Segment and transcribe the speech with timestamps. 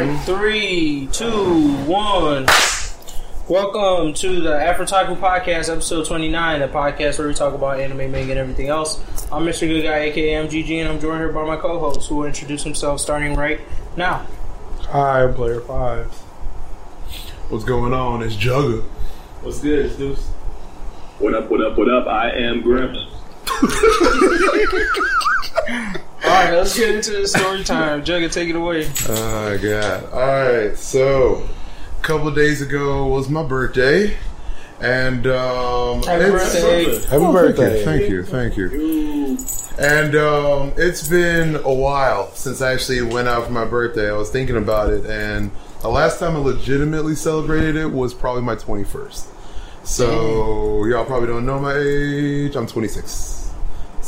[0.00, 0.24] right, mm-hmm.
[0.24, 2.46] three, two, one.
[3.48, 8.30] Welcome to the Afrotaku Podcast, episode 29, the podcast where we talk about anime, manga,
[8.30, 8.98] and everything else.
[9.30, 9.68] I'm Mr.
[9.68, 13.00] Good Guy, aka MGG, and I'm joined here by my co-host, who will introduce himself
[13.00, 13.60] starting right
[13.96, 14.24] now.
[14.88, 16.06] Hi, I'm Player Five.
[17.50, 18.22] What's going on?
[18.22, 18.82] It's Jugguh.
[19.42, 20.28] What's good, it's Deuce?
[21.18, 22.06] What up, what up, what up?
[22.06, 22.96] I am Grim.
[26.22, 28.04] All right, let's get into the story time.
[28.04, 28.90] Jugguh, take it away.
[29.08, 30.04] Oh God!
[30.12, 31.48] All right, so
[31.98, 34.16] a couple of days ago was my birthday,
[34.80, 36.84] and um, Happy it's- birthday.
[37.08, 37.84] Happy Oh, birthday.
[37.84, 39.38] Thank you, thank you, thank you.
[39.78, 44.10] And um, it's been a while since I actually went out for my birthday.
[44.10, 45.50] I was thinking about it, and
[45.80, 49.26] the last time I legitimately celebrated it was probably my 21st.
[49.84, 52.56] So y'all probably don't know my age.
[52.56, 53.38] I'm 26.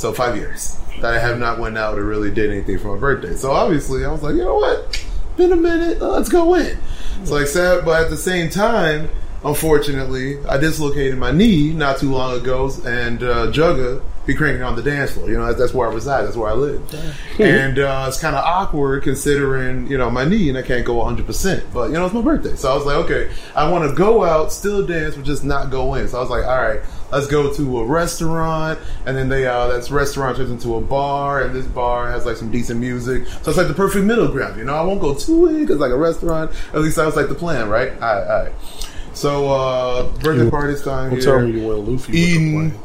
[0.02, 2.98] So five years that I have not went out or really did anything for my
[2.98, 3.36] birthday.
[3.36, 5.06] So obviously I was like, you know what?
[5.36, 6.02] Been a minute.
[6.02, 6.76] Let's go in.
[7.22, 9.10] So I said, but at the same time,
[9.44, 14.74] unfortunately, I dislocated my knee not too long ago, and uh, Jugguh be cranking on
[14.74, 15.28] the dance floor.
[15.28, 16.22] You know, that's, where I reside.
[16.22, 16.82] That's where I live.
[17.38, 20.94] and uh, it's kind of awkward considering you know my knee and I can't go
[20.94, 21.26] 100.
[21.26, 23.94] percent But you know, it's my birthday, so I was like, okay, I want to
[23.94, 26.08] go out, still dance, but just not go in.
[26.08, 26.80] So I was like, all right,
[27.12, 31.42] let's go to a restaurant, and then they uh, that restaurant turns into a bar,
[31.42, 33.26] and this bar has like some decent music.
[33.26, 34.58] So it's like the perfect middle ground.
[34.58, 36.50] You know, I won't go too in because like a restaurant.
[36.72, 37.92] At least that was like the plan, right?
[37.92, 38.52] All right, all right.
[39.14, 42.12] So uh, birthday party time Don't here tell me you went Luffy.
[42.16, 42.78] eating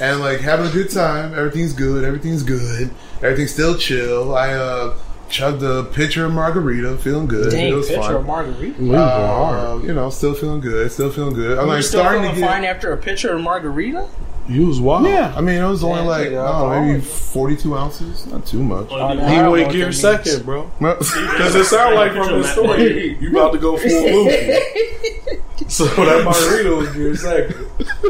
[0.00, 1.34] and like having a good time.
[1.34, 2.02] Everything's good.
[2.04, 2.90] Everything's good.
[3.16, 4.34] Everything's still chill.
[4.34, 4.96] I uh
[5.28, 7.50] chugged a pitcher of margarita, feeling good.
[7.52, 8.14] Dang, it was picture fun.
[8.16, 8.74] of margarita.
[8.76, 8.94] plane.
[8.94, 10.90] Uh, you know, still feeling good.
[10.92, 11.58] Still feeling good.
[11.58, 12.48] I'm You're like still starting to get.
[12.48, 14.08] fine after a picture of margarita?
[14.48, 15.06] You was wild.
[15.06, 18.26] Yeah, I mean, it was only Yeah, like I take don't know, maybe 42 ounces.
[18.26, 18.88] Not too much.
[18.90, 20.70] Oh, I He know went what gear second, bro.
[20.80, 23.90] Because it sounded like from the story, you about to go full
[24.24, 24.60] Luffy.
[25.68, 27.66] So that margarita was gear second.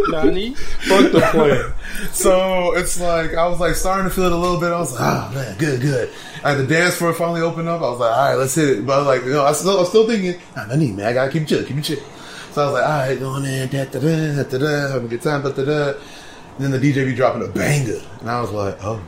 [0.09, 0.55] Nani?
[0.55, 1.72] Fuck the plan.
[2.12, 4.72] So it's like I was like starting to feel it a little bit.
[4.72, 6.11] I was like, oh man, good, good.
[6.44, 7.81] And the dance floor finally opened up.
[7.81, 8.87] I was like, all right, let's hit it.
[8.87, 10.97] But I was like, you know, I still, I was still thinking, nah, I need
[10.97, 12.00] man, I gotta keep it chill, keep it chill.
[12.53, 15.09] So I was like, all right, going in, da da da da da, having a
[15.09, 15.93] good time, da da da.
[16.56, 19.00] And then the DJ be dropping a banger, and I was like, oh,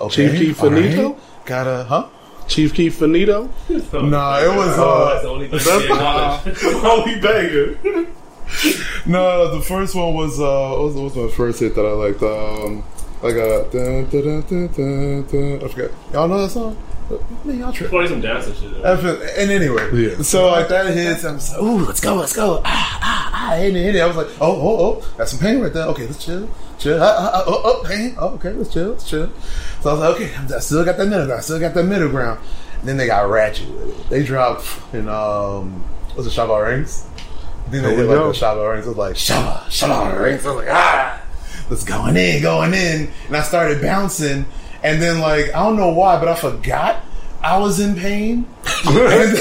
[0.00, 1.12] okay, Chief Keef Faneto?
[1.12, 1.46] right.
[1.46, 2.08] gotta, huh?
[2.48, 3.50] Chief Keef Faneto.
[3.92, 8.08] No, it was Oh, uh, That's the only thing That's they the only banger.
[9.06, 11.92] No, the first one was uh, what was, what was my first hit that I
[11.92, 12.22] liked?
[12.22, 12.84] Um,
[13.22, 15.64] like a dun, dun, dun, dun, dun, dun.
[15.64, 15.90] I forgot.
[16.12, 16.76] Y'all know that song?
[17.44, 17.90] Man, y'all trip.
[17.90, 18.82] Play some dance and shit.
[18.82, 19.22] though.
[19.36, 20.22] And anyway, Yeah.
[20.22, 21.24] so like that hits.
[21.24, 22.60] I'm just like, ooh, let's go, let's go.
[22.64, 24.00] Ah, ah, ah, hit it, hit it.
[24.00, 25.86] I was like, oh, oh, oh, got some pain right there.
[25.88, 27.02] Okay, let's chill, chill.
[27.02, 28.14] Ah, ah, ah, oh, oh, pain.
[28.18, 29.30] Oh, okay, let's chill, let's chill.
[29.80, 31.38] So I was like, okay, I still got that middle ground.
[31.38, 32.40] I Still got that middle ground.
[32.80, 34.08] And then they got ratchet with it.
[34.10, 35.82] They dropped in um,
[36.14, 37.06] what's it, Shabba Rings?
[37.70, 38.32] Then they did like go.
[38.32, 38.86] the Shabba Rings.
[38.86, 40.44] I was like, Shabba, Shabba Rings.
[40.44, 41.22] I was like, ah,
[41.70, 43.10] let's going in, going in.
[43.28, 44.44] And I started bouncing.
[44.84, 47.04] And then like I don't know why, but I forgot
[47.42, 48.46] I was in pain.
[48.86, 49.38] and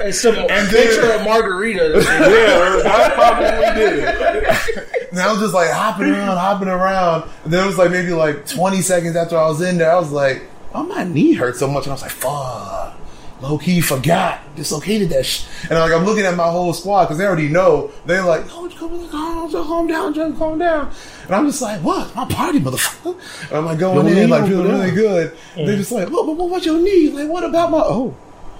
[0.00, 1.94] And some then- picture of margarita.
[2.08, 5.10] Yeah, that's probably did it.
[5.10, 7.28] And I was just like hopping around, hopping around.
[7.44, 9.98] And then it was like maybe like 20 seconds after I was in there, I
[9.98, 10.42] was like,
[10.74, 11.84] oh, my knee hurt so much.
[11.84, 12.94] And I was like, fuck.
[13.40, 17.18] Low key forgot, dislocated that sh And like I'm looking at my whole squad because
[17.18, 17.92] they already know.
[18.04, 20.90] They're like, "Oh, calm, calm, calm down, Joe, calm down."
[21.26, 22.12] And I'm just like, "What?
[22.16, 23.16] My party, motherfucker!"
[23.48, 25.36] And I'm like going Your in, like feeling really good.
[25.56, 26.26] And They're just like, "What?
[26.26, 26.50] What?
[26.50, 27.10] What's your knee?
[27.10, 28.16] Like, what about my oh?"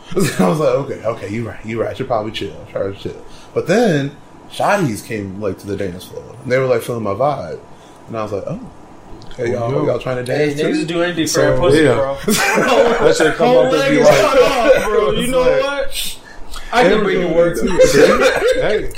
[0.38, 1.96] I was like, "Okay, okay, you're right, you're right.
[1.96, 2.54] Should probably chill.
[2.70, 3.24] try to chill."
[3.54, 4.16] But then
[4.48, 7.60] Shotties came like to the dance floor, and they were like feeling my vibe,
[8.06, 8.70] and I was like, "Oh,
[9.38, 9.86] hey y'all, yo.
[9.86, 11.94] y'all trying to Hey, dance niggas too?" do anything for So, their pussy, yeah.
[11.94, 12.18] bro.
[13.06, 15.10] That should come up and be Niggas, like, shut up, bro.
[15.20, 16.14] You know Like- what?
[16.70, 17.66] I can bring you work too.
[18.60, 18.90] hey,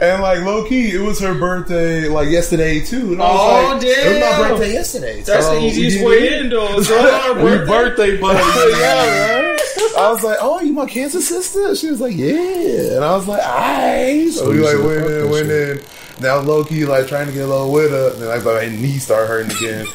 [0.00, 3.12] And like low key, it was her birthday like yesterday too.
[3.12, 5.20] And I was Oh, like, It was my birthday yesterday.
[5.22, 6.40] That's So the easiest we way did it.
[6.44, 6.78] in, though.
[6.78, 7.66] It's our birthday.
[7.66, 8.78] birthday buddies.
[8.80, 9.60] yeah, right?
[9.98, 13.28] I was like, "Oh, you my cancer sister?" She was like, "Yeah," and I was
[13.28, 15.80] like, "Aight." So we you like went in, went in.
[16.22, 18.66] Now low key like trying to get a little with her, and then like my
[18.74, 19.86] knee started hurting again,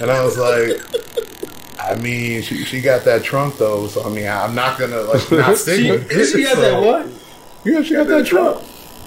[0.00, 0.80] and I was like.
[1.76, 5.30] I mean, she, she got that trunk though, so I mean, I'm not gonna like
[5.32, 6.26] not stick She, with it.
[6.32, 7.06] she got So- that what?
[7.62, 8.64] Yeah, she got that trunk.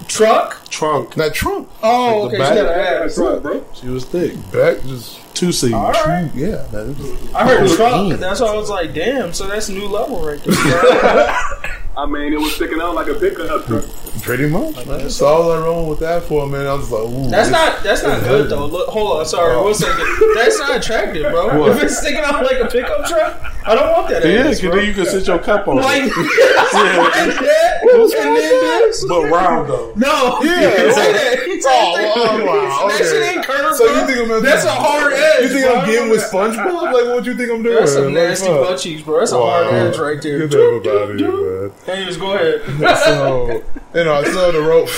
[0.07, 0.69] Truck?
[0.69, 1.15] Trunk.
[1.15, 1.67] That trunk.
[1.81, 2.37] Oh, Like okay.
[2.37, 2.97] the She got back?
[2.97, 3.15] an ass.
[3.15, 3.65] Bro, bro.
[3.73, 4.33] She was thick.
[4.51, 5.73] Back just Two C's.
[5.73, 6.29] All right.
[6.35, 6.67] yeah.
[6.71, 8.09] Man, it was- I heard Fourteen.
[8.09, 8.19] truck.
[8.19, 9.33] That's why I was like, damn.
[9.33, 11.35] So that's new level right there.
[11.97, 13.83] I mean, it was sticking out like a pickup truck.
[14.21, 15.09] Pretty much, man.
[15.09, 16.67] So all I wrong with that for, man.
[16.67, 17.29] I was like, ooh.
[17.29, 18.65] That's not that's not good though.
[18.67, 19.63] Look, hold on, sorry, Oh.
[19.63, 20.05] one second.
[20.35, 21.47] That's not attractive, bro.
[21.59, 21.77] What?
[21.77, 24.23] If it's sticking out like a pickup truck, I don't want that.
[24.25, 26.09] Yeah, ass, because then you can sit your cup on like it.
[26.09, 29.05] that, and then this.
[29.07, 29.93] But round though.
[29.95, 31.13] No, Yeah, say right.
[31.13, 31.43] that.
[31.45, 32.15] He said Oh, that.
[32.15, 33.03] wow, wow, That okay.
[33.09, 33.75] shit ain't curved.
[33.77, 34.07] So you bro.
[34.07, 35.41] think I'm that's a hard edge?
[35.43, 35.75] You think bro.
[35.75, 36.83] I'm getting with SpongeBob?
[36.83, 37.75] Like, what would you think I'm doing?
[37.75, 38.61] That's some nasty fuck.
[38.61, 39.19] butt cheeks, bro.
[39.19, 40.39] That's a hard edge right there.
[40.39, 41.71] Get the hell out of here, man.
[41.87, 42.61] Anyways, go ahead.
[43.05, 43.63] So,
[43.95, 44.89] you know, I saw the rope.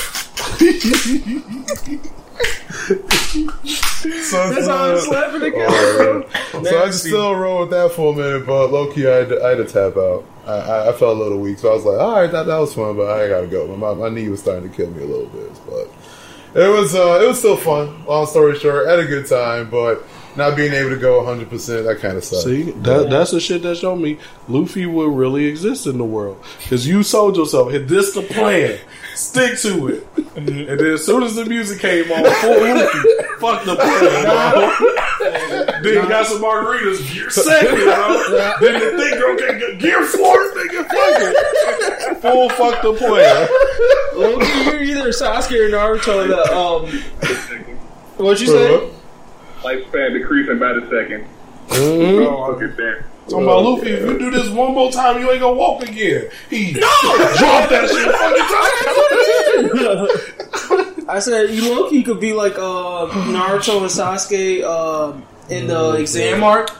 [2.79, 6.65] so, That's how I'm slapping the Oh, camera.
[6.65, 9.29] So I just still roll with that for a minute, but low key, I had
[9.29, 10.25] to, I had to tap out.
[10.45, 12.57] I, I, I felt a little weak, so I was like, all right, that, that
[12.57, 13.67] was fun, but I gotta go.
[13.75, 17.19] My, my knee was starting to kill me a little bit, but it was uh,
[17.23, 18.05] it was still fun.
[18.05, 20.03] Long story short, had a good time, but
[20.35, 22.43] not being able to go 100, percent that kind of stuff.
[22.43, 24.17] See, that, that's the shit that showed me
[24.47, 26.43] Luffy would really exist in the world.
[26.61, 27.71] Because you sold yourself.
[27.71, 28.79] Hit this the plan.
[29.15, 30.07] Stick to it.
[30.35, 32.99] And then as soon as the music came on, full Luffy,
[33.39, 35.81] fuck the plan, bro.
[35.83, 38.23] then you got some margaritas, gear second, bro.
[38.61, 42.17] Then the thing girl can get gear fourth, nigga, fuck it.
[42.21, 43.47] Full fuck the plan.
[44.15, 46.27] Loki, you're either Sasuke or Naruto.
[46.27, 46.85] The um,
[48.17, 48.89] what you say?
[49.61, 51.25] Lifespan decreasing by the second.
[51.67, 52.27] Mm-hmm.
[52.27, 53.03] Oh, look at that.
[53.29, 56.31] Talking about Luffy, if you do this one more time, you ain't gonna walk again.
[56.49, 56.79] He no!
[56.79, 58.41] drop that shit fucking
[60.97, 61.05] time.
[61.09, 65.13] I said you Loki could be like uh, Naruto and Sasuke uh,
[65.53, 66.71] in the exam arc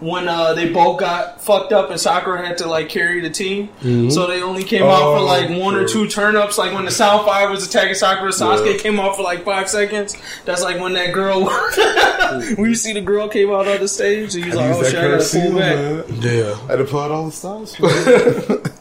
[0.00, 3.70] when uh, they both got fucked up and Sakura had to like carry the team.
[4.10, 6.58] So they only came out for Oh, like one or two turn ups.
[6.58, 10.16] Like when the Sound Fire was attacking Sakura, Sasuke came out for like five seconds.
[10.44, 11.44] That's like when that girl,
[12.56, 14.90] when you see the girl came out on the stage, and he's like, "Oh that
[14.90, 15.76] shit, I gotta curse pull seal, back."
[16.10, 16.20] man.
[16.20, 16.58] Yeah.
[16.64, 17.80] I had to pull out all the stops.
[17.80, 18.72] man.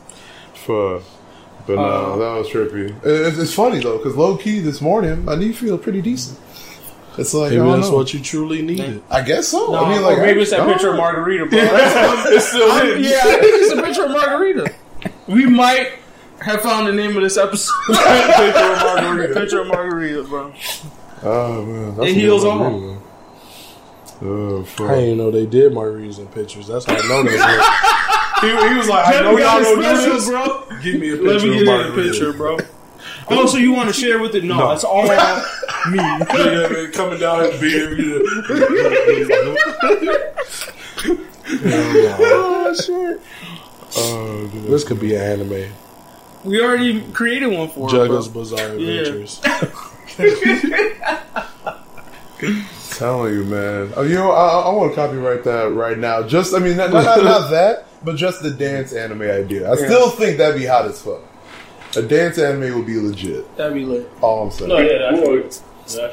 [0.65, 1.01] For,
[1.67, 2.94] but no, Uh, that was trippy.
[3.03, 6.39] It's, it's funny though, because low key this morning, my knee feel pretty decent.
[7.17, 7.95] It's like Maybe I don't that's know.
[7.97, 9.01] what you truly needed.
[9.09, 9.71] I guess so.
[9.71, 10.97] No, I mean, like maybe it's that I- picture of.
[10.97, 11.59] Margarita, bro.
[11.59, 14.73] That's- It's still I'm- yeah, I think it's a picture of Margarita.
[15.27, 15.94] We might
[16.41, 17.73] have found the name of this episode.
[17.88, 19.33] Picture of Margarita.
[19.39, 20.53] picture of Margarita, bro.
[21.23, 22.59] Oh man, that's It a heals good all.
[22.59, 23.01] one.
[24.21, 24.89] Oh fuck.
[24.91, 26.67] I didn't know they did Margaritas in pictures.
[26.67, 28.38] That's how I know that.
[28.41, 30.27] he, he was like, I know y'all don't do this.
[30.29, 30.63] bro.
[30.81, 32.09] Give me a Let picture me of give you a Margarita.
[32.12, 32.57] picture, bro.
[33.30, 34.44] Oh, so you want to share with it?
[34.44, 34.69] No, No.
[34.69, 35.10] that's all me.
[35.94, 36.18] Yeah,
[36.68, 38.00] man, coming down his beard.
[41.48, 43.22] Oh, oh shit!
[43.98, 44.63] Oh, dude.
[44.66, 45.72] This could be an anime.
[46.44, 48.44] We already created one for Juggles bro.
[48.44, 49.01] Jugguh's Bizarre Yeah.
[49.01, 49.42] Adventures.
[52.98, 53.94] telling you, man.
[53.95, 56.24] Oh, you know, I, I want to copyright that right now.
[56.24, 59.72] Just, I mean, not, not, not that, but just the dance anime idea.
[59.72, 61.22] I still think that'd be hot as fuck.
[61.97, 63.56] A dance anime would be legit.
[63.57, 64.09] That'd be lit.
[64.21, 64.69] All I'm saying.
[64.69, 65.62] No, yeah, that's Boy, that's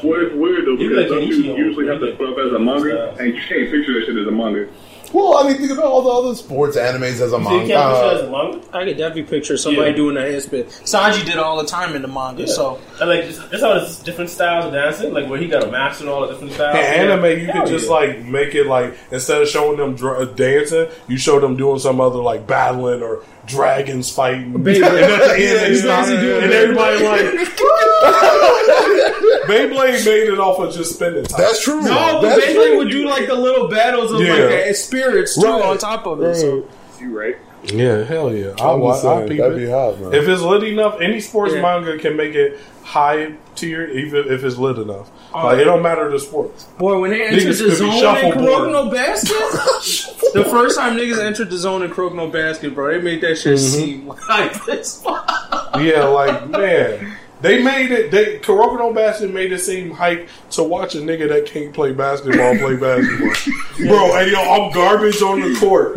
[0.04, 2.38] Well, it's weird though You because like don't you usually have to on- put up
[2.46, 4.68] as a manga, and you can't picture that shit as a manga.
[5.14, 7.74] Well, I mean, think about all the other sports animes as a So you manga.
[7.74, 8.60] can't put as Uh, a manga?
[8.72, 9.96] I could definitely picture somebody Yeah.
[9.96, 10.64] doing a headspin.
[10.84, 13.74] Sanji did it all the time in the manga, so And like, just, just all
[13.74, 16.54] the different styles of dancing, like where he got a master and all the different
[16.54, 16.76] styles.
[16.78, 17.92] In anime, you Hell could just yeah.
[17.92, 22.00] like make it like instead of showing them dr- dancing, you show them doing some
[22.00, 24.54] other like battling or dragons fighting.
[24.54, 26.62] And at the end, Yeah, they he's stop, doing and Beyblade.
[26.62, 27.48] everybody like
[29.46, 31.40] Beyblade made it off of just spending time.
[31.40, 31.80] that's true.
[31.82, 32.76] no, but that's Beyblade true.
[32.78, 34.34] would do like the little battles of Yeah.
[34.34, 35.62] like the spirits too Right.
[35.64, 36.36] on top of it.
[36.36, 36.66] So.
[37.00, 37.36] You right?
[37.64, 38.54] Yeah, hell yeah.
[38.58, 38.94] I'll I'm watch.
[38.96, 39.64] just I'll saying, peep that'd it.
[39.66, 40.14] be hot, man.
[40.14, 41.62] If it's lit enough, any sports Yeah.
[41.62, 45.10] manga can make it high tier, even if it's lit enough.
[45.34, 45.62] Oh, like yeah.
[45.62, 46.64] it don't matter the sports.
[46.78, 48.00] Boy, when they entered Niggas the could be zone in
[48.32, 48.72] shuffleboard.
[48.72, 53.00] No Basket, the first time niggas entered the zone in Kuroko no Basket, bro, they
[53.02, 53.80] made that shit Mm-hmm.
[53.80, 55.02] seem like this.
[55.04, 58.10] Yeah, like man, they made it.
[58.10, 61.92] They Kuroko no Basket made it seem hype to watch a nigga that can't play
[61.92, 63.32] basketball play basketball.
[63.88, 65.94] Bro, And yo, I'm garbage on the court,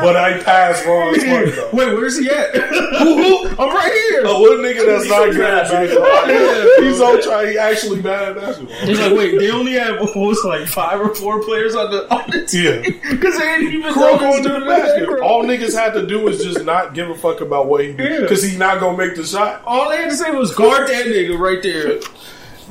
[0.00, 1.10] but I pass though.
[1.72, 2.50] Wait, where's he at?
[2.56, 4.24] I'm right here.
[4.24, 6.28] A little nigga that's not good at basketball.
[6.28, 6.88] Yeah.
[6.88, 7.50] He's on try.
[7.50, 8.76] He actually bad at basketball.
[8.86, 11.90] He's like, wait, they only have what was it, like five or four players on
[11.90, 13.10] the on the team Yeah.
[13.10, 15.08] because they ain't even Kuroko know into the basket.
[15.20, 17.96] All niggas had to do was just not give a fuck about what he Yeah.
[17.96, 19.62] did because he's not gonna make the shot.
[19.66, 22.00] All they had to say was guard that nigga right there.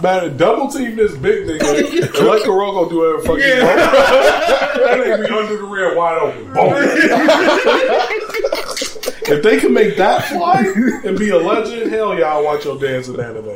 [0.01, 1.89] Man, double team this big nigga and
[2.27, 3.75] let Kuroko do whatever fucking Yeah.
[3.75, 6.53] that nigga be under the rim wide open.
[6.53, 6.73] Boom.
[9.37, 10.63] if they can make that fly
[11.05, 13.49] and be a legend, hell yeah, I'll watch your dancing anime.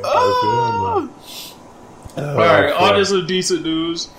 [2.17, 4.09] All right, all this is decent news.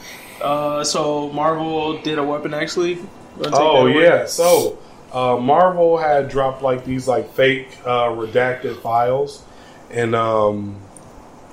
[0.42, 3.00] Uh, so Marvel did a Weapon X League.
[3.44, 4.78] Oh yeah, so
[5.12, 9.42] uh, Marvel had dropped like these like fake uh, redacted files,
[9.90, 10.76] and um,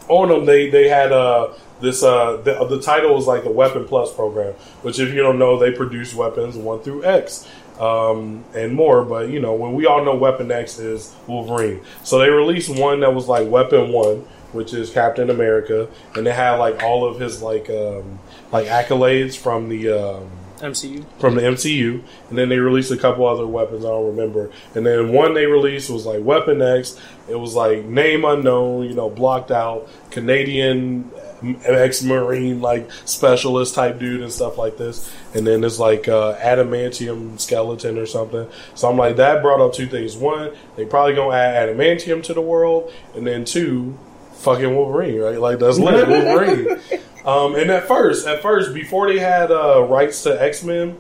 [0.08, 3.86] on them they they had uh this uh the, the title was like the Weapon
[3.86, 7.48] Plus program, which if you don't know they produce weapons one through X.
[7.80, 12.18] Um, and more, but you know, when we all know Weapon X is Wolverine, so
[12.18, 16.56] they released one that was like Weapon One, which is Captain America, and they had
[16.56, 18.18] like all of his like um,
[18.52, 20.28] like accolades from the um,
[20.58, 21.06] MCU.
[21.20, 24.52] from the MCU, and then they released a couple other weapons I don't remember.
[24.76, 27.00] And then one they released was like Weapon X.
[27.30, 31.12] It was like name unknown, you know, blocked out Canadian
[31.66, 35.12] ex Marine like specialist type dude and stuff like this.
[35.34, 38.50] And then it's like uh, adamantium skeleton or something.
[38.76, 40.16] So I'm like that brought up two things.
[40.16, 43.98] One, they probably gonna add adamantium to the world, and then two,
[44.34, 45.40] fucking Wolverine, right?
[45.40, 46.80] Like that's lit, Wolverine.
[47.28, 50.98] Um, and at first, at first, before they had uh, rights to X Men,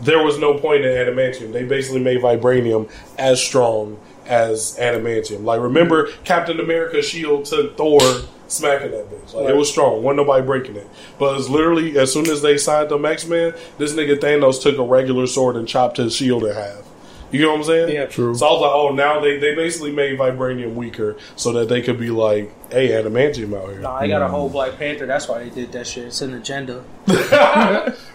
[0.00, 1.52] there was no point in adamantium.
[1.52, 5.42] They basically made vibranium as strong as adamantium.
[5.42, 8.00] Like remember, Captain America's shield took Thor
[8.46, 9.34] smacking that bitch.
[9.34, 10.04] Like it was strong.
[10.04, 10.88] wasn't nobody breaking it.
[11.18, 14.78] But it's literally as soon as they signed them X Men, this nigga Thanos took
[14.78, 16.85] a regular sword and chopped his shield in half.
[17.32, 17.94] You know what I'm saying?
[17.94, 18.06] Yeah.
[18.06, 18.34] True.
[18.34, 21.82] So I was like, oh, now they, they basically made vibranium weaker so that they
[21.82, 23.80] could be like, hey, adamantium out here.
[23.80, 25.06] Nah, I got a whole Black Panther.
[25.06, 26.04] That's why they did that shit.
[26.06, 26.84] It's an agenda.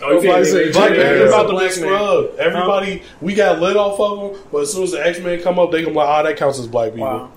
[0.04, 0.98] Oh, you Everybody say Black it.
[1.02, 1.90] Panther about to Black get man.
[1.90, 2.40] scrubbed.
[2.40, 5.60] Everybody, we got lit off of them, but as soon as the X Men come
[5.60, 7.06] up, they gonna be like, ah, that counts as black people.
[7.08, 7.32] Wow.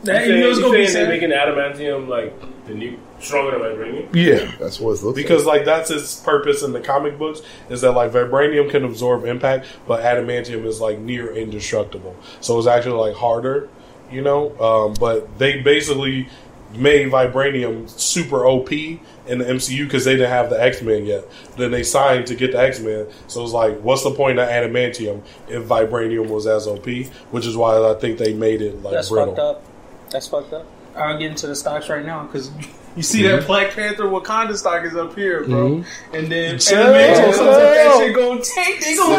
[0.00, 2.74] You That, saying, you know what's you gonna be saying they're making adamantium like the
[2.74, 4.14] new stronger than vibranium?
[4.14, 7.80] Yeah, That's what it looks because like that's its purpose in the comic books is
[7.82, 12.16] that like vibranium can absorb impact, but adamantium is like near indestructible.
[12.40, 13.68] So it's actually like harder,
[14.10, 14.58] you know.
[14.58, 16.28] Um, but they basically
[16.74, 21.24] made vibranium super OP in the MCU because they didn't have the X Men yet.
[21.56, 24.48] Then they signed to get the X Men, so it's like, what's the point of
[24.48, 26.86] adamantium if vibranium was as OP?
[27.32, 29.34] Which is why I think they made it like That's brittle.
[29.34, 29.64] fucked up.
[30.10, 30.66] That's fucked up.
[30.96, 32.50] I'll get into the stocks right now because
[32.96, 35.84] you see that Black Panther Wakanda stock is up here, bro.
[36.12, 38.80] And then Sell, animation comes up, that shit gonna tank.
[38.80, 39.16] They gonna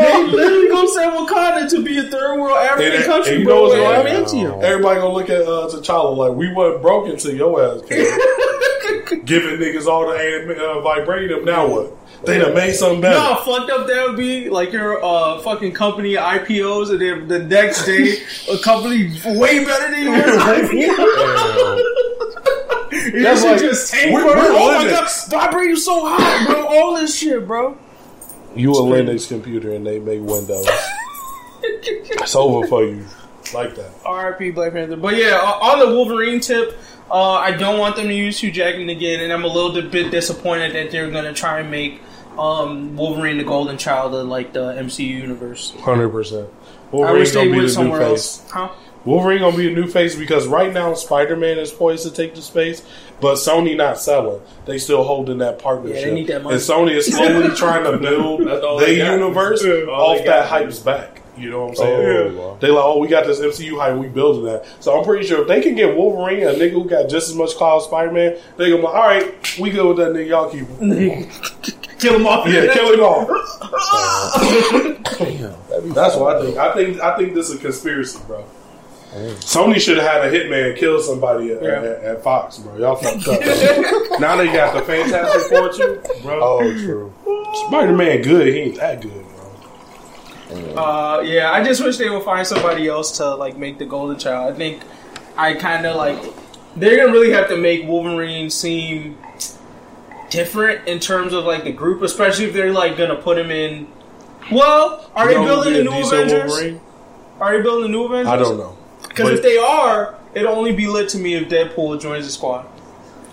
[0.00, 3.46] they literally gonna sell Wakanda to be a third world African And- country, and you
[3.46, 3.54] bro.
[3.54, 3.82] know what's with
[4.32, 4.62] gonna.
[4.62, 7.80] Everybody gonna look at uh, T'Challa like we wasn't broken to your ass.
[9.24, 11.44] Giving niggas all the anim- uh, vibranium.
[11.44, 11.92] Now what?
[12.26, 13.16] They done made something better.
[13.16, 14.48] You know how fucked up that would be?
[14.48, 18.16] Like your uh, fucking company IPOs, and then the next day
[18.50, 21.82] a company way better than yours IPO.
[23.12, 25.30] That's like- just tank, we're- we're oh my god, Linux.
[25.30, 26.66] vibrating so hot, bro.
[26.66, 27.76] All this shit, bro.
[28.56, 30.66] You a Linux computer and they make Windows.
[31.62, 33.04] it's over for you.
[33.52, 33.90] Like that.
[34.04, 34.50] R.I.P.
[34.52, 34.96] Black Panther.
[34.96, 36.76] But yeah, on the Wolverine tip,
[37.10, 40.10] uh, I don't want them to use Hugh Jackman again, and I'm a little bit
[40.10, 42.00] disappointed that they're gonna try and make
[42.38, 45.74] um, Wolverine the Golden Child of like the MCU universe.
[45.80, 46.48] Hundred percent.
[46.48, 48.48] I Wolverine wish they gonna be went the new somewhere else.
[48.50, 48.70] Huh?
[49.04, 52.34] Wolverine gonna be a new face because right now Spider Man is poised to take
[52.34, 52.82] the space,
[53.20, 54.40] but Sony not selling.
[54.64, 55.96] They still holding that partnership.
[55.96, 56.54] Yeah, they need that money.
[56.54, 61.20] And Sony is slowly trying to build That's their universe All off that hype's back.
[61.36, 62.38] You know what I'm saying?
[62.38, 62.58] Oh, wow.
[62.60, 64.64] They like, oh, we got this MCU hype, we building that.
[64.78, 67.34] So I'm pretty sure if they can get Wolverine, a nigga who got just as
[67.34, 70.12] much clout as Spider Man, they gonna be like, all right, we good with that
[70.12, 70.28] nigga.
[70.28, 70.68] Y'all keep.
[71.98, 72.46] Kill him off.
[72.46, 73.28] Yeah, kill him off.
[75.94, 76.58] That's what I think.
[76.58, 78.44] I think I think this is a conspiracy, bro.
[79.14, 81.68] Sony should have had a hitman kill somebody at, Yeah.
[81.78, 82.76] at, at Fox, bro.
[82.76, 83.40] Y'all fucked up.
[84.08, 84.18] bro.
[84.18, 86.40] now they got the Fantastic Four too, bro.
[86.42, 87.12] Oh, true.
[87.68, 88.48] Spider Man good.
[88.48, 90.74] He ain't that good, bro.
[90.76, 94.18] Uh, yeah, I just wish they would find somebody else to like make the Golden
[94.18, 94.52] Child.
[94.52, 94.82] I think
[95.36, 96.20] I kind of like
[96.76, 99.16] they're gonna really have to make Wolverine seem
[100.30, 103.86] different in terms of like the group, especially if they're like gonna put him in.
[104.50, 106.50] Well, are they You know who building the a new decent Avengers?
[106.50, 106.80] Wolverine?
[107.40, 108.28] Are they building the new Avengers?
[108.28, 108.76] I don't know.
[109.14, 112.66] Because if they are, it'll only be lit to me if Deadpool joins the squad.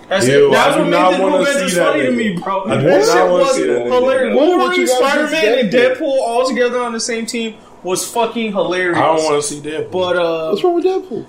[0.09, 0.51] That's Ew, it.
[0.51, 2.65] That's I what made the new wanna Avengers funny to me, bro.
[2.65, 4.35] I do that not shit wanna was see that hilarious.
[4.35, 5.95] What- what Wolverine, you Spider Man, and Deadpool?
[5.97, 8.97] Deadpool all together on the same team was fucking hilarious.
[8.97, 9.91] I don't want to see Deadpool.
[9.91, 11.25] But uh, What's wrong with Deadpool?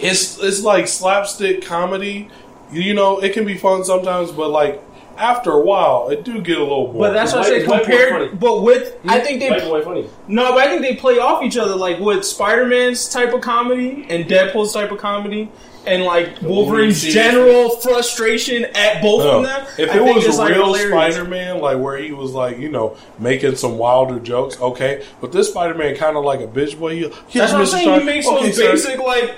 [0.00, 2.28] it's it's like slapstick comedy.
[2.72, 4.82] You know, it can be fun sometimes, but like
[5.16, 6.98] after a while, it do get a little boring.
[6.98, 7.68] but that's what I White- said.
[7.68, 8.08] white boy funny.
[8.08, 9.24] Compared, but with I hmm?
[9.24, 9.48] think they
[9.82, 10.08] funny.
[10.28, 11.74] no, but I think they play off each other.
[11.74, 15.48] Like with Spider Man's type of comedy and Deadpool's type of comedy.
[15.86, 19.36] And like Wolverine's general frustration at both No.
[19.40, 21.14] of them, If I it was is, like, real hilarious.
[21.14, 25.04] Spider Man, like where he was like, you know, making some wilder jokes, okay.
[25.20, 26.96] But this Spider Man kind of like a bitch boy.
[27.28, 28.00] He, That's what I'm saying.
[28.00, 28.70] He makes okay, those sir.
[28.72, 29.36] basic like,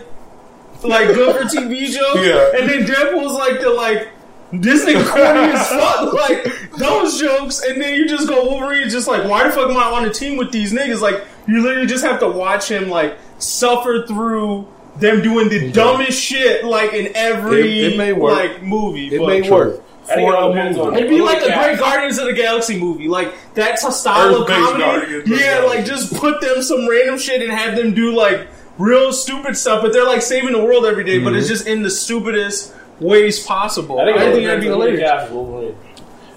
[0.84, 2.20] like good for TV jokes.
[2.24, 2.60] Yeah.
[2.60, 4.08] And then Deadpool's like the like
[4.52, 6.12] This nigga corny as fuck.
[6.12, 8.88] Like those jokes, and then you just go Wolverine.
[8.88, 11.00] Just like, why the fuck am I on a team with these niggas?
[11.00, 16.20] Like, you literally just have to watch him like suffer through them doing the dumbest
[16.20, 18.32] shit, like in every It- it may work.
[18.36, 19.08] like movie.
[19.14, 20.98] It but- may work for it a depends on movie.
[20.98, 23.08] It'd be like a great Guardians of the Galaxy movie.
[23.08, 24.84] Like that's a style of Earth-based comedy.
[24.84, 25.76] Guardians Yeah, Galaxy.
[25.76, 28.46] like just put them some random shit and have them do like
[28.78, 31.38] real stupid stuff, but they're like saving the world every day, but Mm-hmm.
[31.40, 34.00] it's just in the stupidest ways possible.
[34.00, 35.10] I think, I think that'd be depends on who hilarious.
[35.10, 35.76] cast Wolverine.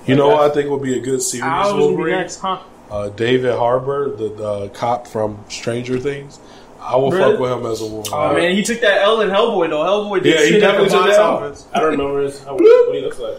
[0.05, 2.15] You know what I think would be a good series Ours would be Wolverine?
[2.15, 2.59] next, huh?
[2.89, 6.39] Uh, David Harbour, the, the cop from Stranger Things.
[6.81, 7.31] I will Really?
[7.33, 8.13] fuck with him as a Wolverine.
[8.13, 9.83] Oh man, he took that L in Hellboy though.
[9.83, 11.29] Hellboy did Yeah, he shit at the definitely took box that L.
[11.35, 11.67] office.
[11.73, 13.37] I don't remember his, how, what he looks like.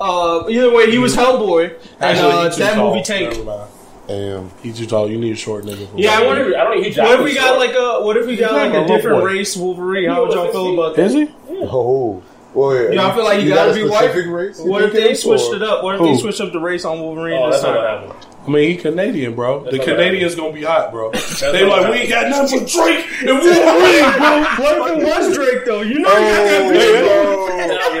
[0.00, 2.90] Uh, either way, he was Hellboy, and uh, that tall.
[2.90, 3.38] movie tanked.
[3.38, 3.66] Never.
[4.08, 4.50] Damn.
[4.62, 5.08] He too tall.
[5.08, 5.88] You need a short nigga.
[5.90, 8.16] For Yeah, I wonder- I don't think he What if we got like a what
[8.16, 9.26] if we got like a a different boy.
[9.26, 10.08] race Wolverine?
[10.10, 11.06] How would y'all feel about that?
[11.06, 11.28] Is he?
[11.62, 12.22] Oh.
[12.52, 12.90] Well, yeah.
[12.90, 14.12] Y'all feel like you got gotta be white?
[14.14, 15.84] Race, What if they switched or- it up?
[15.84, 16.06] What if Who?
[16.14, 18.08] they switched up the race on Wolverine Oh, this that's not time?
[18.08, 18.18] gonna.
[18.46, 19.70] I mean, he Canadian, bro.
[19.70, 21.10] The Canadians gonna be hot, bro.
[21.12, 24.40] they like, we ain't got nothing but Drake and Wolverine, bro.
[24.80, 25.82] What if it was Drake though?
[25.82, 26.70] You know, Oh, you got that oh,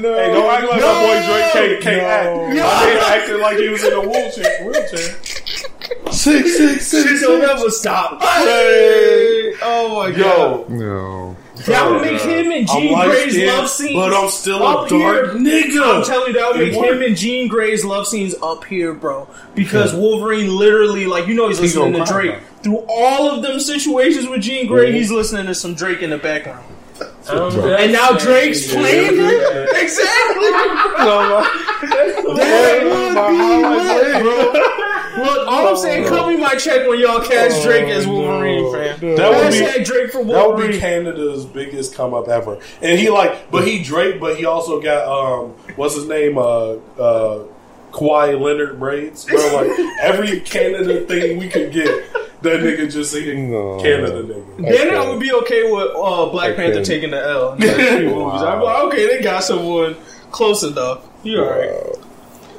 [0.00, 0.16] no, no.
[0.16, 2.08] Hey, don't act like my boy Drake can't, can't No.
[2.08, 2.48] act.
[2.48, 4.64] My nigga acting like he was in a wheelchair.
[4.64, 5.16] wheelchair.
[6.12, 8.22] Six, six, six, Shit don't ever stop.
[8.22, 9.52] Hey.
[9.62, 10.18] Oh my god.
[10.18, 11.36] Yo, No.
[11.66, 13.94] That would make him and I'm Jean light Grey's skinned, love scenes.
[13.94, 15.34] but I'm still a up dark here.
[15.34, 15.96] nigga.
[15.98, 16.92] I'm telling you, that would It make worked.
[16.92, 19.28] him and Jean Grey's love scenes up here, bro.
[19.54, 22.38] Because Wolverine literally, like, you know, he's He listening to gonna cry, Drake.
[22.62, 24.96] Through all of them situations with Jean Grey, mm-hmm.
[24.96, 26.64] he's listening to some Drake in the background.
[27.30, 29.68] And now Drake's playing it?
[29.82, 30.48] Exactly!
[32.38, 33.38] That would be
[33.94, 34.52] lit, bro.
[35.18, 39.16] Look, all I'm saying, cut me my check when y'all cast Drake as Wolverine, fam.
[39.16, 42.60] That would be Hashtag Drake for that would be Canada's biggest come up ever.
[42.82, 46.38] And he like, but he Drake, but he also got um, what's his name?
[46.38, 47.44] Uh, uh,
[47.92, 49.36] Kawhi Leonard braids, bro.
[49.36, 49.70] Like
[50.00, 51.86] every Canada thing we could get,
[52.42, 53.80] that nigga just singing No.
[53.80, 54.68] Canada nigga.
[54.68, 56.64] Then I would be okay with uh, Black Okay.
[56.66, 57.54] Panther taking the L.
[57.54, 57.80] in the next.
[57.82, 59.96] I'd be like, okay, they got someone
[60.30, 61.04] close enough.
[61.22, 61.96] You alright?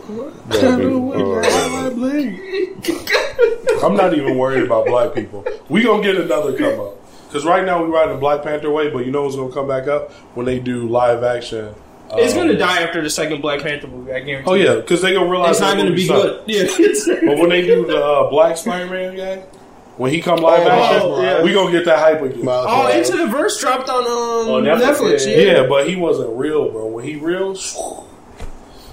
[3.84, 5.46] I'm not even worried about black people.
[5.70, 6.96] We gonna get another come up
[7.28, 9.68] because right now we riding the Black Panther way, but you know what's gonna come
[9.68, 11.76] back up when they do live action.
[12.14, 14.12] It's um, gonna die after the second Black Panther movie.
[14.12, 14.50] I guarantee.
[14.50, 16.48] Oh yeah, because they gonna realize it's not gonna be sucked.
[16.48, 16.56] good.
[16.56, 16.64] Yeah.
[16.86, 19.44] it's- But when they do the uh, Black Spider-Man guy,
[19.98, 21.44] when he come live Oh, action, yeah.
[21.44, 22.44] we gonna get that hype again.
[22.44, 23.10] Miles oh, Morales.
[23.10, 24.82] Into the Verse dropped on um, Oh, Netflix.
[24.82, 25.38] Netflix, Yeah.
[25.38, 25.62] yeah.
[25.62, 26.88] Yeah, but he wasn't real, bro.
[26.88, 27.54] When he real,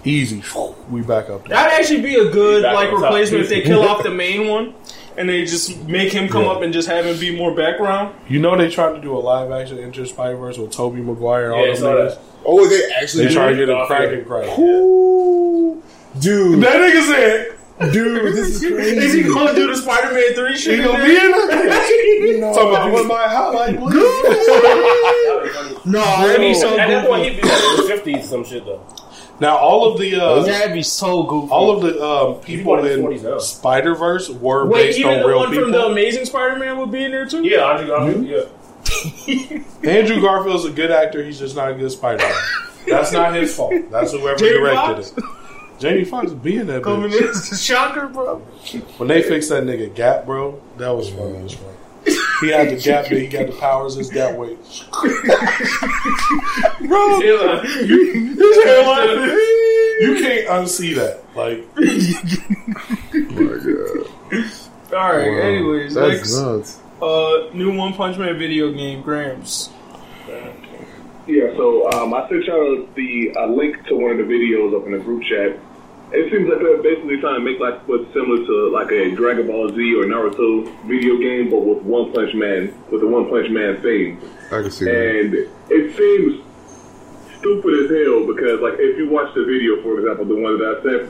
[0.07, 0.42] easy,
[0.90, 1.47] we back up.
[1.47, 1.57] There.
[1.57, 3.03] That'd actually be a good Back like on top.
[3.12, 4.75] replacement if they kill off the main one
[5.16, 6.51] and they just make him come Yeah.
[6.53, 8.14] up and just have him be more background.
[8.29, 11.47] You know they trying to do a live action Into Spider Verse with Tobey Maguire
[11.47, 12.09] and all Yeah, I those saw niggas.
[12.11, 12.19] that.
[12.45, 13.87] Oh, they actually They do trying to get a Okay.
[13.87, 14.59] crack and crack.
[14.59, 15.83] Ooh.
[16.21, 18.97] Dude, That nigga said dude, this is crazy.
[19.07, 20.85] Is he gonna do the Spider Man three he shit?
[20.85, 21.27] gonna in be there?
[21.27, 22.55] in it.
[22.55, 23.79] Talking about with my highlight.
[23.79, 23.92] please.
[23.95, 25.77] That would be funny.
[25.85, 28.81] No, that'd so At that point, he'd be like in the 50s, some shit though.
[29.40, 31.51] Now all of the uh, That'd be so goofy.
[31.53, 33.38] all of the um, people in his in 40s now.
[33.38, 36.90] Spider Verse were Wait, based even on the one from the Amazing Spider Man would
[36.90, 37.44] be in there too.
[37.46, 38.27] Yeah, Andrew Garfield.
[38.27, 38.40] Yeah.
[39.90, 41.22] Andrew Garfield's a good actor.
[41.22, 42.35] He's just not a good Spider Man.
[42.87, 43.75] That's not his fault.
[43.90, 45.12] That's whoever Jamie directed Foxx?
[45.18, 45.25] it.
[45.79, 47.20] Jamie Foxx being that Coming bitch.
[47.20, 48.38] in, it's a shocker, bro.
[48.96, 51.76] When they fixed that nigga Gap, bro, that was funny as fuck.
[52.40, 54.59] He had the Gap, but he got the powers his Gap weight.
[56.87, 59.31] bro, Yeah, his hairline,
[60.01, 61.22] you can't unsee that.
[61.35, 61.64] Like,
[63.14, 64.07] oh my god.
[64.92, 65.31] All right.
[65.31, 65.38] Wow.
[65.38, 66.81] Anyways, That's next nuts.
[67.03, 69.70] uh, new One Punch Man video game, Grams.
[71.27, 74.87] Yeah, so um, I sent y'all the a link to one of the videos up
[74.87, 75.59] in the group chat.
[76.12, 79.47] It seems like they're basically trying to make like what's similar to like a Dragon
[79.47, 83.51] Ball Z or Naruto video game, but with One Punch Man, with the One Punch
[83.51, 84.21] Man theme.
[84.47, 84.95] I can see that.
[84.95, 85.35] And
[85.69, 86.47] it seems
[87.38, 90.66] stupid as hell because, like, if you watch the video, for example, the one that
[90.66, 91.03] I sent,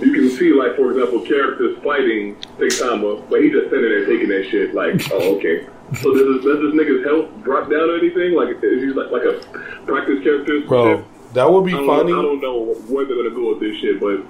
[0.00, 4.28] you can see, like, for example, characters fighting Saitama, but he just sitting there taking
[4.28, 4.74] that shit.
[4.74, 5.66] Like, oh, okay.
[6.02, 8.34] So does this, does this nigga's health drop down or anything?
[8.34, 9.40] Like, is he like, like a
[9.86, 10.60] practice character?
[10.66, 11.04] bro,
[11.38, 12.12] that would be I funny.
[12.12, 14.22] I don't know where they're gonna go with this shit, but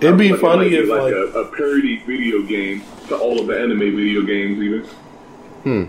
[0.00, 3.16] It'd be like, it funny be if like, like a, a parody video game to
[3.18, 4.84] all of the anime video games, even.
[5.64, 5.84] Hmm.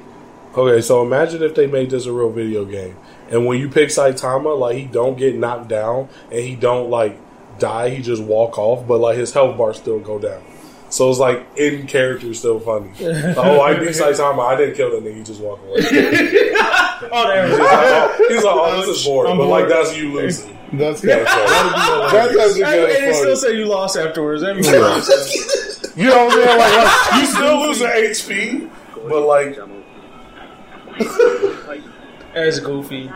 [0.58, 2.98] Okay, so imagine if they made this a real video game,
[3.30, 7.18] and when you pick Saitama, like he don't get knocked down and he don't like
[7.58, 10.44] die, he just walk off, but like his health bar still go down.
[10.92, 12.92] So it's like in character, still funny.
[13.00, 14.46] Like, oh, I beat Saitama.
[14.46, 15.16] I didn't kill the nigga.
[15.16, 15.78] He just walked away.
[15.80, 19.32] oh, there he's, like, oh, he's like, oh, this is boring.
[19.32, 19.62] I'm but bored.
[19.62, 20.58] like, that's you losing.
[20.74, 22.36] That's kind of funny.
[22.36, 24.42] doesn't and, and still say you lost afterwards.
[24.42, 26.04] That means you.
[26.04, 26.60] You know what I'm saying?
[26.60, 28.70] Like, like you still losing HP,
[29.08, 29.58] but like.
[32.34, 33.08] That's goofy.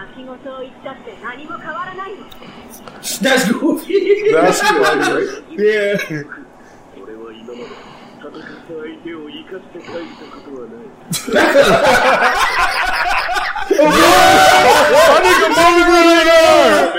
[3.22, 4.32] That's goofy.
[4.32, 5.56] That's goofy.
[5.64, 6.45] yeah.
[7.56, 10.86] 戦った相手を生かして返したことはない。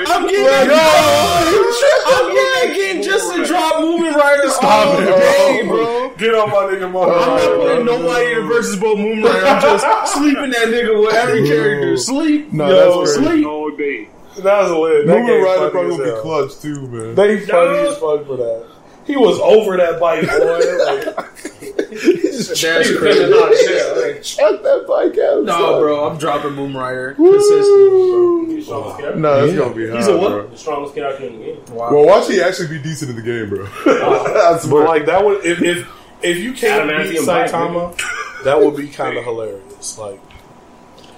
[0.09, 0.71] I'm getting
[2.07, 2.35] I'm
[2.75, 6.15] getting just to drop moving riders Stop it, bro.
[6.17, 9.47] Get on my nigga Moon I'm not putting nobody in versus both Mumen Rider.
[9.47, 11.97] I'm just sleeping that nigga with every character.
[11.99, 14.09] Sleep, no, yo, that's sleep all day.
[14.39, 15.07] That was lit.
[15.07, 17.15] Mumen Rider probably would be clutch too, man.
[17.15, 18.76] They funny as fuck for that.
[19.07, 20.59] He was over that bike, boy.
[20.85, 21.17] Like,
[21.97, 22.97] That's Crazy.
[22.99, 23.23] crazy.
[24.23, 25.45] Check that bike out.
[25.45, 29.21] No, bro, I'm dropping Mumen Rider consistently, He's the strongest character.
[29.21, 30.29] No, that's gonna be hard, He's a what?
[30.31, 30.47] bro.
[30.49, 31.61] The strongest character in the game.
[31.67, 31.77] bro.
[31.77, 31.93] Wow.
[31.95, 33.65] Well, watch he actually be decent in the game, bro.
[34.35, 35.89] that's but like that would if if
[36.23, 38.01] if you can't beat Adamantium bike, Saitama,
[38.45, 39.99] that would be kind of hilarious.
[39.99, 40.21] Like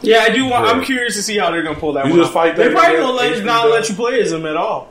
[0.03, 0.67] Yeah, I do want.
[0.67, 2.35] I'm curious to see how they're gonna pull that You one just off.
[2.35, 3.71] fight They probably nigga gonna let, HP not down.
[3.73, 4.89] let you play as him at all.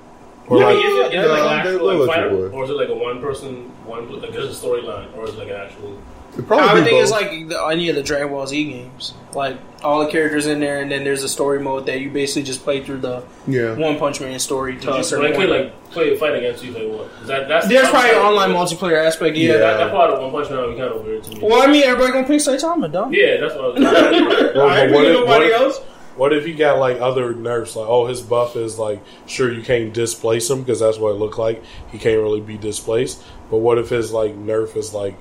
[0.47, 2.57] Or Yeah, like is it, is it like an actual like, fighter, play.
[2.57, 3.55] or is it like a one person,
[3.85, 5.97] one like there's a storyline, or is it like an actual?
[6.33, 8.63] It'd probably I would be think it's like the, any of the Dragon Ball Z
[8.63, 9.13] games.
[9.33, 12.43] Like all the characters in there, and then there's a story mode that you basically
[12.43, 13.73] just play through the yeah.
[13.73, 15.49] One Punch Man story to So a when certain point.
[15.49, 17.09] like play a fight against you, like what?
[17.21, 19.35] Is that that's There's probably an that's- online multiplayer aspect.
[19.35, 19.53] Yeah.
[19.53, 19.57] Yeah.
[19.59, 21.39] That, that part of One Punch Man would be kind of weird to me.
[21.41, 23.13] Well, I mean, everybody gonna pick Saitama, dog.
[23.15, 23.79] Yeah, that's what I was.
[24.55, 25.81] Well, I what if- nobody what if- else.
[26.17, 27.75] What if he got like other nerfs?
[27.75, 31.19] Like, oh, his buff is like, sure, you can't displace him because that's what it
[31.19, 31.63] looked like.
[31.91, 33.23] He can't really be displaced.
[33.51, 35.15] But what if his like nerf is like,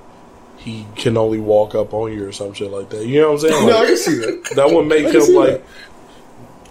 [0.57, 3.05] he can only walk up on you or some shit like that?
[3.05, 3.67] You know what I'm saying?
[3.67, 4.53] No, I can see that.
[4.55, 5.61] that would make him like, that.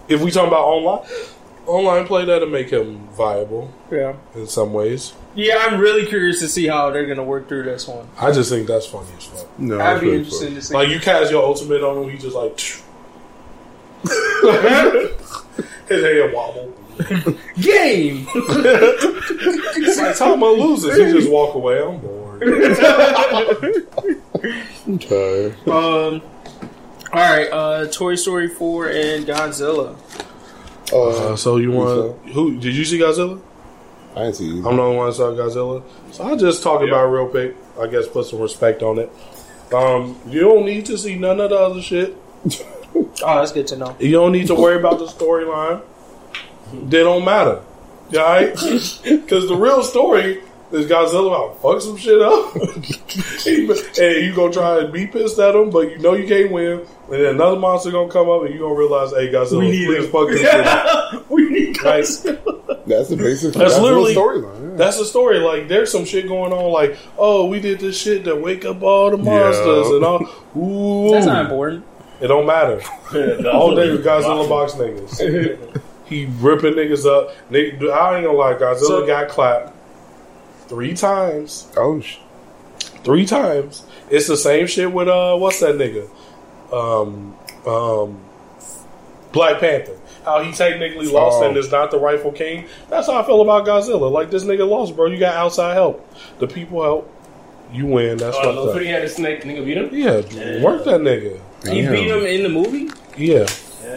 [0.08, 1.08] if we talking about online,
[1.66, 4.16] online play, that'll make him viable Yeah.
[4.34, 5.14] in some ways.
[5.36, 8.08] Yeah, I'm really curious to see how they're gonna work through this one.
[8.18, 9.58] I just think that's funny as fuck.
[9.58, 10.54] No, I'd be interested fun.
[10.56, 10.74] to see.
[10.74, 12.58] Like you cast your ultimate on him, he just like
[15.88, 16.72] his head wobble.
[17.60, 18.26] Game.
[18.34, 21.82] It's like Tama loses, he just walk away.
[21.82, 22.42] I'm bored.
[24.86, 26.22] I'm um.
[27.12, 27.48] All right.
[27.50, 29.96] Uh, Toy Story 4 and Godzilla.
[30.92, 32.58] Uh, Uh, so you want who?
[32.58, 33.40] Did you see Godzilla?
[34.14, 34.66] I didn't see you.
[34.68, 35.82] I'm the only one that saw Godzilla.
[36.12, 37.56] So I'll just talk about it real quick.
[37.80, 39.10] I guess put some respect on it.
[39.74, 42.16] Um, you don't need to see none of the other shit.
[43.22, 43.96] Oh, that's good to know.
[43.98, 45.82] You don't need to worry about the storyline.
[46.72, 47.62] They don't matter.
[48.14, 48.54] Alright?
[49.04, 52.54] Because the real story is Godzilla about to fuck some shit up.
[52.56, 56.80] and you gonna try and be pissed at him, but you know you can't win.
[56.80, 59.86] And then another monster gonna come up and you gonna realize, hey Godzilla, We need
[59.86, 60.10] please him.
[60.12, 61.30] fuck this shit up.
[61.30, 62.04] we need Like,
[62.86, 63.52] That's the basic.
[63.54, 64.70] That's That's, literally- the storyline.
[64.70, 64.76] Yeah.
[64.76, 65.38] That's the story.
[65.38, 66.70] Like, there's some shit going on.
[66.72, 70.28] Like, oh, we did this shit to wake up all the monsters and all.
[70.56, 71.84] Ooh, That's not important.
[72.20, 72.80] It don't matter.
[73.50, 75.80] All day with Godzilla box niggas.
[76.06, 77.34] he ripping niggas up.
[77.50, 79.74] Nigga, I ain't gonna lie, Godzilla So- got clapped
[80.68, 81.68] three times.
[81.76, 82.18] Oh, sh-
[83.04, 83.84] Three times.
[84.10, 86.08] It's the same shit with uh, what's that nigga?
[86.72, 88.20] Um, um,
[89.32, 89.92] Black Panther.
[90.24, 91.46] How he technically lost Oh.
[91.48, 92.66] and is not the rightful king.
[92.90, 94.10] That's how I feel about Godzilla.
[94.10, 95.06] Like this nigga lost, bro.
[95.06, 96.04] You got outside help.
[96.40, 97.12] The people help.
[97.72, 98.16] You win.
[98.16, 98.74] That's Oh, fucked Lil up.
[98.74, 99.88] Pretty had a snake, nigga beat him.
[99.92, 101.38] Yeah, work that nigga.
[101.72, 101.92] He Damn.
[101.92, 103.46] beat him in the movie, Yeah.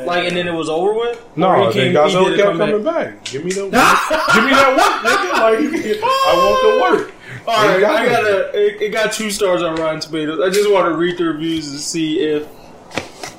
[0.05, 1.21] like, and then it was over with.
[1.35, 2.69] No, he then came- he Godzilla did a kept comeback?
[2.69, 3.23] coming back.
[3.25, 5.93] Give me the give me that work, nigga.
[5.93, 7.13] Like I want the work.
[7.47, 8.49] All right, got I got a.
[8.59, 10.39] It, it got two stars on Rotten Tomatoes.
[10.41, 12.47] I just want to read the reviews and see if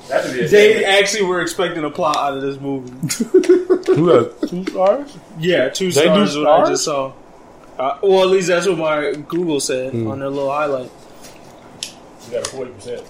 [0.09, 0.85] That should be they segment.
[0.87, 2.91] actually were expecting a plot out of this movie.
[3.95, 5.17] Who got two stars?
[5.39, 6.37] Yeah, two They do stars.
[6.37, 7.13] What I just saw.
[7.79, 10.07] Uh, well, at least that's what my Google said Hmm.
[10.07, 10.91] on their little highlight.
[12.27, 13.03] You got a forty percent.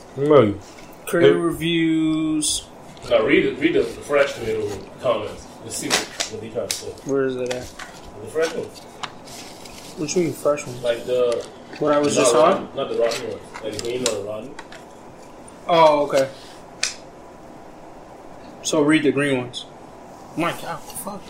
[1.13, 1.19] No.
[1.27, 1.31] Hey.
[1.31, 2.67] reviews.
[3.09, 4.69] Now read the read the, the fresh tomato
[5.01, 5.47] comments.
[5.63, 6.87] Let's see what, what they trying to say.
[7.09, 7.63] Where is it at?
[8.21, 8.65] The fresh one,
[9.99, 10.31] Which one?
[10.33, 10.81] Fresh one.
[10.81, 11.45] like the
[11.79, 12.75] What I was just rotten, on?
[12.75, 14.55] not the rotten ones, like the green or the rotten.
[15.67, 16.29] Oh, okay.
[18.63, 19.65] So read the green ones.
[20.37, 21.21] My God, fuck.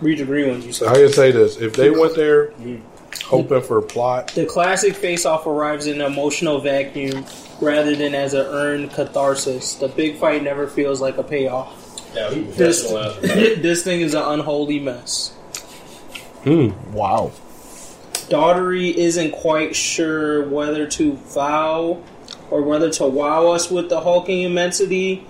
[0.00, 0.66] Read the green ones.
[0.66, 0.88] You said.
[0.88, 2.80] I can say this: if they went there mm.
[3.24, 7.24] hoping for a plot, The classic face-off arrives in an emotional vacuum
[7.62, 9.76] rather than as an earned catharsis.
[9.76, 11.78] The big fight never feels like a payoff.
[12.14, 15.30] Yeah, This, this thing is an unholy mess.
[16.44, 17.32] Hmm, wow.
[18.28, 22.02] Dougherty isn't quite sure whether to vow
[22.50, 25.26] or whether to wow us with the hulking immensity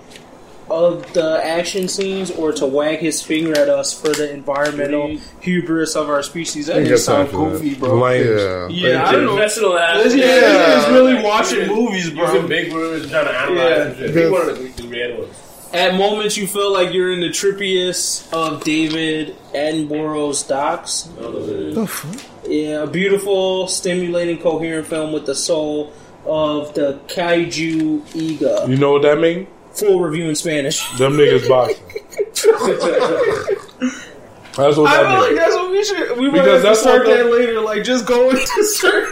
[0.69, 5.95] of the action scenes or to wag his finger at us for the environmental hubris
[5.95, 6.67] of our species.
[6.67, 7.63] That ain't just got time sound for that.
[7.63, 7.95] goofy, bro.
[7.99, 8.27] Lame.
[8.27, 8.67] Yeah.
[8.69, 9.35] Yeah, I don't know.
[9.35, 9.97] Professional ass.
[10.05, 10.19] Yeah, shit.
[10.21, 13.83] this is really watching Using- movies, Using big words and trying to analyze Yeah.
[13.83, 14.23] and shit.
[14.25, 15.27] He wanted to do.
[15.73, 21.09] At moments, you feel like you're in the trippiest of David Attenborough's docs.
[21.17, 21.75] I don't know what it is.
[21.75, 22.21] The fuck?
[22.47, 25.91] Yeah, a beautiful, stimulating, coherent film with the soul
[26.27, 28.67] of the kaiju eiga.
[28.69, 29.47] You know what that mean?
[29.75, 30.87] Full review in Spanish.
[30.97, 31.83] Them niggas boxing.
[34.55, 36.15] That's what I that feel like that's what we should.
[36.19, 37.59] We might Because have to that's start what that later.
[37.59, 39.11] Like, just go into certain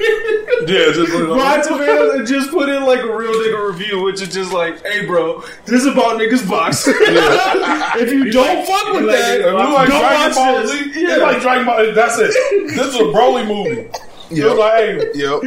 [0.67, 4.31] Yeah, just Rotten Tomatoes and just put in like a real nigga review, which is
[4.31, 6.85] just like, hey, bro, this is about niggas box.
[6.87, 9.51] if you don't fuck with like that, it.
[9.51, 10.71] Like don't Dragon watch Ball this.
[10.93, 11.15] Z, Yeah.
[11.17, 11.91] like Dragon Ball.
[11.95, 12.31] That's it.
[12.75, 13.89] This is a Broly movie.
[14.29, 15.41] It was like, hey, Yep.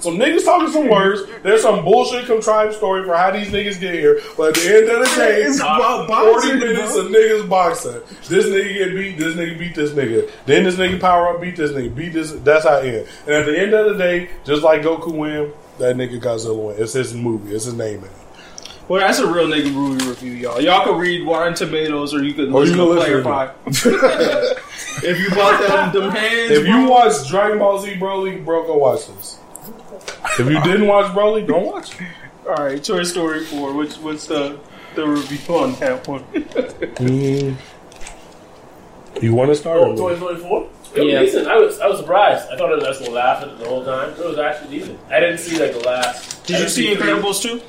[0.00, 1.22] Some niggas talking some words.
[1.42, 4.20] There's some bullshit contrived story for how these niggas get here.
[4.36, 7.06] But at the end of the day, It's about 40 boxing, minutes bro.
[7.06, 8.00] of niggas boxing.
[8.28, 10.30] This nigga get beat, this nigga beat this nigga.
[10.46, 12.32] Then this nigga power up, beat this nigga, beat this.
[12.32, 13.10] That's how it ends.
[13.26, 16.76] And at the end of the day, just like Goku win, that nigga Godzilla win.
[16.78, 17.54] It's his movie.
[17.54, 18.10] It's his name in it.
[18.88, 20.60] Well, that's a real nigga movie review, y'all.
[20.60, 23.22] Y'all can read Rotten Tomatoes or you can Or oh, you listen can to listen
[23.22, 23.50] Player Five.
[25.04, 28.76] if you bought them, them hands, If you watch Dragon Ball Z Broly, bro, go
[28.78, 29.38] watch this.
[30.38, 32.06] If you didn't watch Broly, don't watch it.
[32.48, 33.72] all right, Toy Story four.
[33.74, 34.58] What's what's the
[34.94, 36.22] the review on that one?
[36.24, 37.56] Mm.
[39.22, 39.78] You want to start?
[39.78, 40.16] Oh, or Toy?
[40.16, 40.68] Story 4?
[40.94, 41.20] It was Yeah.
[41.20, 41.46] decent.
[41.48, 42.48] I was I was surprised.
[42.50, 44.10] I thought I was just gonna laugh at it the whole time.
[44.10, 44.98] It was actually decent.
[45.10, 46.44] I didn't see like the last.
[46.46, 47.06] Did you see three.
[47.06, 47.60] Incredibles two?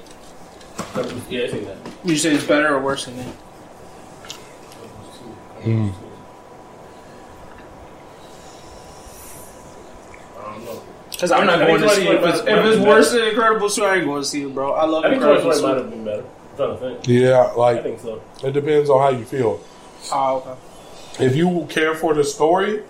[1.29, 1.77] Yeah, I seen that.
[2.03, 3.27] Would you say it's better or worse than that?
[10.39, 10.81] I don't know.
[11.21, 12.15] Because I'm not going to see it.
[12.15, 14.27] If it's, might- if might it's be worse than Incredibles two, I ain't going to
[14.27, 14.73] see it, bro.
[14.73, 16.23] I love I think Toy Incredibles Story might have been better.
[16.23, 17.07] I'm trying to think.
[17.07, 18.21] Yeah, like I think so.
[18.43, 19.61] it depends on how you feel.
[20.11, 20.57] Oh,
[21.15, 21.25] okay.
[21.27, 22.81] If you care for the story,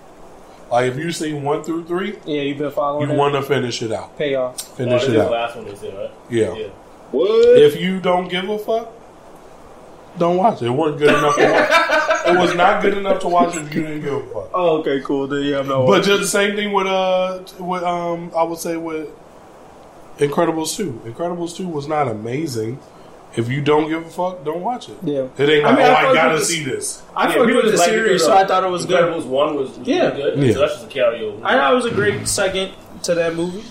[0.70, 3.82] like if you see one through three, Yeah, you've been following you want to finish
[3.82, 4.16] it out.
[4.16, 4.56] Pay off.
[4.58, 5.30] Oh, Finish this it is the out.
[5.32, 6.10] last one they said, right?
[6.30, 6.54] Yeah.
[6.54, 6.66] Yeah.
[7.10, 7.58] What?
[7.58, 8.90] If you don't give a fuck,
[10.18, 10.66] don't watch it.
[10.66, 11.88] It wasn't good enough to watch.
[12.24, 14.50] It was not good enough to watch if you didn't give a fuck.
[14.54, 15.26] Oh, okay, cool.
[15.26, 15.86] Then yeah, I'm not.
[15.88, 19.08] But just the same thing with uh with um I would say with
[20.18, 21.00] Incredibles two.
[21.04, 22.78] Incredibles two was not amazing.
[23.34, 24.98] If you don't give a fuck, don't watch it.
[25.02, 25.26] Yeah.
[25.38, 27.02] It ain't I mean, I oh fuck I gotta the- see this.
[27.16, 28.84] I Yeah, fucked people with the just like it series, so I thought it was
[28.86, 29.00] good.
[29.00, 30.10] Incredibles 1 was, was Yeah.
[30.10, 30.38] good.
[30.38, 30.52] Yeah.
[30.52, 31.40] So that's just a carryover.
[31.42, 32.72] I thought it was a great second
[33.04, 33.64] to that movie.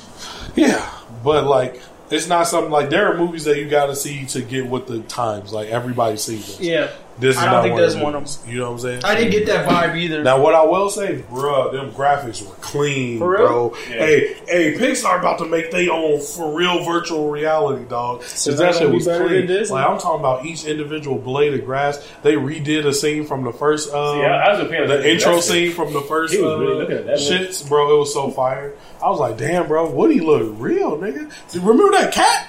[0.56, 0.90] Yeah,
[1.24, 4.42] but like it's not something like there are movies that you got to see to
[4.42, 5.54] get with the times.
[5.54, 6.60] Like everybody sees this.
[6.60, 6.92] Yeah,
[7.22, 8.40] This is I don't not think one that's of the one of movies.
[8.48, 9.06] You know what I'm saying?
[9.06, 10.24] I didn't get that vibe either.
[10.24, 13.48] Now, what I will say, bruh, them graphics were clean, For real?
[13.70, 13.74] bro.
[13.90, 13.96] Yeah.
[14.06, 18.24] Hey, hey, Pixar about to make their own for real virtual reality, dog.
[18.24, 19.46] So Because that that shit gonna be was clean.
[19.48, 22.06] than Like I'm talking about each individual blade of grass.
[22.24, 24.90] They redid a scene from the first, um, See, I, I was a fan of
[24.90, 25.06] the that.
[25.06, 25.52] intro That's it.
[25.52, 27.44] scene from the first was uh, really looking at that, man.
[27.46, 27.96] shits, bro.
[27.96, 28.74] It was so fire.
[29.04, 31.32] I was like, damn, bro, Woody look real, nigga.
[31.56, 32.48] Remember that cat?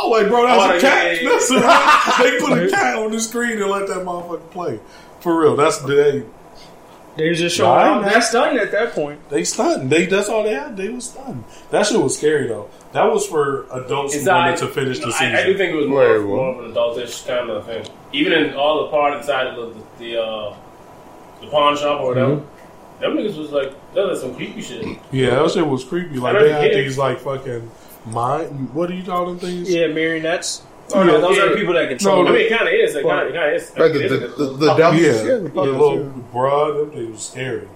[0.00, 1.22] I was like, bro, that's Oh, a yeah, cat.
[1.22, 1.28] yeah, yeah.
[1.28, 1.50] That's
[2.20, 4.80] a, they put a cat on the screen and let that motherfucker play.
[5.20, 6.22] For real, that's they
[7.16, 8.02] They just Nah, showing I off.
[8.04, 8.08] know.
[8.10, 9.28] That's done at that point.
[9.28, 9.90] they stunned.
[9.90, 10.76] They that's all they had.
[10.76, 11.44] They was stunned.
[11.70, 12.70] That shit was scary though.
[12.92, 15.34] That was for adults who Inside, wanted to finish the no, season.
[15.36, 17.86] I, I do think it was more, Wait, more of an adultish kind of thing.
[18.12, 20.56] Even in all the part inside of the the, uh,
[21.40, 23.00] the pawn shop or whatever, Mm-hmm.
[23.02, 24.84] them niggas was like, that was some creepy shit.
[25.12, 26.16] yeah, that shit was creepy.
[26.18, 27.70] Like they had the these like fucking
[28.06, 28.72] mind.
[28.74, 29.70] What do you call them things?
[29.70, 30.62] Yeah, marionettes.
[30.92, 31.44] Oh no, those Yeah.
[31.44, 32.24] are people that control.
[32.24, 32.94] No, I mean, it kind of is.
[32.96, 33.72] It kind of, kind of is.
[33.78, 35.98] Right, It the, is the, a- the, the oh, dummies, Yeah, yeah, the the little
[36.00, 36.12] yeah.
[36.34, 37.68] bruh, them things was scary,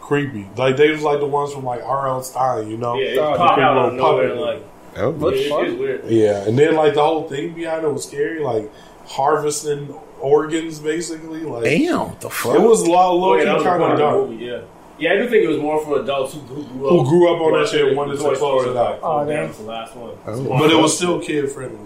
[0.00, 0.48] creepy.
[0.56, 2.22] Like they was like the ones from like R.L.
[2.24, 2.96] Stine, you know?
[2.98, 4.34] yeah, it Oh, popped out of nowhere.
[4.34, 4.62] Like,
[4.96, 6.04] Oh, What the it, it is weird.
[6.06, 8.68] Yeah, and then like the whole thing behind it was scary, like
[9.06, 11.40] harvesting organs, basically.
[11.42, 12.56] Like Damn, the fuck?
[12.56, 14.28] it was low, Oh, low yeah, was kind of of dark.
[14.28, 14.60] movie, Yeah,
[14.98, 17.34] yeah, I do think it was more for adults who, who grew up Who grew
[17.34, 17.96] up on that shit and it.
[17.96, 19.00] wanted to Toy close Story it out.
[19.00, 19.56] was Oh, oh, damn, damn.
[19.56, 20.10] the last one.
[20.26, 20.58] Oh.
[20.58, 21.78] But it was still kid friendly.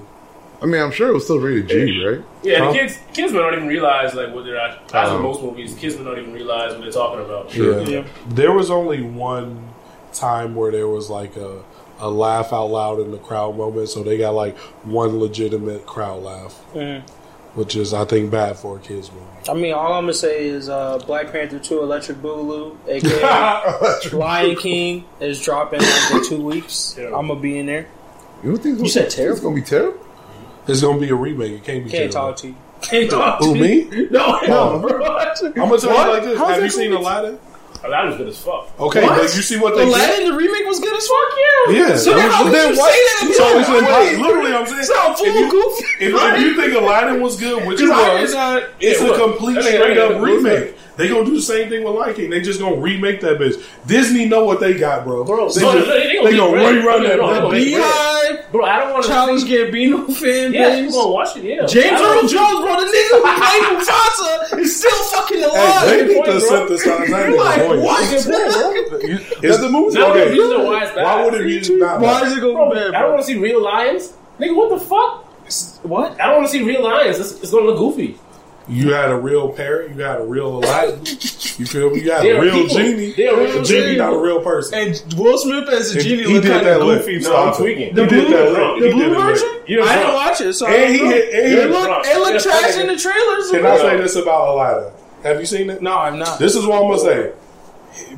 [0.62, 2.24] I mean, I'm sure it was still rated G, right?
[2.44, 2.72] Yeah, Huh?
[2.72, 4.84] the kids kids may not even realize like what they're actually.
[4.98, 5.16] As Oh.
[5.16, 7.52] in most movies, kids may not even realize what they're talking about.
[7.54, 7.80] Yeah.
[7.80, 8.04] Yeah.
[8.28, 9.68] There was only one
[10.12, 11.62] time where there was like a,
[11.98, 16.22] a laugh out loud in the crowd moment, so they got like one legitimate crowd
[16.22, 17.02] laugh, Mhm.
[17.54, 19.24] Which is I think bad for a kids movie.
[19.48, 24.56] I mean, all I'm gonna say is uh, Black Panther Two: Electric Boogaloo, aka Lion
[24.56, 26.92] King, is dropping like in two weeks.
[26.96, 27.18] Terrible.
[27.18, 27.86] I'm gonna be in there.
[28.42, 29.98] You don't think You said It's gonna be terrible.
[30.66, 31.52] It's gonna be a remake.
[31.52, 31.90] It can't be.
[31.90, 32.30] Can't terrible.
[32.32, 32.54] talk to you.
[32.82, 33.62] Can't talk to Who you.
[33.90, 34.08] me?
[34.10, 34.78] No, Oh.
[34.82, 35.04] no, bro.
[35.04, 36.06] I'm gonna tell What?
[36.06, 36.38] you like this.
[36.38, 37.30] How's Have you seen gonna Aladdin?
[37.34, 37.51] Aladdin
[37.88, 38.68] was good as fuck.
[38.80, 39.20] Okay, What?
[39.20, 39.88] but you see what they did?
[39.94, 41.28] Aladdin, the remake was good as fuck.
[41.36, 41.88] Yeah.
[41.88, 41.96] Yeah.
[41.96, 43.34] So then how then can you what- say that?
[43.34, 44.22] So it's about impossible.
[44.22, 44.82] Literally, I'm saying.
[44.84, 45.84] Sound full if you- goofy.
[46.00, 48.62] If, if you think Aladdin was good, which it Because I was, did not.
[48.80, 49.20] it's Yeah, a what?
[49.20, 50.76] complete That nigga- straight that up nigga- what's remake.
[50.96, 52.30] They gonna do the same thing with Lion King.
[52.30, 53.54] They just gonna remake that bitch.
[53.86, 55.24] Disney know what they got, bro.
[55.24, 57.50] Bro, they, so just, they- they they, gonna gonna make rerun that.
[57.50, 60.84] They- Beyhive, Bro, I don't want to Childish Gambino fan Yeah, base.
[60.86, 61.44] people gonna watch it.
[61.44, 65.44] Yeah, James Earl don't- Jones, bro, the nigga who played Mufasa is still fucking Hey,
[65.44, 65.88] alive.
[65.88, 66.38] they need to bro.
[66.38, 67.28] synthesize that.
[67.30, 68.10] You're like, nigga what?
[68.10, 68.24] voice.
[69.62, 70.30] The movie No, okay?
[70.36, 71.04] the why it's bad.
[71.04, 72.00] Why would it be not?
[72.00, 72.26] Why bad?
[72.32, 74.12] is it going to be bad, I don't want to see real lions.
[74.38, 75.24] Nigga, what the fuck?
[75.84, 76.20] What?
[76.20, 77.18] I don't want to see real lions.
[77.18, 78.16] It's, it's gonna look goofy.
[78.68, 79.90] You had a real parrot.
[79.96, 81.04] You had a real Aladdin.
[81.04, 82.00] You feel me?
[82.02, 82.76] You had They a real people.
[82.76, 83.12] genie.
[83.12, 84.78] They are real a genie, not a real person.
[84.78, 87.00] And Will Smith as a He- genie he looked did kind that of lip.
[87.00, 87.14] goofy.
[87.16, 87.94] No, Stop I'm tweaking.
[87.94, 88.72] The He blue, did that wrong.
[88.74, 88.80] lip.
[88.80, 89.48] the He blue did version?
[89.66, 91.14] You I didn't watch it, so And he don't know.
[91.14, 91.34] hit.
[91.34, 92.06] And he It hit looked, drunk.
[92.06, 93.50] it looked trash in the trailers.
[93.50, 94.90] Can I say this about Aladdin?
[95.24, 95.82] Have you seen it?
[95.82, 96.38] No, I'm not.
[96.38, 97.30] This is what I'm gonna say.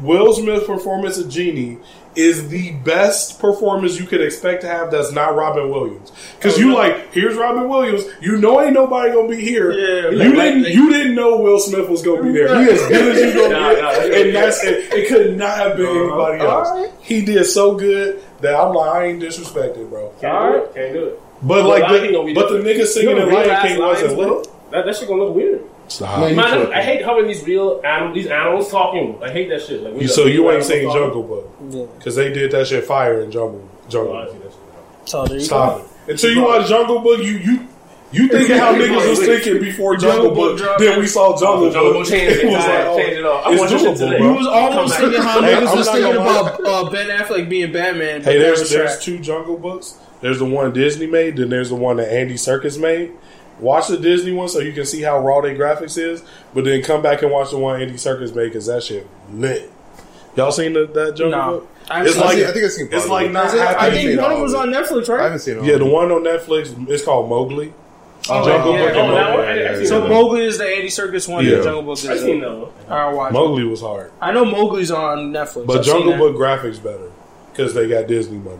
[0.02, 1.78] Will Smith's performance of Genie
[2.16, 4.90] is the best performance you could expect to have.
[4.90, 6.12] That's not Robin Williams.
[6.38, 8.04] Because you like, here's Robin Williams.
[8.20, 9.72] You know, ain't nobody gonna be here.
[9.72, 10.62] Yeah, you like- didn't.
[10.64, 12.48] like- you didn't know Will Smith was gonna be there.
[12.62, 14.92] He as good as you gonna Nah, get, nah, that's and that's it.
[14.94, 16.68] It could not have been anybody else.
[16.68, 16.90] Alright.
[17.00, 20.12] He did so good that I'm like, I ain't disrespected, bro.
[20.20, 20.62] Can't All do right.
[20.66, 20.74] it.
[20.74, 21.20] Can't do it.
[21.42, 22.78] But Well, like, Lion the, King gonna be but the different.
[22.80, 24.18] nigga singing You in Lion King wasn't bro.
[24.18, 24.42] little.
[24.70, 25.62] That, that shit gonna look weird.
[25.88, 26.20] Stop.
[26.20, 26.78] Man, Man, I.
[26.78, 29.18] I hate having these real animals, these animals talking.
[29.22, 29.82] I hate that shit.
[29.82, 30.90] Like, we You- so you ain't animals seen.
[30.92, 31.84] Jungle Book Yeah.
[31.98, 34.14] because they did that shit fire in Jungle Jungle.
[34.14, 34.32] Oh, I Book.
[34.32, 35.08] see that shit.
[35.08, 36.10] So you Stop it.
[36.12, 37.60] Until you watch Jungle Book, you you
[38.12, 40.56] you thinking how niggas was thinking before Jungle Book.
[40.58, 40.78] dropped.
[40.78, 42.02] Then we saw Jungle Jungle Book.
[42.04, 42.44] Book changed it.
[42.44, 43.46] It was like, oh, Changed it off.
[43.46, 44.18] I it's watched that shit doable, today.
[44.18, 44.30] bro.
[44.32, 48.22] You was almost thinking how niggas I'm was thinking about uh, Ben Affleck being Batman.
[48.22, 49.04] Hey, there's there's trash.
[49.04, 49.98] two Jungle Books.
[50.20, 53.12] There's the one Disney made, then there's the one that Andy Serkis made.
[53.60, 56.22] Watch the Disney one so you can see how raw their graphics is,
[56.54, 59.70] but then come back and watch the one Andy Serkis made because that shit lit.
[60.36, 61.50] Y'all seen the, that Jungle No.
[61.60, 61.68] Book?
[61.88, 64.20] I've It's like think- I think I've seen it's part like not Is I think
[64.20, 65.20] one of them was on Netflix, right?
[65.20, 65.64] I haven't seen it.
[65.64, 67.72] Yeah, the one on Netflix it's called Mowgli.
[68.28, 68.86] Oh, Jungle yeah.
[68.86, 69.36] Book Oh, and Mowgli.
[69.36, 69.44] one?
[69.46, 70.08] I- I So that.
[70.08, 71.44] Mowgli is the Andy Serkis one.
[71.44, 71.54] Yeah.
[71.56, 72.08] and Jungle Book is.
[72.08, 72.92] I seen the- that.
[72.92, 73.32] I'll watch.
[73.32, 75.66] Mowgli was hard, I know Mowgli's on Netflix.
[75.66, 76.16] but I've Jungle.
[76.16, 77.10] Book graphics better
[77.52, 78.58] because they got Disney money.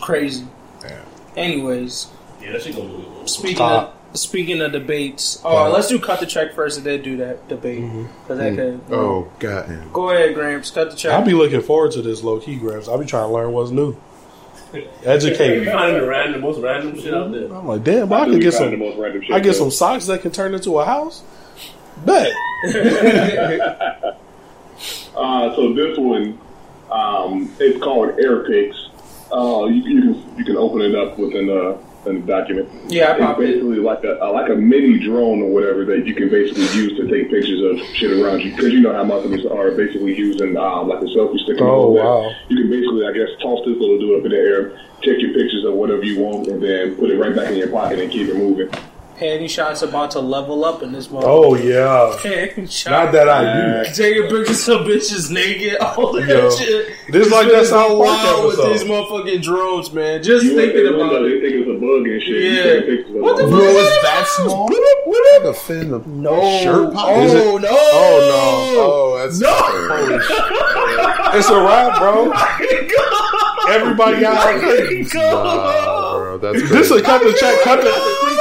[0.00, 0.44] crazy.
[0.82, 0.98] Yeah.
[1.36, 2.08] Anyways,
[2.42, 3.96] Yeah, that shit gonna be speaking Stop.
[4.12, 5.70] of speaking of debates, oh, Uh-huh.
[5.70, 7.82] let's do cut the check first, and then do that debate
[8.24, 8.80] because that could.
[8.90, 9.66] Oh, god.
[9.68, 9.92] damn.
[9.92, 10.70] Go ahead, Gramps.
[10.70, 11.12] Cut the check.
[11.12, 12.88] I'll be looking forward to this low key Gramps.
[12.88, 13.96] I'll be trying to learn what's new.
[15.04, 15.66] Educate You me.
[15.72, 17.44] finding the random, most random shit out there.
[17.54, 18.78] I'm like, damn, bro, I could get some.
[18.78, 19.58] most random shit, I get too.
[19.58, 21.22] some socks that can turn into a house.
[22.04, 22.32] Bet.
[25.14, 26.38] Uh, so this one,
[26.90, 28.74] um, it's called AirPix.
[29.30, 32.68] Uh, you, you can you can open it up within the, in the document.
[32.88, 33.38] Yeah, I it's it.
[33.38, 36.96] basically like a, a like a mini drone or whatever that you can basically use
[36.98, 39.70] to take pictures of shit around you because you know how most of us are
[39.72, 41.60] basically using um, like a selfie stick.
[41.60, 42.04] Oh, all that.
[42.04, 42.34] wow.
[42.48, 44.70] You can basically, I guess, toss this little dude up in the air,
[45.02, 47.70] take your pictures of whatever you want, and then put it right back in your
[47.70, 48.70] pocket and keep it moving.
[49.18, 51.28] Panty shots about to level up in this moment.
[51.30, 52.16] Oh yeah.
[52.18, 52.90] Panty shot.
[52.90, 53.94] Not that I do that.
[53.94, 56.50] Taking pictures of bitches naked, all that Yo.
[56.50, 56.92] shit.
[57.10, 58.72] This like It's that South been Park wild with episode.
[58.72, 60.22] these motherfucking drones, man.
[60.22, 61.40] Just You thinking about window, it.
[61.40, 62.52] They think it's a bug and shit.
[62.52, 62.62] Yeah.
[62.72, 64.02] take pictures of What the fuck Bro, is that?
[64.02, 64.64] that small?
[64.64, 65.42] What up, what?
[65.44, 66.40] The fin of No.
[66.62, 66.92] shirt?
[66.96, 67.68] Oh, Is it- no.
[67.70, 68.82] Oh no!
[68.82, 69.48] Oh, that's No.
[69.52, 71.34] holy shit.
[71.34, 72.32] It's a wrap, bro.
[73.68, 75.12] Everybody got our things.
[76.42, 76.74] Nah, that's crazy.
[76.74, 77.60] This is a cut the check.
[77.62, 77.90] Cut the.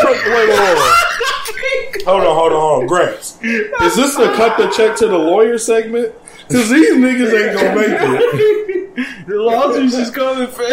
[0.05, 2.03] Wait, wait, wait, wait.
[2.05, 2.87] Hold on, hold on, hold on.
[2.87, 3.37] Gramps.
[3.43, 6.13] Is this the cut the check to the lawyer segment?
[6.47, 8.81] Because these niggas ain't gonna make it.
[9.27, 10.67] The lawsuits is coming, fam.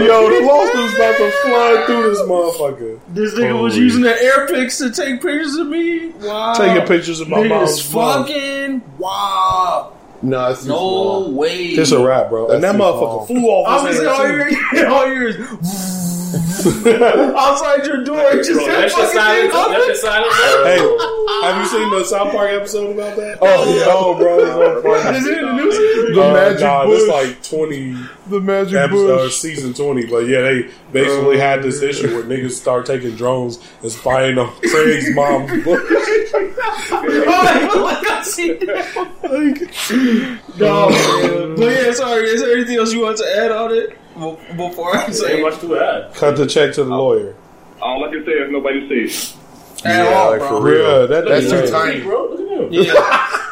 [0.00, 2.98] Yo, the lawsuit's about to flood through this motherfucker.
[3.08, 6.08] This nigga was using the AirPix to take pictures of me.
[6.08, 6.52] Wow.
[6.54, 8.24] Taking pictures of my mom's Niggas mom.
[8.26, 9.92] fucking wow.
[10.20, 11.32] no, it's No small.
[11.32, 11.56] way.
[11.68, 12.50] It's a wrap, bro.
[12.50, 13.26] and that motherfucker small.
[13.26, 14.54] flew off I his was all years,
[14.86, 15.36] all years.
[17.36, 18.18] outside your door.
[18.32, 19.52] it Just Bro, kept that shit fucking silent.
[19.52, 20.32] being That shit silent.
[20.66, 20.78] Hey,
[21.42, 23.38] have you seen the South Park episode about that?
[23.40, 23.84] Oh, yeah.
[23.88, 24.80] Oh, bro.
[24.82, 25.16] It's.
[25.16, 25.76] Is it in the news?
[26.14, 27.00] The Uh, magic nah, bush.
[27.02, 27.96] It's like 20
[28.28, 29.36] the magic episode, bush.
[29.36, 30.06] season 20.
[30.06, 34.52] But yeah, they basically had this issue where niggas start taking drones and spying on
[34.60, 35.46] Craig's mom.
[36.92, 39.20] Oh, like I see that.
[40.58, 41.56] No, man.
[41.56, 42.24] But yeah, sorry.
[42.30, 45.40] Is there anything else you want to add on it Be- before I Ain't say
[45.42, 46.14] much to add.
[46.14, 46.98] Cut the check to the oh.
[47.04, 47.36] lawyer.
[47.80, 49.36] All I can say is nobody sees.
[49.84, 50.48] at Yeah, all, like bro?
[50.48, 51.00] for real.
[51.00, 52.00] Yeah, that, That's that's too tiny.
[52.02, 52.68] Bro, look at him.
[52.72, 53.36] Yeah.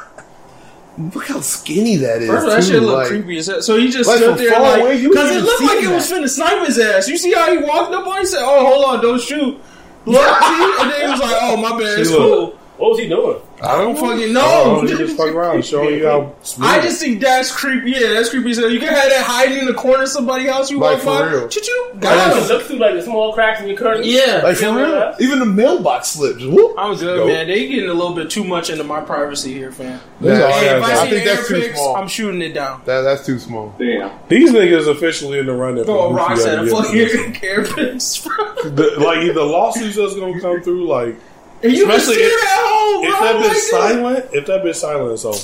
[1.14, 2.28] Look how skinny that is.
[2.28, 3.62] First of all, that too, shit look like- creepy as hell.
[3.62, 5.84] So he just Like, stood there far like, away, you because it looked see like
[5.84, 7.06] it was finna snipe his ass.
[7.08, 8.18] You see how he walked up on?
[8.18, 9.60] He said, "Oh, hold on, don't shoot."
[10.06, 12.98] Look, see, and then he was like, "Oh, my bad, it's See, cool." What was
[12.98, 13.40] he doing?
[13.62, 14.00] I don't oh.
[14.00, 14.42] fucking know.
[14.44, 14.86] Oh, know.
[14.88, 16.34] They just fuck around, showing you how.
[16.42, 16.68] Smooth.
[16.68, 17.90] I just think that's creepy.
[17.92, 18.54] Yeah, that's creepy.
[18.54, 20.70] So you can have that hiding in the corner of somebody else.
[20.70, 21.48] You Like, walk for by, real.
[21.48, 24.06] choo choo, It got looks through like the small cracks in your curtains.
[24.06, 26.40] Yeah, Like for real, even the mailbox slipped.
[26.42, 26.74] Whoop.
[26.78, 27.26] I'm good, Go.
[27.26, 27.48] man.
[27.48, 30.00] They getting a little bit too much into my privacy here, fam.
[30.20, 31.96] That's all I Hey, if I I think that's too pics, small.
[31.96, 32.82] I'm shooting it down.
[32.84, 33.74] That, that's too small.
[33.78, 34.18] Damn.
[34.28, 35.84] These niggas officially in the running.
[35.84, 37.38] Throw oh, a rock Goofy at a fucking this.
[37.42, 38.70] AirPix, bro.
[38.70, 41.16] The- Like either lawsuits that's gonna come through, like
[41.62, 43.20] And you can Especially see if- that hole, if bro.
[43.20, 43.62] that bitch like that.
[43.70, 45.38] silent, if that bitch silent, it's over.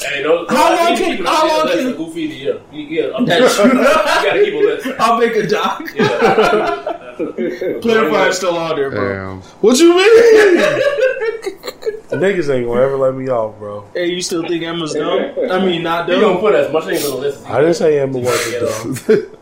[0.00, 1.42] Hey, no, How no, long you can- keep it how up.
[1.42, 2.60] long Yeah, can- listen, Goofy the year.
[2.72, 3.82] You, yeah, I'm That's you true.
[3.82, 4.86] gotta keep a list.
[5.00, 5.82] I'll make a doc.
[5.94, 7.16] Yeah.
[7.82, 9.08] Player still on there, bro.
[9.12, 9.40] Damn.
[9.60, 10.14] What you mean?
[12.08, 13.84] the niggas ain't gonna ever let me off, bro.
[13.92, 15.34] Hey, you still think Emma's dumb?
[15.50, 16.16] I mean, not dumb.
[16.16, 17.40] You gonna put as much things on the list.
[17.42, 18.60] as you I didn't say Emma wasn't
[19.10, 19.36] dumb.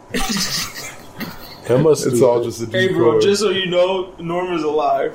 [1.69, 2.99] Emma's It's all just a Hey, decoy.
[2.99, 5.15] bro, just so you know, Norman's alive.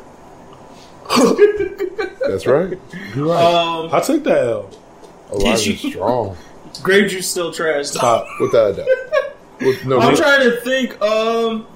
[2.28, 2.78] That's right.
[3.16, 3.44] You're right.
[3.44, 4.70] Um, I took that L.
[5.32, 6.38] Alive did you- is strong.
[6.84, 7.90] grape juice still trash.
[7.92, 8.00] though.
[8.00, 8.28] Stop.
[8.40, 8.88] Without a doubt.
[9.62, 11.00] With, no, I'm me- trying to think.
[11.02, 11.68] Um,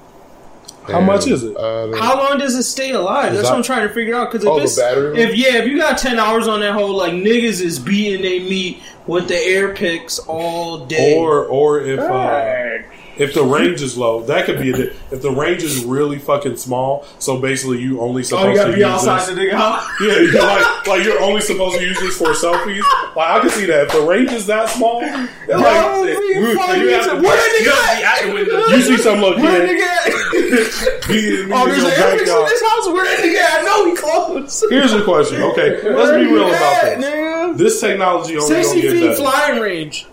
[0.86, 1.56] How much is it?
[1.56, 3.32] Uh, how long does it stay alive?
[3.32, 4.30] That's that- what I'm trying to figure out.
[4.32, 6.96] Because if Oh, it's battery if yeah, if you got ten hours on that whole,
[6.96, 11.16] like niggas is beating they meat with the AirPix all day.
[11.16, 12.78] Or or if uh,
[13.18, 16.18] if the range is low, that could be a di- if the range is really
[16.18, 17.04] fucking small.
[17.18, 19.28] So basically, you only supposed oh, you gotta to be use outside this.
[19.28, 19.84] the nigga house.
[20.00, 22.82] Yeah, you're like like you're only supposed to use this for selfies.
[23.16, 27.06] Like I can see that if the range is that small, like, we you, have
[27.06, 28.22] to, where nigga at?
[28.48, 28.76] the.
[28.76, 31.08] You see some little Where nigga at?
[31.08, 32.86] beating me Oh, there's an air in this house.
[32.88, 33.60] Where nigga at?
[33.60, 34.64] I know he close.
[34.70, 35.42] Here's the question.
[35.42, 37.58] Okay, let's be real about this.
[37.58, 40.06] This technology only Sixty feet flying range.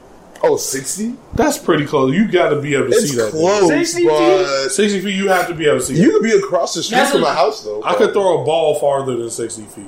[0.44, 1.16] Oh, 60?
[1.34, 2.14] That's pretty close.
[2.14, 3.32] You got to be able to It's see that.
[3.32, 3.42] thing.
[3.42, 5.96] close, 60 but Sixty feet, you have to be able to see.
[5.96, 6.12] you that.
[6.14, 7.82] could be across the street That's from what- my house, though.
[7.84, 9.86] I could throw a ball farther than sixty feet.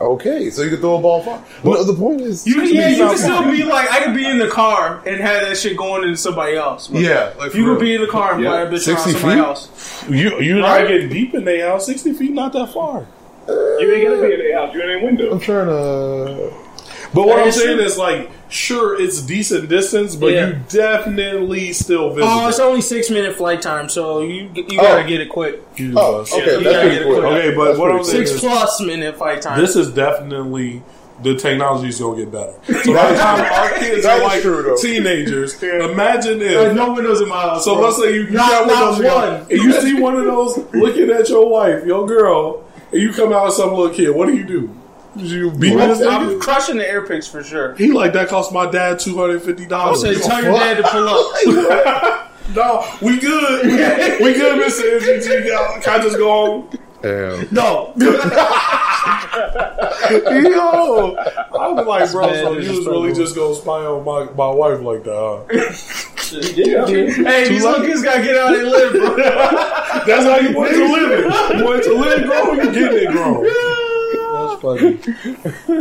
[0.00, 1.42] Okay, so you could throw a ball far.
[1.62, 4.26] No, the point is, You, can yeah, you can still be like, I could be
[4.26, 6.88] in the car and have that shit going into somebody else.
[6.88, 8.00] But yeah, like You for could be real.
[8.00, 8.50] in the car and Yeah.
[8.50, 9.46] play a bitch around 60 somebody feet?
[9.46, 10.04] else.
[10.10, 10.80] You you're Right.
[10.82, 11.86] not getting deep in their house.
[11.86, 13.06] Sixty feet, not that far.
[13.46, 14.74] You ain't gonna be in their house.
[14.74, 15.30] You're in their window.
[15.32, 16.50] I'm trying to.
[17.14, 17.86] But what That I'm is saying true.
[17.86, 20.46] is like, sure, it's decent distance, but Yeah.
[20.48, 22.28] you definitely still visit.
[22.30, 24.82] Oh, it's only six minute flight time, so you you oh.
[24.82, 25.06] gotta Oh.
[25.08, 25.60] get it quick.
[25.76, 27.20] You Oh, okay, you that's pretty quick.
[27.20, 27.24] quick.
[27.32, 29.60] Okay, but That's what pretty I'm Six is, plus minute flight time.
[29.60, 30.82] this is definitely
[31.22, 32.54] the technology is gonna get better.
[32.84, 34.76] So by the time our kids are like true, though.
[34.76, 37.64] teenagers, imagine There's no windows in my house.
[37.64, 37.84] So bro.
[37.84, 39.34] let's say you, you Not- got not one one.
[39.42, 43.32] and you see one of those looking at your wife, your girl, and you come
[43.32, 44.10] out with some little kid.
[44.10, 44.70] What do you do?
[45.16, 46.40] You beat I'm, this I'm nigga?
[46.40, 47.74] crushing the AirPix for sure.
[47.76, 50.02] He like that cost my dad two hundred fifty dollars.
[50.04, 50.22] I dollars.
[50.24, 52.30] said, tell your dad to pull up.
[52.54, 53.66] no, we good.
[54.20, 55.46] we good, Mister MGG.
[55.46, 56.68] Y'all, Can I just go home?
[57.02, 57.46] Damn.
[57.52, 57.92] No.
[60.10, 62.92] Yo, I was like, bro, Man, so you was disrespectful.
[63.02, 65.44] really just gonna spy on my, my wife like that, huh?
[67.24, 69.16] hey, these little kids gotta get out and live, bro.
[69.16, 71.58] That's how you want to live.
[71.58, 73.44] You want to live grown, you getting it grown.
[74.48, 74.98] That's funny.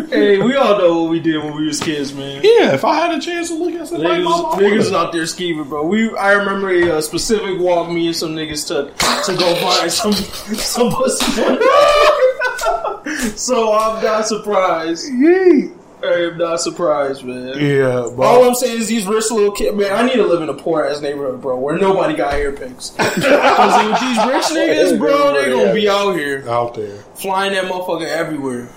[0.09, 2.41] hey, we all know what we did when we was kids, man.
[2.43, 4.77] Yeah, if I had a chance to look at somebody, Niggas, mama, I niggas would've.
[4.77, 5.85] was out there scheming, bro.
[5.85, 9.91] We, I remember a uh, specific walk me and some niggas took to go find
[9.91, 11.25] some some pussy.
[13.37, 15.11] so I'm not surprised.
[15.11, 15.77] Yeet.
[16.03, 17.57] I am not surprised, man.
[17.59, 19.91] Yeah, but All I'm saying is these rich little kids, man.
[19.93, 22.89] I need to live in a poor ass neighborhood, bro, where nobody got hair picks.
[22.91, 24.45] Because with these rich
[24.93, 26.97] niggas, bro, they gonna be out here out there.
[27.15, 28.67] flying that motherfucker everywhere.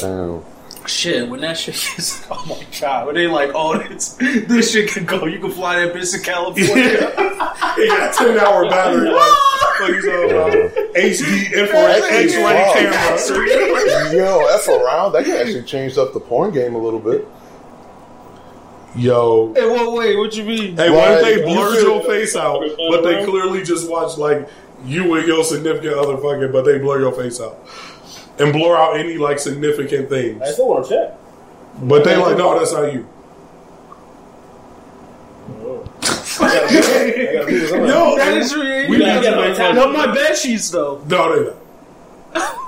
[0.00, 0.42] Damn.
[0.86, 4.90] Shit, when that shit gets, oh my god, when they like, oh, this, this shit
[4.90, 7.12] can go, you can fly that bitch to California.
[7.76, 14.14] He got a 10 hour battery, like, like he's a uh, HD infrared X-ray camera.
[14.14, 15.12] Yo, F around.
[15.12, 17.26] That can actually change up the porn game a little bit.
[18.96, 19.52] Yo.
[19.54, 20.76] hey, what, wait, what you mean?
[20.76, 24.16] Hey, what if they Like, blurred you your face out, but they clearly just watched,
[24.16, 24.48] like,
[24.84, 27.58] you and your significant other fucking, but they blur your face out?
[28.38, 30.42] And blur out any, like, significant things.
[30.42, 31.18] I still want to check.
[31.82, 33.08] But they like, no, that's not you.
[36.40, 38.90] Yo, that is real.
[38.90, 41.02] we got to make no, my bed sheets though.
[41.08, 41.50] No, they
[42.34, 42.52] not.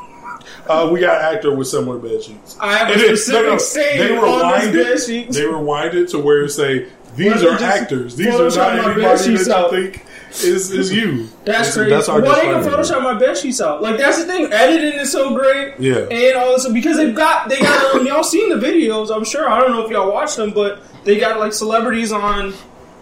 [0.69, 2.55] Uh, we got actor with similar bed sheets.
[2.61, 5.33] I have a And it- specific no, no, saying they on rewind it.
[5.33, 8.17] They rewind it to where it say these are just actors.
[8.17, 11.29] These are not my anybody that you think is is you.
[11.45, 11.91] That's crazy.
[11.91, 12.67] That's our Why they gonna.
[12.67, 13.83] Photoshop my bed sheets out?
[13.83, 14.53] Like that's the thing.
[14.53, 15.75] Editing is so great.
[15.79, 16.07] Yeah.
[16.11, 19.15] And all this because they've got they got um, y'all seen the videos.
[19.15, 19.49] I'm sure.
[19.49, 22.53] I don't know if y'all watched them, but they got like celebrities on.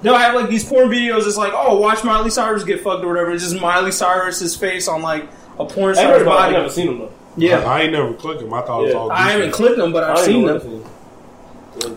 [0.03, 1.27] They'll have like these porn videos.
[1.27, 3.33] It's like, oh, watch Miley Cyrus get fucked or whatever.
[3.33, 5.25] It's just Miley Cyrus's face on like
[5.59, 6.39] a porn I star's heard about.
[6.41, 7.13] I've never seen them though.
[7.39, 8.53] Yeah, I, I ain't never clicked them.
[8.55, 8.99] I thought it was Yeah.
[9.01, 9.11] all.
[9.11, 10.83] I haven't clicked them, but I've I seen ain't them.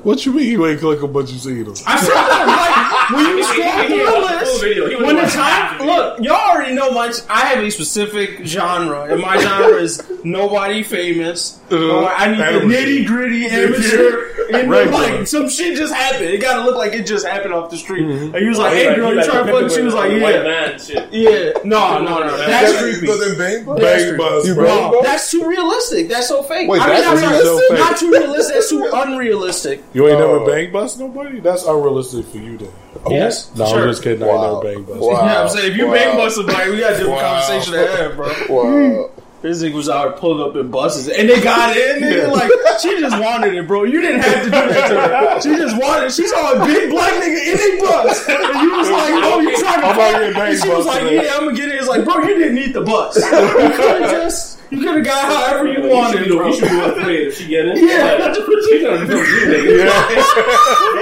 [0.04, 1.74] What you mean you ain't click them, but you seen them?
[1.88, 2.28] I've seen them.
[2.48, 5.06] Like when you He- scroll he- he through the the list, video.
[5.06, 7.12] When the time look, y'all already know my.
[7.30, 11.60] I have a specific genre, and my genre is nobody famous.
[11.72, 14.26] Uh, or I need the nitty gritty amateur.
[14.52, 14.98] and Regular.
[15.20, 16.26] like some shit just happened.
[16.26, 18.04] It gotta look like it just happened off the street.
[18.06, 18.34] Mm-hmm.
[18.34, 20.12] And he was like, "Hey like- girl, you trying to the fuck?" She was like,
[20.12, 21.14] "Yeah, man shit.
[21.14, 22.38] yeah." No, no, no.
[22.38, 23.06] That's Yeah, creepy.
[23.08, 25.02] So then bang, Bang bus, bro.
[25.04, 26.10] that's too realistic.
[26.10, 26.68] That's so fake.
[26.68, 27.70] Wait, I mean, that's not too realistic.
[27.70, 27.80] fake.
[27.80, 28.56] Not too realistic.
[28.56, 29.84] That's too unrealistic.
[29.94, 30.34] You ain't Oh.
[30.40, 31.40] never bang bust nobody?
[31.40, 32.70] That's unrealistic for you, then.
[33.06, 33.84] Oh, yes, No, sure.
[33.84, 34.22] I'm just kidding.
[34.24, 34.34] I Wow.
[34.34, 35.00] ain't never bang bust.
[35.00, 35.26] Wow.
[35.26, 35.94] Yeah, I'm saying if you Wow.
[35.94, 37.40] bang bust somebody, we got a different Wow.
[37.42, 38.28] conversation to have, bro.
[38.50, 38.64] Wow.
[38.64, 39.02] Hmm.
[39.42, 42.02] This nigga was out pulling up in buses, and they got in.
[42.02, 42.28] Nigga, Yeah.
[42.28, 43.86] like she just wanted it, bro.
[43.86, 45.40] You didn't have to do that to her.
[45.42, 46.08] She just wanted.
[46.08, 46.12] it.
[46.14, 49.58] She saw a big black nigga in a bus, and you was like, "Oh, you
[49.58, 51.24] trying to?" I'm fuck?" out bang And she was like, it.
[51.24, 53.16] "Yeah, I'm gonna get it." It's like, bro, you didn't need the bus.
[53.32, 56.48] You could just, you could have got however you You wanted, should, bro.
[56.48, 57.88] you should be afraid if she get in.
[57.88, 58.18] Yeah.
[58.26, 59.92] Like, she gonna do you, nigga.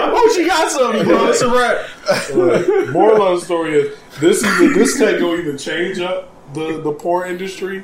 [0.09, 1.27] Oh, she got something, bro.
[1.29, 2.91] It's a wrap.
[2.91, 6.91] Moral of the story is this either this tech will either change up the the
[6.91, 7.83] porn industry,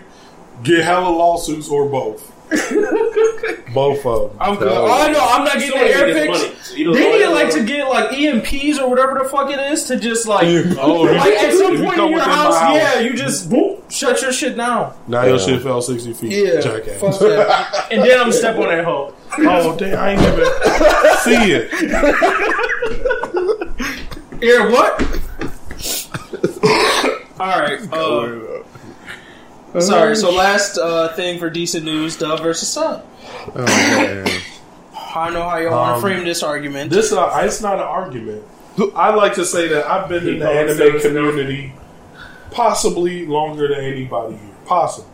[0.63, 2.29] get hella lawsuits, or both.
[3.73, 4.37] both of them.
[4.39, 4.67] I'm good.
[4.71, 6.73] Oh no, I'm not getting the Somebody air gets pics.
[6.77, 9.59] you don't They know need like to get like EMPs or whatever the fuck it
[9.59, 10.45] is to just like
[10.77, 14.33] Oh, like at some point in your house, house, yeah, you just boop, shut your
[14.33, 14.93] shit down.
[15.07, 16.31] Now your shit fell sixty feet.
[16.45, 16.99] Yeah, jackass.
[16.99, 17.87] fuck that.
[17.91, 19.13] and then I'm step on that hoe.
[19.39, 19.97] Oh damn!
[19.99, 20.45] I ain't even
[21.23, 21.71] see it.
[24.41, 25.01] Air what?
[27.39, 27.79] All right.
[27.93, 30.15] Uh, sorry.
[30.15, 33.05] So last uh, thing for decent news: Dub versus Sub.
[33.55, 34.27] Oh, man.
[35.15, 36.89] I know how you want to Um, frame this argument.
[36.91, 38.43] This uh, it's not an argument.
[38.95, 41.73] I like to say that I've been in the anime saying community
[42.53, 44.55] possibly longer than anybody here.
[44.65, 45.09] Possible.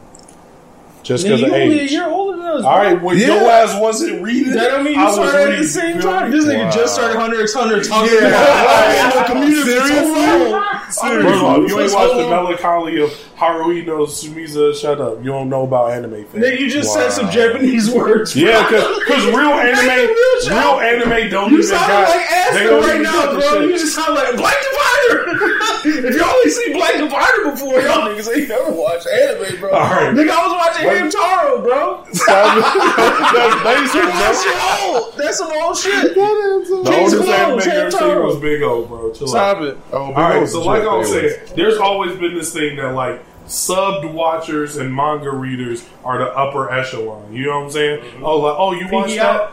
[1.01, 1.91] Just because you of only a age.
[1.91, 2.63] year older than us.
[2.65, 2.83] All bro.
[2.91, 3.27] right, when Yeah.
[3.27, 6.29] your ass wasn't reading, That don't mean you I was started at the same time.
[6.29, 6.37] me?
[6.37, 6.71] This nigga Wow.
[6.71, 8.27] just started Hunter x Hunter talking Yeah.
[8.27, 9.63] about in the community.
[9.63, 10.51] Seriously?
[10.89, 13.09] First of you ain't First watched the all- melancholy of
[13.39, 14.75] Haruhi Suzumiya.
[14.75, 15.23] Shut up.
[15.23, 16.43] You don't know about anime fans.
[16.43, 18.33] Nigga, you just said some Japanese words.
[18.33, 18.43] bro.
[18.43, 20.09] Yeah, because real anime,
[20.49, 22.09] Real anime don't You even sound got.
[22.09, 23.59] like they Aston don't right now, bro.
[23.61, 24.98] You just sound like Black Divider.
[25.11, 29.71] If you only see Black Divider before, y'all niggas ain't never watched anime, bro.
[29.71, 30.13] All right.
[30.13, 32.03] Nigga, I was watching Hamtaro, bro.
[32.05, 34.43] That's basic, That bro.
[34.43, 35.17] shit old.
[35.17, 36.15] That's some old shit.
[36.15, 38.25] The King's oldest anime Clone, you ever seen Hamtaro.
[38.25, 39.11] was Big O, bro.
[39.13, 39.29] Chill out.
[39.29, 39.77] Stop it.
[39.91, 41.35] Oh, All right, so like I was anyways.
[41.35, 46.27] saying, there's always been this thing that like subbed watchers and manga readers are the
[46.35, 47.33] upper echelon.
[47.33, 47.99] You know what I'm saying?
[48.01, 48.23] Mm-hmm.
[48.25, 49.51] Oh, like oh, you watch Pinky that?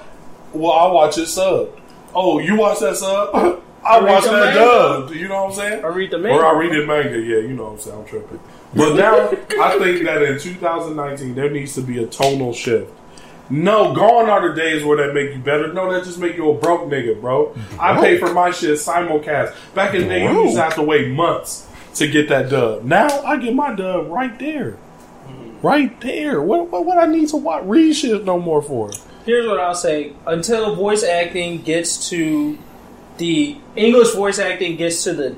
[0.53, 1.81] Well, I watch it subbed.
[2.15, 3.63] Oh, you watch that sub?
[3.89, 4.59] I read watch the that manga.
[4.59, 5.15] dubbed.
[5.15, 5.85] You know what I'm saying?
[5.85, 6.39] I read the manga.
[6.39, 6.47] Or.
[6.47, 7.19] I read the manga.
[7.19, 7.99] Yeah, you know what I'm saying.
[7.99, 8.41] I'm tripping.
[8.75, 9.29] But now
[9.63, 12.93] I think that in 2019 there needs to be a tonal shift.
[13.49, 15.73] No, gone are the days where that make you better.
[15.73, 17.57] No, that just make you a broke nigga, bro.
[17.79, 19.55] I pay for my shit simulcast.
[19.75, 22.83] Back in the day, you used to have to wait months to get that dub.
[22.85, 24.77] Now I get my dub right there,
[25.63, 26.43] right there.
[26.43, 28.91] What what, what I need to watch read shit no more for?
[29.25, 30.13] Here's what I'll say.
[30.27, 32.59] Until voice acting gets to
[33.19, 35.37] the English voice acting gets to the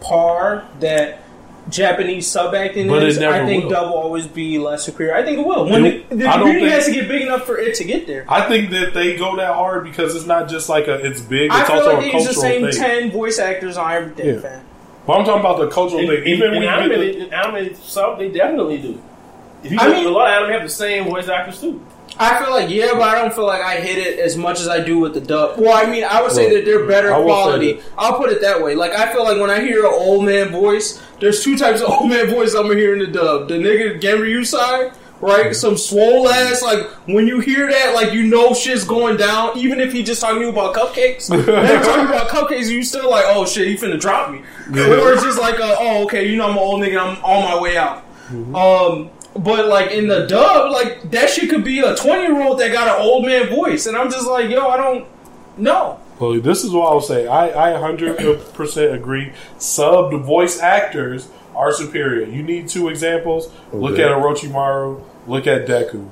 [0.00, 1.22] par that
[1.68, 3.70] Japanese sub acting But it is, never I think will.
[3.70, 5.14] dub will always be less superior.
[5.16, 5.64] I think it will.
[5.64, 7.74] When You- the, the I don't community think- has to get big enough for it
[7.76, 8.24] to get there.
[8.28, 11.46] I think that they go that hard because it's not just like a it's big.
[11.50, 12.72] It's I feel also like a they use the same thing.
[12.72, 14.40] ten voice actors on everything, Yeah.
[14.40, 14.64] fan.
[15.06, 16.18] But I'm talking about the cultural In, thing.
[16.22, 19.02] in, Even in when anime, they, the, in anime, some they definitely do.
[19.64, 21.80] If you I look, mean- a lot of anime have the same voice actors too.
[22.18, 24.68] I feel like yeah, but I don't feel like I hit it as much as
[24.68, 25.58] I do with the dub.
[25.58, 27.80] Well, I mean, I would say Well, that they're better I will say quality.
[27.98, 28.74] I'll put it that way.
[28.74, 31.90] Like I feel like when I hear an old man voice, there's two types of
[31.90, 33.48] old man voice I'm gonna hear in the dub.
[33.48, 35.54] The nigga Genryusai, right?
[35.54, 36.62] Some swole ass.
[36.62, 39.58] Like when you hear that, like you know shit's going down.
[39.58, 43.10] Even if he just talking to you about cupcakes, then talking about cupcakes, you still
[43.10, 44.38] like, oh shit, he finna drop me.
[44.68, 47.44] Or it's just like, a, oh okay, you know I'm an old nigga, I'm on
[47.44, 48.04] my way out.
[48.28, 52.58] Um, but like in the dub, like that shit could be a twenty year old
[52.60, 55.06] that got an old man voice, and I'm just like, yo, I don't
[55.56, 56.00] know.
[56.18, 57.26] Well, this is what I will say.
[57.26, 59.32] I, I 100% agree.
[59.58, 62.26] Subbed voice actors are superior.
[62.26, 63.52] You need two examples.
[63.70, 64.04] Look Okay.
[64.04, 65.02] at Orochimaru.
[65.26, 66.08] Look at Deku.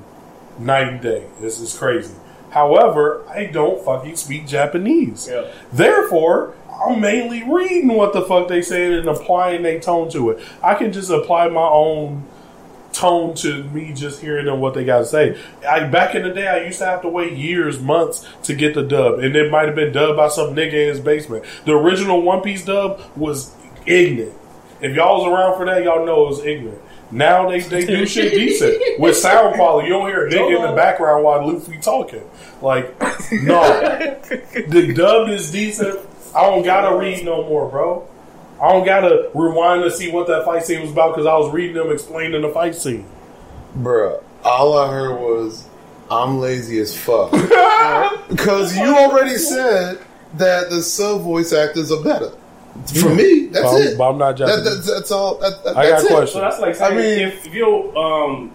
[0.59, 1.25] Night and day.
[1.41, 2.13] This is crazy.
[2.51, 5.27] However, I don't fucking speak Japanese.
[5.29, 5.47] Yeah.
[5.73, 6.53] Therefore,
[6.87, 10.43] I'm mainly reading what the fuck they said and applying their tone to it.
[10.61, 12.25] I can just apply my own
[12.95, 15.37] tone to me just hearing them what they got to say.
[15.67, 18.73] I back in the day, I used to have to wait years, months to get
[18.73, 21.43] the dub, and it might have been dubbed by some nigga in his basement.
[21.65, 23.53] The original One Piece dub was
[23.85, 24.33] ignorant.
[24.81, 26.81] If y'all was around for that, y'all know it was ignorant.
[27.11, 29.87] Now they, they do shit decent with sound quality.
[29.87, 32.23] You don't hear a nigga in the background while Luffy talking.
[32.61, 32.99] Like,
[33.31, 33.61] no,
[34.67, 35.99] the dub is decent.
[36.35, 38.07] I don't gotta read no more, bro.
[38.61, 41.51] I don't gotta rewind to see what that fight scene was about because I was
[41.53, 43.05] reading them explaining the fight scene.
[43.77, 45.67] Bruh, all I heard was,
[46.09, 47.31] I'm lazy as fuck.
[48.29, 49.99] Because you already said
[50.35, 52.31] that the sub voice actors are better.
[52.99, 53.97] For me, that's But it.
[53.97, 54.63] but I'm not That, Japanese.
[54.75, 55.35] that's, that's all.
[55.37, 56.09] That, that- I got that's a it.
[56.09, 56.33] question.
[56.33, 58.51] So that's like saying I mean- if, if you um,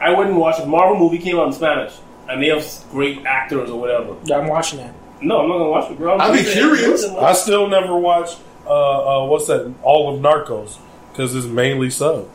[0.00, 1.94] I wouldn't watch a Marvel movie came out in Spanish
[2.28, 4.14] and they have great actors or whatever.
[4.24, 4.94] Yeah, I'm watching that.
[5.20, 6.14] No, I'm not gonna watch it, bro.
[6.14, 7.04] I'm I'd be curious.
[7.04, 8.38] I still never watched
[8.68, 9.72] uh, uh, what's that?
[9.82, 10.78] All of Narcos
[11.12, 12.28] because it's mainly sub.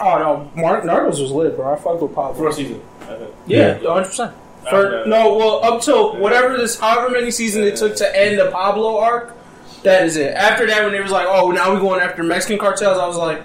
[0.00, 1.72] Oh no, Mark Narcos was lit, bro.
[1.72, 2.34] I fucked with Pablo.
[2.46, 2.80] First season.
[3.02, 3.34] I think.
[3.46, 4.04] Yeah, 100.
[4.06, 8.16] percent After that- No, well, up till whatever this, however many seasons it took to
[8.18, 9.36] end the Pablo arc,
[9.82, 10.32] that is it.
[10.34, 13.16] After that, when it was like, oh, now we're going after Mexican cartels, I was
[13.16, 13.42] like,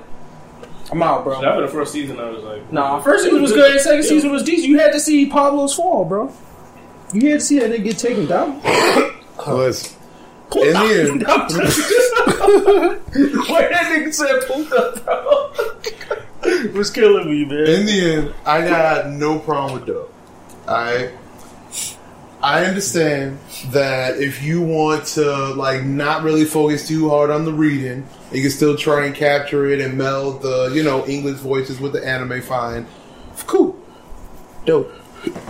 [0.92, 1.44] I'm out, bro.
[1.44, 3.80] After the first season, I was like, Nah, first season was good.
[3.82, 4.68] Second season was decent.
[4.70, 6.32] You had to see Pablo's fall, bro.
[7.14, 8.62] You had to see that they get taken down.
[9.48, 9.98] Listen,
[10.54, 11.24] in the end,
[13.50, 15.52] Why that nigga said puta, bro?
[16.74, 17.66] was killing me, man.
[17.68, 20.14] in the end, I got no problem with dope.
[20.68, 21.12] I
[22.42, 23.40] I understand
[23.72, 28.42] that if you want to like not really focus too hard on the reading, you
[28.42, 32.06] can still try and capture it and meld the you know English voices with the
[32.06, 32.42] anime.
[32.42, 32.86] Fine,
[33.48, 33.76] cool,
[34.66, 34.92] dope,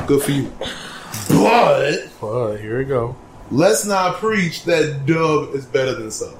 [0.07, 0.51] good for you.
[1.29, 3.15] But but here we go.
[3.51, 6.35] Let's not preach that dub is better than sub.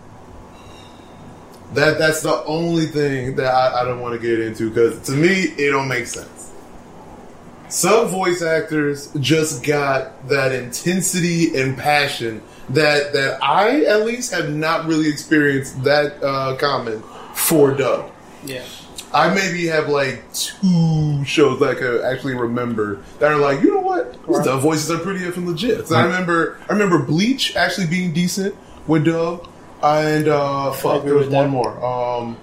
[1.74, 5.12] That that's the only thing that I, I don't want to get into because to
[5.12, 6.51] me it don't make sense.
[7.68, 14.53] Some voice actors just got that intensity and passion that that I at least have
[14.53, 17.01] not really experienced that uh, common
[17.34, 18.12] for dub.
[18.45, 18.64] Yeah.
[19.16, 23.74] I maybe have like two shows that I could actually remember that are like, you
[23.74, 25.88] know what, these dub voices are pretty effing legit.
[25.88, 28.53] So I remember, I remember Bleach actually being decent
[28.88, 29.47] with dub,
[29.82, 31.49] and uh, fuck, there was with one that.
[31.49, 31.86] more.
[31.86, 32.38] Um,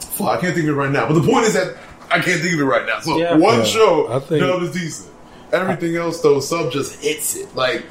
[0.00, 1.08] fuck, I can't think of it right now.
[1.08, 1.76] But the point is that
[2.10, 3.00] I can't think of it right now.
[3.00, 3.34] So Yeah.
[3.36, 5.10] one Yeah, show, I think- dub is decent.
[5.52, 7.54] Everything else though, sub just hits it.
[7.56, 7.84] Like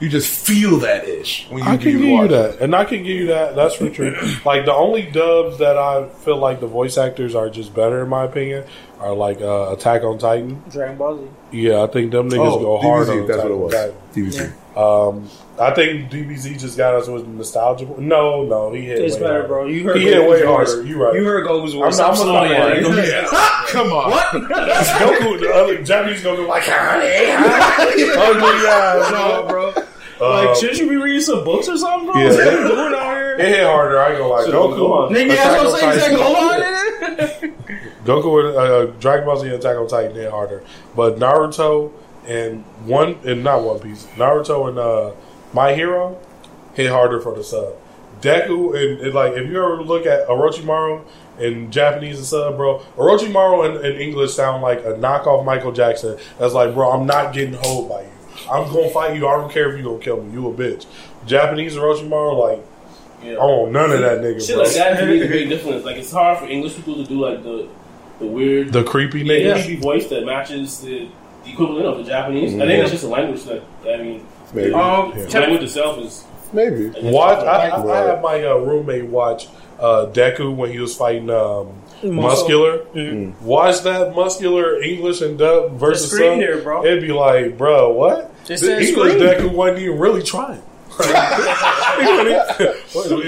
[0.00, 2.84] you just feel that ish when you, I can you give you that, and I
[2.84, 3.56] can give you that.
[3.56, 4.14] That's for true.
[4.44, 8.08] like the only dubs that I feel like the voice actors are just better, in
[8.08, 8.64] my opinion,
[9.00, 10.62] are like uh, Attack on Titan.
[10.70, 11.24] Dragon Ball Z.
[11.52, 13.72] Yeah, I think them niggas Oh, go hard on that's Attack what it was.
[13.74, 13.94] Titan.
[14.14, 14.52] DBZ.
[14.76, 17.86] Um, I think DBZ just got us with nostalgia.
[17.98, 18.98] No, no, he hit.
[18.98, 19.48] It's way better, harder.
[19.48, 19.64] bro.
[19.66, 20.72] You heard He hit Goku's way voice.
[20.74, 20.82] harder.
[20.86, 21.14] You right.
[21.14, 21.98] You heard Goku's voice.
[21.98, 22.74] I'm- I'm slow, not- yeah.
[22.74, 23.26] Yeah.
[23.68, 24.10] Come on.
[24.10, 24.26] What?
[24.34, 28.02] Goku, the other Japanese Goku, like, honey, honey.
[28.16, 29.10] ugly ass.
[29.12, 29.72] no, bro.
[30.20, 32.20] Uh, Like, shouldn't you be reading some books or something, bro?
[32.20, 32.30] Yeah.
[32.30, 33.34] What are you doing out here?
[33.38, 33.98] It hit harder.
[34.00, 34.40] I ain't gonna lie.
[34.44, 34.70] Should've gone.
[34.78, 35.92] Goku, Nigga, Attack that's on what I'm saying.
[35.92, 38.04] Is that Titan- go on in it?
[38.04, 40.62] Goku and uh, Dragon Ball Z and Attack on Titan hit harder,
[40.94, 41.92] but Naruto
[42.26, 45.10] and one and not One Piece, Naruto and uh,
[45.52, 46.18] My Hero
[46.74, 47.74] hit harder for the sub.
[48.20, 51.04] Deku and, and like if you ever look at Orochimaru
[51.38, 56.16] in Japanese and sub, bro, Orochimaru in, in English sound like a knockoff Michael Jackson.
[56.38, 58.08] That's like, bro, I'm not getting hold by you.
[58.50, 59.26] I'm gonna fight you.
[59.28, 60.32] I don't care if you gonna kill me.
[60.32, 60.86] You a bitch.
[61.26, 62.64] Japanese Orochimaru, like,
[63.24, 63.32] Yeah.
[63.32, 64.64] I don't want none of that nigga, Shit bro.
[64.64, 65.84] like that to me a big difference.
[65.84, 67.66] Like it's hard for English people to do like the
[68.20, 69.64] the weird The creepy yeah, niggas.
[69.64, 71.08] creepy voice that matches the,
[71.44, 72.54] the equivalent of the Japanese.
[72.54, 74.72] I think it's just a language that I mean Maybe.
[74.72, 75.24] Um, Yeah.
[75.24, 76.88] the language itself is Maybe.
[77.02, 77.38] Watch.
[77.44, 78.06] I, I, I Right.
[78.10, 79.48] had my uh, roommate watch
[79.80, 81.68] uh, Deku when he was fighting um,
[82.02, 82.84] Muscular.
[83.40, 86.40] Watch that Muscular English and dub versus screen sub.
[86.40, 86.84] there, bro.
[86.84, 88.32] It'd be like, bro, what?
[88.44, 89.28] Just the that English screen.
[89.28, 90.62] Deku wasn't even really trying.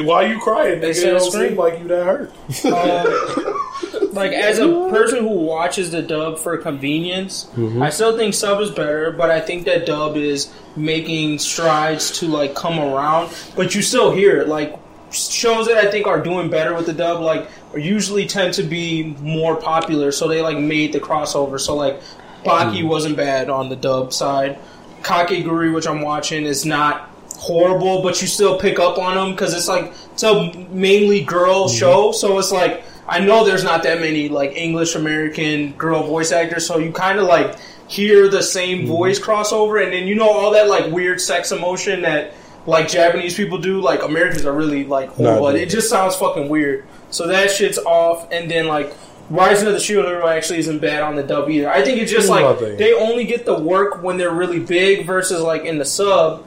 [0.05, 0.81] Why are you crying?
[0.81, 0.91] They Nigga?
[0.91, 2.33] It said don't seem like you that hurt.
[2.65, 7.49] Um, like as a person who watches the dub for convenience,
[7.81, 12.27] I still think sub is better, but I think that dub is making strides to
[12.27, 13.31] like come around.
[13.55, 14.49] But you still hear it.
[14.49, 14.79] Like
[15.11, 19.15] shows that I think are doing better with the dub, like usually tend to be
[19.21, 20.13] more popular.
[20.13, 21.61] So they like made the crossover.
[21.61, 22.01] So like
[22.45, 22.89] Baki hmm.
[22.89, 24.59] wasn't bad on the dub side.
[25.03, 29.55] Kakegurui, which I'm watching, is not horrible, but you still pick up on them because
[29.55, 31.75] it's like it's a mainly girl hmm.
[31.75, 36.33] show, so it's like I know there's not that many like English American girl voice
[36.33, 38.89] actors, so you kind of like hear the same hmm.
[38.89, 42.35] voice crossover, and then you know all that like weird sex emotion that
[42.67, 46.87] like Japanese people do, like Americans are really like, but it just sounds fucking weird.
[47.11, 48.95] So that shit's off, and then like.
[49.31, 51.69] Rising of the Shield Hero actually isn't bad on the dub either.
[51.69, 52.79] I think it's just like my thing.
[52.79, 56.47] they only get the work when they're really big versus like in the sub.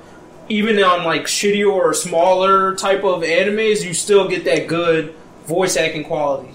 [0.49, 5.13] Even on like shittier or smaller type of animes, you still get that good
[5.45, 6.49] voice acting quality.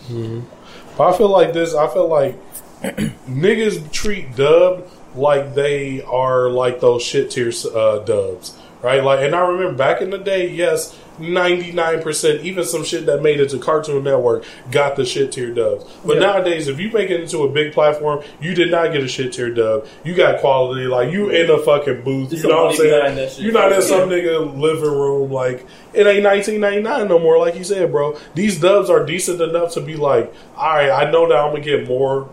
[0.96, 1.76] But I feel like this.
[1.76, 2.34] I feel like
[2.82, 4.84] niggas treat dub
[5.14, 9.02] like they are like those shit tier uh, dubs, right?
[9.02, 13.06] Like, and I remember back in the day, yes, ninety nine percent, even some shit
[13.06, 15.84] that made it to Cartoon Network got the shit tier dubs.
[16.04, 16.20] But Yeah.
[16.32, 19.32] nowadays, if you make it into a big platform, you did not get a shit
[19.32, 19.86] tier dub.
[20.04, 22.32] You got quality, like you in a fucking booth.
[22.32, 23.44] You know what I'm some money behind saying?
[23.44, 25.30] You're not in some nigga living room.
[25.32, 27.38] Like it ain't 1999 no more.
[27.38, 28.16] Like you said, bro.
[28.34, 31.60] These dubs are decent enough to be like, all right, I know that I'm gonna
[31.64, 32.28] get more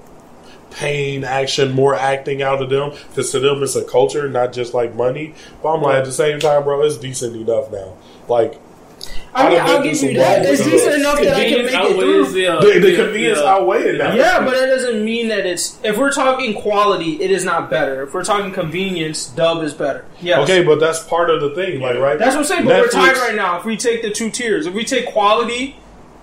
[0.72, 4.74] pain, action, more acting out of them because to them it's a culture, not just
[4.74, 5.34] like money.
[5.62, 7.94] But I'm like at the same time, bro, it's decent enough now.
[8.28, 8.60] Like
[9.36, 10.46] I mean, done I'll been give you some that.
[10.46, 10.72] It's stuff.
[10.72, 12.26] decent enough that I can make it outweighs through.
[12.34, 13.96] the, uh, the, the the- convenience the, uh, outweigh it.
[13.98, 15.80] Yeah, but that doesn't mean that it's.
[15.84, 18.04] If we're talking quality, it is not better.
[18.04, 20.06] If we're talking convenience, dub is better.
[20.22, 20.40] Yes.
[20.44, 22.20] Okay, but that's part of the thing, like right?
[22.20, 22.66] That's what I'm saying.
[22.66, 23.58] But we're tied right now.
[23.58, 25.78] If we take the two tiers, if we take quality,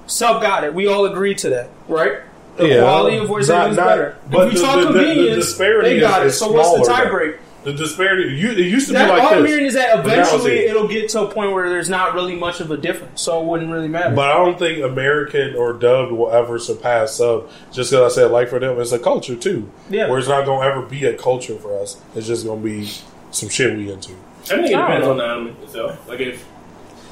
[0.07, 0.73] sub got it.
[0.73, 2.19] We all agree to that, right?
[2.59, 2.81] The Yeah.
[2.83, 4.17] quality of voice Not- acting is better.
[4.31, 6.35] but if we the- talk the- the- the convenience, disparity they got is- it.
[6.35, 7.11] is So what's the smaller tie now.
[7.11, 7.37] break?
[7.63, 8.35] The disparity.
[8.37, 9.51] You, it used to That, be like all I'm this.
[9.51, 10.69] hearing is that But now it's eventually here.
[10.71, 13.47] it'll get to a point where there's not really much of a difference, so it
[13.47, 14.15] wouldn't really matter.
[14.15, 17.51] But I don't think American or dubbed will ever surpass sub.
[17.71, 19.71] Just because I said like for them, it's a culture too.
[19.91, 20.09] Yeah.
[20.09, 22.01] Where it's not going to ever be a culture for us.
[22.15, 22.91] It's just going to be
[23.31, 24.13] some shit we into.
[24.13, 25.11] I think it depends know.
[25.13, 26.09] on the anime itself.
[26.09, 26.47] Like if,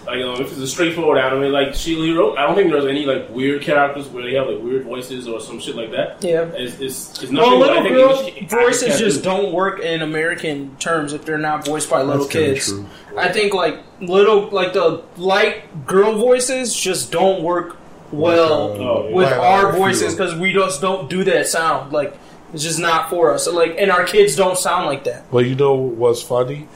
[0.08, 3.04] like um, if it's a straightforward anime like Shield Hero, I don't think there's any
[3.06, 6.22] like weird characters where they have like weird voices or some shit like that.
[6.24, 6.50] Yeah.
[6.54, 7.60] it's it's, it's well, nothing.
[7.60, 9.24] that I little think girl English voices just do.
[9.30, 12.68] don't work in American terms if they're not voiced by little That's kids.
[12.68, 12.86] true.
[13.16, 17.76] I think like little, like the light girl voices just don't work
[18.10, 21.46] well Like, uh, Oh, with Like, our uh, voices because we just don't do that
[21.48, 21.92] sound.
[21.92, 22.16] Like
[22.54, 23.46] it's just not for us.
[23.46, 25.30] Like, and our kids don't sound like that.
[25.30, 26.66] Well, you know what's funny?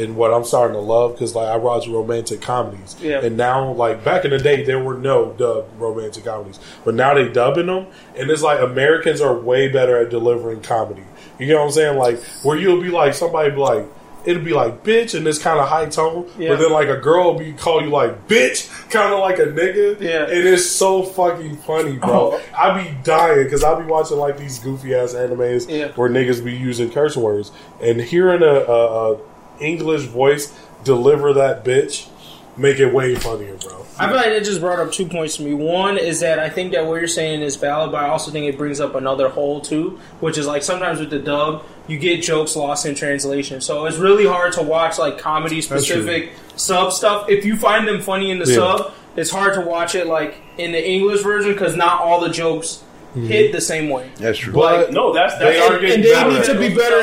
[0.00, 3.20] And what I'm starting to love because like I watch romantic comedies, Yeah.
[3.20, 7.14] and now like back in the day there were no dub romantic comedies, but now
[7.14, 7.86] they dubbing them,
[8.16, 11.04] and it's like Americans are way better at delivering comedy.
[11.38, 11.98] You know what I'm saying?
[11.98, 13.84] Like where you'll be like somebody be like
[14.26, 16.50] it'll be like bitch and this kind of high tone, Yeah.
[16.50, 19.46] but then like a girl will be call you like bitch, kind of like a
[19.46, 20.24] nigga, Yeah.
[20.24, 22.34] and it's so fucking funny, bro.
[22.34, 22.40] Oh.
[22.54, 25.88] I be dying because I be watching like these goofy ass animes Yeah.
[25.92, 27.50] where niggas be using curse words
[27.82, 29.18] and hearing a, a, a
[29.60, 30.52] English voice
[30.84, 32.08] deliver that bitch
[32.56, 33.86] make it way funnier, bro.
[33.98, 35.52] I feel like it just brought up two points to me.
[35.54, 38.46] One is that I think that what you're saying is valid, but I also think
[38.46, 42.22] it brings up another hole too, which is like sometimes with the dub, you get
[42.22, 43.60] jokes lost in translation.
[43.60, 47.28] So it's really hard to watch like comedy specific sub stuff.
[47.28, 48.56] If you find them funny in the Yeah.
[48.56, 52.30] sub, it's hard to watch it like in the English version because not all the
[52.30, 52.82] jokes
[53.14, 54.10] hit the same way.
[54.16, 54.52] That's true.
[54.52, 57.00] But No, that's They that's are And, getting and they better need to be better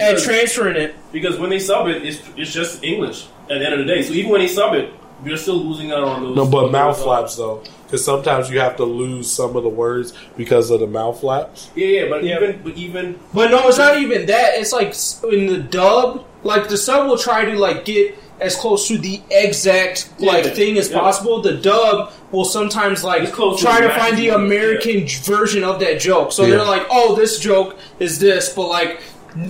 [0.16, 0.94] at transferring it.
[1.12, 4.02] because when they sub it, it's it's just English at the end of the day.
[4.02, 4.92] So even when they sub it,
[5.22, 6.36] we're still losing out on those.
[6.36, 9.68] No, but mouth uh, flaps though, because sometimes you have to lose some of the
[9.68, 11.70] words because of the mouth flaps.
[11.74, 12.36] Yeah, yeah, but Yeah.
[12.36, 14.54] even but even But no, it's not even that.
[14.54, 14.94] It's like
[15.32, 19.20] in the dub, like the sub will try to like get as close to the
[19.30, 20.98] exact like Yeah, thing as yeah.
[21.00, 21.42] possible.
[21.42, 25.18] The dub will sometimes like It's close to try the to find the American j-
[25.22, 26.32] version of that joke.
[26.32, 26.50] So Yeah.
[26.56, 29.00] they're like, "Oh, this joke is this," but like.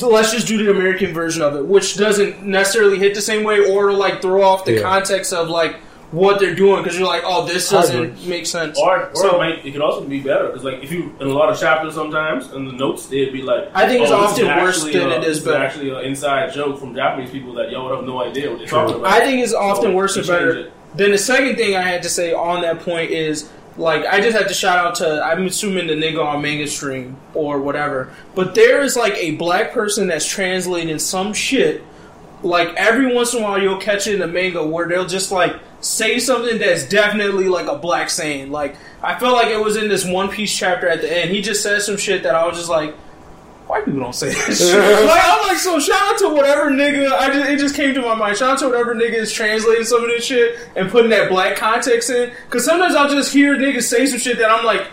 [0.01, 3.61] Let's just do the American version of it, which doesn't necessarily hit the same way,
[3.61, 4.80] or like throw off the Yeah.
[4.82, 5.76] context of like
[6.11, 8.78] what they're doing because you're like, oh, this doesn't make sense.
[8.78, 11.26] or or So- it might it could also be better because like if you in
[11.26, 14.22] a lot of chapters sometimes in the notes they'd be like I think it's oh,
[14.22, 15.64] this often worse than uh, it is this better.
[15.64, 18.66] actually an inside joke from Japanese people that y'all would have no idea what they're
[18.68, 19.11] talking about.
[19.12, 20.50] I think it's often So, worse you and better.
[20.59, 20.72] it.
[20.94, 24.36] Then the second thing I had to say on that point is like I just
[24.36, 28.11] had to shout out to I'm assuming the nigga on manga stream or whatever.
[28.34, 31.82] But there is like a black person that's translating some shit.
[32.42, 35.30] Like every once in a while you'll catch it in the manga where they'll just
[35.30, 38.51] like say something that's definitely like a black saying.
[38.51, 41.31] Like I felt like it was in this One Piece chapter at the end.
[41.31, 42.95] He just said some shit that I was just like
[43.68, 44.79] white people don't say that shit.
[45.07, 47.12] like, I'm like, so shout out to whatever nigga.
[47.12, 48.37] I just, it just came to my mind.
[48.37, 51.57] Shout out to whatever nigga is translating some of this shit and putting that black
[51.57, 52.33] context in.
[52.47, 54.87] Because sometimes I'll just hear niggas say some shit that I'm like,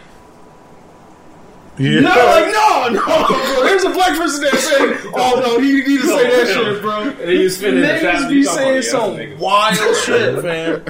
[1.77, 1.99] Yeah.
[1.99, 3.63] no, like no, no, bro.
[3.63, 7.01] There's a black person there saying, oh no, he need to say that shit, bro.
[7.01, 9.95] And then you spin it in the trap, Niggas you be saying about, some wild
[10.03, 10.83] shit, man.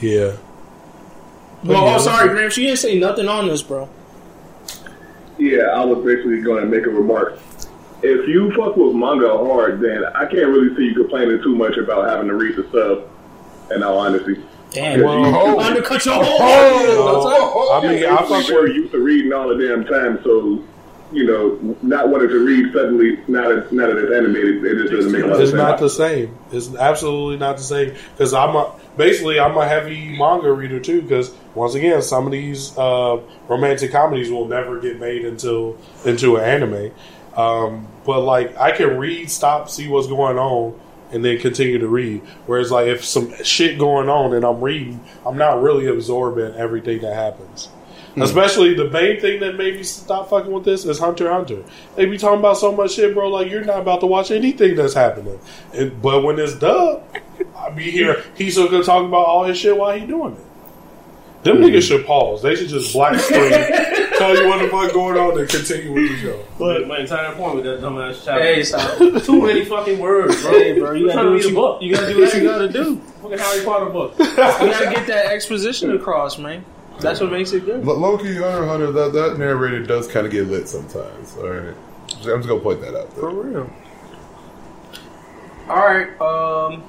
[0.00, 0.36] yeah.
[1.64, 1.94] Well, Yeah.
[1.96, 3.88] oh, sorry, Gramps, She didn't say nothing on this, bro.
[5.38, 7.38] Yeah, I was basically going to make a remark.
[8.02, 11.76] If you fuck with manga hard, then I can't really see you complaining too much
[11.76, 13.08] about having to read the sub.
[13.74, 16.24] In all honesty, Damn, well, undercut your whole.
[16.40, 20.22] Oh, I mean, I I'm fuck sure with used to reading all the damn time,
[20.22, 20.62] so
[21.10, 24.92] you know, not wanting to read suddenly, now that, now that it's animated, it just
[24.92, 26.36] doesn't make a lot of It's not the same.
[26.52, 31.02] It's absolutely not the same because I'm a basically I'm a heavy manga reader too.
[31.02, 36.36] Because once again, some of these uh, romantic comedies will never get made into into
[36.36, 36.92] an anime.
[37.34, 40.78] Um, but like I can read, stop, see what's going on,
[41.10, 42.20] and then continue to read.
[42.46, 47.00] Whereas like if some shit going on and I'm reading, I'm not really absorbing everything
[47.02, 47.68] that happens.
[48.14, 48.22] Hmm.
[48.22, 51.62] Especially the main thing that made me stop fucking with this is Hunter Hunter.
[51.96, 53.28] They be talking about so much shit, bro.
[53.28, 55.38] Like you're not about to watch anything that's happening.
[55.72, 57.04] And, but when it's dub,
[57.56, 58.24] I be here.
[58.36, 60.47] He's still gonna talk about all his shit while he doing it.
[61.44, 62.42] Them niggas should pause.
[62.42, 63.50] They should just black screen,
[64.18, 66.44] tell you what the fuck going on, and continue with the show.
[66.58, 68.42] But my entire point with that dumbass chapter.
[68.42, 68.98] Hey, stop.
[68.98, 70.50] Too many fucking words, bro.
[70.52, 71.82] Hey, bro, you I'm gotta do what to read a you, book.
[71.82, 72.96] you gotta do what you gotta do.
[73.22, 74.14] Fucking Harry Potter book.
[74.18, 76.64] You gotta get that exposition across, man.
[77.00, 77.84] That's what makes it good.
[77.84, 81.36] Lo- Loki, Hunter Hunter, that, that narrator does kind of get lit sometimes.
[81.36, 81.74] All right.
[82.10, 83.12] I'm just going to point that out.
[83.12, 83.70] For real.
[85.68, 86.82] All right, um,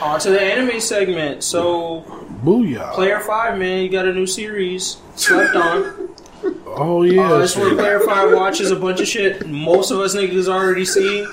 [0.00, 1.44] on to the anime segment.
[1.44, 2.00] So,
[2.46, 2.92] Booyah.
[2.94, 4.98] Player Five, man, you got a new series.
[5.16, 6.08] Slept on.
[6.78, 7.22] Oh yeah.
[7.32, 7.74] Uh, that's where.
[7.74, 11.26] Player Five watches a bunch of shit most of us niggas already seen.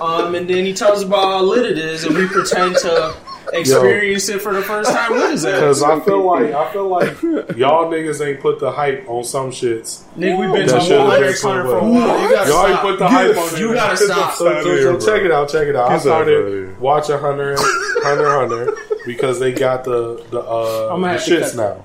[0.00, 3.16] Um, and then he tells us about how lit it is, and we pretend to
[3.52, 5.12] experience it for the first time.
[5.12, 5.54] What is that?
[5.56, 7.20] Because I feel like I feel like
[7.56, 10.02] y'all niggas ain't put the hype on some shits.
[10.16, 12.22] Nigga, we've been That talking should've about been Hunter for a while.
[12.22, 13.74] You gotta Y'all ain't put the Get hype on You it.
[13.74, 14.34] gotta stop.
[14.34, 15.86] So, so, so check it out, check it out.
[15.90, 18.76] I Get that started watching Hunter Hunter Hunter
[19.06, 21.84] because they got the the, uh, I'm the gonna have to shits now.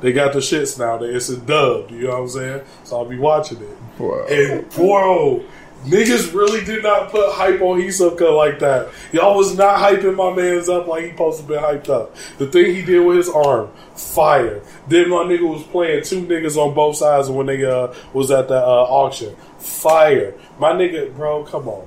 [0.00, 1.02] They got the shits now.
[1.02, 1.90] It's a dub.
[1.90, 2.62] You know what I'm saying?
[2.84, 3.76] So I'll be watching it.
[3.98, 4.26] Wow.
[4.30, 5.42] And bro,
[5.86, 8.90] niggas really did not put hype on Hisoka like that.
[9.12, 12.14] Y'all was not hyping my man's up like he supposed to be hyped up.
[12.38, 14.62] The thing he did with his arm, fire.
[14.88, 18.48] Then my nigga was playing two niggas on both sides when they uh, was at
[18.48, 20.34] the uh, auction, fire.
[20.58, 21.86] My nigga, bro, come on.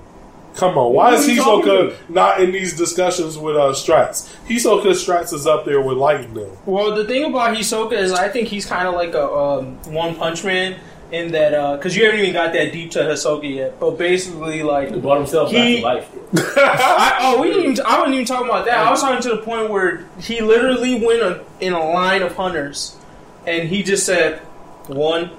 [0.56, 4.30] Come on, why is are you talking Hisoka not in these discussions with uh, Strats?
[4.46, 6.52] Hisoka Strats is up there with Lightning.
[6.66, 10.16] Well, the thing about Hisoka is I think he's kind of like a um, One
[10.16, 10.78] Punch Man
[11.12, 13.80] in that uh because you haven't even got that deep to Hisoka yet.
[13.80, 16.56] But basically, like He brought himself He- back to life.
[16.58, 17.72] I, oh, we didn't.
[17.74, 18.78] Even, I wasn't even talking about that.
[18.78, 22.36] I was talking to the point where he literally went a, in a line of
[22.36, 22.96] hunters,
[23.48, 24.40] and he just said
[24.88, 25.32] one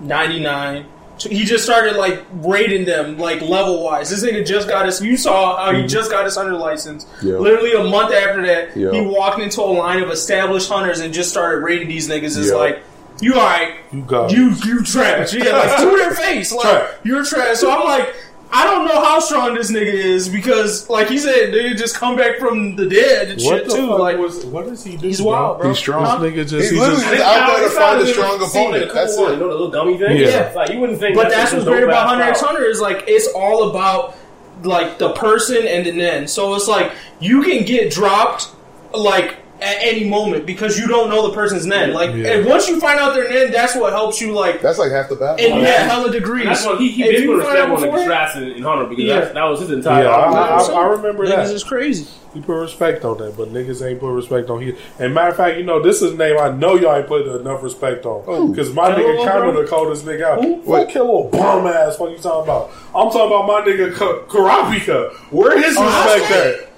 [0.00, 0.86] ninety nine.
[1.18, 4.10] He just started like rating them like level wise.
[4.10, 5.00] This nigga just got his.
[5.00, 7.06] You saw how he just got his hunter license.
[7.22, 7.34] Yeah.
[7.34, 8.90] Literally a month after that, Yeah.
[8.90, 12.48] he walked into a line of established hunters and just started rating these niggas as
[12.48, 12.54] Yeah.
[12.56, 12.82] like,
[13.22, 15.32] you alright, You got you you trash.
[15.32, 16.90] Yeah, like to their face, like Trash.
[17.04, 17.56] you're trash.
[17.58, 18.14] So I'm like,
[18.54, 22.16] I don't know how strong this nigga is because, like he said, they just come
[22.16, 23.88] back from the dead and what shit the too.
[23.88, 25.06] fuck Like was what does he do?
[25.06, 25.68] he's wild, bro.
[25.70, 26.04] He's strong.
[26.04, 26.18] Huh?
[26.18, 28.48] This nigga just He's he literally just just out there to find not a strong
[28.48, 28.92] seen in the opponent.
[28.92, 29.34] cool That's one, it.
[29.34, 30.16] You know the little gummy thing?
[30.18, 30.26] Yeah.
[30.48, 32.48] It's Like, you wouldn't think But that's that's what's great about ass Hunter x power.
[32.50, 34.16] Hunter is like it's all about
[34.64, 36.28] like the person and the end.
[36.28, 38.50] So it's like you can get dropped
[38.92, 41.94] like at any moment because you don't know the person's name.
[41.94, 42.32] Like Yeah.
[42.34, 45.08] and once you find out their name, that's what helps you like That's like half
[45.08, 45.36] the battle.
[45.44, 45.62] in oh, yeah.
[45.64, 46.42] that hella degrees.
[46.46, 48.10] And that's why he, he If did you put find out respect on the beforehand-
[48.10, 49.20] strats in, in Hunter because Yeah.
[49.20, 50.70] that's, that was his entire Yeah, I, argument.
[50.70, 51.54] I, I remember Niggas that.
[51.54, 52.06] is crazy.
[52.34, 54.74] He put respect on that, but niggas ain't put respect on he.
[54.98, 57.26] And matter of fact, you know, this is a name I know y'all ain't put
[57.26, 58.50] enough respect on.
[58.50, 59.62] Because my Killer nigga Lil kind of Bro?
[59.62, 60.42] the coldest nigga out.
[60.42, 60.54] Who?
[60.62, 61.98] What killer bum ass?
[61.98, 62.70] What you talking about?
[62.94, 65.12] I'm talking about my nigga Ka- Kurapika.
[65.30, 66.71] Where his Oh, respect at?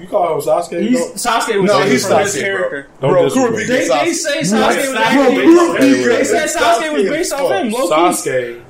[0.00, 0.80] You call him Sasuke?
[0.80, 2.40] He's, Don't- Sasuke was No, taken he's from Sasuke, bro.
[2.40, 2.88] character.
[3.00, 3.54] don't Bro, disrespect.
[3.54, 5.46] Kurapika- They, they say Sasuke was Sasuke actually.
[5.46, 7.70] was They said Sasuke was based off him.
[7.70, 7.90] Low.
[7.90, 8.62] Sasuke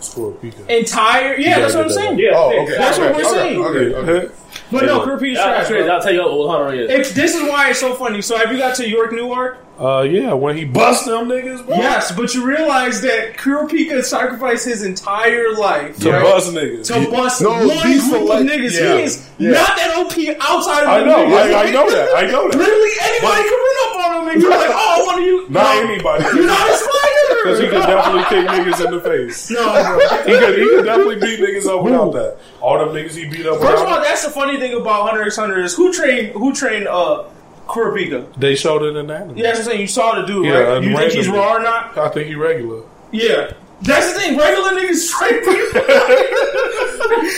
[0.00, 0.68] is Kurapika.
[0.68, 1.36] Entire.
[1.36, 2.18] Yeah, that's what I'm Yeah, saying.
[2.18, 2.76] Yeah, Oh, okay.
[2.78, 3.64] That's what we're okay, saying.
[3.64, 4.34] Okay, okay.
[4.72, 5.88] But no, Kurapika's That's trash.
[5.88, 6.90] I'll tell you how old Hunter is.
[6.90, 8.20] If this is why it's so funny.
[8.22, 9.58] So have you got to Yorknew arc?
[9.78, 11.76] Uh, yeah, when he bust them niggas, bro.
[11.76, 16.86] Yes, but you realize that Kurapika sacrificed his entire life To right, bust niggas.
[16.86, 18.72] to bust No, one group select- of niggas.
[18.72, 19.50] yeah, He is yeah.
[19.50, 21.54] not that OP outside of I them know, niggas.
[21.54, 22.56] I, I know that, I know that.
[22.56, 25.48] Literally anybody can run up on him and you're like, oh, one of you.
[25.50, 26.24] Not no, anybody.
[26.24, 27.36] You're not a spider.
[27.44, 29.50] Because he could definitely kick niggas in the face.
[29.50, 29.98] No, bro.
[30.24, 32.38] He could, he could definitely beat niggas up without that.
[32.62, 35.22] All them niggas he beat up First of all, that's the funny thing about Hunter
[35.22, 37.24] x Hunter is who trained who trained uh
[37.66, 38.32] Kurapika.
[38.36, 39.36] they showed it in anime.
[39.36, 39.80] Yeah, that's what I'm saying.
[39.80, 40.82] You saw the dude, Yeah, right?
[40.82, 41.96] You think he's raw or not?
[41.98, 42.82] I think he regular.
[43.12, 43.52] Yeah.
[43.82, 44.38] That's the thing.
[44.38, 45.80] Regular niggas train people.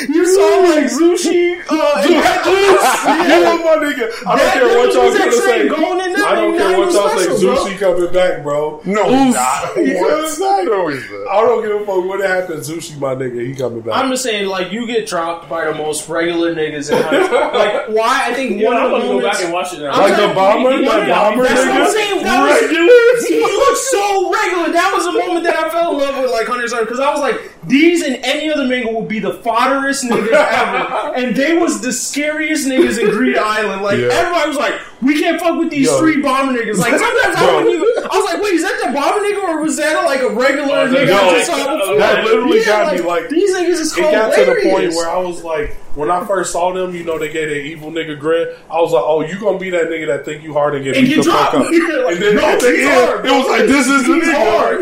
[0.15, 1.59] you saw like Zushi.
[1.69, 2.47] Uh, and that.
[3.29, 4.07] You know my nigga.
[4.27, 5.41] I don't That care what y'all gonna say.
[5.41, 7.25] train going in there, I don't care what y'all say.
[7.25, 7.65] special, bro.
[7.65, 8.81] Zushi coming back, bro.
[8.85, 9.77] No, he's not.
[9.79, 10.01] Yeah.
[10.03, 10.39] What?
[10.39, 11.29] No, he's not.
[11.29, 12.61] I don't give a fuck what happened.
[12.61, 13.97] Zushi, my nigga, he coming back.
[13.97, 17.59] I'm just saying, like, you get dropped by the most regular niggas in Hunter.
[17.59, 18.27] Like, why?
[18.31, 19.37] I think Yeah, one I'm of the go moments.
[19.39, 19.91] back and watch it now.
[19.93, 22.63] I'm like saying- the bomber, One that of- bomber that's what I'm saying, that was-
[22.63, 23.29] regular.
[23.29, 24.73] he looked so regular.
[24.73, 27.11] That was the moment that I fell in love with like Hunter's Hunter because I
[27.11, 31.57] was like, these and any other manga would be the fodderest niggas ever, and they
[31.59, 33.83] was the scariest niggas in Greed Island.
[33.83, 34.09] Like Yeah.
[34.13, 35.99] everybody was like, we can't fuck with these Yo.
[35.99, 36.79] three bomber niggas.
[36.79, 37.57] Like sometimes I Bro.
[37.65, 38.05] wouldn't even.
[38.11, 40.89] I was like, wait, is that the bomber nigga or was that like a regular
[40.89, 43.81] nigga no, I just like, saw uh, that literally got me, like, like, these niggas
[43.81, 46.95] is It got to the point where I was like, when I first saw them,
[46.95, 48.55] you know, they gave that evil nigga grin.
[48.71, 50.97] I was like, oh, you gonna be that nigga that think you hard and get
[50.97, 51.67] And beat get the fuck dropped.
[51.67, 51.73] up.
[52.09, 54.13] Like, and then no, at the he's end, hard, it was like, this is the
[54.15, 54.35] nigga.
[54.35, 54.81] hard.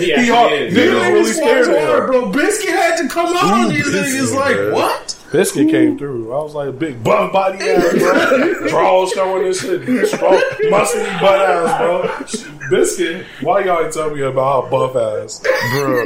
[0.00, 0.52] He He hard.
[0.52, 0.74] is.
[0.74, 2.06] Niggas Niggas really was scared of hard, him.
[2.10, 2.30] bro.
[2.32, 4.34] Biscuit had to come out on these Biscuit, niggas.
[4.34, 5.09] Like what?
[5.32, 6.32] Biscuit came through.
[6.32, 8.68] I was like, a big buff body ass, bro.
[8.68, 10.08] Draws showing this shit.
[10.08, 12.48] Strong, muscly butt ass, bro.
[12.70, 15.40] Biscuit, why y'all ain't tell me about her buff ass?
[15.72, 16.04] bro.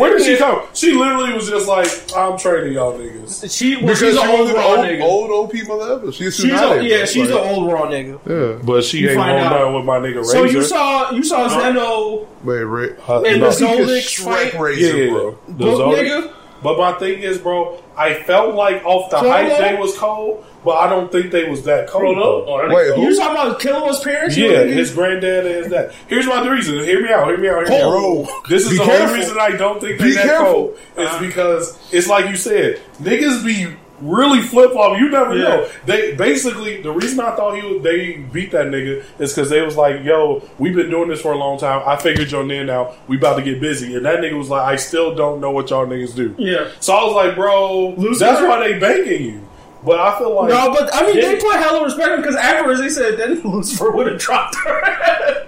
[0.00, 0.62] Where did she come?
[0.74, 3.50] She literally was just like, I'm training y'all niggas.
[3.56, 5.02] She well, Because she's she an old raw old, nigga.
[5.02, 6.12] old OP mother.
[6.12, 7.04] She's she's a, yeah, bro.
[7.06, 8.20] she's Like, an old raw nigga.
[8.58, 8.62] Yeah.
[8.64, 10.30] But she You ain't find going down with my nigga Razor.
[10.32, 12.96] So you saw you saw Zeno Wait, Ray.
[13.08, 13.50] Uh, in no.
[13.50, 14.54] the He could Zolix fight.
[14.60, 15.38] Razor, Yeah, yeah, bro.
[15.48, 16.32] The Book nigga.
[16.62, 19.30] But my thing is, bro, I felt like off the Solo?
[19.30, 22.16] hype they was cold, but I don't think they was that cold.
[22.16, 22.44] Prolo?
[22.46, 22.46] though.
[22.46, 24.36] Oh, Wait, nigga- You talking about Killua's parents?
[24.36, 25.92] You Yeah, his granddad and his dad.
[26.08, 26.78] Here's my reason.
[26.78, 27.26] Hear me out.
[27.28, 27.68] Hear me out.
[27.68, 28.48] Hear me Bro, out.
[28.48, 29.06] This is be the careful.
[29.08, 30.52] only reason I don't think they Be that careful.
[30.52, 30.78] cold.
[30.96, 33.68] Is because it's like you said, niggas be
[34.00, 34.98] really flip flop.
[34.98, 35.42] You never Yeah.
[35.42, 35.66] know.
[35.86, 39.62] They basically the reason I thought he was, they beat that nigga is because they
[39.62, 41.82] was like, "Yo, we've been doing this for a long time.
[41.86, 42.96] I figured your name out.
[43.08, 45.70] We about to get busy." And that nigga was like, "I still don't know what
[45.70, 46.66] y'all niggas do." Yeah.
[46.80, 48.24] So I was like, "Bro, Lucifer?
[48.24, 49.40] that's why they banging you."
[49.86, 51.28] But I feel like No, but I mean, Yeah.
[51.28, 54.82] they put hella respect on because afterwards they said then Lucifer would have dropped her.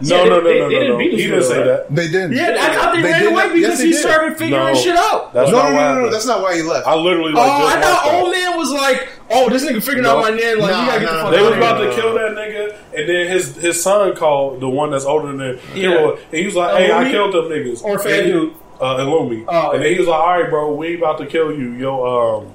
[0.01, 0.99] no, Yeah, no, no, they- no, they no, didn't no.
[0.99, 1.65] He didn't say that.
[1.67, 1.95] that.
[1.95, 2.33] They didn't.
[2.35, 4.01] yeah, I thought they, They ran away not- because yes, they he did.
[4.01, 4.75] started figuring No.
[4.75, 5.35] shit out.
[5.35, 6.11] That's No, not no, what no, no, no.
[6.11, 6.87] That's not why he left.
[6.87, 8.15] I literally Oh, like just I watched thought that.
[8.23, 10.59] old man was like, oh, this nigga figured out my name.
[10.61, 13.09] Like, Nah, we gotta get the fuck They was about to kill that nigga, and
[13.09, 15.59] then his his son called the one that's older than him.
[15.75, 16.11] Yeah.
[16.11, 18.55] And he was like, "Hey, I killed them niggas." Or And Fat Dude.
[18.81, 19.45] uh, Illumi.
[19.49, 21.73] Oh, and then he was like, "All right, bro, we about to kill you.
[21.73, 22.53] Yo, um,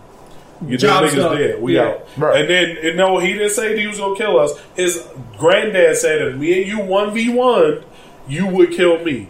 [0.68, 1.38] your Job's niggas done.
[1.38, 1.62] dead.
[1.62, 1.84] We Yeah.
[1.84, 2.42] out." Right.
[2.42, 4.54] And then, and no, he didn't say that he was gonna kill us.
[4.76, 5.04] His
[5.38, 7.80] granddad said, "If me and you one v one,
[8.28, 9.28] you would kill me."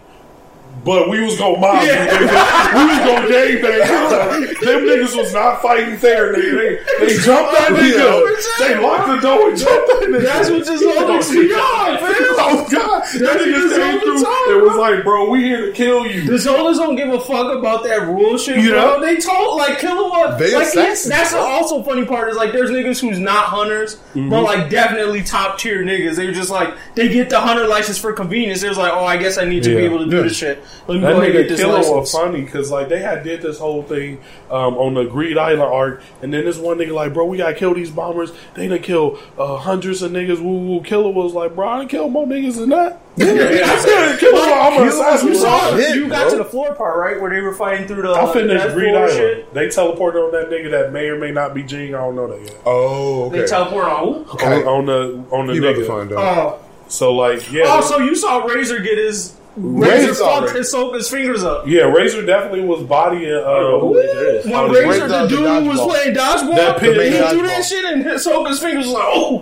[0.85, 2.73] But we was gonna mob you, nigga.
[2.73, 4.41] We was gonna gang bang.
[4.63, 6.83] Them niggas was not fighting fair, nigga.
[6.99, 8.57] They, they jumped that nigga.
[8.59, 10.21] They locked the door and jumped that nigga.
[10.23, 12.13] That's what just all be on, man.
[12.35, 13.03] Oh God!
[13.03, 14.23] That nigga came through.
[14.23, 16.23] time, It was like, bro, we here to kill you.
[16.25, 18.99] The Zolas don't give a fuck about that rule shit, You bro.
[18.99, 19.01] know?
[19.01, 20.37] They told like Killua.
[20.37, 24.29] They like that's the also funny part is like there's niggas who's not hunters, Mm-hmm.
[24.29, 26.15] but like definitely top tier niggas.
[26.17, 28.59] They're just like they get the hunter license for convenience.
[28.61, 30.23] They're just like, oh, I guess I need to be able to do Yeah.
[30.23, 30.62] this shit.
[30.87, 32.99] Let me That go ahead and nigga get this Killua was funny because like they
[32.99, 34.19] had did this whole thing
[34.51, 37.53] um, on the Greed Island arc, and then this one nigga like, bro, we gotta
[37.55, 38.31] kill these bombers.
[38.55, 40.39] They done kill uh, hundreds of niggas.
[40.41, 40.81] Woo woo.
[40.81, 42.99] Killua was like, bro, I done killed more niggas than that.
[43.15, 45.27] Yeah, Killua, I'm an assassin.
[45.29, 45.79] You saw bro.
[45.79, 46.37] Shit, you got bro.
[46.37, 48.11] to the floor part right where they were fighting through the.
[48.11, 49.11] I finished that Greed Island.
[49.13, 49.53] shit.
[49.53, 51.93] They teleported on that nigga that may or may not be Ging.
[51.93, 52.57] I don't know that yet.
[52.65, 53.41] Oh, okay.
[53.41, 54.31] They teleport on who?
[54.31, 54.63] Okay.
[54.63, 55.85] On, on the on the You nigga.
[55.87, 56.17] find out.
[56.17, 60.77] Oh, So like, yeah, oh, so you saw Razor get his Razor saw fucked Razor.
[60.89, 61.67] his, his fingers up.
[61.67, 61.81] yeah.
[61.83, 63.31] Razor definitely was bodying.
[63.31, 64.45] Uh, Who is this?
[64.45, 67.63] When Razor, Razor the the dude was playing dodgeball, That pit- he main threw that
[67.65, 69.41] shit and Hisoka's fingers was like, oh.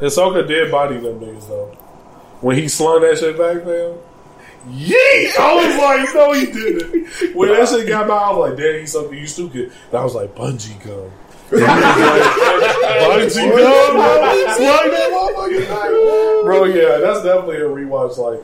[0.00, 1.66] Hisoka did body them niggas though.
[2.40, 3.96] When he slung that shit back, fam.
[4.68, 5.38] Yeet!
[5.38, 7.34] I was like, no, he didn't.
[7.34, 9.72] When that shit got by, I was like, damn, he's something you stupid.
[9.90, 11.10] And I was like, bungee gum.
[11.52, 14.54] And he was like, bungee gum, bro.
[14.56, 16.44] Slung that motherfucker back.
[16.44, 18.18] Bro, yeah, that's definitely a rewatch.
[18.18, 18.40] Like,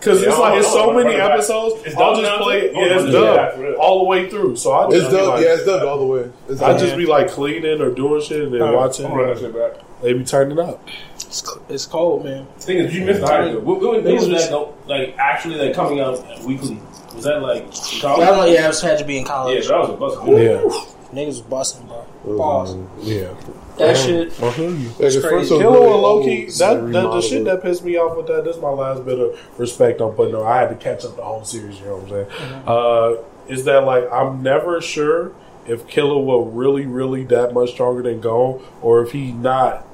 [0.00, 1.30] Cause Yeah, it's like it's so many I'll run it back.
[1.32, 1.82] episodes.
[1.86, 2.60] It's I'll just play.
[2.66, 2.74] It.
[2.74, 3.74] Yeah, it's yeah, yeah, for dubbed real.
[3.80, 4.56] all the way through.
[4.56, 5.28] So I just It's be dubbed.
[5.28, 6.30] like, yeah, it's dubbed all the way.
[6.48, 6.80] It's I dubbed.
[6.80, 9.06] just be like cleaning or doing shit and then watching.
[9.06, 9.82] I'm running that shit back.
[10.02, 10.86] They be turning up.
[11.14, 12.46] It's, it's cold, man.
[12.56, 13.62] The thing is, you missed Naruto.
[13.62, 16.78] When, when, when was that like actually like coming out weekly?
[17.14, 17.70] Was that like in
[18.02, 18.20] college?
[18.26, 19.64] That was, yeah, it had to be in college.
[19.64, 19.88] Yeah, college.
[19.88, 20.28] that was a bust.
[20.28, 22.04] Yeah, Niggas was busting, bro.
[22.24, 22.76] Pause.
[23.02, 23.34] yeah.
[23.76, 24.28] That shit.
[24.40, 24.76] I feel you.
[24.76, 25.20] Yeah, 'cause crazy.
[25.20, 27.96] first Killua really and low old, key, and that, that the shit that pissed me
[27.96, 28.44] off with that.
[28.44, 30.46] That's my last bit of respect I'm putting on.
[30.46, 31.80] I had to catch up the whole series.
[31.80, 32.26] You know what I'm saying?
[32.26, 32.68] Mm-hmm.
[32.68, 35.32] Uh, is that like I'm never sure
[35.66, 39.84] if Killua will really, really that much stronger than Gon, or if he not.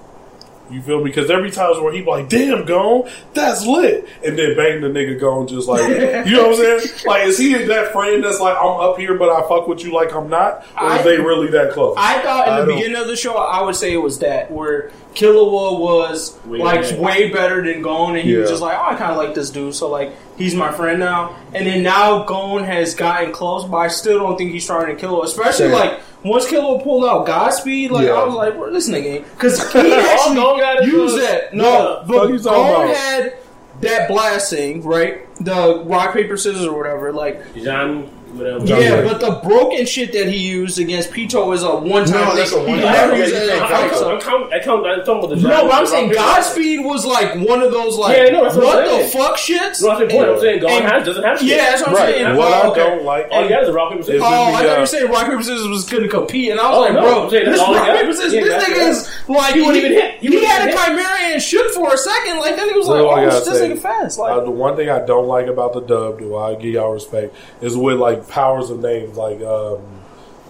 [0.70, 1.04] You feel me?
[1.04, 4.88] Because every time where he be like, "Damn, Gon, that's lit," and then bang the
[4.88, 5.88] nigga gone just like,
[6.26, 7.00] you know what I'm saying?
[7.06, 9.92] Like, is he that friend that's like, "I'm up here, but I fuck with you
[9.92, 11.94] like I'm not," or I- is they really that close?
[11.98, 14.20] I thought in I the don't- beginning of the show, I would say it was
[14.20, 17.00] that where Killua was Way like better.
[17.00, 19.50] way better than Gon, and he was just like, oh, I kind of like this
[19.50, 21.34] dude, so like he's my friend now.
[21.52, 24.96] And then now Gon has gotten close, but I still don't think he's stronger than
[24.96, 25.72] Killua, especially Same.
[25.72, 26.00] like.
[26.22, 28.12] Once Killua pulled out Godspeed, like Yeah.
[28.12, 31.54] I was like, "Bro, this nigga," because he actually Gon got used that.
[31.54, 33.34] No, fuck but you Gon had
[33.80, 35.26] that blasting, right?
[35.42, 38.64] The rock paper scissors or whatever, like John, whatever.
[38.66, 42.12] yeah, but the broken shit that he used against Pitou is a one time.
[42.28, 42.92] No, that's a He one-time.
[42.92, 44.52] never Yeah, used yeah, it in yeah, a I fight, count- so- I count.
[44.52, 44.86] I count.
[44.86, 45.36] I'm talking about the.
[45.48, 48.84] No, but I'm saying Godspeed was like one of those like Yeah, I what what
[49.02, 49.82] the fuck shits.
[49.82, 51.48] No, I'm saying, I'm saying Gon And- has doesn't have shit.
[51.48, 52.14] Yeah, that's what I'm Right.
[52.14, 52.36] saying.
[52.36, 54.22] What Oh, I don't like, All you got is rock paper scissors.
[54.24, 56.68] Oh, I thought you were saying rock paper scissors was going to compete, and I
[56.70, 58.88] was Oh, like, bro, this rock paper scissors, this nigga it.
[58.90, 60.14] is like He wouldn't even hit.
[60.20, 63.00] He He, had a chimera and shook for a second, like then he was like,
[63.00, 64.32] oh, this nigga fast, like.
[64.32, 67.34] Uh, the one thing I don't like about the dub, do I give y'all respect,
[67.60, 69.82] is with like powers of names, like um,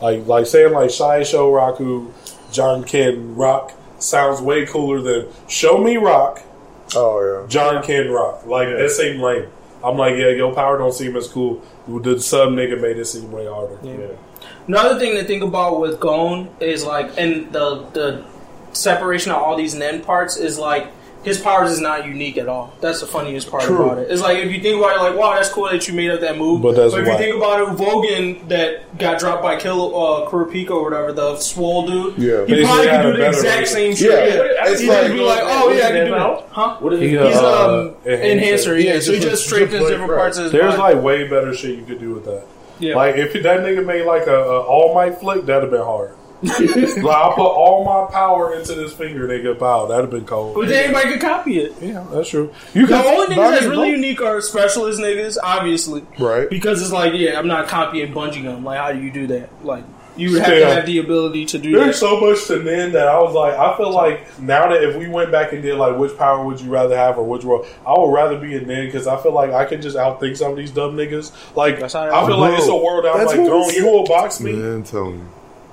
[0.01, 2.11] like like saying like Shai Show Raku,
[2.53, 6.43] John Ken Rock sounds way cooler than Show Me Rock,
[6.95, 8.47] Oh yeah, John Ken Rock.
[8.47, 9.49] Like that seemed lame.
[9.83, 11.63] I'm like, yeah, your power don't seem as cool.
[11.89, 13.79] The sub nigga made it seem way harder.
[13.83, 14.09] yeah
[14.67, 18.25] Another thing to think about with Gon is like, and the the
[18.73, 20.89] separation of all these Nen parts is like
[21.23, 22.73] his powers is not unique at all.
[22.81, 23.85] That's the funniest part True.
[23.85, 24.11] about it.
[24.11, 26.21] It's like if you think about it, like wow, that's cool that you made up
[26.21, 26.63] that move.
[26.63, 30.31] But that's if why- you think about it, Vogan that got dropped by Kill uh,
[30.31, 32.17] Kurapika or whatever, the swole dude.
[32.19, 32.45] Yeah.
[32.47, 34.11] he probably could do the exact same shit.
[34.11, 34.35] Yeah.
[34.37, 36.35] Yeah, It's he'd like- be like, oh yeah, I can do Now?
[36.37, 36.49] that.
[36.51, 36.77] Huh?
[36.81, 37.19] What is He, he?
[37.19, 38.23] uh, He's um enhancer.
[38.33, 38.95] enhancer, yeah.
[38.95, 40.19] Yeah, so he just- just just strengthens different right.
[40.19, 40.95] parts of his There's body.
[40.95, 42.45] like way better shit you could do with that.
[42.79, 42.95] Yeah.
[42.97, 46.15] Like if that nigga made like a, a All Might flick, that'd have been hard.
[46.43, 49.59] like I put all my power into this finger, nigga.
[49.59, 50.55] Pow, that'd have been cold.
[50.55, 51.75] but then anybody could copy it.
[51.81, 52.53] Yeah, that's true.
[52.75, 53.97] You The only niggas that's really bro.
[53.97, 56.05] unique are specialist niggas, obviously.
[56.19, 56.49] Right.
[56.49, 58.65] Because it's like, yeah, I'm not copying bungee gum.
[58.65, 59.51] Like, how do you do that?
[59.65, 59.85] Like,
[60.17, 60.69] you would have Yeah.
[60.69, 61.79] to have the ability to do that.
[61.79, 62.07] There's that.
[62.07, 65.09] so much to Nen that I was like, I feel like now that if we
[65.09, 67.99] went back and did like which power would you rather have or which role, I
[67.99, 70.57] would rather be a nin because I feel like I can just outthink some of
[70.59, 71.33] these dumb niggas.
[71.57, 71.89] Like I
[72.27, 74.83] feel like it's a world I'm that's like, what go, you will box me, Man,
[74.83, 75.29] telling you,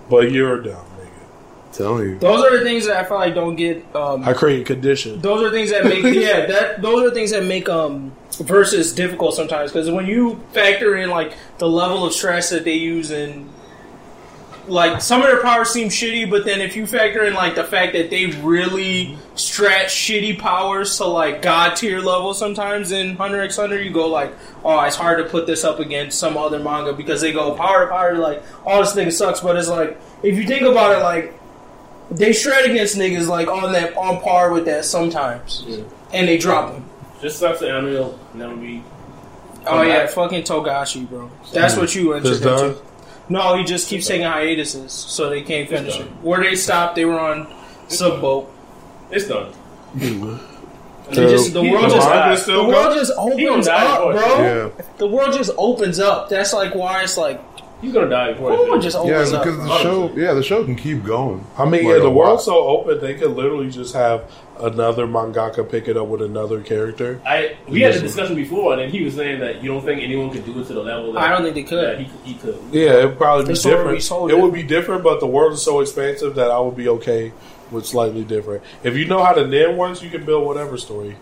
[0.10, 1.74] but you're dumb, nigga.
[1.76, 2.20] telling you.
[2.20, 3.84] Those are the things that I feel like don't get.
[3.96, 5.22] Um, I create conditions.
[5.22, 9.34] those are things that make yeah that those are things that make um versus difficult
[9.36, 13.50] sometimes because when you factor in like the level of stress that they use in
[14.68, 17.64] like some of their powers seem shitty but then if you factor in like the
[17.64, 23.42] fact that they really stretch shitty powers to like god tier level sometimes in hunter
[23.42, 24.34] x hunter you go like
[24.66, 27.86] oh it's hard to put this up against some other manga because they go power
[27.86, 31.02] to power like oh this nigga sucks but it's like if you think about it
[31.02, 31.34] like
[32.12, 35.66] they shred against niggas like on that on par with that sometimes,
[36.14, 36.90] and they drop them.
[37.22, 38.84] Just sucks that Anime will never be.
[39.66, 41.30] Oh yeah, fucking Togashi, bro.
[41.52, 42.70] That's what you entered It's done?
[42.70, 42.82] into.
[43.30, 46.08] No, he just keeps taking hiatuses, so they can't finish it.
[46.22, 47.48] Where they stopped, they were on
[47.90, 48.50] subboat.
[49.12, 49.54] It's done.
[51.10, 52.30] They just the world gonna just die.
[52.32, 54.16] the still world just opens gonna die up, before it.
[54.38, 54.44] bro.
[54.78, 54.86] Yeah.
[54.98, 56.28] The world just opens up.
[56.30, 57.42] That's like why it's like
[57.82, 58.50] He's gonna die before.
[58.52, 58.94] the it world finishes.
[58.94, 59.66] just Yeah, opens because up.
[59.68, 61.46] the show, yeah, the show can keep going.
[61.58, 64.30] I mean, Like yeah, the world's so open they could literally just have
[64.62, 67.22] another mangaka pick it up with another character.
[67.26, 70.02] I we had a discussion before, and then he was saying that you don't think
[70.02, 71.14] anyone could do it to the level.
[71.14, 71.84] That, I don't think they could.
[71.84, 72.60] that he, he could.
[72.72, 73.98] Yeah, it'd probably be The story would different.
[73.98, 76.76] be sold it would be different, but the world is so expansive that I would
[76.76, 77.32] be okay
[77.72, 78.64] with slightly different.
[78.84, 81.16] If you know how to Nen once, you can build whatever story.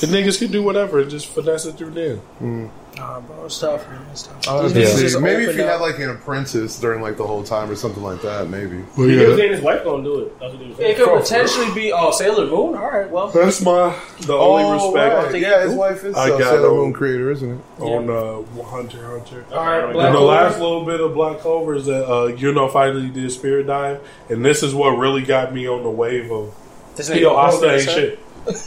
[0.00, 2.16] The niggas can do whatever and just finesse it through Nen.
[2.16, 2.66] Hmm.
[2.96, 4.02] Nah, bro, it's tough, man.
[4.12, 4.46] It's tough.
[4.48, 5.02] I'll have These to niggas see.
[5.04, 7.74] just Maybe if open he had like an apprentice during like the whole time or
[7.74, 8.84] something like that, maybe.
[8.96, 10.38] But He was yeah, saying his wife gonna do it.
[10.38, 10.90] That's what he was saying.
[10.90, 12.74] It could potentially be oh Sailor Moon.
[12.76, 13.28] All right, well.
[13.30, 15.40] that's my the only respect Oh, right.
[15.40, 17.60] Yeah, his wife is I a got Sailor no- Moon creator, isn't it?
[17.80, 19.44] on uh, Hunter x Hunter.
[19.54, 20.32] All right, And Black And the Clover.
[20.34, 24.06] last little bit of Black Clover is that uh, you know finally did Spirit Dive,
[24.28, 26.54] and this is what really got me on the wave of
[26.96, 27.94] This yo nigga Asta Hogan, ain't son.
[27.94, 28.18] shit.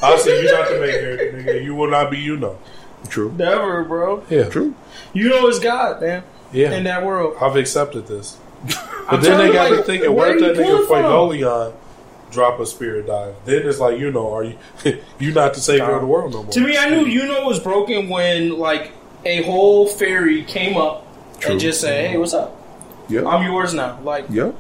[0.02, 1.64] Asta, you not the main character, nigga.
[1.64, 2.58] You will not be you know.
[3.08, 3.32] True.
[3.38, 4.24] Never, bro.
[4.30, 4.74] Yeah, True.
[5.14, 6.24] You know it's God, man.
[6.52, 6.72] yeah.
[6.74, 7.36] In that world.
[7.42, 8.38] I've accepted this.
[9.08, 11.04] But then they got like, to thinking, where where are did you that nigga pulling
[11.04, 11.04] from?
[11.04, 11.76] Fuegoleon uh,
[12.32, 13.36] drop a spirit dive?
[13.46, 14.58] Then it's like, you know, are you
[15.20, 16.52] you not the savior of the world no more?
[16.52, 18.94] To me, I knew Yuno was broken when like
[19.24, 21.06] a whole fairy came up
[21.40, 21.52] True.
[21.52, 22.60] and just said, "Hey, what's up?
[23.10, 23.26] Yep.
[23.28, 24.56] I'm yours now." Like Yep.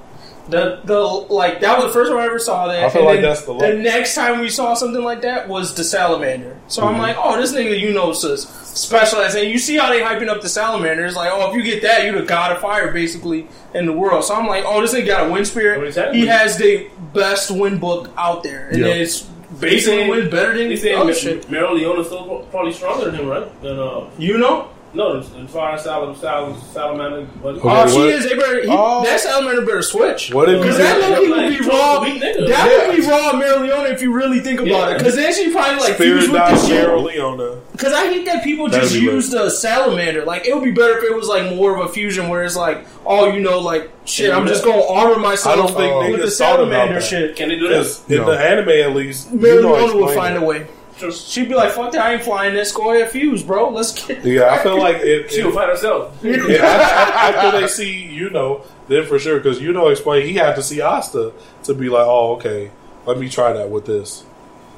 [0.47, 2.83] The the like that was the first time I ever saw that.
[2.83, 5.73] I feel And like that's the the next time we saw something like that was
[5.73, 6.55] the salamander.
[6.67, 6.95] So Mm-hmm.
[6.95, 10.41] I'm like, "Oh, this nigga Yuno's a specialized." And you see how they hyping up
[10.41, 11.03] the salamander?
[11.05, 13.93] It's like, "Oh, if you get that, you're the god of fire, basically in the
[13.93, 15.87] world." So I'm like, "Oh, this nigga got a wind What spirit.
[15.87, 16.13] is that?
[16.13, 18.87] He has the best wind book out there, and Yeah.
[18.87, 19.21] it's
[19.59, 23.05] basically wind better than They the saying other Mar- shit." Mereoleona is still probably stronger
[23.05, 23.61] than him, right?
[23.63, 24.67] Than uh, You know?
[24.95, 27.27] No, as as far as Salam, Salam, Salamander.
[27.43, 27.61] But Okay.
[27.69, 28.23] Oh, she what- is.
[28.29, 28.61] They better.
[28.61, 29.03] He, Oh.
[29.03, 30.33] That salamander better switch.
[30.33, 31.97] What if you Because that did low key would be Trump's raw.
[31.97, 32.47] a weak nigga.
[32.47, 32.87] That Yeah.
[32.87, 34.89] would be raw Meryl if you really think about Yeah.
[34.91, 34.97] it.
[34.99, 36.87] Because then she probably like Spirit fused with the shit.
[36.87, 37.57] Mereoleona?
[37.73, 39.15] Because I hate that people That'd just be lit.
[39.15, 40.23] use the salamander.
[40.23, 42.55] Like it would be better if it was like more of a fusion where it's
[42.55, 44.31] like, oh, you know, like shit.
[44.31, 45.53] I'm just gonna armor myself.
[45.53, 47.35] I don't think with the niggas thought about salamander shit.
[47.35, 48.15] Can they do Because that?
[48.17, 50.41] in the anime, at least, Meryl you know, Leone will find it.
[50.41, 50.65] a way.
[50.97, 52.05] Just She'd be like, "Fuck that!
[52.05, 52.71] I ain't flying this.
[52.71, 53.69] Go ahead, fuse, bro.
[53.69, 55.31] Let's get." Yeah, I feel like it.
[55.31, 56.17] she it will fight herself.
[56.23, 60.35] yeah, after, after they see you know, then for sure because you know, explain he
[60.35, 62.71] had to see Asta to be like, oh, okay,
[63.05, 64.23] let me try that with this.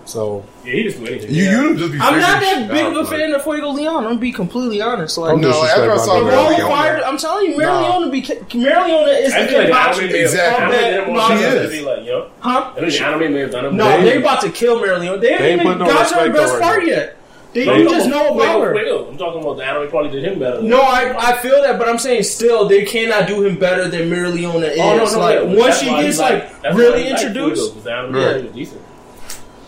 [0.07, 1.29] So Yeah, he just do anything.
[1.35, 1.61] You, yeah.
[1.63, 1.99] you just be.
[1.99, 3.97] I'm not that big of a fan of Fuegoleon.
[3.97, 5.17] I'm gonna be completely honest.
[5.17, 6.25] Like, No, disrespect after I saw nigga.
[6.49, 7.01] Mary required.
[7.03, 7.97] I'm telling you, Mary Nah.
[7.97, 10.77] Leona be Mereoleona is I the like the anime Exactly.
[10.77, 11.71] anime that it She is.
[11.71, 12.29] be like, yo.
[12.39, 12.71] Huh?
[12.75, 13.73] I think the anime may have done it.
[13.73, 15.19] No, They- they, about to kill Mereoleona.
[15.19, 16.65] They They ain't ain't even put no got to her best on her.
[16.65, 17.17] part yet.
[17.53, 18.73] They No, don't just know about about her.
[18.75, 19.07] Fuego.
[19.09, 20.61] I'm talking about the anime probably did him better.
[20.61, 24.09] No, I, I feel that, but I'm saying still they cannot do him better than
[24.09, 24.79] Mereoleona is.
[24.79, 27.83] Oh, no, no, like yeah, once she why gets he like really he liked introduced.
[27.83, 28.53] The anime Right.
[28.55, 28.81] decent.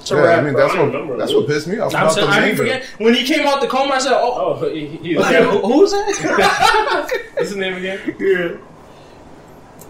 [0.09, 2.13] To Yeah, rap, I mean that's I what that's what pissed me off I'm about
[2.13, 3.93] saying, I didn't forget when he came out the coma.
[3.95, 8.15] I said, "Oh, Oh, he, he okay, who, who's that?" What's his name again?
[8.19, 8.57] yeah.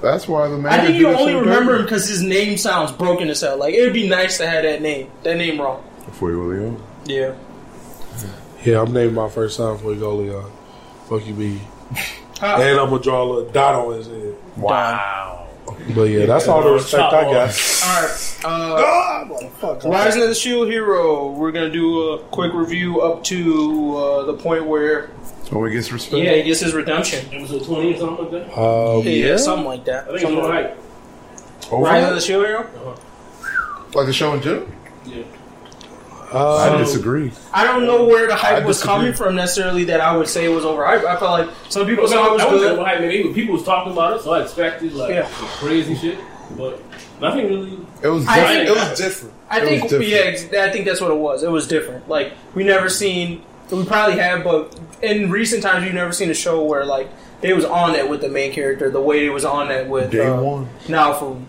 [0.02, 0.70] That's why the manga.
[0.70, 3.58] I think did you only remember him because his name sounds broken as hell.
[3.58, 5.84] Like it would be nice to have that name, that name wrong.
[6.14, 6.82] For you, Leo.
[7.06, 7.36] Yeah.
[8.64, 10.50] yeah, I'm naming my first son for Fuegoleon.
[11.10, 11.60] Fuck you, be.
[12.40, 12.58] Huh.
[12.62, 14.36] And I'm gonna draw a little dot on his head.
[14.56, 15.39] Wow.
[15.96, 17.34] But yeah, that's all the respect I got.
[17.84, 18.40] All right.
[18.44, 18.76] Uh,
[19.62, 19.78] Ah.
[19.86, 21.32] Rising of the Shield Hero.
[21.32, 25.10] We're gonna do a quick review up to uh, the point where
[25.52, 26.24] Oh, he gets respect.
[26.24, 27.26] yeah he gets his redemption.
[27.34, 28.60] Episode 20 or something like that?
[28.60, 30.04] Um, Yeah, something like that.
[30.04, 31.74] I think it's Something more like hype.
[31.74, 32.96] Over Rising of the Shield Hero.
[33.96, 34.68] like the show in general.
[35.06, 35.24] Yeah.
[36.34, 37.32] Uh, I disagree.
[37.54, 38.96] I don't know where the hype I was disagree.
[38.96, 39.84] coming from necessarily.
[39.86, 41.06] That I would say it was overhyped.
[41.06, 42.80] I felt like some people But saw it was I was good.
[42.80, 43.00] hype.
[43.02, 45.28] Maybe people was talking about it, so I expected like Yeah.
[45.32, 46.18] crazy shit.
[46.58, 46.82] But
[47.22, 47.78] nothing really.
[48.02, 48.56] It was I different.
[48.68, 49.34] think- it was different.
[49.52, 50.52] I think different.
[50.52, 51.42] yeah, I think that's what it was.
[51.44, 52.08] It was different.
[52.10, 53.42] Like we never seen.
[53.72, 57.08] We probably have, but in recent times, you've never seen a show where like
[57.42, 60.12] they was on it with the main character the way it was on it with
[60.12, 60.70] Day uh, one.
[60.88, 61.44] Naofumi.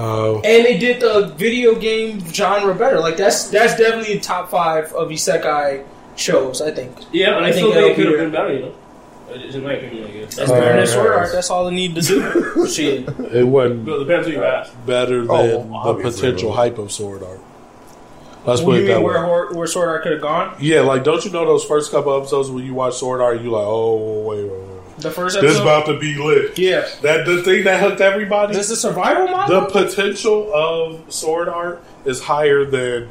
[0.00, 2.98] Uh, And they did the video game genre better.
[3.00, 5.84] Like that's that's definitely top five of isekai
[6.16, 6.60] shows.
[6.62, 8.74] I think Yeah, and I I, think still it could have been better, you know.
[9.32, 10.34] It's in my opinion, I guess.
[10.36, 11.12] that's Uh, better than Sword.
[11.12, 11.28] Art.
[11.32, 12.66] That's all they need to do.
[12.74, 13.08] Shit.
[13.32, 14.72] it wasn't But depends who you ask.
[14.86, 17.40] better than Oh, the potential but- hype of Sword Art.
[18.44, 19.54] Let's You put it mean that where way.
[19.56, 20.56] Where Sword Art could have gone?
[20.60, 23.50] Yeah, like don't you know those first couple episodes when you watch Sword Art, you
[23.50, 24.69] like, oh wait, wait, wait.
[25.00, 25.52] The first episode.
[25.52, 26.58] this about to be lit.
[26.58, 26.88] yeah.
[27.02, 28.54] That the thing that hooked everybody.
[28.54, 33.08] This is survival the potential of Sword Art is higher than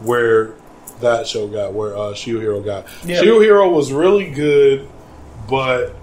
[0.00, 0.54] where
[1.00, 2.86] that show got, where uh, Shield Hero got.
[3.04, 3.20] Yeah.
[3.20, 4.88] Shield Hero was really good,
[5.48, 5.94] but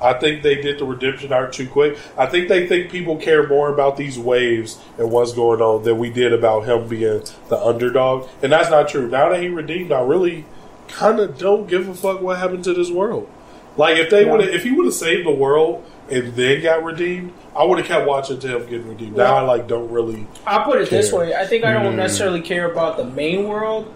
[0.00, 1.98] I think they did the redemption arc too quick.
[2.16, 5.98] I think they think people care more about these waves and what's going on than
[5.98, 9.08] we did about him being the underdog, and that's not true.
[9.08, 10.44] Now that he redeemed, I really
[10.86, 13.28] kind of don't give a fuck what happened to this world.
[13.78, 14.32] Like if they Yeah.
[14.32, 17.86] would, if he would have saved the world and then got redeemed, I would have
[17.86, 19.16] kept watching to him getting redeemed.
[19.16, 20.26] Now I like don't really.
[20.46, 21.82] I put it this way: I think I Mm.
[21.84, 23.86] don't necessarily care about the main world,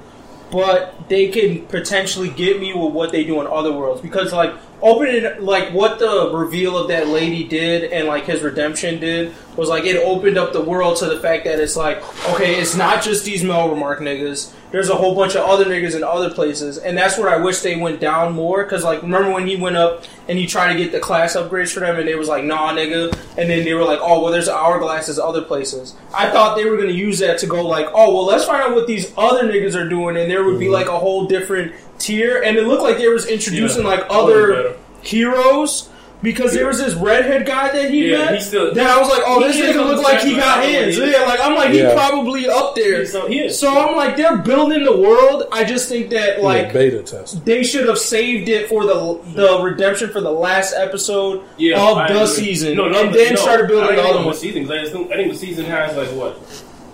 [0.50, 4.52] but they can potentially get me with what they do in other worlds because, like,
[4.82, 9.68] opening like what the reveal of that lady did and like his redemption did was
[9.68, 11.98] like it opened up the world to the fact that it's like
[12.34, 14.52] okay, it's not just these Melromarc niggas.
[14.72, 17.60] There's a whole bunch of other niggas in other places, and that's where I wish
[17.60, 18.64] they went down more.
[18.64, 21.72] Because like, remember when he went up and he tried to get the class upgrades
[21.72, 24.32] for them, and they was like, "Nah, nigga," and then they were like, "Oh, well,
[24.32, 28.14] there's hourglasses other places." I thought they were gonna use that to go like, "Oh,
[28.14, 30.74] well, let's find out what these other niggas are doing," and there would be mm-hmm.
[30.74, 34.74] like a whole different tier, and it looked like they was introducing Yeah, like other
[35.02, 35.90] heroes.
[36.22, 38.34] Because there was this redhead guy that he Yeah, met.
[38.36, 40.62] he still- then I was like, "Oh, this is nigga look like he got I
[40.62, 41.10] don't know hands." he.
[41.10, 41.88] Yeah, like I'm like, Yeah.
[41.88, 43.04] he probably up there.
[43.06, 43.58] So he is.
[43.58, 45.48] So I'm like, they're building the world.
[45.50, 47.44] I just think that Like like beta test.
[47.44, 51.98] they should have saved it for the the redemption for the last episode Yeah, of
[51.98, 52.26] I the agree.
[52.28, 54.26] season, No, no, and then no, started building don't the even other one.
[54.26, 54.70] what seasons.
[54.70, 56.38] I, just think, I think the season has like what,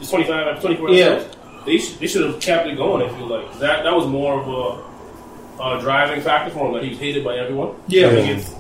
[0.01, 1.05] it's 25, 24 Yeah.
[1.05, 1.37] episodes.
[1.67, 3.03] They should, they should have kept it going.
[3.07, 6.83] I feel like that that was more of a, a driving factor for him that
[6.83, 7.71] he was hated by everyone.
[7.89, 8.07] Yeah.
[8.07, 8.51] I think it's,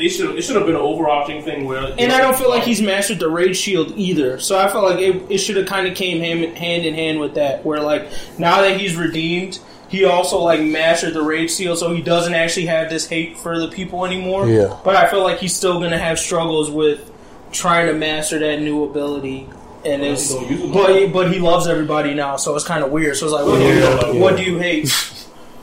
[0.00, 1.94] they should it should have been an overarching thing where.
[1.98, 4.40] And I don't feel like he's mastered the rage shield either.
[4.40, 7.20] So I felt like it, it should have kind of came hand, hand in hand
[7.20, 7.64] with that.
[7.64, 8.08] Where like
[8.38, 9.58] now that he's redeemed,
[9.88, 13.58] he also like mastered the rage shield, so he doesn't actually have this hate for
[13.58, 14.48] the people anymore.
[14.48, 14.76] Yeah.
[14.84, 17.10] But I feel like he's still gonna have struggles with
[17.52, 19.48] trying to master that new ability.
[19.84, 20.72] And Well, it's he don't use it.
[20.74, 23.16] but he, but he loves everybody now, so it's kind of weird.
[23.16, 24.12] So it's like, what do you Yeah.
[24.20, 24.84] what do you hate?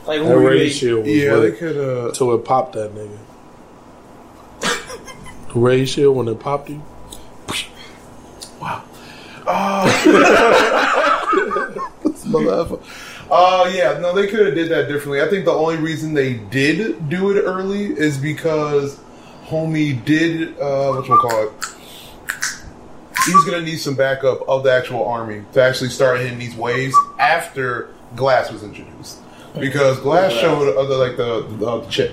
[0.06, 0.72] Like who That do you raid hate?
[0.72, 1.76] shield was Yeah, they could.
[1.76, 3.16] Uh, till it popped that nigga.
[5.52, 6.82] The rage shield when it popped you.
[12.28, 12.82] Motherfucker.
[13.30, 15.20] Uh, yeah, no, they could have did that differently.
[15.20, 18.98] I think the only reason they did do it early is because
[19.44, 21.52] homie did uh, what you call it.
[23.26, 26.96] he's gonna need some backup of the actual army to actually start hitting these waves
[27.18, 29.18] after Glass was introduced.
[29.60, 32.12] Because Glass showed other like the the, the chick.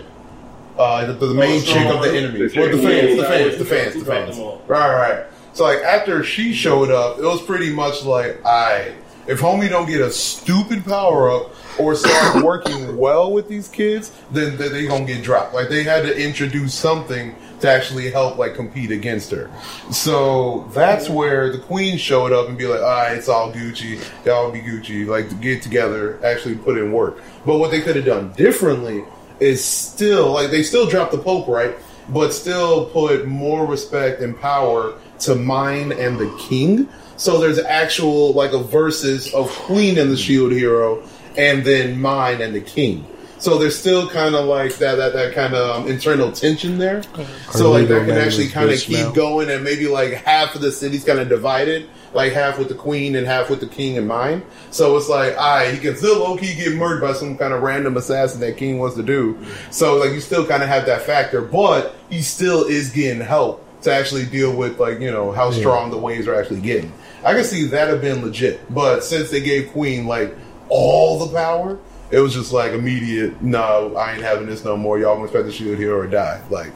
[0.77, 2.53] Uh, the, the main strong chick of the enemies.
[2.53, 4.35] The Well, the fans, the fans, the fans, he the fans.
[4.35, 4.61] them all.
[4.67, 5.25] Right, right.
[5.53, 8.93] So like after she showed up, it was pretty much like, I
[9.27, 14.11] if homie don't get a stupid power up or start working well with these kids,
[14.31, 15.53] then then they gonna get dropped.
[15.53, 19.49] Like they had to introduce something to actually help like compete against her.
[19.91, 24.03] So that's where the queen showed up and be like, all right, it's all Gucci,
[24.25, 27.17] y'all be Gucci, like get together, actually put in work.
[27.45, 29.03] But what they could have done differently
[29.39, 31.75] is still like they still dropped the Pope, right?
[32.09, 36.87] But still put more respect and power to Myne and the king.
[37.17, 41.03] So there's actual like a versus of Queen and the Shield Hero,
[41.37, 43.05] and then Myne and the king.
[43.45, 47.03] So there's still kind of like that that, that kind of um, internal tension there.
[47.51, 49.11] So like legal that can actually kind of keep now.
[49.11, 52.73] going, and maybe like half of the city's kind of divided, like half with the
[52.73, 54.41] queen and half with the king in mind.
[54.71, 57.53] So it's like, all right, he can still low key get murdered by some kind
[57.53, 59.37] of random assassin that king wants to do.
[59.69, 63.63] So like you still kind of have that factor, but he still is getting help
[63.83, 66.91] to actually deal with like you know how strong the waves are actually getting.
[67.23, 70.35] I can see that have been legit, but since they gave Queen like
[70.67, 71.77] all the power,
[72.11, 73.41] it was just like immediate.
[73.41, 74.99] No, I ain't having this no more.
[74.99, 76.41] Y'all gonna expect the shield here or die.
[76.49, 76.73] Like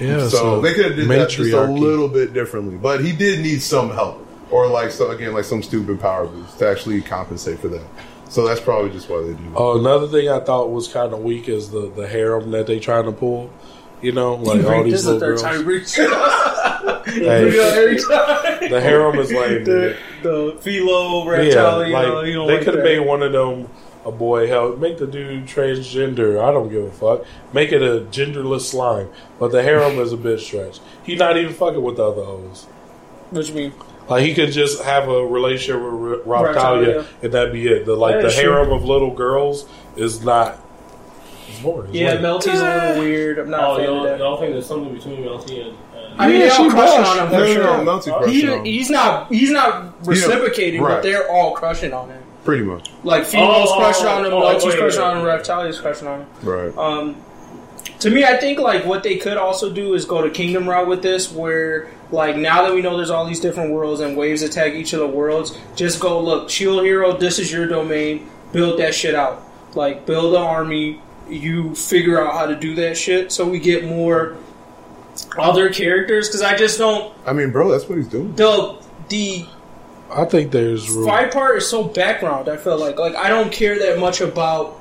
[0.00, 3.40] Yeah, so they could have did that just a little bit differently, but he did
[3.40, 7.58] need some help, or like so again, like some stupid power boost to actually compensate
[7.60, 7.84] for that.
[8.28, 9.34] So that's probably just why they do.
[9.34, 9.54] that.
[9.56, 12.66] Oh, uh, another thing I thought was kind of weak is the the harem that
[12.66, 13.50] they trying to pull.
[14.02, 15.42] You know, like all this these is the little third girls.
[15.42, 15.80] time we
[17.08, 18.70] Hey, every time.
[18.70, 22.56] the harem is like the the Filo yeah, reptile, you like know, you don't they
[22.56, 23.68] like could have made one of them
[24.08, 24.46] a boy.
[24.48, 26.42] Hell, make the dude transgender.
[26.42, 27.24] I don't give a fuck.
[27.52, 29.08] Make it a genderless slime.
[29.38, 30.80] But the harem is a bit stretch.
[31.04, 32.64] He not even fucking with the other hoes.
[33.30, 33.72] What you mean?
[34.08, 36.54] Like he could just have a relationship with R- Raphtalia.
[36.54, 37.84] Raphtalia and that'd be it.
[37.84, 38.50] The like That the is true.
[38.52, 40.58] harem of little girls is not.
[41.48, 41.90] It's boring.
[41.90, 42.22] It's Yeah, lame.
[42.22, 43.38] Melty's a little weird.
[43.38, 44.18] I'm not Oh, a fan y'all, that.
[44.18, 45.76] y'all think there's something between Melty and.
[45.94, 47.08] and I mean, Yeah, they're all she crushing was.
[47.08, 47.84] on him No, for no, sure.
[47.84, 50.94] no, Melty crushing He, he's not he's not reciprocating, right.
[50.94, 52.22] but they're all crushing on him.
[52.48, 55.16] Pretty much, Like Phil's Oh, crushing on him, oh, Melty's oh, yeah, crushing yeah, on
[55.18, 55.36] him, yeah.
[55.38, 56.28] Raphtalia's crushing on him.
[56.42, 56.78] right?
[56.78, 57.16] Um,
[57.98, 60.88] to me, I think like what they could also do is go to Kingdom route
[60.88, 64.40] with this, where like now that we know there's all these different worlds and waves
[64.40, 68.78] attack each of the worlds, just go look, Shield Hero, this is your domain, build
[68.78, 69.42] that shit out.
[69.74, 73.84] Like build an army, you figure out how to do that shit, so we get
[73.84, 74.38] more
[75.38, 76.28] other characters.
[76.28, 78.34] Because I just don't I mean, bro, that's what he's doing.
[78.36, 79.44] the the
[80.10, 81.06] I think there's room.
[81.06, 82.48] fight part is so background.
[82.48, 84.78] I feel like like I don't care that much about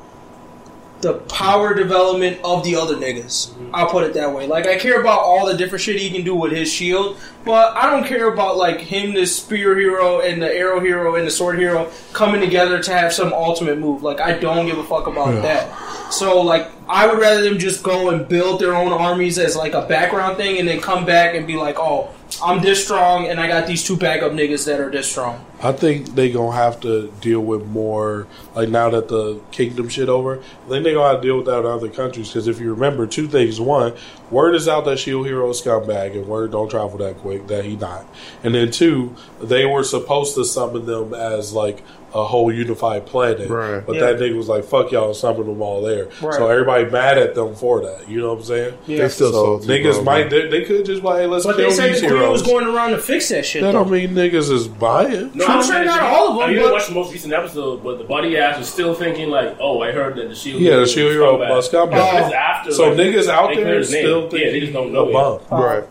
[1.02, 3.50] the power development of the other niggas.
[3.50, 3.76] Mm-hmm.
[3.76, 4.48] I'll put it that way.
[4.48, 7.18] Like I care about all the different shit he can do with his shield,
[7.48, 11.26] but I don't care about like him, the spear hero, and the arrow hero, and
[11.26, 14.04] the sword hero coming together to have some ultimate move.
[14.04, 16.14] Like I don't give a fuck about that.
[16.14, 19.74] So like I would rather them just go and build their own armies as like
[19.74, 22.14] a background thing, and then come back and be like, oh.
[22.44, 25.44] I'm this strong, and I got these two backup niggas that are this strong.
[25.64, 28.28] I think they gonna have to deal with more.
[28.54, 31.46] Like now that the kingdom shit over, I think they gonna have to deal with
[31.46, 32.28] that in other countries.
[32.28, 33.94] Because if you remember, two things: one,
[34.30, 37.66] word is out that Shield Hero is scumbag, and word don't travel that quick that
[37.66, 38.06] he died.
[38.44, 41.84] And then two, they were supposed to summon them as like
[42.14, 43.86] a whole unified planet, Right.
[43.86, 44.06] but Yeah.
[44.14, 46.08] that nigga was like, "Fuck y'all," summon them all there.
[46.22, 46.34] Right.
[46.36, 48.10] So everybody mad at them for that.
[48.10, 48.74] You know what I'm saying?
[48.88, 51.58] They still So salty, niggas bro, might they, they could just like, hey, let's But
[51.58, 52.42] kill they said these the queen heroes.
[52.42, 53.62] was going around to fix that shit.
[53.62, 53.80] that though.
[53.84, 55.32] don't mean niggas is buying.
[55.34, 56.94] No, I'm I'm sure saying not you- all of them, I didn't but- watch the
[56.96, 60.30] most recent episode, but the buddy ass was still thinking like, "Oh, I heard that
[60.30, 61.50] the shield." Yeah, the was Shield Hero scumbag.
[61.50, 61.92] was scumbag.
[61.92, 62.72] But This is after.
[62.72, 64.02] So like, niggas out there cleared his name.
[64.04, 65.06] still yeah, think they just don't a know.
[65.12, 65.40] bum.
[65.52, 65.60] Yet.
[65.66, 65.84] Right.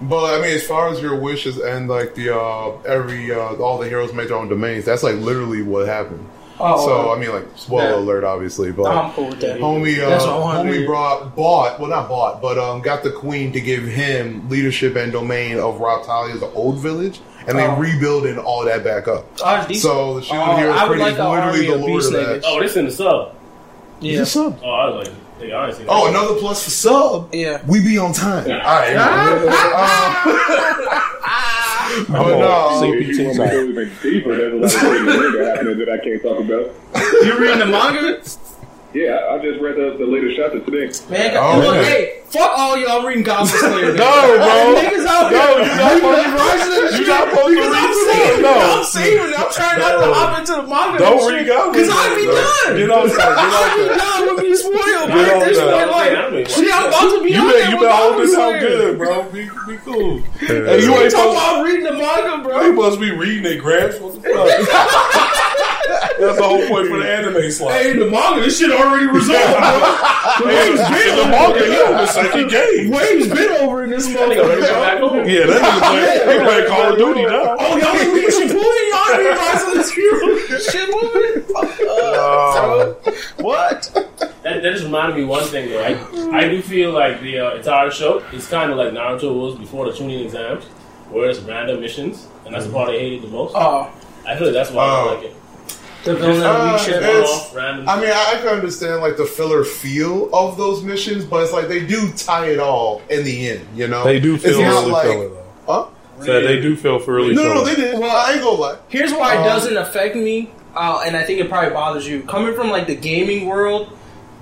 [0.00, 3.78] But I mean, as far as your wishes and like the uh every uh all
[3.78, 6.24] the heroes make their own domains, that's like literally what happened.
[6.60, 7.94] Oh, so I mean, like spoiler Yeah.
[7.96, 9.58] alert, obviously, but I'm cool with that.
[9.60, 12.80] homie, uh, That's what I wanted to homie brought bought well not bought, but um
[12.80, 17.66] got the queen to give him leadership and domain of Raphtalia's old village, and they
[17.66, 17.74] Oh.
[17.76, 19.24] rebuilding all that back up.
[19.44, 19.66] Oh.
[19.72, 22.42] So the shield Oh, hero I would pretty like literally the of lord of that.
[22.44, 23.34] Oh, this in the sub.
[24.00, 24.10] yeah.
[24.12, 24.58] He's a sub.
[24.64, 25.86] Oh, I like, hey, I didn't.
[25.88, 27.34] Oh, another plus for sub.
[27.34, 27.62] Yeah.
[27.66, 28.44] We be on time.
[28.50, 28.94] All right.
[31.90, 33.00] Uh, but no, CP.
[33.00, 35.74] If you want me to go even deeper, there's a lot of things that are
[35.74, 36.70] that I can't talk about.
[37.24, 38.20] You reading the manga?
[38.94, 40.88] Yeah, I, I just read the, the latest chapter today.
[41.12, 41.84] Man, Oh, look, okay.
[41.84, 43.92] hey, Fuck all y'all reading Goblin Slayer.
[43.96, 44.04] No,
[44.36, 44.76] bro.
[44.76, 45.64] Niggas out No, here.
[45.64, 48.42] you're not supposed to Rise of the You're not supposed to because read I'm saving
[48.44, 48.52] No.
[48.52, 48.68] it.
[48.68, 49.38] I'm saving it.
[49.38, 50.98] I'm trying not to hop into the manga.
[51.00, 52.36] Don't read Goblin Because I be Slayer.
[52.36, 52.76] done.
[52.76, 53.32] Get on that.
[53.32, 55.08] Get I on be done with being spoiled.
[55.08, 55.48] Get Right?
[55.48, 55.72] This that.
[55.72, 56.44] point, like, Anime.
[56.48, 58.60] shit, I'm about to be You out been there you been holding this Goblin out
[58.60, 59.12] good, bro.
[59.32, 60.20] Be be cool.
[60.40, 62.56] Hey, you You ain't talking about reading the manga, bro?
[62.72, 64.00] supposed to be reading it, Gramps.
[64.00, 65.44] What the fuck?
[65.88, 67.72] That's the whole point for the anime slot.
[67.72, 69.58] Hey, the manga, this shit already resolved,
[70.38, 70.48] bro.
[70.50, 70.76] Hey, in
[71.16, 72.90] the manga, he on the second game.
[72.90, 75.08] Wave's been over in this Nigga, ready to go back motherfucker.
[75.08, 75.28] home.
[75.28, 77.56] Yeah, that nigga play, he play Call of Duty now.
[77.58, 78.88] Oh, y'all ain't reading Shippuden?
[78.90, 80.20] Y'all ain't reading Rise of the Shield?
[80.68, 81.42] Shippuden?
[83.42, 83.90] What?
[84.42, 85.82] That, that just reminded me of one thing though.
[85.82, 89.56] I, I do feel like the uh, entire show is kind of like Naruto was
[89.56, 90.64] before the Chunin exams,
[91.10, 93.54] where it's random missions, and that's the part I hated the most.
[93.56, 93.90] Oh,
[94.26, 95.04] I feel like that's why I Oh.
[95.10, 95.34] don't like it.
[96.04, 97.02] The villain Uh, week shit.
[97.02, 97.88] One-off, random.
[97.88, 101.52] I mean, I I can understand like the filler feel of those missions, but it's
[101.52, 103.66] like they do tie it all in the end.
[103.74, 105.44] You know, They do It's feel not really like- filler though.
[105.66, 105.84] Huh?
[106.24, 107.98] So they do feel for really No, no, no, they did.
[107.98, 108.76] Well, I ain't gonna lie.
[108.88, 112.22] Here's why it Um, doesn't affect me, uh, and I think it probably bothers you.
[112.22, 113.90] Coming from like the gaming world,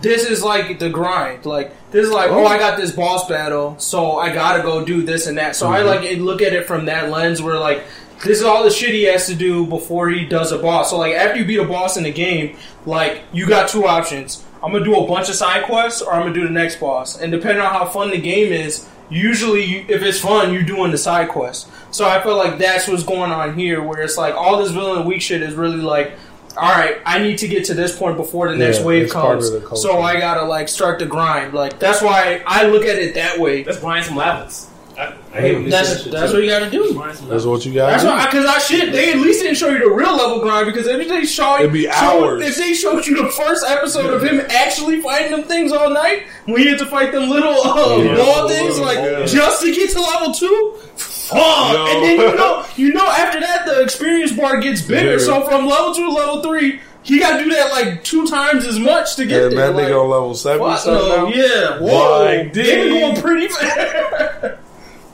[0.00, 1.44] this is like the grind.
[1.44, 5.02] Like this is like, oh, I got this boss battle, so I gotta go do
[5.02, 5.54] this and that.
[5.54, 7.82] So I like look at it from that lens where like
[8.24, 10.90] this is all the shit he has to do before he does a boss.
[10.90, 12.56] So like after you beat a boss in the game,
[12.86, 14.44] like you got two options.
[14.62, 17.20] I'm gonna do a bunch of side quests, or I'm gonna do the next boss.
[17.20, 20.90] And depending on how fun the game is, usually you, if it's fun, you're doing
[20.90, 21.68] the side quest.
[21.92, 25.06] So I feel like that's what's going on here, where it's like all this villain
[25.06, 26.12] weak shit is really like,
[26.56, 29.48] all right, I need to get to this point before the next Yeah, wave comes.
[29.50, 29.82] of the culture.
[29.82, 31.52] So I gotta like start the grind.
[31.52, 33.62] Like that's why I look at it that way.
[33.62, 34.68] That's grind some levels.
[34.98, 36.94] I, I hate when they say That's that's what you gotta do.
[37.28, 37.90] That's what you got.
[37.90, 38.92] That's why, because I should.
[38.92, 40.66] They at least didn't show you the real level grind.
[40.66, 42.42] Because if they show It'd be show- hours.
[42.46, 46.22] if they showed you the first episode of him actually fighting them things all night,
[46.46, 48.16] when he had to fight them little uh, Yeah.
[48.16, 49.26] ball things, like Yeah.
[49.26, 50.74] just to get to level two.
[50.96, 51.38] Fuck!
[51.72, 51.86] Yo.
[51.88, 55.12] And then you know, you know, after that the experience bar gets bigger.
[55.12, 55.18] Yeah.
[55.18, 58.64] So from level two to level three, he got to do that like two times
[58.64, 59.66] as much to get And there.
[59.68, 60.60] that like, nigga on level seven.
[60.66, 61.28] fuck no, now?
[61.34, 64.54] yeah, whoa, Like, they been going pretty fast.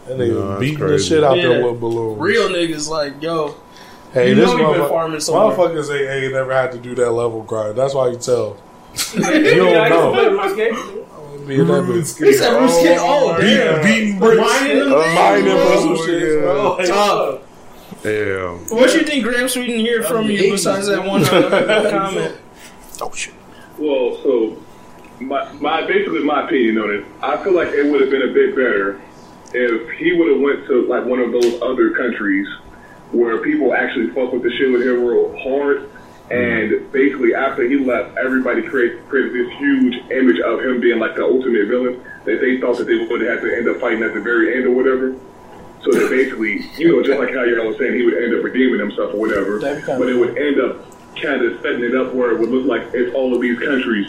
[0.06, 1.48] That nigga No, that's beating the shit out Yeah.
[1.48, 2.18] there with balloons.
[2.20, 3.54] Real niggas like yo.
[4.12, 5.56] Hey, You this know he been motherfucker- farming somewhere.
[5.56, 7.76] motherfuckers ain't, ain't never had to do that level grind.
[7.76, 8.56] That's why you tell.
[9.14, 10.12] you don't know.
[10.12, 11.46] can play RuneScape.
[11.46, 12.24] Be in that bitch.
[12.24, 12.96] He said RuneScape.
[13.00, 13.82] Oh, Beating, damn.
[13.84, 14.40] beating bricks.
[14.40, 15.66] Mining them Uh, things, mining bro.
[15.66, 16.40] for some Oh, shit, yeah.
[16.40, 16.76] bro.
[16.76, 17.40] Like, Tough.
[18.04, 18.76] Yeah.
[18.76, 22.36] What you think Graham Sweden hear from you besides that one uh, comment?
[23.00, 23.32] Oh shit.
[23.78, 24.56] Well, so
[25.20, 28.32] my, my basically my opinion on it, I feel like it would have been a
[28.32, 29.00] bit better
[29.54, 32.46] if he would have went to like one of those other countries
[33.12, 35.88] where people actually fuck with the Shield real hard.
[36.30, 36.32] Mm-hmm.
[36.32, 41.14] And basically, after he left, everybody created, created this huge image of him being like
[41.14, 44.14] the ultimate villain that they thought that they would have to end up fighting at
[44.14, 45.14] the very end or whatever.
[45.82, 48.44] So that basically, you know, just like how y'all was saying, he would end up
[48.44, 49.58] redeeming himself or whatever.
[49.58, 50.86] That'd be kinda But it would end up
[51.20, 54.08] kind of setting it up where it would look like it's all of these countries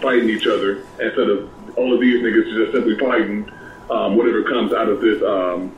[0.00, 3.50] fighting each other instead of all of these niggas just simply fighting
[3.90, 5.74] um, whatever comes out of this, um,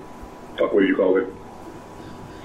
[0.59, 1.27] fuck, what do you call it?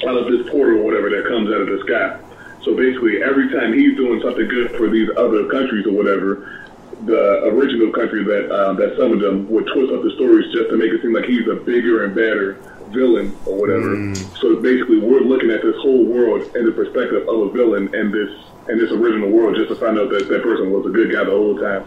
[0.07, 2.19] Out of this portal or whatever that comes out of the sky.
[2.63, 6.61] So basically, every time he's doing something good for these other countries or whatever,
[7.05, 10.69] the original country that um, that some of them would twist up the stories just
[10.69, 12.53] to make it seem like he's a bigger and better
[12.89, 14.15] villain or whatever.
[14.41, 18.11] So basically, we're looking at this whole world in the perspective of a villain in
[18.11, 18.29] this
[18.69, 21.23] in this original world, just to find out that that person was a good guy
[21.23, 21.85] the whole time.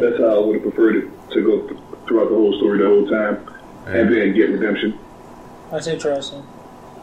[0.00, 1.80] That's how I would have preferred it to go th-
[2.10, 3.48] throughout the whole story the whole time,
[3.86, 4.98] and then get redemption.
[5.70, 6.40] That's interesting.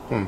[0.10, 0.26] Hmm.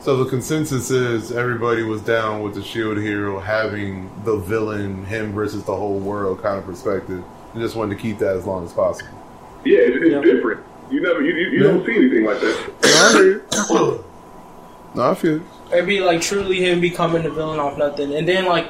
[0.00, 5.32] So the consensus is everybody was down with the Shield Hero having the villain, him
[5.32, 7.22] versus the whole world kind of perspective,
[7.52, 9.10] and just wanted to keep that as long as possible.
[9.64, 10.20] Yeah, it's, it's Yeah.
[10.32, 10.60] different.
[10.90, 12.72] You never, you, you, you don't see anything like that.
[12.82, 13.32] No, I hear
[13.78, 14.04] you.
[14.92, 15.40] No, I feel.
[15.72, 18.66] It'd be like truly him becoming the villain off nothing, and then like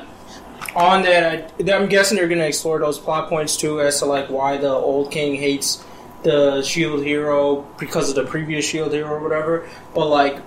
[0.74, 4.28] on that, I, I'm guessing they're gonna explore those plot points too, as to like
[4.28, 5.84] why the old king hates
[6.22, 9.68] the Shield Hero because of the previous Shield Hero or whatever.
[9.94, 10.42] But like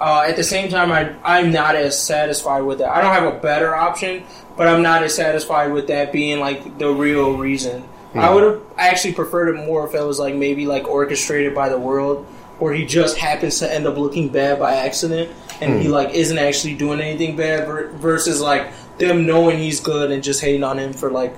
[0.00, 2.88] uh, at the same time, I I'm not as satisfied with that.
[2.88, 4.24] I don't have a better option,
[4.56, 7.84] but I'm not as satisfied with that being like the real reason.
[8.14, 11.70] I would have actually preferred it more if it was like maybe like orchestrated by
[11.70, 12.26] the world,
[12.58, 15.30] where he just happens to end up looking bad by accident,
[15.62, 18.70] and he like isn't actually doing anything bad, ver- versus like
[19.08, 21.34] them knowing he's good and just hating on him for like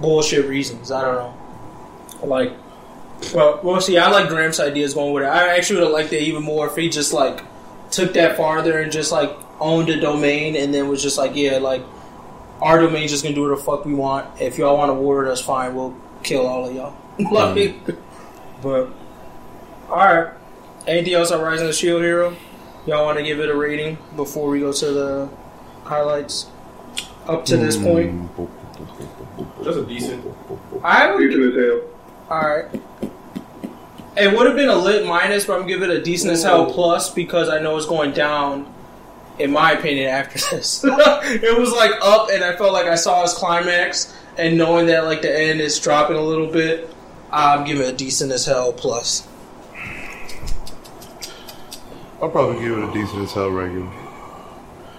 [0.00, 0.90] bullshit reasons.
[0.90, 2.26] I don't know.
[2.26, 2.52] Like,
[3.34, 3.98] well, we'll see.
[3.98, 5.28] I like Graham's ideas going with it.
[5.28, 7.42] I actually would have liked it even more if he just like
[7.90, 9.30] took that farther and just like
[9.60, 11.82] owned a domain and then was just like, yeah, like
[12.60, 14.40] our domain's just gonna do what the fuck we want.
[14.40, 15.74] If y'all want to war, that's fine.
[15.74, 16.96] We'll kill all of y'all.
[17.16, 17.32] Mm.
[17.32, 17.96] like,
[18.62, 18.90] but
[19.88, 20.34] all right.
[20.86, 22.36] Anything else on Rising the Shield Hero?
[22.86, 25.28] Y'all want to give it a rating before we go to the
[25.86, 26.46] highlights?
[27.26, 28.30] Up to this point,
[29.62, 30.24] That's a decent.
[30.84, 31.28] I would.
[31.28, 31.80] Decent as hell.
[32.30, 32.82] All right.
[34.16, 36.72] It would have been a lit minus, but I'm giving it a decent as hell
[36.72, 38.72] plus because I know it's going down.
[39.38, 43.22] In my opinion, after this, it was like up, and I felt like I saw
[43.22, 46.88] its climax, and knowing that like the end is dropping a little bit,
[47.30, 49.28] I'm giving it a decent as hell plus.
[52.22, 53.92] I'll probably give it a decent as hell regular.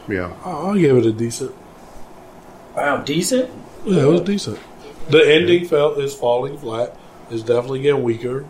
[0.07, 0.34] Yeah.
[0.43, 1.53] I'll give it a decent.
[2.75, 3.49] Wow, decent.
[3.85, 4.59] Yeah, it was decent.
[5.09, 6.95] The ending felt is falling flat.
[7.29, 8.45] It's definitely getting weaker.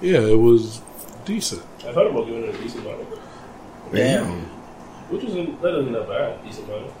[0.00, 0.80] Yeah, it was
[1.24, 1.62] decent.
[1.80, 3.06] I thought about giving it a decent amount,
[3.92, 4.40] Damn.
[5.10, 6.42] which isn't that isn't that bad.
[6.44, 6.92] Decent amount.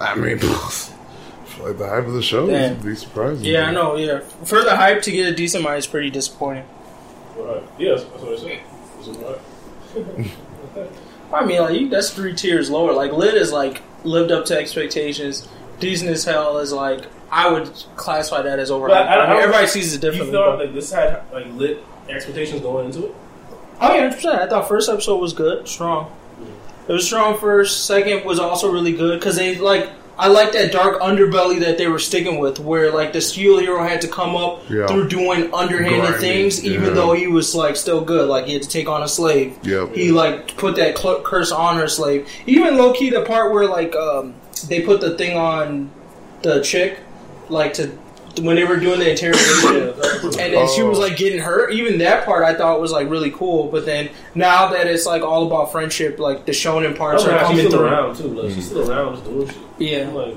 [0.00, 2.76] I mean, for like the hype of the show Damn.
[2.76, 3.44] would be surprising.
[3.44, 3.96] Yeah, I know.
[3.96, 6.64] Yeah, for the hype to get a decent minus, pretty disappointing.
[7.36, 7.62] Right.
[7.78, 8.60] Yes, that's what I said.
[8.98, 10.90] It's alright.
[11.32, 12.92] I mean, like you, that's three tiers lower.
[12.92, 15.48] Like lit is like lived up to expectations.
[15.80, 18.70] Decent as hell is like I would classify that as.
[18.70, 20.28] But I- I mean, everybody sees it differently.
[20.28, 23.14] You thought but- like this had like lit expectations going into it?
[23.80, 24.26] oh yeah, 100%.
[24.38, 26.12] I thought first episode was good, strong.
[26.86, 27.86] It was strong first.
[27.86, 29.90] Second was also really good because they like.
[30.18, 33.82] I like that dark underbelly that they were sticking with, where like the steel hero
[33.82, 34.86] had to come up Yeah.
[34.86, 36.90] through doing underhanded Grinding, things, even yeah.
[36.90, 38.28] though he was like still good.
[38.28, 39.58] Like he had to take on a slave.
[39.64, 39.94] Yep.
[39.94, 42.28] He like put that cl- curse on her slave.
[42.46, 44.34] Even low key, the part where like um,
[44.68, 45.90] they put the thing on
[46.42, 46.98] the chick,
[47.48, 47.90] like to
[48.40, 49.94] when they were doing the interrogation,
[50.40, 51.72] and then she was like getting hurt.
[51.72, 53.68] Even that part I thought was like really cool.
[53.70, 57.38] But then now that it's like all about friendship, like the shonen parts Oh, are
[57.40, 57.80] coming still through.
[57.86, 58.28] around too.
[58.28, 59.56] Like she's still around, just doing shit.
[59.78, 60.08] Yeah.
[60.08, 60.34] I'm like,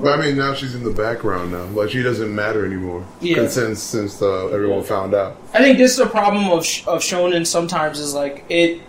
[0.00, 1.64] But I mean, now she's in the background now.
[1.64, 3.06] Like she doesn't matter anymore.
[3.20, 3.46] Yeah.
[3.48, 5.36] Since since uh, everyone found out.
[5.54, 7.46] I think this is a problem of sh- of shonen.
[7.46, 8.80] Sometimes is like it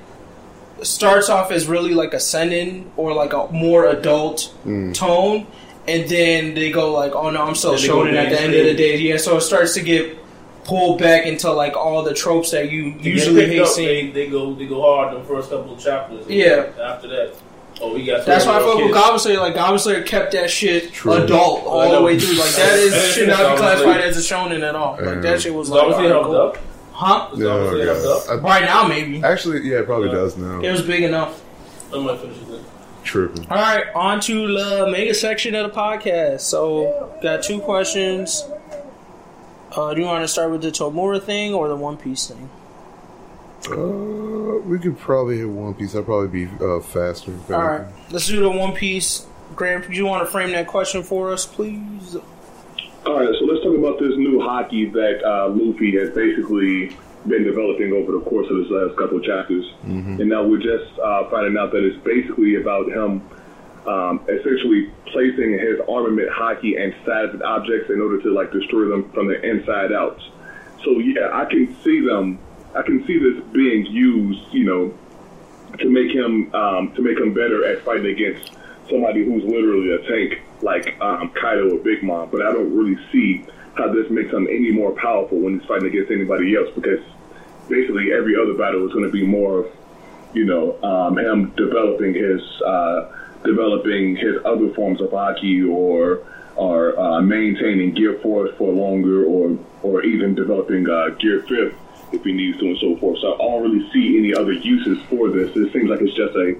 [0.81, 4.53] starts off as really like a seinen or like a more adult
[4.93, 5.45] tone,
[5.87, 8.41] and then they go like, "Oh no, I'm still Then they go shonen." At the
[8.41, 9.17] end of the day, yeah.
[9.17, 10.17] So it starts to get
[10.65, 14.13] pulled back into like all the tropes that you they usually hate up, seeing.
[14.13, 16.25] They, they go they go hard the first couple of chapters.
[16.25, 16.67] and Yeah.
[16.81, 17.33] After that,
[17.81, 18.25] oh, we got.
[18.25, 18.97] That's why I 12 fuck with kids.
[18.99, 19.39] Goblin Slayer.
[19.39, 21.13] Like Goblin Slayer kept that shit True.
[21.13, 22.37] adult all I the way through.
[22.37, 24.97] Like that is I didn't should not be classified as a shonen at all.
[25.01, 26.63] Like that shit was Is like Goblin Slayer helped up?
[26.91, 27.29] huh?
[27.33, 28.43] Is Goblin Slayer up?
[28.43, 30.15] Right now, maybe actually, yeah, it probably Yeah.
[30.15, 30.59] does now.
[30.61, 31.41] it was big enough.
[31.91, 32.48] I might finish it then.
[33.03, 33.47] Tripping.
[33.49, 36.41] All right, on to the mega section of the podcast.
[36.41, 38.43] So, got two questions.
[39.71, 42.49] Uh, do you want to start with the Tomura thing or the One Piece thing?
[43.69, 45.93] Uh, we could probably hit One Piece.
[45.93, 47.33] That'd probably be uh, faster.
[47.49, 49.25] All right, let's do the One Piece.
[49.55, 52.15] Graham, do you want to frame that question for us, please?
[53.05, 56.95] All right, so let's talk about this new haki that uh, Luffy has basically
[57.27, 59.65] been developing over the course of his last couple chapters,
[60.19, 63.21] and now we're just uh, finding out that it's basically about him
[63.87, 69.09] um, essentially placing his armament haki and of objects in order to like destroy them
[69.11, 70.21] from the inside out.
[70.83, 72.39] So yeah, I can see them.
[72.75, 74.97] I can see this being used, you know,
[75.79, 78.51] to make him um, to make him better at fighting against
[78.89, 82.29] somebody who's literally a tank like um, Kaido or Big Mom.
[82.29, 83.45] But I don't really see
[83.79, 86.99] how this makes him any more powerful when he's fighting against anybody else because
[87.67, 89.71] basically every other battle is going to be more of
[90.33, 93.11] you know um, him developing his uh,
[93.43, 96.25] developing his other forms of haki or
[96.55, 101.75] or uh, maintaining gear fourth for longer or or even developing uh, gear fifth
[102.11, 103.19] if he needs to and so forth.
[103.19, 105.55] So I don't really see any other uses for this.
[105.55, 106.55] It seems like it's just a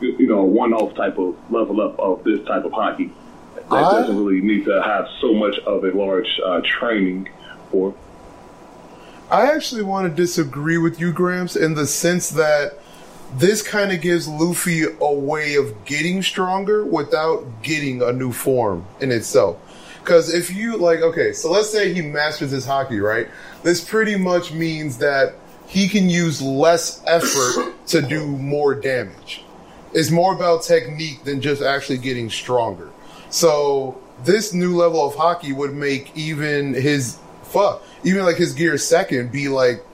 [0.00, 3.12] you know one-off type of level up of this type of haki
[3.70, 7.28] that I- doesn't really need to have so much of a large uh, training
[7.70, 7.94] for.
[9.30, 12.78] I actually want to disagree with you, Gramps, in the sense that
[13.36, 18.86] this kind of gives Luffy a way of getting stronger without getting a new form
[19.00, 19.58] in itself.
[20.00, 23.26] Because if you, like, okay, so let's say he masters his haki, right?
[23.62, 25.34] This pretty much means that
[25.66, 29.42] he can use less effort to do more damage.
[29.94, 32.90] It's more about technique than just actually getting stronger.
[33.34, 38.78] So this new level of haki would make even his fuck, even like his gear
[38.78, 39.84] second be like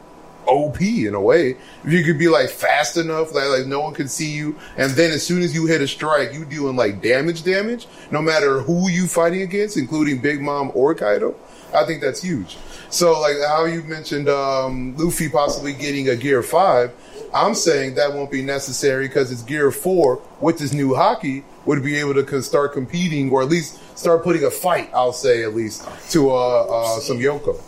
[0.46, 1.56] OP in a way.
[1.82, 4.90] If you could be like fast enough that like no one could see you, and
[4.90, 8.60] then as soon as you hit a strike, you doing like damage, damage, no matter
[8.60, 11.34] who you fighting against, including Big Mom or Kaido.
[11.74, 12.58] I think that's huge.
[12.90, 16.92] So like how you mentioned um, Luffy possibly getting a gear five,
[17.32, 21.82] I'm saying that won't be necessary because it's Gear 4 with this new haki would
[21.82, 25.54] be able to start competing or at least start putting a fight, I'll say at
[25.54, 27.60] least, to uh, uh, some Yonko.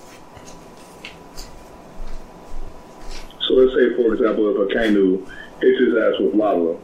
[3.47, 5.19] So let's say, for example, if Akainu
[5.61, 6.77] hits his ass with lava,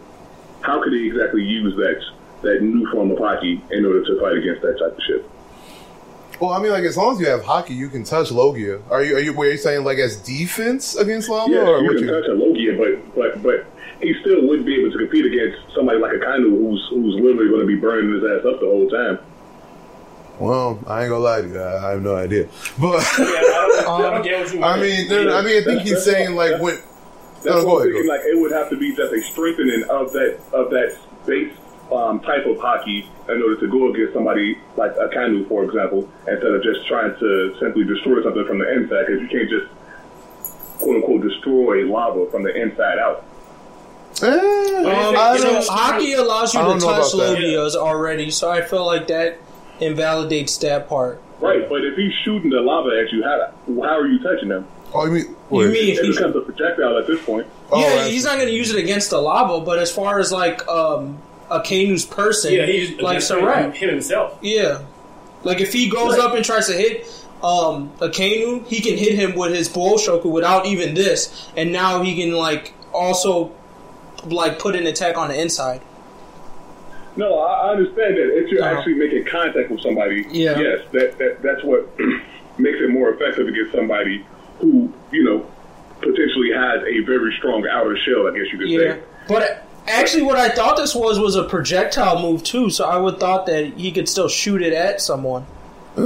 [0.61, 2.03] how could he exactly use that
[2.43, 5.25] that new form of haki in order to fight against that type of shit?
[6.41, 8.81] Well, I mean, like as long as you have haki, you can touch Logia.
[8.91, 9.17] Are you?
[9.17, 9.33] Are you?
[9.33, 11.53] Were you saying like as defense against Lava?
[11.53, 12.11] Yeah, or you can you?
[12.11, 13.67] touch a Logia, but but but
[14.01, 17.61] he still wouldn't be able to compete against somebody like Akainu who's who's literally going
[17.61, 19.19] to be burning his ass up the whole time.
[20.39, 21.61] Well, I ain't gonna lie to you.
[21.61, 22.49] I, I have no idea,
[22.79, 24.65] but Yeah, I don't, I don't get what you mean.
[24.65, 26.79] I mean, I mean, I think he's saying like when.
[27.43, 30.13] That's No, go ahead, go Like it would have to be just a strengthening of
[30.13, 30.97] that of that
[31.27, 31.53] base
[31.93, 36.51] um, type of haki in order to go against somebody like Akainu, for example, instead
[36.53, 39.07] of just trying to simply destroy something from the inside.
[39.07, 39.67] Because you can't just
[40.79, 43.25] quote unquote destroy lava from the inside out.
[44.23, 44.35] Eh, Um,
[45.37, 46.83] you know, haki allows you to touch
[47.15, 47.77] about that.
[47.79, 49.39] Already, so I feel like that
[49.81, 51.21] invalidates that part.
[51.41, 53.51] Right, but if he's shooting the lava at you, how
[53.83, 54.67] how are you touching them?
[54.93, 55.37] Oh, you mean?
[55.53, 57.47] You mean if It he's becomes a projectile at this point.
[57.71, 60.19] Oh, yeah, that's- he's not going to use it against the lava, but as far
[60.19, 61.19] as like um,
[61.51, 64.39] Akainu's person, yeah, he's like against Sarat, him, him himself.
[64.43, 64.83] yeah,
[65.45, 66.21] like if he goes Right.
[66.27, 67.07] up and tries to hit
[67.43, 72.17] um, Akainu, he can hit him with his Busoshoku without even this, and now he
[72.21, 73.53] can like also
[74.25, 75.81] like put an attack on the inside.
[77.17, 78.37] No, I I understand that.
[78.39, 78.77] If you're Uh-huh.
[78.79, 80.59] actually making contact with somebody, Yeah.
[80.59, 81.89] yes, that, that that's what
[82.59, 84.25] makes it more effective against somebody
[84.61, 85.47] who, you know,
[86.01, 89.01] potentially has a very strong outer shell, I guess you could Yeah, say.
[89.29, 92.71] but actually, what I thought this was was a projectile move too.
[92.71, 95.47] So I would thought that he could still shoot it at someone.
[95.97, 96.05] But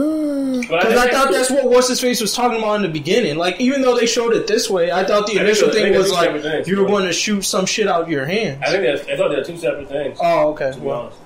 [0.61, 3.37] Because I think- thought that's what what's his face was talking about in the beginning.
[3.37, 5.95] Like even though they showed it this way, I thought the think initial those- thing
[5.95, 8.63] was like things, you were going to shoot some shit out of your hands.
[8.63, 10.19] I think that's, I thought they were two separate things.
[10.23, 10.73] Oh, okay.
[10.73, 11.19] to be honest.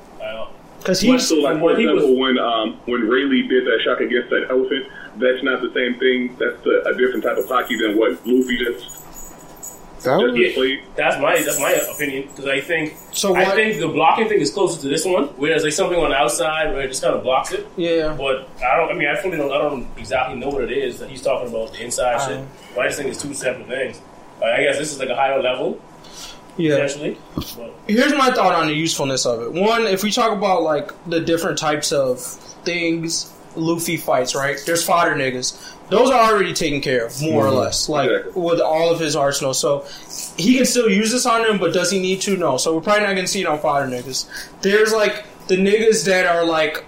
[0.79, 3.67] Because But he's so, like, for what he example, was- when um, when Rayleigh did
[3.67, 6.37] that shock against that elephant, that's not the same thing.
[6.39, 8.96] That's a, a different type of haki than what Luffy just,
[10.07, 10.81] That was- Yeah, played.
[10.97, 14.51] that's my that's my opinion because I think So I think the blocking thing is
[14.51, 17.23] closer to this one, whereas like something on the outside where it just kind of
[17.23, 17.67] blocks it.
[17.77, 18.15] yeah.
[18.17, 18.91] But I don't.
[18.91, 19.53] I mean, I fully don't.
[19.53, 22.39] I don't exactly know what it is that he's talking about the inside shit.
[22.39, 22.45] Uh-huh.
[22.75, 24.01] But I just think it's two separate things.
[24.41, 25.81] Like, I guess this is like a higher level
[26.59, 26.75] Yeah.
[26.75, 27.19] potentially.
[27.87, 29.53] Here's my thought on the usefulness of it.
[29.53, 32.21] One, if we talk about like the different types of
[32.65, 34.59] things Luffy fights, right?
[34.67, 35.57] There's fodder niggas.
[35.89, 37.59] Those are already taken care of, more or mm-hmm.
[37.59, 38.43] less, like Exactly.
[38.43, 39.55] with all of his arsenal.
[39.55, 39.87] So
[40.37, 42.37] he can still use this on them, but does he need to?
[42.37, 42.57] No.
[42.57, 44.27] So we're probably not gonna see it on fodder niggas.
[44.63, 46.85] There's like the niggas that are like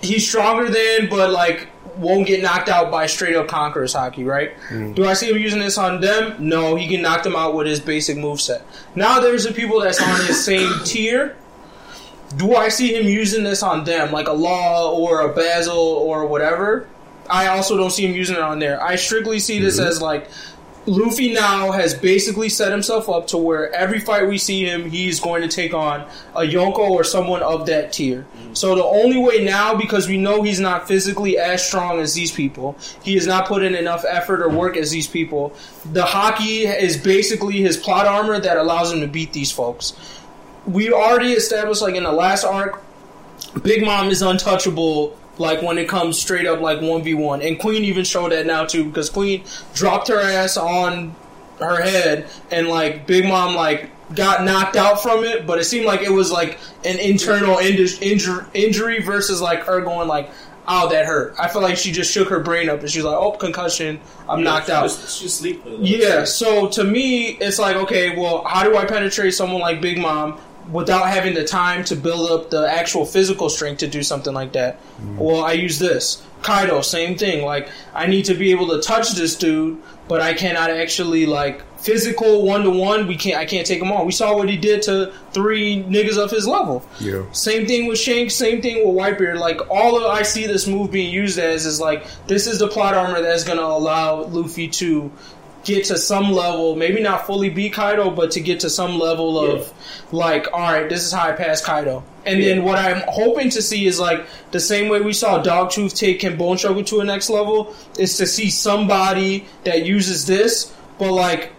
[0.00, 4.56] he's stronger than, but like won't get knocked out by straight up conquerors haki, right?
[4.68, 4.92] Mm-hmm.
[4.92, 6.36] Do I see him using this on them?
[6.38, 8.62] No, he can knock them out with his basic moveset.
[8.94, 11.36] Now there's the people that's on his same tier.
[12.36, 16.26] Do I see him using this on them, like a Law or a Basil or
[16.26, 16.86] whatever?
[17.28, 18.82] I also don't see him using it on there.
[18.82, 20.28] I strictly see this as like
[20.86, 25.18] Luffy now has basically set himself up to where every fight we see him, he's
[25.18, 28.24] going to take on a Yonko or someone of that tier.
[28.38, 28.56] Mm.
[28.56, 32.30] So the only way now, because we know he's not physically as strong as these
[32.30, 35.56] people, he has not put in enough effort or work as these people.
[35.92, 39.92] The haki is basically his plot armor that allows him to beat these folks.
[40.66, 42.80] We already established, like in the last arc,
[43.62, 45.18] Big Mom is untouchable.
[45.38, 48.46] Like when it comes straight up like one v one, and Queen even showed that
[48.46, 49.44] now too because Queen
[49.74, 51.14] dropped her ass on
[51.58, 55.84] her head, and like Big Mom like got knocked out from it, but it seemed
[55.84, 60.30] like it was like an internal inju- injur- injury versus like her going like,
[60.68, 63.16] "Oh, that hurt." I feel like she just shook her brain up and she's like,
[63.16, 65.62] "Oh, concussion, I'm knocked out." Just, just sleep.
[65.66, 69.98] Yeah, so to me, it's like, okay, well, how do I penetrate someone like Big
[69.98, 70.38] Mom
[70.70, 74.52] without having the time to build up the actual physical strength to do something like
[74.52, 74.78] that?
[74.78, 75.18] Mm-hmm.
[75.18, 76.22] Well, I use this.
[76.42, 77.44] Kaido, same thing.
[77.44, 81.62] Like, I need to be able to touch this dude, but I cannot actually, like,
[81.78, 83.06] physical one to one.
[83.06, 83.38] We can't.
[83.38, 84.06] I can't take him on.
[84.06, 86.84] We saw what he did to three niggas of his level.
[87.00, 87.30] Yeah.
[87.32, 89.38] Same thing with Shanks, same thing with Whitebeard.
[89.38, 92.68] Like all of I see this move being used as is like this is the
[92.68, 95.12] plot armor that's gonna allow Luffy to
[95.66, 99.38] get to some level, maybe not fully beat Kaido, but to get to some level
[99.38, 99.72] of
[100.12, 102.04] like, all right, this is how I pass Kaido.
[102.24, 105.94] And then what I'm hoping to see is like the same way we saw Dogtooth
[105.94, 111.52] take Kenbunshoku to a next level is to see somebody that uses this, but like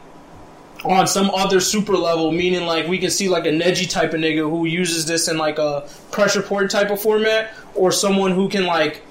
[0.85, 4.21] on some other super level, meaning like we can see like a Neji type of
[4.21, 8.47] nigga who uses this in like a pressure port type of format, or someone who
[8.47, 9.01] can like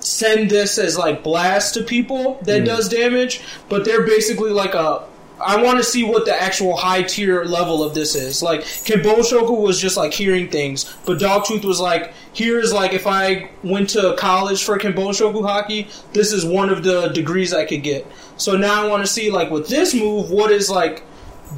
[0.00, 2.66] send this as like blast to people that mm.
[2.66, 5.04] does damage, but they're basically like a
[5.42, 8.42] I want to see what the actual high tier level of this is.
[8.42, 13.50] Like, Kenbunshoku was just like hearing things, but Dogtooth was like, here's like if I
[13.64, 18.06] went to college for Kenbunshoku haki, this is one of the degrees I could get.
[18.36, 21.02] So now I want to see like with this move, what is like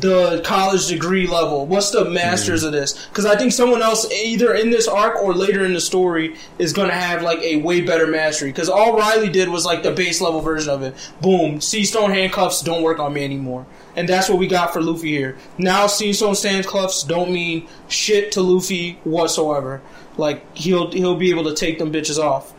[0.00, 1.66] the college degree level?
[1.66, 2.68] What's the masters mm-hmm.
[2.68, 3.06] of this?
[3.06, 6.72] Because I think someone else, either in this arc or later in the story, is
[6.72, 8.50] going to have like a way better mastery.
[8.50, 10.94] Because all Rayleigh did was like the base level version of it.
[11.20, 13.66] Boom, Sea Stone handcuffs don't work on me anymore.
[13.94, 15.36] And that's what we got for Luffy here.
[15.58, 19.82] Now Sea Stone handcuffs don't mean shit to Luffy whatsoever.
[20.16, 22.52] Like he'll he'll be able to take them bitches off.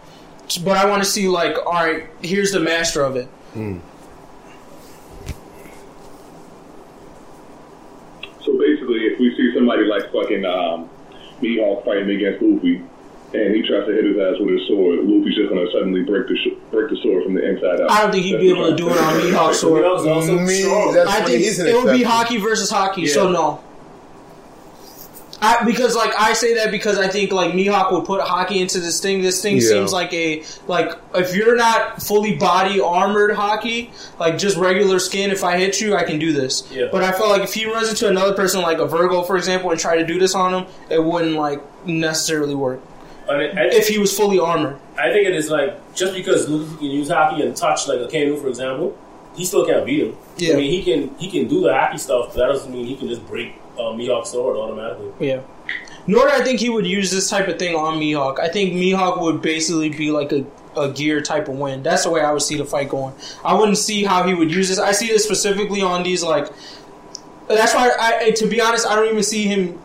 [0.64, 3.28] But I want to see like, all right, here's the master of it.
[8.44, 10.90] So basically, if we see somebody like fucking um,
[11.42, 12.82] Mihawk fighting against Luffy,
[13.34, 16.28] and he tries to hit his ass with his sword, Luffy's just gonna suddenly break
[16.28, 17.92] the sh- break the sword from the inside out.
[17.92, 19.84] I don't think he'd be able to do it on Mihawk's sword.
[19.84, 20.64] Me,
[20.94, 23.08] that's I think it would be haki versus haki.
[23.08, 23.64] So no.
[25.44, 28.80] I, because like I say that because I think like Mihawk would put haki into
[28.80, 29.22] this thing.
[29.22, 29.68] This thing Yeah.
[29.68, 33.90] seems like a like if you're not fully body armored haki,
[34.20, 35.32] like just regular skin.
[35.32, 36.64] If I hit you, I can do this.
[36.72, 36.88] Yeah.
[36.90, 39.70] But I felt like if he runs into another person like a Vergo, for example,
[39.72, 42.80] and try to do this on him, it wouldn't like necessarily work
[43.30, 44.78] I, mean, I, if he was fully armored.
[44.98, 48.08] I think it is like just because Luffy can use haki and touch like a
[48.08, 48.98] Kano, for example,
[49.36, 50.16] he still can't beat him.
[50.38, 50.54] Yeah.
[50.54, 52.96] I mean, he can he can do the haki stuff, but that doesn't mean he
[52.96, 55.12] can just break uh, Mihawk's sword automatically.
[55.20, 55.42] Yeah.
[56.06, 58.40] Nor do I think he would use this type of thing on Mihawk.
[58.40, 60.46] I think Mihawk would basically be like a,
[60.76, 61.82] a gear type of win.
[61.82, 63.14] That's the way I would see the fight going.
[63.44, 64.80] I wouldn't see how he would use this.
[64.80, 66.52] I see this specifically on these like.
[67.48, 69.80] That's why I, to be honest, I don't even see him.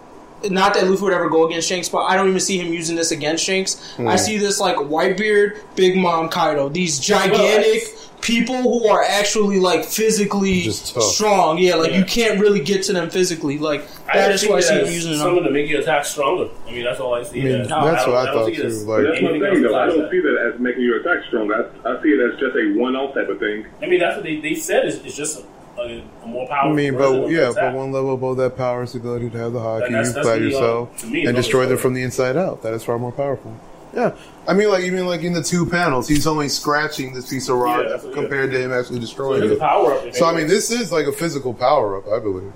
[0.45, 2.95] Not that Luffy would ever go against Shanks, but I don't even see him using
[2.95, 3.95] this against Shanks.
[3.97, 4.07] Hmm.
[4.07, 6.69] I see this like Whitebeard, Big Mom, Kaido.
[6.69, 7.83] These gigantic
[8.21, 11.59] people who are actually like physically Just strong.
[11.59, 11.99] Yeah, like Yeah.
[11.99, 13.59] you can't really get to them physically.
[13.59, 15.17] Like that is why I see it him as using it.
[15.19, 15.45] something on.
[15.45, 16.51] to make your attack stronger.
[16.67, 17.41] I mean, that's all I see.
[17.41, 19.63] I mean, it that's don't- what I don't thought too, like- That's anything the thing,
[19.63, 19.75] though.
[19.79, 20.11] I don't that.
[20.11, 21.71] see that as making your attack stronger.
[21.85, 23.67] I, I see it as just a one-off type of thing.
[23.83, 24.87] I mean, that's what they, they said.
[24.87, 25.45] Is it's just
[25.79, 26.73] a, a, a more powerful.
[26.73, 29.31] I mean, but of yeah, the but one level above that power is the ability
[29.31, 31.79] to have the haki, And that's- you that's fight uh, yourself, me, and destroy them
[31.79, 32.63] from the inside out.
[32.63, 33.55] That is far more powerful.
[33.95, 34.15] Yeah,
[34.47, 37.57] I mean, like even like in the two panels, he's only scratching this piece of
[37.57, 39.61] rock Yeah, that's what- compared to him actually destroying there's a it.
[39.61, 40.15] power up.
[40.15, 42.53] So I mean, this is like a physical power up, I believe.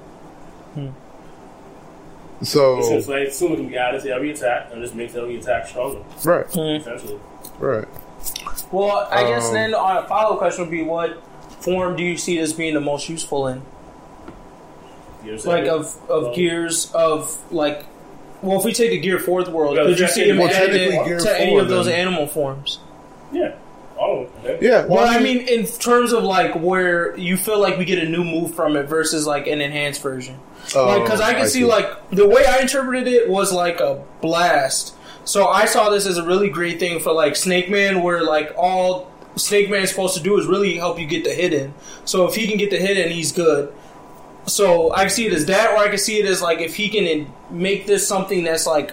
[2.42, 5.36] So It's just like assuming can be added to every attack and just makes every
[5.38, 6.00] attack stronger.
[6.24, 7.20] right, Essentially,
[7.60, 7.86] right.
[8.72, 11.18] Well, I guess Um, then our follow up question would be what
[11.60, 13.62] form do you see this being the most useful in?
[15.24, 17.84] you know what I'm Like of of Well, gears of like
[18.42, 20.72] well if we take the gear fourth world, Yeah, could you see him well, added
[20.78, 21.94] technically gear to any of those then.
[22.06, 22.80] animal forms?
[23.32, 23.54] yeah,
[23.96, 24.58] all of them.
[24.60, 28.08] Yeah, Well, I mean, in terms of like where you feel like we get a
[28.08, 30.38] new move from it versus like an enhanced version.
[30.74, 34.02] Like, because I Oh, can see, like the way I interpreted it was like a
[34.20, 34.94] blast.
[35.24, 38.52] So I saw this as a really great thing for like Snake Man, where like
[38.56, 41.72] all Snake Man is supposed to do is really help you get the hit in.
[42.04, 43.72] So if he can get the hit in, he's good.
[44.46, 46.74] So I can see it as that, or I can see it as like if
[46.74, 48.92] he can make this something that's like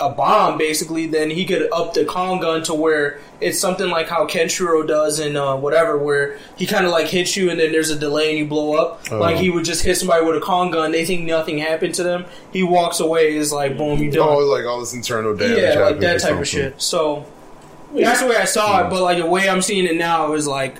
[0.00, 4.08] a bomb, basically, then he could up the Kong Gun to where it's something like
[4.08, 7.72] how Kenshiro does in uh, whatever, where he kind of like hits you and then
[7.72, 9.02] there's a delay and you blow up.
[9.10, 9.18] Oh.
[9.18, 12.02] Like he would just hit somebody with a Kong Gun, they think nothing happened to
[12.02, 12.24] them.
[12.52, 14.28] He walks away, is like boom, you done.
[14.28, 16.80] oh, like all this internal damage, yeah, like that type of shit.
[16.80, 17.26] So
[17.94, 20.46] that's the way I saw it, but like the way I'm seeing it now is
[20.46, 20.76] like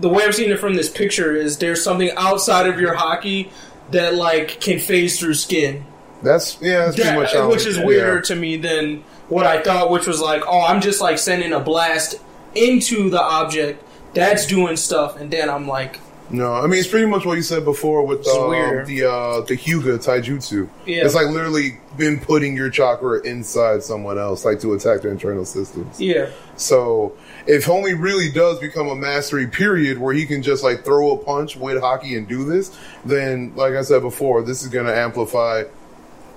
[0.00, 3.50] the way I'm seeing it from this picture is there's something outside of your haki
[3.90, 5.84] that like can phase through skin.
[6.22, 7.84] That's yeah, that's pretty That- much how which is yeah.
[7.84, 11.52] weirder to me than what I thought, which was like, oh, I'm just like sending
[11.52, 12.16] a blast
[12.54, 13.84] into the object
[14.14, 16.00] that's doing stuff, and then I'm like,
[16.30, 19.56] No, I mean it's pretty much what you said before with uh, the uh, the
[19.56, 20.68] Hyuga Taijutsu.
[20.86, 21.04] Yeah.
[21.04, 25.44] It's like literally been putting your chakra inside someone else, like to attack their internal
[25.44, 26.00] systems.
[26.00, 27.12] yeah, So
[27.48, 31.16] if Homie really does become a mastery period where he can just like throw a
[31.16, 35.64] punch with haki and do this, then like I said before, this is gonna amplify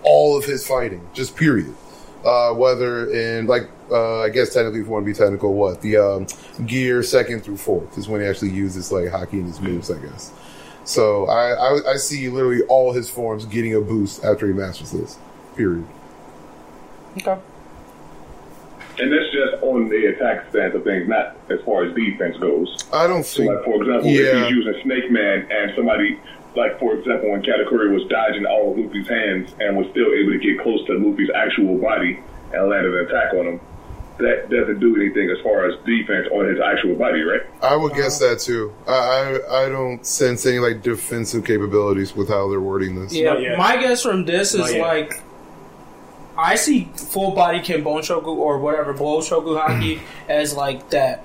[0.04, 1.76] all of his fighting, just period.
[2.24, 5.82] Uh, whether in like uh, I guess technically if you want to be technical, what
[5.82, 6.28] the um,
[6.66, 10.00] gear second through fourth is when he actually uses like haki in his moves, I
[10.00, 10.32] guess.
[10.86, 14.92] So I, I I see literally all his forms getting a boost after he masters
[14.92, 15.18] this.
[15.58, 15.86] Period.
[17.18, 17.38] okay,
[19.02, 22.78] And that's just on the attack stance of things, not as far as defense goes.
[22.94, 23.50] I don't So, think.
[23.56, 24.22] like, for example, Yeah.
[24.44, 26.20] if he's using Snake Man and somebody,
[26.56, 30.34] like, for example, when Katakuri was dodging all of Luffy's hands and was still able
[30.34, 32.20] to get close to Luffy's actual body
[32.54, 33.60] and land an attack on him,
[34.20, 37.42] that doesn't do anything as far as defense on his actual body, right?
[37.64, 38.72] I would guess that too.
[38.88, 43.16] I, I I don't sense any like defensive capabilities with how they're wording this.
[43.16, 45.24] Yeah, my guess from this is like
[46.42, 50.00] I see full body Kenbunshoku or whatever blow Shoku haki
[50.30, 51.24] as like that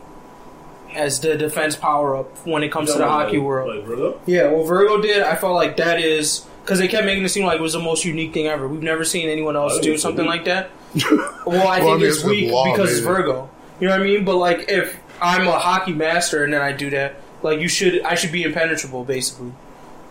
[0.95, 3.75] as the defense power up when it comes to the haki world.
[3.77, 4.21] Like Vergo?
[4.27, 7.45] Yeah, what Vergo did, I felt like that is because they kept making it seem
[7.45, 8.67] like it was the most unique thing ever.
[8.69, 10.47] We've never seen anyone else do something unique.
[10.47, 10.71] like that.
[11.47, 13.07] Well, I Well, I think mean, it's it's weak law, because it's.
[13.07, 13.49] Vergo.
[13.81, 14.25] You know what I mean?
[14.25, 18.01] But like, if I'm a haki master and then I do that, like you should,
[18.03, 19.05] I should be impenetrable.
[19.05, 19.53] Basically,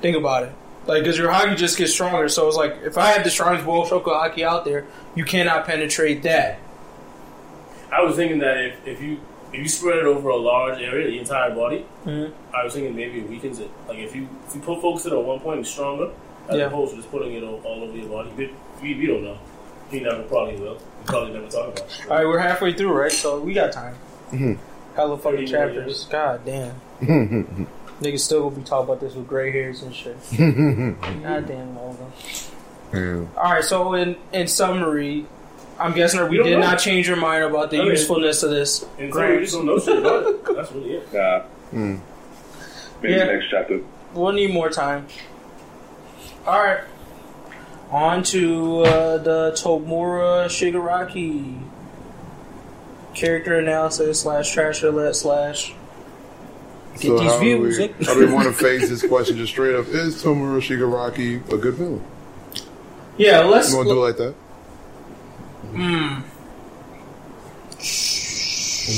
[0.02, 0.54] think about it.
[0.88, 2.30] Like, because your haki just gets stronger.
[2.30, 4.86] So it's like, if I had the strongest World Shoku haki out there,
[5.16, 6.60] you cannot penetrate that.
[7.92, 9.20] I was thinking that if, if you
[9.54, 12.32] if you spread it over a large area, the entire body, Mhm.
[12.54, 13.70] I was thinking maybe it weakens it.
[13.88, 16.10] Like if you if you put focus it on one point, it's stronger
[16.50, 16.66] as Yeah.
[16.66, 18.30] opposed to just putting it all, all over your body.
[18.36, 18.52] We,
[18.82, 19.38] we, we don't know.
[19.90, 20.74] He never probably will.
[20.76, 22.02] We probably never talk about it.
[22.10, 23.12] All right, we're halfway through, right?
[23.12, 23.96] So we got time.
[24.32, 24.58] Mhm.
[24.96, 26.06] Hella fucking 30 chapters.
[26.06, 26.74] God damn.
[28.02, 30.18] Niggas still gonna be talking about this with gray hairs and shit.
[30.38, 32.06] God damn, Logan.
[32.94, 33.26] Yeah.
[33.38, 35.26] All right, so in in summary,
[35.80, 36.68] I'm guessing we We don't did know.
[36.68, 38.86] not change your mind about the I mean- usefulness of this.
[39.00, 40.46] And so we just don't know shit about it.
[40.56, 41.14] That's really it.
[41.14, 41.42] Nah.
[41.74, 42.00] Mm.
[43.02, 43.24] Maybe Yeah.
[43.26, 43.80] next chapter.
[44.14, 45.08] We'll need more time.
[46.46, 46.82] All right,
[47.92, 51.62] on to uh, the Tomura Shigaraki
[53.14, 55.74] character analysis slash trash roulette slash.
[56.96, 57.78] Get So these how do views.
[57.78, 59.88] we, how do we want to phase this question just straight up?
[59.88, 62.04] Is Tomura Shigaraki a good villain?
[63.18, 63.70] Yeah, let's.
[63.72, 64.36] You want to do it like that?
[65.74, 66.22] Mm,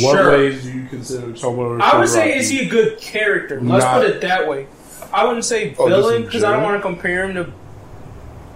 [0.03, 0.31] What Sure.
[0.31, 1.81] ways do you consider Tomura?
[1.81, 3.59] I would say is he a good character?
[3.61, 4.67] Let's Not- put it that way.
[5.13, 7.51] I wouldn't say Oh, villain in because I don't want to compare him to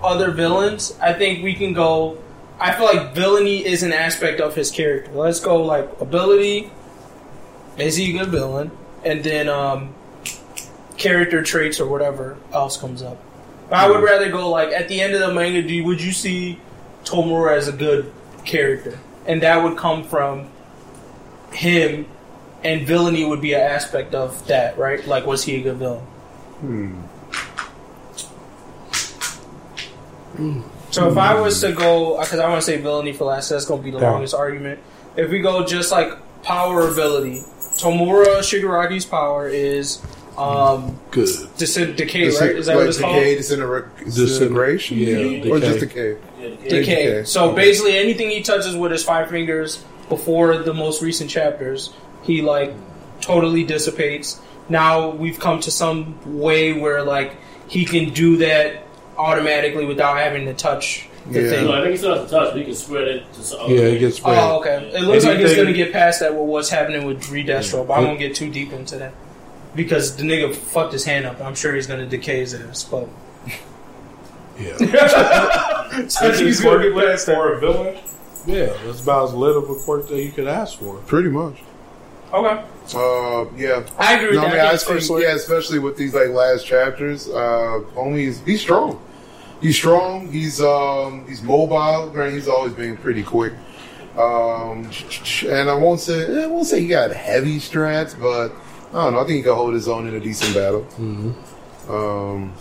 [0.03, 0.93] other villains.
[1.01, 2.17] I think we can go.
[2.59, 5.09] I feel like villainy is an aspect of his character.
[5.13, 6.69] Let's go like ability.
[7.77, 8.69] Is he a good villain?
[9.03, 9.93] And then um,
[10.97, 13.17] character traits or whatever else comes up.
[13.69, 13.91] But I Hmm.
[13.93, 15.61] would rather go like at the end of the manga.
[15.61, 16.59] Do would you see
[17.05, 18.11] Tomura as a good
[18.45, 18.99] character?
[19.25, 20.47] And that would come from
[21.51, 22.05] him
[22.63, 25.05] and villainy would be an aspect of that, right?
[25.07, 26.03] Like, was he a good villain?
[30.91, 33.65] So if I was to go, because I want to say villainy for last, that's
[33.65, 34.11] going to be the Yeah.
[34.11, 34.79] longest argument.
[35.15, 36.11] If we go just like
[36.43, 37.41] power ability,
[37.77, 40.01] Tomura Shigaraki's power is
[40.37, 41.27] um, good.
[41.57, 42.51] dis- decay, Dis- right?
[42.51, 43.15] Is that like what it's called?
[43.15, 44.97] decay, disintegra- disintegration?
[44.97, 45.59] yeah, Or decay.
[45.59, 46.17] just decay?
[46.39, 46.69] Yeah, Decay.
[46.69, 47.23] Decay.
[47.25, 51.93] So basically, anything he touches with his five fingers before the most recent chapters,
[52.23, 52.73] he like
[53.21, 54.41] totally dissipates.
[54.69, 57.35] Now we've come to some way where like
[57.67, 58.83] he can do that
[59.17, 61.49] automatically without having to touch the Yeah.
[61.49, 61.65] thing.
[61.65, 62.55] No, I think he still has to touch.
[62.55, 63.99] We can spread it to some Yeah, it things.
[63.99, 64.37] gets spread.
[64.39, 64.91] Oh, okay.
[64.93, 67.93] It looks like it's Anything- gonna get past that with what's happening with Redestro, but
[67.93, 69.13] I won't get too deep into that
[69.75, 71.39] because the nigga fucked his hand up.
[71.43, 73.07] I'm sure he's gonna decay his ass, but
[74.59, 74.77] Yeah,
[76.07, 77.35] so he's gonna get past that.
[77.35, 77.97] for a villain.
[78.45, 80.95] Yeah, that's about as lit of a quirk that you could ask for.
[81.07, 81.55] Pretty much.
[82.33, 82.61] Okay,
[82.95, 83.83] Uh, yeah.
[83.99, 84.51] I agree with No, I that.
[84.53, 87.81] mean, I I think think, first one- yeah, especially with these like last chapters, uh,
[87.95, 88.99] homie's he's strong.
[89.61, 90.31] He's strong.
[90.31, 92.09] He's um, he's mobile.
[92.09, 93.53] Granted, he's always been pretty quick.
[94.17, 94.89] Um,
[95.47, 98.51] and I won't say I won't say he got heavy strats, but
[98.89, 99.19] I don't know.
[99.19, 100.85] I think he could hold his own in a decent battle.
[101.89, 102.53] Um,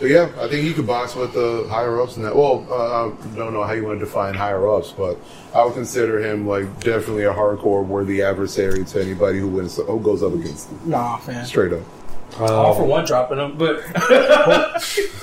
[0.00, 2.34] but yeah, I think he could box with the higher ups and that.
[2.34, 5.18] Well, uh, I don't know how you want to define higher ups, but
[5.54, 10.00] I would consider him like definitely a hardcore worthy adversary to anybody who wins who
[10.00, 10.80] goes up against him.
[10.86, 11.44] Nah, man.
[11.44, 11.82] Straight up.
[12.38, 14.78] All for Um, one dropping him, but are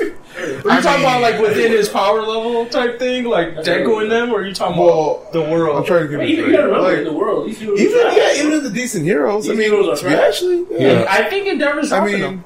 [0.06, 4.40] you talking about like within his power level type thing, like Deku and them, or
[4.40, 5.78] are you talking Well, about the world?
[5.78, 7.80] I'm trying to give But you even you gotta like, in the world, these heroes
[7.80, 8.18] even are trash.
[8.38, 9.48] yeah, even the decent heroes.
[9.50, 10.20] I mean, heroes are trash.
[10.28, 11.00] actually, yeah.
[11.02, 11.06] Yeah.
[11.10, 12.44] I think Endeavor's I mean, him.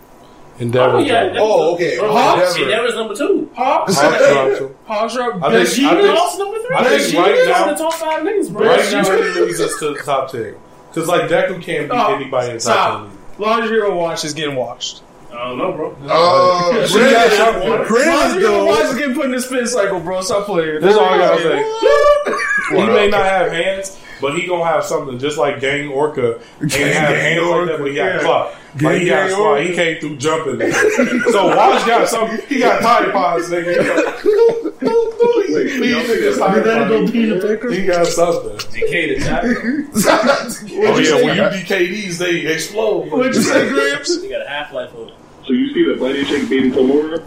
[0.59, 0.97] Endeavor.
[0.97, 1.33] Oh, yeah.
[1.37, 1.97] Oh, okay.
[1.97, 2.51] Bro, Endeavor.
[2.51, 3.49] see, Endeavor's number two.
[3.55, 4.75] Hawks, Hawks dropped him.
[4.85, 5.41] Hawks drop.
[5.41, 5.85] I think- Vegeta?
[5.87, 6.75] I think- Hawks number three.
[6.75, 8.67] I think Vegeta right is now- one of the top five niggas, bro.
[8.67, 8.93] Right Vegeta-
[9.25, 10.55] now, he leads us to the top ten.
[10.93, 13.17] Because like Deku can't beat Oh, anybody in the top ten.
[13.39, 15.01] Large Hero Watch is getting watched.
[15.31, 15.95] I don't know, bro.
[16.03, 19.99] Uh, Yeah, granted, yeah, Large granted, Hero Watch is getting put in the spin cycle,
[19.99, 20.21] bro.
[20.21, 20.81] Stop playing.
[20.81, 22.75] That's all I gotta say.
[22.77, 26.39] he may not have hands, but he gonna have something just like Gang Orca.
[26.61, 28.19] Ain't Gang have hands like Orca, that, but he got yeah.
[28.21, 28.55] clock.
[28.77, 29.41] Gang Like he got Gang slide.
[29.41, 29.63] Orca.
[29.63, 30.71] He came through jumping.
[31.31, 32.39] so Watch got something.
[32.47, 33.71] He got Tide Pods, nigga.
[33.71, 34.23] He got,
[35.49, 37.11] These niggas Tide Pods.
[37.75, 38.57] He got something.
[38.57, 39.43] DK the top.
[40.81, 43.11] Oh yeah, when you DK these, they explode.
[43.11, 44.21] What'd you say, Gramps?
[44.21, 45.13] He got a half life on it.
[45.45, 47.23] So you see the bunny chick beating Tomura?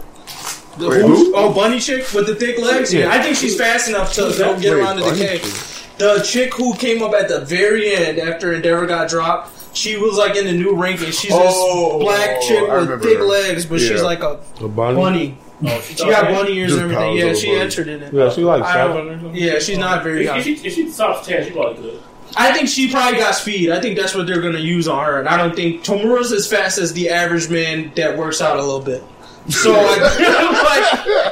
[0.77, 1.07] The Wait, who?
[1.07, 1.33] who?
[1.35, 2.93] Oh, bunny chick with the thick legs.
[2.93, 4.61] Yeah, I think she's fast enough to Who's don't that?
[4.61, 5.37] get Wait, around the Bunny decay.
[5.39, 5.53] Chick?
[5.97, 9.51] The chick who came up at the very end after Endeavor got dropped.
[9.75, 11.11] She was like in the new ranking.
[11.11, 13.23] She's Oh, this black chick I with thick her.
[13.23, 14.95] legs, but she's like a A bunny.
[14.95, 15.37] bunny.
[15.65, 17.15] Oh, She got bunny ears and everything.
[17.17, 17.59] Yeah, she bunny.
[17.59, 18.13] entered in it.
[18.13, 19.35] Yeah, she like seven or something.
[19.41, 20.37] Yeah, she's not very If, high.
[20.39, 22.01] if she if she soft ten, she probably could.
[22.35, 23.69] I think she probably got speed.
[23.71, 25.19] I think that's what they're going to use on her.
[25.19, 28.61] And I don't think Tomura's as fast as the average man that works out a
[28.63, 29.03] little bit.
[29.49, 30.19] So like, like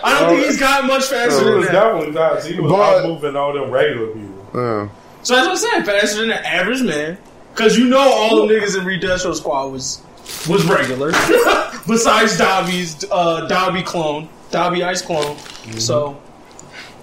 [0.03, 1.71] I don't think he's got much faster He than was that.
[1.73, 2.43] definitely not.
[2.43, 4.31] He was but, moving all them regular people.
[4.53, 4.90] Yeah.
[5.23, 7.18] So that's what I'm saying, faster than the average man.
[7.53, 10.02] Because you know all the niggas in Redemption Squad was
[10.49, 11.11] was regular.
[11.88, 15.38] Besides Dabi's uh, Dabi clone, Dobby Ice clone.
[15.78, 16.19] So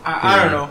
[0.04, 0.70] I, I don't know,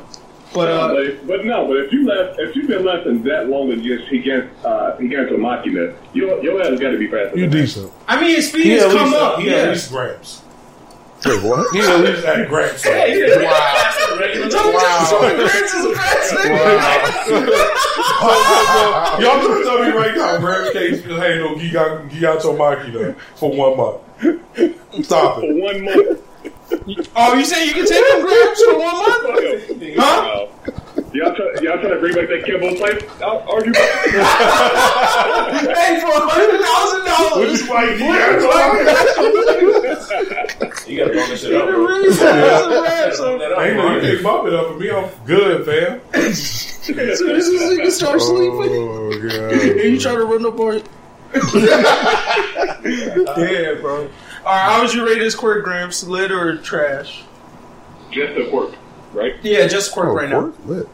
[0.53, 3.21] but uh, but, if- but no, but if you left, if you've been less than
[3.23, 7.37] that long against against uh, against a Machina, your your ass got to be faster.
[7.37, 7.57] You than that.
[7.57, 7.91] decent.
[8.07, 9.39] I mean his speed He has come least, up.
[9.39, 9.71] he at Yeah.
[9.71, 10.41] least grams.
[11.25, 11.73] Wait, what?
[11.73, 12.83] He at least had grams.
[19.19, 25.05] Y'all gonna tell me right now, Grams can't still handle Giga- Gigantomachia for one month.
[25.05, 25.41] Stop it.
[25.41, 26.21] For one month.
[27.15, 29.95] Oh, you say you can take them grams for one month?
[29.97, 30.47] Huh?
[31.13, 33.01] Y'all, try, y'all trying to bring back that Kimbo fight?
[33.23, 33.71] I'll argue.
[33.73, 33.81] Hey,
[36.01, 37.61] for a hundred thousand What dollars.
[37.61, 38.51] you like, Gigato
[40.87, 41.77] You gotta blow this shit up, bro.
[41.85, 44.91] Really fast grams, so- That up, Ain't no, you can't bump it up for me.
[44.91, 46.01] I'm good, fam.
[46.13, 49.51] As soon as this nigga starts sleeping, Oh, God.
[49.53, 50.85] and you try to run up on it.
[52.85, 54.09] yeah, bro.
[54.45, 56.03] Alright, how would you rate this quirk, Gramps?
[56.03, 57.23] Lit or trash?
[58.11, 58.73] Just a quirk,
[59.13, 59.33] right?
[59.43, 60.41] Yeah, just quirk Oh, right now.
[60.41, 60.55] pork?
[60.65, 60.87] Lit.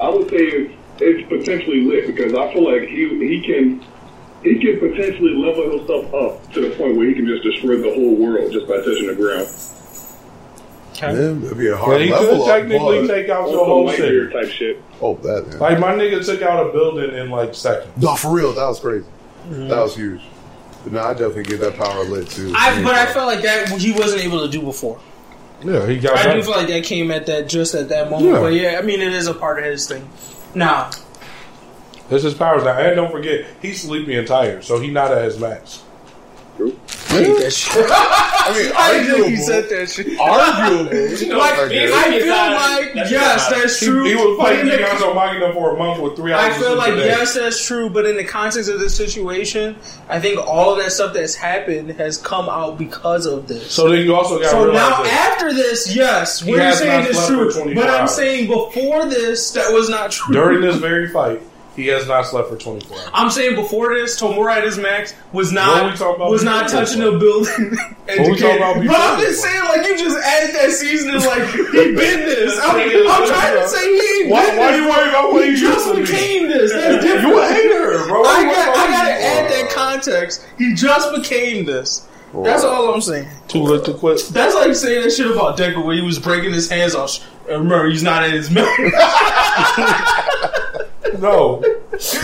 [0.00, 3.84] I would say it's, it's potentially lit because I feel like he he can
[4.42, 7.94] he can potentially level himself up to the point where he can just destroy the
[7.94, 9.48] whole world just by touching the ground.
[11.00, 13.64] Yeah, it'd be a But hard he level could up, technically but- take out your
[13.64, 14.30] whole city.
[14.32, 14.82] type shit.
[15.00, 15.46] Oh, that.
[15.50, 15.56] Yeah.
[15.58, 17.90] Like my nigga took out a building in like seconds.
[18.00, 19.06] No, for real, that was crazy.
[19.48, 19.68] Mm-hmm.
[19.68, 20.20] That was huge.
[20.84, 22.52] But no, I definitely get that power lit too.
[22.56, 25.00] I, but I felt like that he wasn't able to do before.
[25.64, 28.32] Yeah, he got I do feel like that came at that just at that moment.
[28.32, 28.40] Yeah.
[28.40, 30.08] But yeah, I mean, it is a part of his thing.
[30.54, 30.90] Now,
[32.08, 32.78] That's his powers now.
[32.78, 35.82] And don't forget, he's sleepy and tired, so he not at his max.
[37.12, 37.86] I hate that shit.
[37.90, 40.18] I mean, I think he said that shit.
[40.18, 40.92] Arguable.
[41.22, 44.04] You know, Like, I I feel like that's yes, not- that's true.
[44.04, 46.42] he was But playing in the- Gigantomachia for a month with three hours.
[46.44, 49.76] I of feel like yes, that's true, but in the context of this situation,
[50.08, 53.70] I think all of that stuff that's happened has come out because of this.
[53.70, 57.02] So then you also got So now that after this, yes, He what you're saying
[57.02, 57.50] not is true.
[57.50, 58.14] for 24 But I'm hours.
[58.14, 60.34] saying before this, that was not true.
[60.34, 61.40] during this very fight,
[61.76, 63.10] he has not slept for 24 hours.
[63.14, 66.68] I'm saying before this, Tomura at his max was not we talking about was not
[66.68, 67.76] touching the building.
[67.76, 71.24] What we talking about But I'm just saying, like you just added that season, and
[71.24, 71.62] like he
[71.94, 72.58] been this.
[72.62, 74.80] I'm, I'm trying to say he ain't Why, been why this.
[74.80, 76.00] you worried about what He he just be?
[76.02, 76.72] became this.
[76.72, 77.28] That's different.
[77.28, 78.22] You a hater, bro.
[78.22, 80.46] I, got, I gotta add that context.
[80.58, 82.06] He just became this.
[82.34, 83.28] That's all I'm saying.
[83.48, 84.20] Too late to quit.
[84.32, 87.18] That's like saying that shit about Deku where he was breaking his hands off.
[87.46, 88.68] Remember, he's not in his max.
[91.22, 91.62] No,
[91.92, 92.14] it's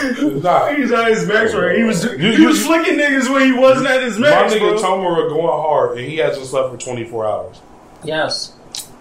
[0.43, 0.75] not.
[0.77, 1.77] he's not in his max right.
[1.79, 4.53] He was You- he was you- flicking niggas when he wasn't at his max.
[4.53, 4.83] My nigga bro.
[4.83, 7.61] Tomura going hard, and he hasn't slept for 24 hours.
[8.05, 8.53] yes,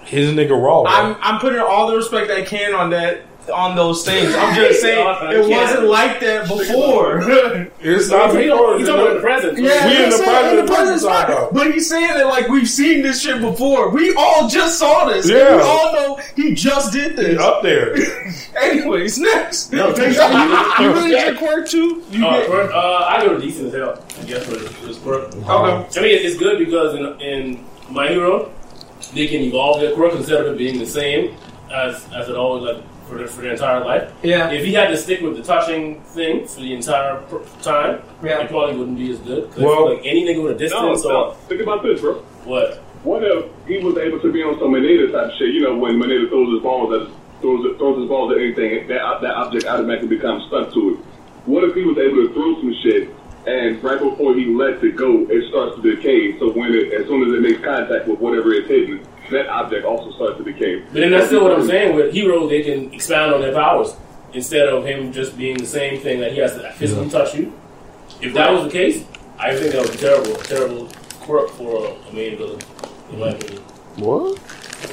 [0.03, 0.84] His nigga raw.
[0.84, 0.91] Bro.
[0.91, 4.34] I'm I'm putting all the respect I can on that on those things.
[4.36, 4.99] I'm just saying
[5.32, 7.19] it wasn't like that before.
[7.80, 8.57] it's not He's before.
[8.78, 9.57] talking about the present.
[9.57, 11.30] Yeah, We in the present- in the present what you talking spot.
[11.30, 11.53] about?
[11.53, 13.90] But he's saying that like we've seen this shit before.
[13.90, 15.30] We all just saw this.
[15.30, 15.56] Yeah.
[15.56, 17.40] We all know he just did He's this.
[17.40, 17.95] up there.
[18.61, 19.72] Anyways, next.
[19.72, 22.03] No, you, you really get quirk too?
[22.11, 24.03] You Uh, get, quirk, uh, I go decent as hell.
[24.19, 24.56] I guess for
[24.86, 25.34] this quirk.
[25.36, 25.44] okay.
[25.45, 28.52] I mean, it's good because in, in My Hero,
[29.14, 31.36] they can evolve their quirk instead of it being the same
[31.72, 34.11] as as it always like for the, for their entire life.
[34.23, 34.49] Yeah.
[34.51, 38.41] If he had to stick with the touching thing for the entire pr- time, Yeah.
[38.41, 39.49] it probably wouldn't be as good.
[39.51, 41.09] 'Cause I Well- feel like any nigga with a No, distance no.
[41.15, 42.13] or Think about this, bro.
[42.45, 42.84] what?
[43.03, 45.49] What if he was able to be on some Mineta type shit?
[45.53, 47.07] You know, when Mineta throws his balls at
[47.41, 50.97] throws throws his balls at anything, that that object automatically becomes stuck to it.
[51.45, 53.09] What if he was able to throw some shit
[53.45, 56.38] and right before he lets it go, it starts to decay?
[56.39, 58.99] So when it, as soon as it makes contact with whatever it's hitting,
[59.32, 60.80] that object also starts to decay.
[60.80, 61.95] But then that's still what I'm saying.
[61.95, 63.95] With heroes, they can expound on their powers
[64.34, 67.54] instead of him just being the same thing that he has to physically touch you.
[68.22, 69.06] If that was the case,
[69.40, 70.90] I think that would be terrible, terrible
[71.22, 72.60] quirk for a main villain,
[73.12, 73.62] in my opinion.
[73.98, 74.40] What?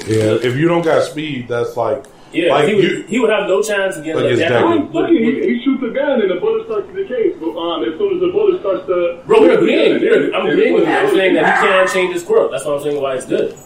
[0.07, 3.31] Yeah, if you don't got speed, that's like Yeah, Like he, would, you- he would
[3.31, 4.65] have no chance against like, Against that.
[4.65, 4.91] Deku.
[4.93, 7.39] Would- Look, he, he shoots a gun and the bullet starts to decay.
[7.39, 10.35] So, um, as soon as the bullet starts to Bro, we're agreeing.
[10.35, 10.91] I'm agreeing with you.
[10.95, 12.51] I'm saying that he can't change his quirk.
[12.51, 13.57] That's why I'm saying why it's good.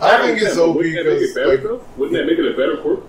[0.00, 1.98] I think it's OP Wouldn't that make it because better, like?
[1.98, 3.00] Wouldn't that make it a better quirk?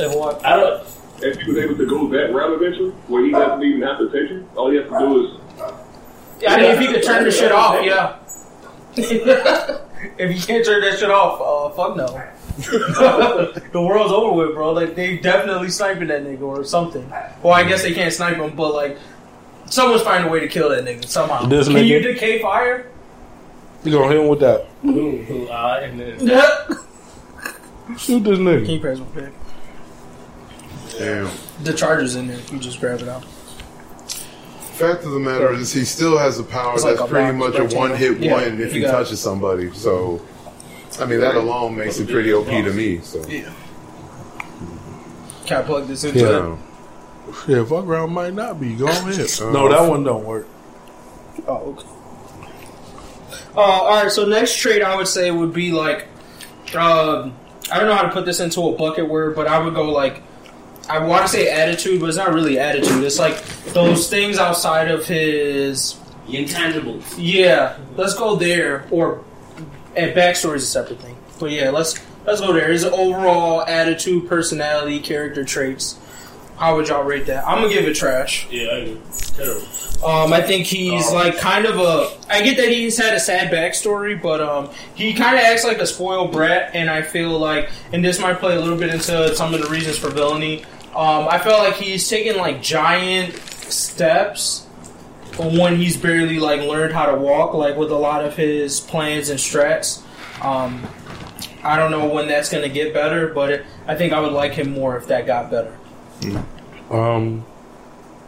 [0.00, 0.44] And what?
[0.44, 0.86] I don't.
[1.22, 4.10] If he was able to go that route eventually, where he doesn't even have to
[4.10, 5.40] take it, all he has to do is
[6.40, 8.16] Yeah, I mean, if he could turn the shit off, yeah.
[8.96, 12.06] if you can't turn that shit off, uh, fuck no.
[13.72, 14.72] the world's over with, bro.
[14.72, 17.08] Like they definitely sniping that nigga or something.
[17.42, 18.98] Well, I guess they can't snipe him, but like
[19.66, 21.46] someone's finding a way to kill that nigga somehow.
[21.46, 22.14] This Can you nigga?
[22.14, 22.90] decay fire?
[23.84, 24.66] You gonna hit him with that?
[24.84, 24.88] Ooh,
[25.30, 26.18] ooh, ah, and then
[27.98, 28.66] Shoot this nigga.
[28.68, 29.32] you press one pick?
[30.98, 31.30] damn.
[31.62, 32.38] The charger's in there.
[32.50, 33.24] You just grab it out.
[33.24, 37.36] Fact of the matter is, he still has a power It's like that's a pretty
[37.38, 37.78] box much a rectangle.
[37.78, 38.92] one hit Yeah, one if you he got it.
[39.04, 39.70] touches somebody.
[39.72, 40.20] So,
[40.98, 42.98] I mean, that alone makes it pretty OP to me.
[43.00, 43.52] So, Yeah.
[45.46, 46.54] Can I plug this into yeah.
[46.54, 47.48] it?
[47.48, 48.74] Yeah, fuck around might not be.
[48.74, 49.04] Go ahead.
[49.42, 50.46] Uh, no, that one don't work.
[51.46, 51.86] Oh, okay.
[53.56, 54.10] Uh, all right.
[54.10, 56.06] So next trait I would say would be like,
[56.74, 57.34] um,
[57.70, 59.90] I don't know how to put this into a bucket word, but I would go
[59.90, 60.22] like,
[60.88, 63.02] I want to say attitude, but it's not really attitude.
[63.04, 65.94] It's like those things outside of his.
[66.26, 67.14] the intangibles.
[67.16, 68.86] Yeah, let's go there.
[68.90, 69.24] Or,
[69.96, 71.16] and backstory is a separate thing.
[71.40, 72.70] But yeah, let's let's go there.
[72.70, 75.98] His overall attitude, personality, character traits.
[76.56, 77.46] How would y'all rate that?
[77.46, 78.46] I'm gonna give it trash.
[78.50, 79.00] Yeah, I agree.
[79.34, 79.66] Terrible.
[80.04, 81.14] Um, I think he's Oh.
[81.14, 82.08] like kind of a.
[82.28, 85.78] I get that he's had a sad backstory, but um, he kind of acts like
[85.78, 89.34] a spoiled brat, and I feel like, and this might play a little bit into
[89.34, 90.64] some of the reasons for villainy.
[90.94, 94.66] Um, I feel like he's taking like giant steps
[95.38, 99.30] when he's barely like learned how to walk, like with a lot of his plans
[99.30, 100.02] and strats.
[100.44, 100.82] Um,
[101.62, 104.52] I don't know when that's gonna get better, but it, I think I would like
[104.52, 105.74] him more if that got better.
[106.90, 107.44] Um,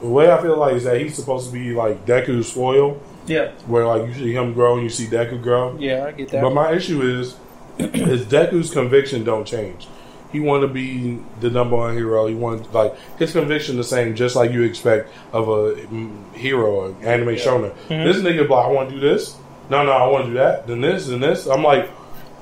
[0.00, 3.50] the way I feel like is that he's supposed to be like Deku's foil, Yeah,
[3.66, 5.76] where like you see him grow and you see Deku grow.
[5.78, 6.42] yeah, I get that.
[6.42, 7.36] But my issue is,
[7.78, 9.88] is Deku's conviction don't change.
[10.32, 12.26] He want to be the number one hero.
[12.26, 16.86] He wants like his conviction the same, just like you expect of a mm, hero,
[16.86, 17.72] an anime shonen.
[17.88, 19.36] This nigga, be like, I want to do this.
[19.70, 20.66] No, no, I want to do that.
[20.66, 21.46] Then this, then this.
[21.46, 21.88] I'm like,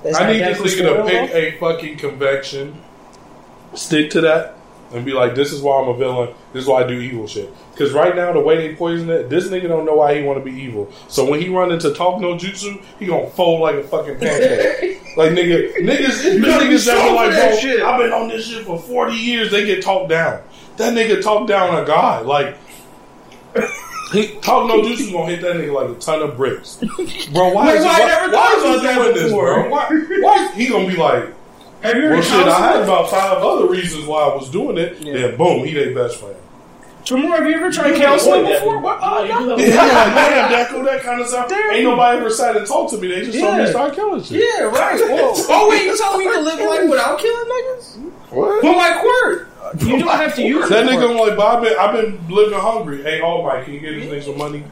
[0.02, 2.82] That's I need this nigga to pick a fucking conviction,
[3.74, 4.55] stick to that,
[4.93, 6.35] and be like, this is why I'm a villain.
[6.52, 7.52] This is why I do evil shit.
[7.73, 10.39] Because right now, the way they poison it, this nigga don't know why he want
[10.39, 10.90] to be evil.
[11.09, 15.02] So when he run into talk no jutsu, he gonna fold like a fucking pancake.
[15.16, 17.82] like nigga, niggas, gotta niggas that like, bro, shit.
[17.82, 19.51] I've been on this shit for forty years.
[19.51, 20.43] They get talked down.
[20.77, 22.20] That nigga talked down a guy.
[22.20, 22.56] Like
[24.12, 26.77] he talk no jutsu gonna hit that nigga like a ton of bricks.
[27.32, 29.62] Bro, why is, why why, why is he that doing this, before?
[29.62, 29.70] bro?
[29.70, 29.89] Why,
[30.20, 31.35] why is he gonna be like?
[31.85, 35.01] Have you Well, shit, I had about five other reasons why I was doing it.
[35.01, 35.16] Yeah.
[35.16, 36.35] Yeah, boom, he their best friend.
[37.05, 38.78] Tomura, have you ever tried counseling before?
[38.78, 38.98] What?
[39.02, 39.56] Oh, you no.
[39.59, 41.51] do that Yeah, with- like, that kind of stuff.
[41.51, 41.74] Damn.
[41.74, 43.09] Ain't nobody ever sat and talked to me.
[43.09, 44.43] They just told me to start killing shit.
[44.43, 44.98] Yeah, right.
[45.51, 47.98] Oh wait, you told me to live life without killing niggas?
[48.31, 48.62] What?
[48.62, 49.51] But my quirk.
[49.82, 51.11] You don't have to use That the nigga quirk.
[51.11, 53.02] I'm like, Bob, I've been, living hungry.
[53.02, 54.65] Hey, All Might, can you get this nigga some money?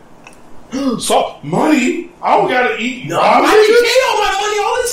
[1.00, 2.10] So money?
[2.22, 3.06] I don't gotta eat.
[3.08, 3.82] No, I niggas.
[3.82, 4.88] pay all my money all the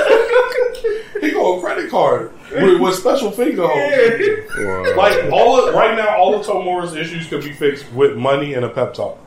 [0.00, 1.20] time.
[1.20, 4.48] He go a credit card with, with special finger holes.
[4.58, 4.96] Wow.
[4.96, 8.64] Like all of, right now, all of Tomura's issues could be fixed with money and
[8.64, 9.18] a pep talk.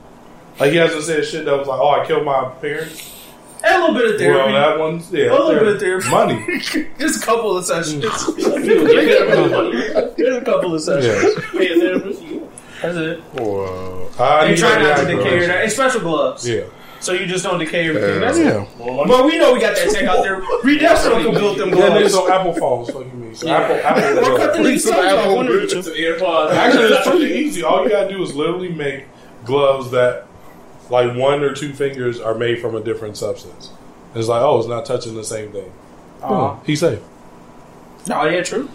[0.59, 3.15] Like he hasn't said shit that was like, "Oh, I killed my parents."
[3.63, 4.53] And a little bit of therapy.
[4.53, 5.59] Well, that one's yeah, a little there.
[5.61, 6.09] bit of therapy.
[6.09, 6.59] money.
[6.99, 8.03] Just a couple of sessions.
[8.37, 10.13] You get rid of money.
[10.15, 11.33] Just a couple of sessions.
[11.35, 11.49] Yeah.
[11.59, 12.26] Pay a therapist, you-
[12.81, 13.23] That's it.
[13.33, 14.07] Wow.
[14.19, 15.47] I And need try not to decay your aggravation.
[15.49, 15.63] that.
[15.63, 16.47] And special gloves.
[16.47, 16.63] Yeah,
[16.99, 18.13] So you just don't decay everything.
[18.15, 18.19] Yeah.
[18.19, 18.67] That's yeah.
[18.77, 19.07] More money.
[19.09, 20.41] But we know we got that tech out there.
[20.63, 22.13] We definitely can build them gloves.
[22.15, 22.89] niggas on Apple phones.
[22.91, 23.33] Fucking me.
[23.35, 23.57] So Yeah.
[23.57, 24.19] Apple, Apple.
[24.33, 24.85] Or cut the gloves.
[24.85, 25.35] niggas' thumbs off.
[25.35, 25.81] One of the two.
[25.81, 26.51] Some AirPods.
[26.53, 27.63] Actually, it's pretty easy.
[27.63, 29.05] All you gotta do is literally make
[29.45, 30.25] gloves that,
[30.89, 33.69] like, one or two fingers are made from a different substance.
[34.15, 35.71] It's like, oh, it's not touching the same thing.
[36.21, 36.59] Uh, Boom.
[36.65, 36.99] He's safe.
[38.09, 38.69] oh yeah, true.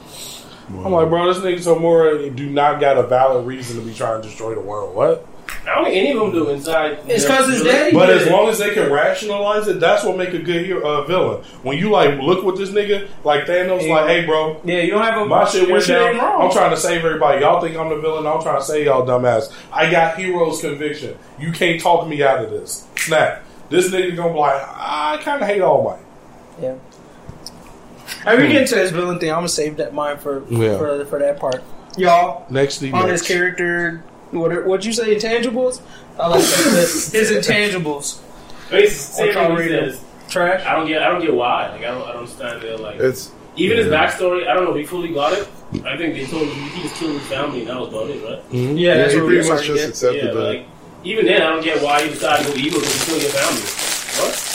[0.69, 4.23] I'm like, bro, this nigga Tomura do not got a valid reason to be trying
[4.23, 4.95] to destroy the world.
[4.95, 5.27] What?
[5.69, 6.99] I don't think any of them do inside.
[7.07, 8.15] It's 'cause his daddy- But Yeah.
[8.15, 11.43] as long as they can rationalize it, that's what make a good hero, uh, villain.
[11.63, 13.95] When you like look with this nigga, like Thanos, Yeah.
[13.95, 16.17] like, hey, bro, Yeah, you don't have a my shit your went down.
[16.17, 16.43] wrong.
[16.43, 17.43] I'm trying to save everybody.
[17.43, 18.27] Y'all think I'm the villain?
[18.27, 19.51] I'm trying to save y'all, dumbass.
[19.73, 21.17] I got hero's conviction.
[21.39, 22.85] You can't talk me out of this.
[22.97, 23.43] Snap.
[23.69, 26.63] This nigga gonna be like, I kind of hate All Might.
[26.63, 26.75] Yeah.
[28.25, 28.53] I mean, we hmm.
[28.53, 29.31] get into his villain thing.
[29.31, 30.79] I'm gonna save that mind for Yeah.
[30.79, 31.63] for, for that part.
[31.97, 35.81] Y'all Next thing, on his character, what what you say intangibles?
[36.19, 37.11] I like that.
[37.13, 38.21] his intangibles.
[38.71, 39.91] Basically, What same y'all thing he rate him?
[39.93, 40.05] says.
[40.29, 40.65] Trash.
[40.65, 41.03] I don't get.
[41.03, 41.69] I don't get why.
[41.71, 42.03] Like I don't.
[42.03, 42.81] I don't understand it.
[42.81, 44.49] Like It's even his backstory.
[44.49, 44.71] I don't know.
[44.75, 45.47] if He fully got it.
[45.85, 47.61] I think they told him he just killed his family.
[47.61, 48.39] and That was about it, right?
[48.45, 48.57] Hmm?
[48.57, 49.89] Yeah, yeah, that's he what we pretty much just get.
[49.91, 50.41] accepted Yeah, that.
[50.41, 50.67] like
[51.05, 53.31] even then, I don't get why he decided to go evil because he killed your
[53.33, 53.61] family.
[54.23, 54.52] What?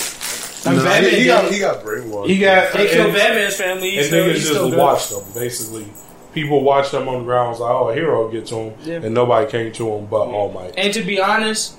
[0.67, 1.53] And No, Batman he, he got did.
[1.53, 2.27] he got brainwashed.
[2.27, 3.89] He got They killed Batman's family.
[3.91, 5.23] He's and still, niggas he's just watched them.
[5.33, 5.87] Basically,
[6.33, 7.51] people watched them on the ground.
[7.51, 8.95] Was like, oh, a hero get to him, Yeah.
[9.05, 10.73] and nobody came to him but All Might.
[10.77, 11.75] And to be honest,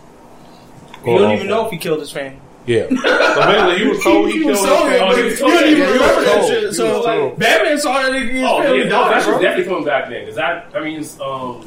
[1.07, 2.39] you don't even know if he killed his family.
[2.67, 4.99] Yeah, so basically, he was told he, He killed was his told, family.
[4.99, 6.75] but he You don't even Yeah, remember that shit.
[6.75, 7.39] So like.
[7.39, 9.41] Batman saw that nigga his Oh, yeah, no, die, that shit's bro.
[9.41, 10.21] definitely coming back then.
[10.21, 11.67] because that, that means, um,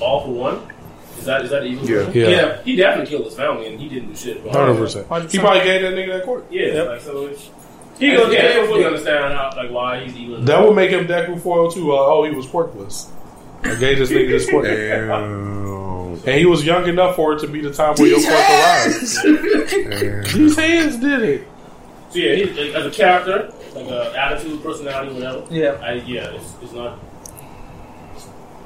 [0.00, 0.60] all for one?
[1.24, 2.10] Is that, is that evil Yeah.
[2.10, 2.28] Yeah.
[2.28, 2.62] Yeah.
[2.62, 4.36] He definitely killed his family and he didn't do shit.
[4.36, 4.52] about it.
[4.52, 5.32] Hundred percent.
[5.32, 6.44] He probably gave that nigga that court.
[6.50, 7.48] Yeah, like, so it's,
[7.98, 10.40] He goes, yeah, I don't yeah, fully understand how, like, why he's evil.
[10.42, 11.92] That would make him Deku foil too.
[11.92, 13.08] Uh, oh, he was porkless.
[13.62, 14.64] I gave this nigga this quirk.
[14.64, 16.14] Damn.
[16.26, 20.34] And he was young enough for it to be the time where your quirk arrived.
[20.34, 21.48] These hands did it.
[22.10, 25.44] So yeah, he, like, as a character, like a attitude, personality, whatever.
[25.50, 25.72] Yeah.
[25.82, 27.13] I, yeah, it's, it's not, it's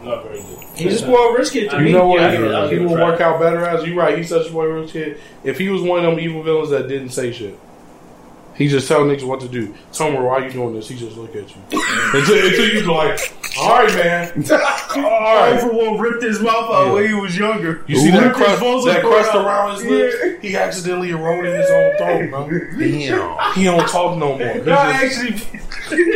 [0.02, 0.58] not very good.
[0.76, 1.92] He's a spoiled rich kid to You me.
[1.92, 2.20] know what?
[2.20, 4.16] Yeah, he, give I'll he give it a will work out better as you right.
[4.16, 5.18] He's such a boy rich kid.
[5.44, 7.58] If he was one of them evil villains that didn't say shit,
[8.58, 9.74] he just tell niggas what to do.
[9.92, 10.88] Tell him why you doing this.
[10.88, 14.44] He just look at you until, until you be like, all right, man,
[14.96, 15.60] all right.
[15.60, 17.82] for one ripped his mouth out when he was younger.
[17.86, 19.24] You see that Ripped his crust, balls that apart.
[19.24, 20.42] crust around his lips?
[20.42, 22.48] He accidentally eroded his own throat, bro.
[22.78, 23.54] Damn.
[23.54, 24.48] He don't talk no more.
[24.48, 25.62] He No, just- actually,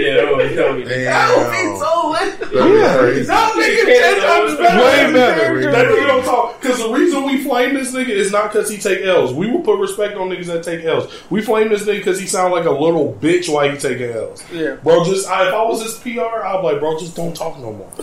[0.04, 0.84] Yeah, no, he told me.
[0.84, 1.78] Damn.
[1.78, 2.40] so lit.
[2.40, 3.24] That'd be so crazy.
[3.24, 4.78] That nigga ten times better.
[4.78, 5.70] Way better.
[5.72, 6.60] That nigga don't talk.
[6.60, 9.32] Because the reason we flame this nigga is not because he take L's.
[9.32, 11.12] We will put respect on niggas that take L's.
[11.30, 14.42] We flame this nigga because he sound like a little bitch while he taking L's.
[14.52, 14.76] Yeah.
[14.76, 17.58] Bro, just I, if I was his PR, I'd be like, bro, just don't talk
[17.58, 17.90] no more.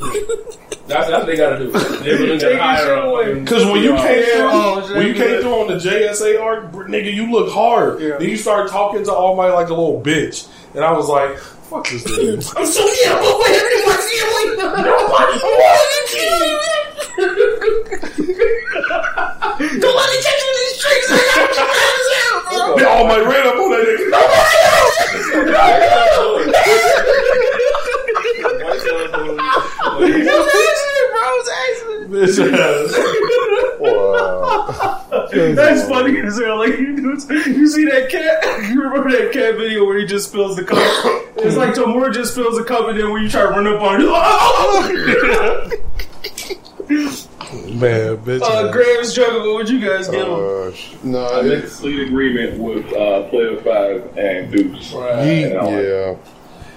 [0.89, 1.69] That's, that's what they gotta do.
[1.71, 3.25] They're willing Take to your hire shit a away.
[3.27, 4.07] fucking- Because when you Yeah.
[4.07, 5.27] came through, oh, when you shit.
[5.27, 8.01] came through on the JSA arc, nigga, you look hard.
[8.01, 8.17] Yeah.
[8.17, 11.37] Then you start talking to All Might like a little bitch, and I was like,
[11.37, 12.41] fuck this nigga.
[12.57, 14.57] I'm so yeah, but wait, everyone's feeling.
[14.57, 16.78] Nobody wants Don't let me
[20.23, 21.07] catch you in these streets.
[21.11, 22.75] I got you mad as hell, bro.
[22.77, 24.09] Then All Might ran up on that nigga.
[32.09, 32.91] Bitch ass.
[33.79, 35.05] Wow.
[35.31, 36.57] That's funny as hell.
[36.57, 37.09] Like you, do,
[37.51, 38.69] you see that cat?
[38.69, 40.77] You remember that cat video where he just spills the cup?
[41.37, 43.81] It's like Tomura just spills the cup, and then when you try to run up
[43.81, 45.79] on it, oh, oh, oh,
[46.89, 48.41] Man, bitch.
[48.41, 48.73] Uh, ass.
[48.73, 50.33] Graves Jugguh, what would you guys give him?
[50.33, 54.89] Uh, sh- no, I made a it's complete agreement with uh, Player Five and Deuce.
[54.89, 56.15] he, And yeah.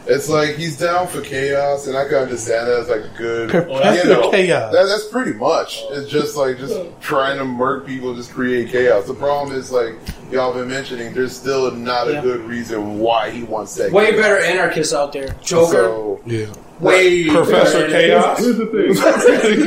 [0.06, 3.50] It's like he's down for chaos, and I can understand that as like a good,
[3.50, 4.72] That's you know, chaos.
[4.72, 5.80] That, that's pretty much.
[5.90, 9.06] It's just like just trying to murk people, just create chaos.
[9.06, 9.94] The problem is like
[10.32, 12.20] y'all been mentioning, there's still not a Yeah.
[12.22, 13.92] good reason why he wants that.
[13.92, 14.20] Way chaos.
[14.20, 15.28] better anarchists out there.
[15.40, 15.70] Joker.
[15.72, 16.46] So, Yeah.
[16.80, 17.92] way Professor better.
[17.92, 18.38] Chaos.
[18.44, 18.82] Here's the thing.
[18.94, 18.96] Here's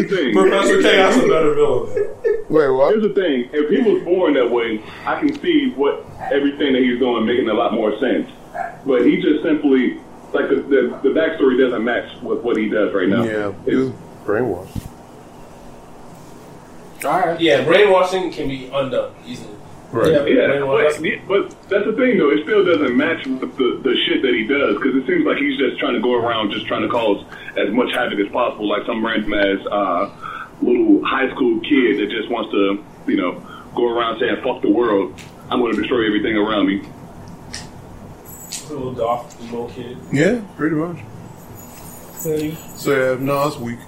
[0.10, 0.34] the thing.
[0.34, 2.10] Professor Chaos is a better villain.
[2.50, 2.90] wait, what?
[2.92, 3.50] Here's the thing.
[3.54, 7.48] If he was born that way, I can see what everything that he's doing making
[7.48, 8.30] a lot more sense.
[8.86, 10.00] But he just simply
[10.36, 13.24] like the the, the backstory doesn't match with what he does right now.
[13.24, 13.92] Yeah, he was
[14.26, 14.82] brainwashed.
[17.04, 17.40] Alright.
[17.40, 19.56] Yeah, brainwashing can be undone easily.
[19.92, 20.12] Right.
[20.12, 20.26] Yeah.
[20.26, 22.32] Yeah, but, but that's the thing though.
[22.32, 25.38] It still doesn't match with the, the shit that he does because it seems like
[25.38, 27.24] he's just trying to go around just trying to cause
[27.56, 30.10] as much havoc as possible, like some random ass uh,
[30.62, 33.40] little high school kid that just wants to, you know,
[33.76, 35.14] go around saying "fuck the world."
[35.50, 36.82] I'm going to destroy everything around me.
[38.70, 39.98] A little dark, emo kid.
[40.12, 40.98] Yeah, pretty much.
[42.76, 43.80] So yeah, no, it's weak,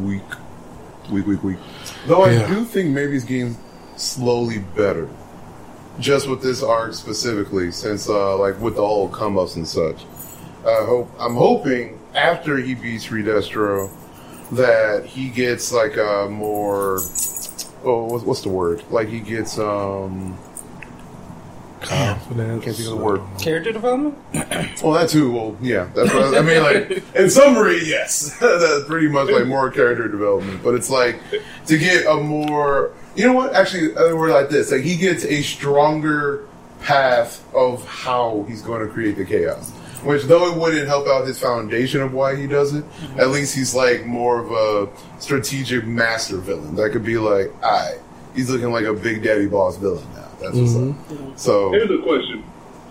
[0.00, 0.22] weak,
[1.10, 1.58] weak, weak, weak.
[2.06, 2.44] Though Yeah.
[2.44, 3.56] I do think maybe it's getting
[3.96, 5.08] slowly better,
[6.00, 10.04] just with this arc specifically, since uh, like with the whole come ups and such.
[10.66, 13.90] I hope I'm hoping after he beats Redestro
[14.52, 16.98] that he gets like a more
[17.84, 20.38] oh what's, what's the word like he gets um
[21.80, 22.64] Confidence.
[22.64, 24.16] can't think of the word Character development?
[24.82, 25.32] Well, that too.
[25.32, 26.62] Well, yeah, that's what I, I mean.
[26.62, 30.62] Like in summary, yes, that's pretty much like more character development.
[30.62, 31.20] But it's like
[31.66, 33.54] to get a more, you know what?
[33.54, 36.46] Actually, other word like this, like he gets a stronger
[36.82, 39.70] path of how he's going to create the chaos.
[40.04, 42.84] Which, though it wouldn't help out his foundation of why he does it,
[43.16, 46.76] at least he's like more of a strategic master villain.
[46.76, 47.98] That could be like, I,
[48.34, 50.25] he's looking like a big daddy boss villain now.
[50.46, 51.38] That's what's up.
[51.38, 52.44] So Here's a question.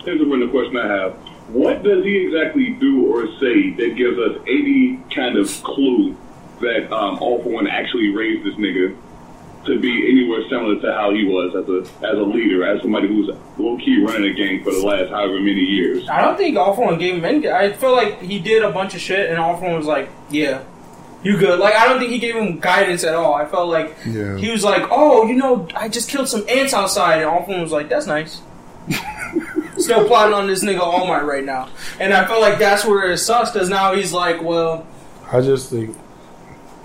[0.03, 1.13] Here's a random question I have.
[1.49, 6.15] What does he exactly do or say that gives us any kind of clue
[6.61, 8.95] that um, All for One actually raised this nigga
[9.65, 13.07] to be anywhere similar to how he was as a as a leader, as somebody
[13.07, 16.07] who's low key running a gang for the last however many years?
[16.09, 17.49] I don't think All for One gave him any.
[17.49, 20.09] I feel like he did a bunch of shit, and All for One was like,
[20.29, 20.63] "Yeah,
[21.25, 23.33] you good." Like I don't think he gave him guidance at all.
[23.33, 24.37] I felt like Yeah.
[24.37, 27.71] he was like, "Oh, you know, I just killed some ants outside," and One was
[27.73, 28.41] like, "That's nice."
[29.77, 31.67] still plotting on this nigga All Might right now,
[31.99, 34.85] and I felt like that's where it sucks because now he's like, well,
[35.31, 35.97] I just think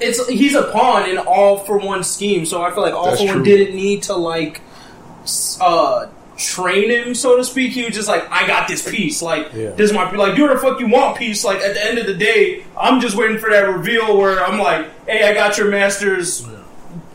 [0.00, 2.46] it's he's a pawn in all for one scheme.
[2.46, 4.62] So I feel like all for one didn't need to like
[5.60, 6.06] uh
[6.40, 7.72] train him, so to speak.
[7.72, 9.20] He was just like, I got this piece.
[9.22, 9.70] Like Yeah.
[9.70, 11.44] this might be like you're the fuck you want piece.
[11.44, 14.58] Like at the end of the day, I'm just waiting for that reveal where I'm
[14.58, 16.46] like, hey, I got your master's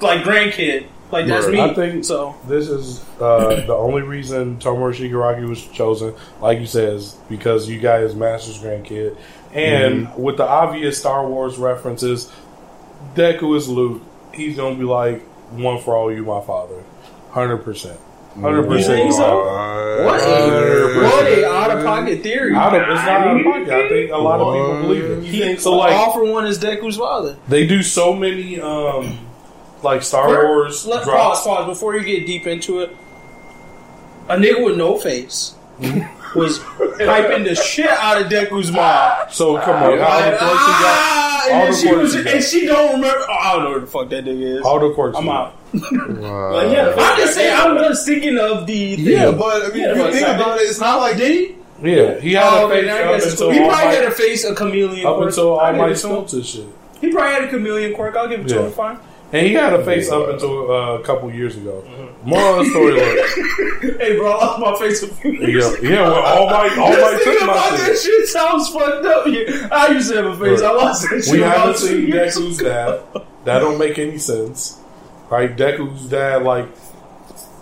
[0.01, 0.85] like grandkid.
[1.11, 1.53] Like that's Right.
[1.53, 1.61] me.
[1.61, 2.35] I think- so.
[2.47, 7.69] this is uh, the only reason Tomura Shigaraki was chosen, like you said, is because
[7.69, 9.15] you got his master's grandkid,
[9.53, 12.29] and with the obvious Star Wars references,
[13.15, 14.01] Deku is Luke.
[14.33, 15.21] He's gonna be like
[15.51, 16.83] one for all, you my father,
[17.31, 17.99] hundred percent,
[18.41, 19.13] hundred You think percent.
[19.13, 19.45] so?
[20.05, 22.53] What a, what a out of pocket theory.
[22.53, 23.69] Out of, it's not out of pocket.
[23.69, 25.23] I think a lot of people believe it.
[25.23, 25.75] You think so?
[25.77, 27.37] Like all for one is Deku's father.
[27.47, 29.17] they do so many, um,
[29.83, 31.41] like Star Wars Let drops.
[31.41, 32.95] pause, pause before you get deep into it.
[34.27, 35.55] A nigga with no face
[36.35, 39.13] was hyping the shit out of Deku's mom.
[39.31, 42.65] So come on, all the Like, quirks he got, ah, and she was, and she
[42.65, 43.23] don't remember.
[43.29, 44.61] Oh, I don't know where the fuck that nigga is.
[44.65, 45.17] all the quirks.
[45.17, 45.93] I'm he got.
[45.93, 46.19] out.
[46.19, 47.53] Well, yeah, I'm just saying.
[47.55, 48.95] I'm just thinking of the.
[48.95, 49.05] Thing.
[49.05, 51.55] Yeah, but I mean, Yeah, if you think about it, it's not like Did he?
[51.91, 53.51] Yeah, he had Oh, a face okay, up until cool.
[53.51, 55.05] He probably had a face a chameleon.
[55.05, 55.29] up quirk.
[55.29, 55.97] until I all give my it to him.
[55.97, 56.65] stilts and shit.
[57.01, 58.15] He probably had a chameleon quirk.
[58.15, 58.71] I'll give it to him.
[58.71, 58.99] Fine.
[59.33, 61.83] And he had a face up until uh, a couple years ago.
[62.23, 62.93] Moral of the story,
[63.91, 66.69] look, Hey, bro, I lost my face a few years yeah, yeah, well, all my,
[66.79, 67.97] all my Just think took about my that shit.
[67.99, 69.27] shit sounds fucked up.
[69.27, 70.61] Yeah, I used to have a face.
[70.61, 71.33] I lost that shit.
[71.33, 73.03] We haven't seen years Deku's ago.
[73.13, 73.25] dad.
[73.43, 74.79] That don't make any sense,
[75.29, 75.55] right?
[75.55, 76.67] Deku's dad, like,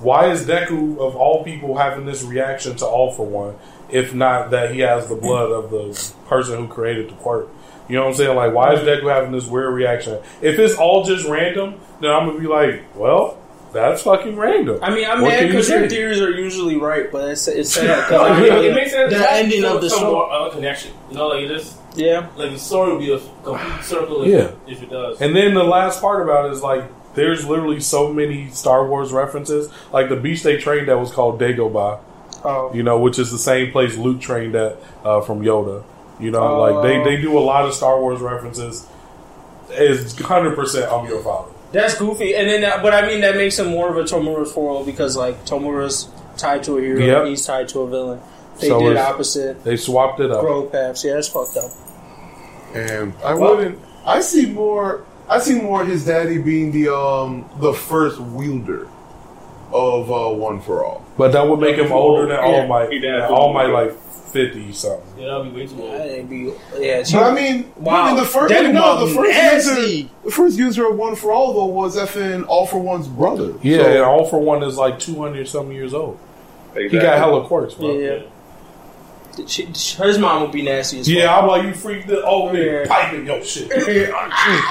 [0.02, 3.56] why is Deku of all people having this reaction to All for One?
[3.90, 7.48] If not that he has the blood of the person who created the quirk.
[7.88, 8.35] You know what I'm saying?
[8.35, 10.19] Like, why is Deku having this weird reaction?
[10.41, 13.38] If it's all just random, then I'm gonna be like, well,
[13.72, 14.80] that's fucking random.
[14.81, 17.48] I mean, I'm What mad can you because their theories are usually right, but it's,
[17.48, 18.03] it's sad.
[18.07, 19.11] 'cause, No, like, I mean, it makes sense.
[19.14, 20.11] The It's ending some- of the some show.
[20.11, 20.91] more, uh, connection.
[21.11, 22.27] You know, like this, Yeah.
[22.35, 24.23] like the story would be a complete circle.
[24.23, 24.52] If, Yeah.
[24.68, 25.22] if it does.
[25.22, 26.84] And then the last part about it is like
[27.15, 29.69] there's literally so many Star Wars references.
[29.91, 31.99] Like the beach they trained at was called Dagobah,
[32.45, 32.73] Oh.
[32.73, 35.84] you know, which is the same place Luke trained at uh, from Yoda.
[36.19, 38.88] You know, like they, they do a lot of Star Wars references.
[39.72, 41.52] Is hundred percent I'm your father.
[41.72, 42.35] That's goofy.
[42.35, 45.18] And then, that, but I mean, that makes him more of a Tomura's foil because,
[45.18, 46.07] like, Tomura's
[46.38, 47.18] tied to a hero Yep.
[47.22, 48.19] and he's tied to a villain.
[48.60, 49.64] They So did opposite.
[49.64, 50.41] They swapped it up.
[50.41, 51.03] Growth paths.
[51.03, 51.72] Yeah, that's fucked up.
[52.76, 53.80] And I wouldn't.
[54.06, 55.03] I see more.
[55.30, 58.88] I see more his daddy being the um the first wielder
[59.72, 61.04] of uh, One for All.
[61.18, 62.91] But that would make him older than All Yeah, Might.
[62.91, 63.08] he.
[63.10, 63.94] All Might like
[64.32, 65.04] fifty something.
[65.18, 66.02] yeah, that'll be way too That old.
[66.02, 66.54] ain't be.
[66.80, 68.04] Yeah, she, But I mean, Wow.
[68.04, 69.82] I mean the first Daddy no, the first nasty.
[69.82, 73.54] user, the first user of One for All though was FN All for One's brother.
[73.62, 76.18] Yeah, So- and All for One is like two hundred some years old.
[76.76, 76.90] Exactly.
[77.00, 77.94] He got hella quirks, bro.
[77.94, 78.20] yeah.
[79.47, 82.84] She, his mom would be nasty as Yeah, I'm like, you freaked the oh Yeah.
[82.84, 83.69] man, piping your shit.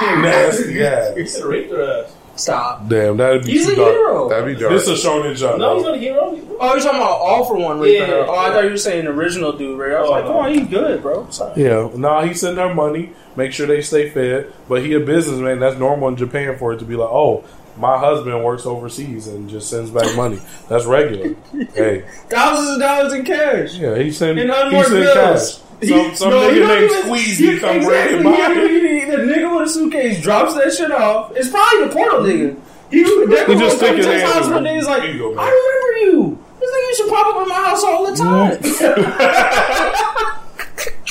[0.00, 1.16] Nasty ass.
[1.16, 2.14] He's a raped her ass.
[2.34, 2.88] Stop.
[2.88, 3.90] Damn, that'd be He's too a dark.
[3.92, 4.28] hero.
[4.30, 4.72] That'd be dark.
[4.72, 5.58] This is Shonen Jump.
[5.58, 6.38] No, he's not a hero.
[6.60, 8.06] Oh, you're talking about all for one raping Yeah.
[8.06, 8.24] her.
[8.26, 9.92] Oh, I thought you were saying original dude, right?
[9.92, 10.30] I was Oh, like, no.
[10.30, 11.26] come on, he's good, bro.
[11.30, 11.62] Sorry.
[11.62, 14.50] Yeah, no, he send her money, make sure they stay fed.
[14.66, 15.58] But he a businessman.
[15.60, 17.44] That's normal in Japan for it to be like, oh,
[17.76, 20.38] my husband works overseas and just sends back money.
[20.68, 21.34] That's regular.
[21.74, 23.74] hey, Thousands of dollars in cash.
[23.74, 25.14] yeah, he send In he unmarked bills.
[25.14, 25.88] cash.
[25.88, 28.22] Some, some No, you nigga named even- Squeezy come exactly.
[28.22, 29.10] bring it He by.
[29.10, 31.32] don't The nigga with a suitcase drops that shit off.
[31.34, 32.56] It's probably the portal nigga.
[32.90, 34.74] He, that He just stick his his hand house one day.
[34.76, 35.34] He's like, you go.
[35.38, 36.38] I remember you.
[36.60, 38.84] This nigga used to pop up in my house all the mm-hmm.
[38.84, 40.38] time.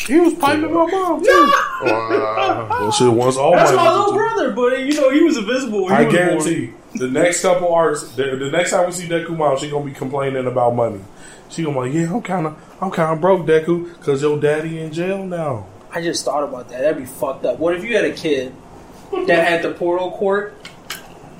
[0.07, 1.53] He was piping my mom too.
[1.83, 2.67] Wow.
[2.69, 5.87] Well, shit, once all That's my my little brother, but you know he was invisible.
[5.87, 6.27] he I was born.
[6.27, 9.85] guarantee the next couple arcs, the, the next time we see Deku Mom, she gonna
[9.85, 10.99] be complaining about money.
[11.49, 14.39] She gonna be like, yeah, I'm kind of, I'm kind of broke, Deku, because your
[14.39, 15.67] daddy in jail now.
[15.91, 16.81] I just thought about that.
[16.81, 17.59] That'd be fucked up.
[17.59, 18.53] What if you had a kid
[19.11, 20.55] that had the portal quirk,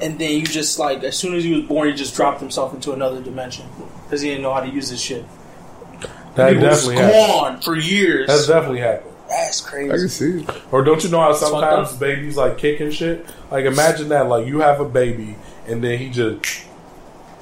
[0.01, 2.73] and then you just like as soon as he was born, he just dropped himself
[2.73, 3.65] into another dimension
[4.03, 5.25] because he didn't know how to use his shit.
[6.35, 7.13] That he was definitely happened.
[7.13, 8.27] gone for years.
[8.27, 9.13] That's definitely happened.
[9.29, 9.89] That's crazy.
[9.89, 10.39] I can crazy.
[10.39, 10.43] see.
[10.43, 10.61] it.
[10.71, 13.25] Or don't you know how sometimes babies like kicking shit?
[13.49, 15.35] Like imagine that, like you have a baby
[15.67, 16.63] and then he just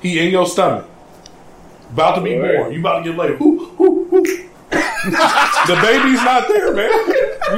[0.02, 0.86] he in your stomach,
[1.92, 2.58] about to be Right.
[2.58, 2.74] born.
[2.74, 3.40] You about to get laid.
[4.70, 6.90] The baby's not there, man.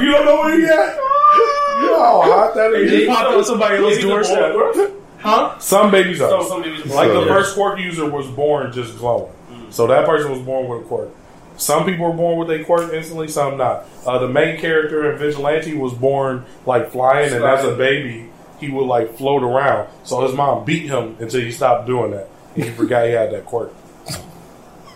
[0.02, 0.96] You don't know where he at.
[0.96, 2.90] You know how hot that He is.
[2.90, 4.52] just popped on somebody else's Maybe the doorstep.
[4.52, 5.58] born- Huh?
[5.60, 6.30] Some babies are.
[6.30, 7.26] Some, some babies Like the Yeah.
[7.28, 9.30] first quirk user was born just glowing.
[9.52, 9.72] Mm.
[9.72, 11.08] So that person was born with a quirk.
[11.56, 13.86] Some people were born with a quirk instantly, some not.
[14.06, 18.68] Uh, the main character in Vigilante was born like flying, and as a baby, he
[18.68, 19.88] would like float around.
[20.04, 22.28] So his mom beat him until he stopped doing that.
[22.54, 23.72] And he forgot he had that quirk.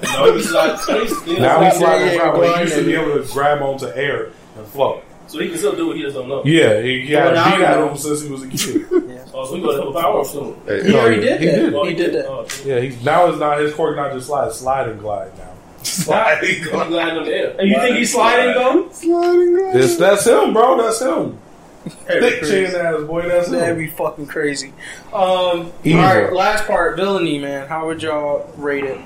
[0.02, 0.78] No, he's not.
[0.84, 2.34] He's, he's Now not he's sliding around.
[2.38, 5.02] but He used to be able to grab onto air and float.
[5.28, 6.44] So he can still do what he just don't know.
[6.44, 7.90] Yeah, he, he had Well, now beat he at knows.
[7.90, 8.86] him since he was a kid.
[9.38, 10.56] Oh, so he got to power soon.
[10.66, 11.56] Hey, He already did he that.
[11.56, 11.74] did.
[11.74, 12.26] Oh, He did that.
[12.26, 13.94] Oh, yeah, he, now it's not his quirk.
[13.94, 15.52] Not just slide, slide and glide now.
[15.86, 17.56] Sliding he's gliding in the air.
[17.58, 18.88] And you think he's sliding though?
[18.90, 19.76] Sliding glide.
[19.76, 20.76] It's, that's him, bro.
[20.82, 21.38] That's him.
[22.06, 23.28] Thick be chin ass boy.
[23.28, 23.78] That's That'd him.
[23.78, 24.72] be fucking crazy.
[25.12, 27.68] Um, all right, last part, villainy, man.
[27.68, 28.98] How would y'all rate it?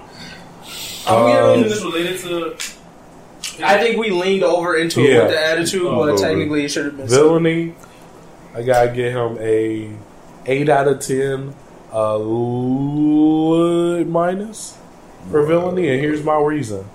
[1.07, 2.57] Um, I'm Is this related to?
[3.63, 5.23] I think we leaned over into it Yeah.
[5.25, 6.19] with the attitude, Oh, but over.
[6.23, 7.07] technically it should have been.
[7.09, 7.75] Villainy.
[8.55, 9.91] I gotta get him a
[10.47, 11.55] eight out of ten.
[11.93, 14.77] Uh, l- minus
[15.31, 16.89] for villainy, and here's my reason.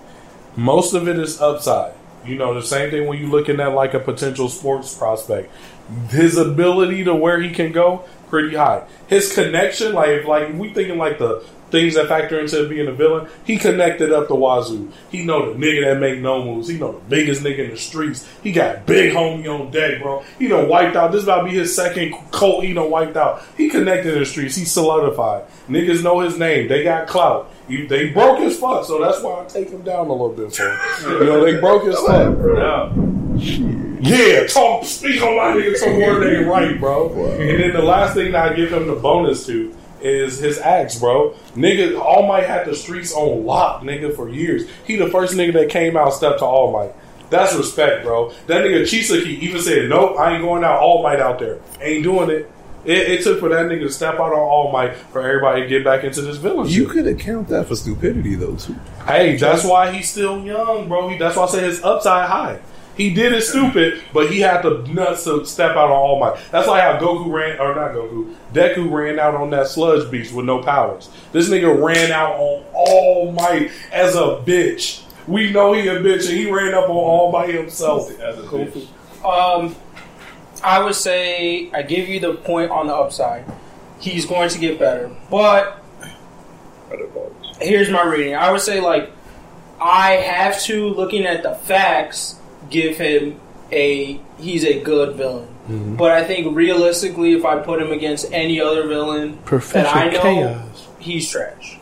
[0.56, 1.94] Most of it is upside.
[2.26, 5.52] You know, the same thing when you're looking at like a potential sports prospect.
[6.10, 8.88] His ability to where he can go, pretty high.
[9.08, 13.28] His connection, like like we thinking like the things that factor into being a villain,
[13.44, 14.92] he connected up the wazoo.
[15.10, 16.68] He know the nigga that make no moves.
[16.68, 18.28] He know the biggest nigga in the streets.
[18.42, 20.24] He got big homie on deck, bro.
[20.40, 21.12] He done wiped out.
[21.12, 22.64] This about to be his second colt.
[22.64, 23.44] He done wiped out.
[23.58, 24.56] He connected in the streets.
[24.56, 25.46] He solidified.
[25.68, 26.68] Niggas know his name.
[26.68, 27.52] They got clout.
[27.68, 30.54] You, they broke his foot, so that's why I take him down a little bit
[30.54, 31.20] for him.
[31.20, 32.38] You know, they broke his fuck.
[32.38, 32.94] No.
[34.02, 37.10] Yeah, talk, speak on my nigga some word ain't right, bro.
[37.32, 41.00] And then the last thing that I give him the bonus to is his acts,
[41.00, 41.32] bro.
[41.56, 44.70] Nigga, All Might had the streets on lock, nigga, for years.
[44.86, 46.94] He the first nigga that came out stepped to All Might.
[47.32, 48.30] That's respect, bro.
[48.46, 51.60] That nigga Chisaki even said, nope, I ain't going out All Might out there.
[51.82, 52.52] Ain't doing it.
[52.86, 55.68] It, it took for that nigga to step out on All Might for everybody to
[55.68, 56.76] get back into this village.
[56.76, 58.76] You could account that for stupidity, though, too.
[59.06, 61.10] Hey, that's why he's still young, bro.
[61.10, 62.60] He, that's why I say his upside high.
[62.96, 66.38] He did it stupid, but he had the nuts to step out on All Might.
[66.52, 70.34] That's like how Goku ran, or not Goku, Deku ran out on that sludge beast
[70.34, 71.10] with no powers.
[71.34, 75.04] This nigga ran out on All Might as a bitch.
[75.28, 78.10] We know he a bitch, and he ran up on All Might himself.
[78.22, 78.88] As a bitch.
[79.26, 79.76] Um,
[80.64, 83.46] I would say I give you the point on the upside.
[84.00, 85.82] He's going to get better, but
[87.60, 88.36] here's my reading.
[88.36, 89.12] I would say like
[89.80, 93.40] I have to, looking at the facts, give him
[93.72, 95.48] a he's a good villain.
[95.98, 99.40] But I think realistically, if I put him against any other villain
[99.86, 100.22] that I know,
[101.00, 101.80] he's trash.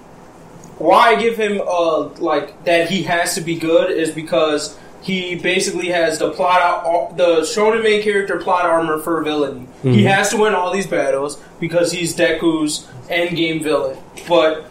[0.78, 5.36] Why I give him uh like that he has to be good is because he
[5.36, 9.68] basically has the plot out the Shonen main character plot armor for a villain.
[9.82, 10.08] He mm-hmm.
[10.08, 13.98] has to win all these battles because he's Deku's end game villain.
[14.28, 14.66] But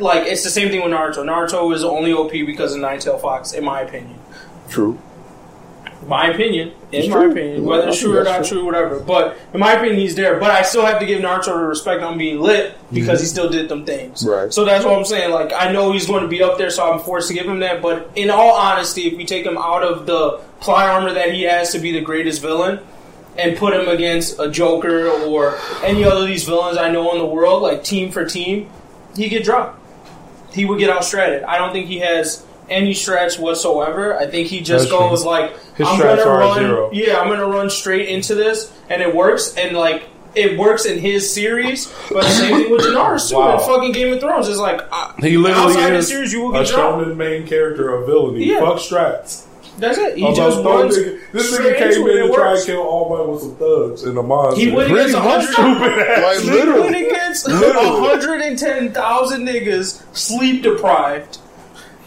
[0.00, 1.24] like it's the same thing with Naruto.
[1.24, 4.18] Naruto is only OP because of Nine Tail Fox, in my opinion.
[4.68, 4.98] True.
[6.08, 7.30] My opinion, in It's my true.
[7.32, 8.98] opinion, whether it's true or not that's true, whatever.
[8.98, 10.40] But in my opinion, he's there.
[10.40, 13.24] But I still have to give Naruto the respect on being lit because mm-hmm.
[13.24, 14.26] he still did them things.
[14.26, 14.52] Right.
[14.52, 15.30] So that's what I'm saying.
[15.32, 17.58] Like I know he's going to be up there, so I'm forced to give him
[17.58, 17.82] that.
[17.82, 21.42] But in all honesty, if we take him out of the plot armor that he
[21.42, 22.80] has to be the greatest villain,
[23.36, 27.18] and put him against a Joker or any other of these villains I know in
[27.18, 28.68] the world, like team for team,
[29.14, 29.78] he get dropped.
[30.52, 31.44] He would get outstratted.
[31.44, 34.18] I don't think he has any stretch whatsoever.
[34.18, 35.08] I think he just That's true.
[35.10, 36.58] goes like, His I'm gonna run.
[36.58, 36.90] zero.
[36.92, 39.54] Yeah, I'm gonna run straight into this, and it works.
[39.56, 40.04] And like
[40.34, 43.36] it works in his series, but the same thing with Daenerys too.
[43.36, 43.54] Wow.
[43.58, 46.42] In fucking Game of Thrones, it's like uh, He literally outside the is series, you
[46.42, 47.02] will a get dropped.
[47.06, 48.44] shonen main character villainy.
[48.46, 48.60] Yeah.
[48.60, 49.46] Fuck strats.
[49.78, 50.16] That's it.
[50.16, 50.98] He Although just runs.
[50.98, 54.16] nigga- this nigga came in and tried to kill All Might with some thugs in
[54.16, 54.60] a monster.
[54.60, 56.22] He went against a hundred.
[56.22, 56.80] Like, He literally.
[56.80, 61.38] went against hundred and ten thousand niggas sleep deprived,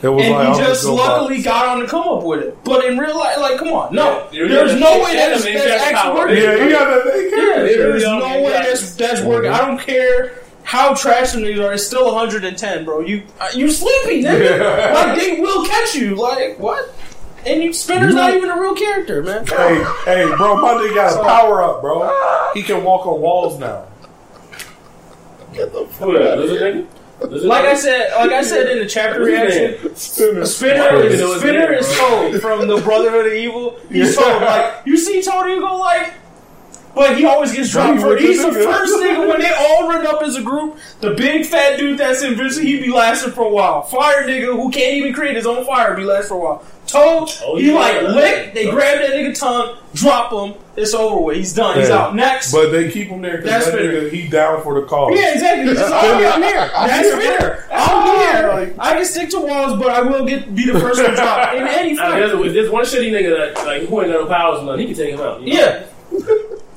[0.03, 1.45] It was and like, he just gonna luckily box.
[1.45, 2.63] got on to come up with it.
[2.63, 5.83] But in real life, like, come on, no, Yeah, there's no way yeah, that's, that's
[5.83, 6.37] actually working.
[6.37, 9.51] Yeah, he got that thing Yeah, there's no way that's that's working.
[9.51, 11.73] I don't care how trash them niggas are.
[11.73, 13.01] It's still 110, bro.
[13.01, 14.93] You uh, you sleepy, nigga.
[14.93, 16.15] like they will catch you.
[16.15, 16.93] Like what?
[17.45, 19.45] And you Spinner's not even a real character, man.
[19.45, 22.51] Hey, hey, bro, my nigga got a power up, bro.
[22.53, 23.85] He can walk on walls now.
[25.53, 26.37] Who that?
[26.39, 26.75] Lizard nigga?
[26.75, 26.87] Lizard
[27.29, 29.95] Like I said, like I said in the chapter reaction.
[29.95, 30.45] Spinner.
[30.45, 33.79] Spinner is do you know his Spinner is Toad from the Brotherhood of Evil.
[33.89, 36.13] He's told like you see Tony you go like,
[36.95, 37.95] but he always gets dropped.
[37.95, 38.63] He For, with he's the nigga.
[38.65, 40.77] first nigga when they all run up as a group.
[40.99, 43.83] The big fat dude that's invincible, he be lasting for a while.
[43.83, 46.63] Fire nigga who can't even create his own fire be last for a while.
[46.87, 47.73] Toad, Oh, he yeah.
[47.75, 48.53] like lick.
[48.53, 50.61] They grab that nigga tongue, drop him.
[50.75, 51.37] It's over with.
[51.37, 51.77] He's done.
[51.79, 51.97] He's Yeah.
[52.07, 52.15] out.
[52.15, 52.51] Next.
[52.51, 54.01] But they keep him there because That's that Spinner.
[54.01, 55.13] nigga, he down for the cause.
[55.17, 55.69] Yeah, exactly.
[55.69, 55.97] He's just, oh,
[56.33, 56.69] I'm here.
[56.73, 57.67] That's fair.
[57.71, 58.47] I'm here.
[58.53, 61.55] like- I can stick to walls, but I will get be the first one dropped
[61.55, 62.19] in any Nah, fight.
[62.19, 64.79] there's, there's one shitty nigga that like who ain't got no powers or nothing.
[64.87, 65.41] He can take him out.
[65.41, 65.59] you know?
[65.61, 65.83] Yeah.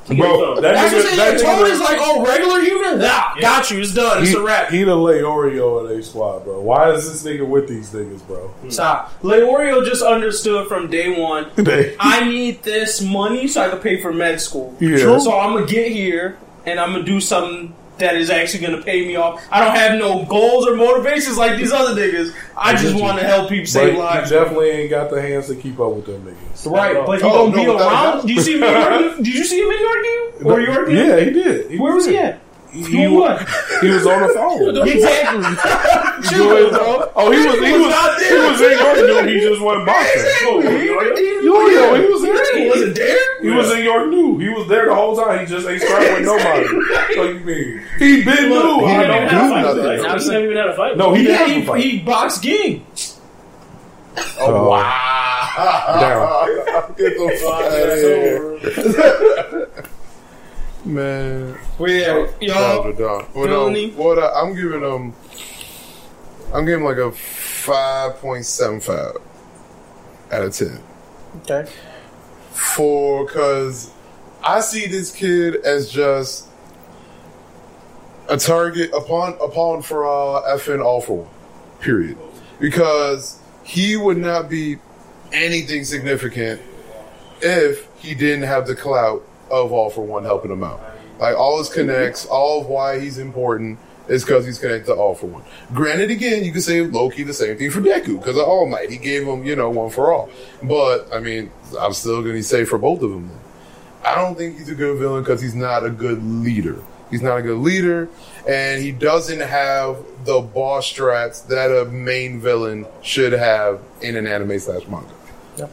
[0.07, 1.59] Bro, that That's what I'm that saying.
[1.59, 2.99] Tony's like, oh, regular human?
[2.99, 3.81] Nah, got you.
[3.81, 4.23] It's done.
[4.23, 4.71] It's a wrap.
[4.71, 6.61] he the Leorio in a squad, bro.
[6.61, 8.49] Why is this nigga with these niggas, bro?
[8.49, 8.69] Hmm.
[8.71, 9.13] Stop.
[9.23, 11.51] Leorio just understood from day one.
[11.57, 14.77] They- I need this money so I can pay for med school.
[14.79, 15.19] Yeah.
[15.19, 16.37] So I'm gonna get here
[16.67, 19.43] and I'm gonna do something that is actually gonna pay me off.
[19.51, 22.35] I don't have no goals or motivations like these other niggas.
[22.57, 24.31] I just want to help people save lives.
[24.31, 26.71] definitely ain't got the hands to keep up with them niggas.
[26.71, 28.27] Right, but he Oh, gonna be no, a around.
[28.27, 28.63] Did you see him?
[28.65, 29.17] In York?
[29.19, 30.89] Did you see him in York game or York?
[30.91, 31.71] Yeah, he did.
[31.71, 32.41] He Where was he at?
[32.75, 33.39] He, Doing what?
[33.81, 34.75] he was on the phone.
[34.89, 36.29] Exactly.
[36.29, 37.13] Chill, Doing- bro.
[37.15, 38.97] Oh, he was he was was not he was in York.
[39.25, 39.33] New.
[39.33, 40.25] He just went boxing.
[40.43, 40.59] Yo,
[41.69, 42.59] yo, he was there.
[42.59, 43.43] He wasn't there.
[43.43, 44.39] He was in York New.
[44.39, 45.39] He was there the whole time.
[45.41, 46.67] He just ain't starting with nobody.
[47.17, 47.83] what you mean?
[47.99, 48.87] He been new.
[48.87, 49.61] he didn't don't do know.
[49.63, 50.21] nothing.
[50.21, 50.97] He never even had a fight.
[50.97, 51.51] No, he didn't.
[51.61, 51.81] he, fight.
[51.85, 52.85] he boxed Ging.
[54.41, 56.47] Oh, uh, wow.
[56.97, 57.99] Get the fuck out of
[59.75, 59.85] here.
[60.85, 61.59] Man.
[61.79, 62.83] Well, yeah, y'all.
[62.83, 63.29] Dog to dog.
[63.35, 65.15] Well, no, what I, I'm giving them,
[66.53, 69.21] I'm giving like a 5.75
[70.31, 70.79] out of 10.
[71.41, 71.67] Okay.
[72.53, 73.91] For, cause
[74.43, 76.49] I see this kid as just
[78.29, 81.31] a target upon, upon for uh, FN all for one.
[81.81, 82.19] Period.
[82.61, 84.77] Because he would not be
[85.33, 86.61] anything significant
[87.41, 90.81] if he didn't have the clout of all for one helping him out.
[91.19, 95.15] Like all his connects, all of why he's important is because he's connected to all
[95.15, 95.43] for one.
[95.73, 98.91] Granted, again, you can say Loki the same thing for Deku because of All Might.
[98.91, 100.29] He gave him, you know, one for all.
[100.63, 101.51] But I mean,
[101.81, 103.29] I'm still going to say for both of them.
[103.29, 103.39] Then.
[104.05, 106.83] I don't think he's a good villain because he's not a good leader.
[107.11, 108.09] He's not a good leader,
[108.49, 114.27] and he doesn't have the boss strats that a main villain should have in an
[114.27, 115.15] anime slash manga.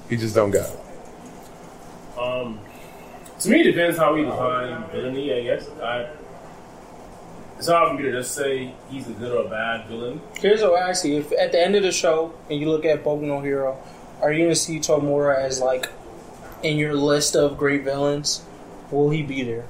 [0.07, 2.19] He just don't got it.
[2.19, 2.60] Um,
[3.41, 5.34] to me, it depends how we define villainy.
[5.34, 6.07] I guess I.
[7.57, 10.19] It's hard for me to just say he's a good or a bad villain.
[10.39, 12.85] Here's what I ask you: If at the end of the show and you look
[12.85, 13.77] at Boku no Hero,
[14.22, 15.89] are you gonna see Tomura as like
[16.63, 18.43] in your list of great villains?
[18.89, 19.65] Will he be there?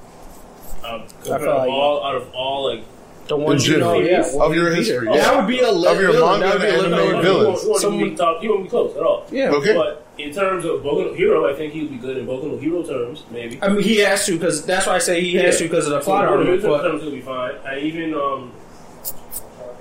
[0.86, 2.84] Um, feel out of like- all, out of all, like
[3.28, 4.22] The ones you know, yeah.
[4.32, 5.16] will Of your history, yeah.
[5.18, 6.40] That would be a li- Of your villain.
[6.40, 7.22] manga That would be a and anime villain.
[7.22, 7.44] villains.
[7.44, 9.26] He won't, he won't Someone- be top, he won't be close at all.
[9.30, 9.50] Yeah.
[9.52, 9.74] Okay.
[9.76, 12.44] But in terms of Boku no Hero, I think he would be good in Boku
[12.52, 13.58] no Hero terms, maybe.
[13.62, 15.92] I mean, he has to because that's why I say he has to because of
[15.92, 16.44] the plot So, armor.
[16.44, 17.54] Boku no Hero But terms he'll be fine.
[17.66, 18.50] I even um,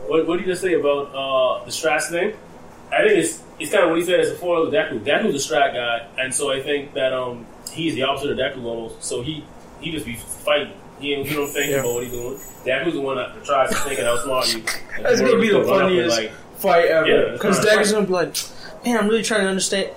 [0.08, 2.34] what what did you just say about uh the Strats thing?
[2.92, 5.00] I think it's it's kind of what he said as a foil of Deku.
[5.06, 8.64] Deku's a strat guy, and so I think that um he's the opposite of Deku
[8.66, 9.04] almost.
[9.04, 9.46] So he
[9.80, 10.74] he just be fighting.
[11.00, 11.78] He, ain't- he don't think Yeah.
[11.80, 12.38] about what he's doing.
[12.66, 14.62] Deku's the one that tries to think and outsmart you.
[15.04, 17.32] that's gonna be the Run up and, funniest like, fight ever.
[17.34, 18.36] Because not a Deck gonna be like,
[18.86, 19.90] "Man, I'm really trying to understand."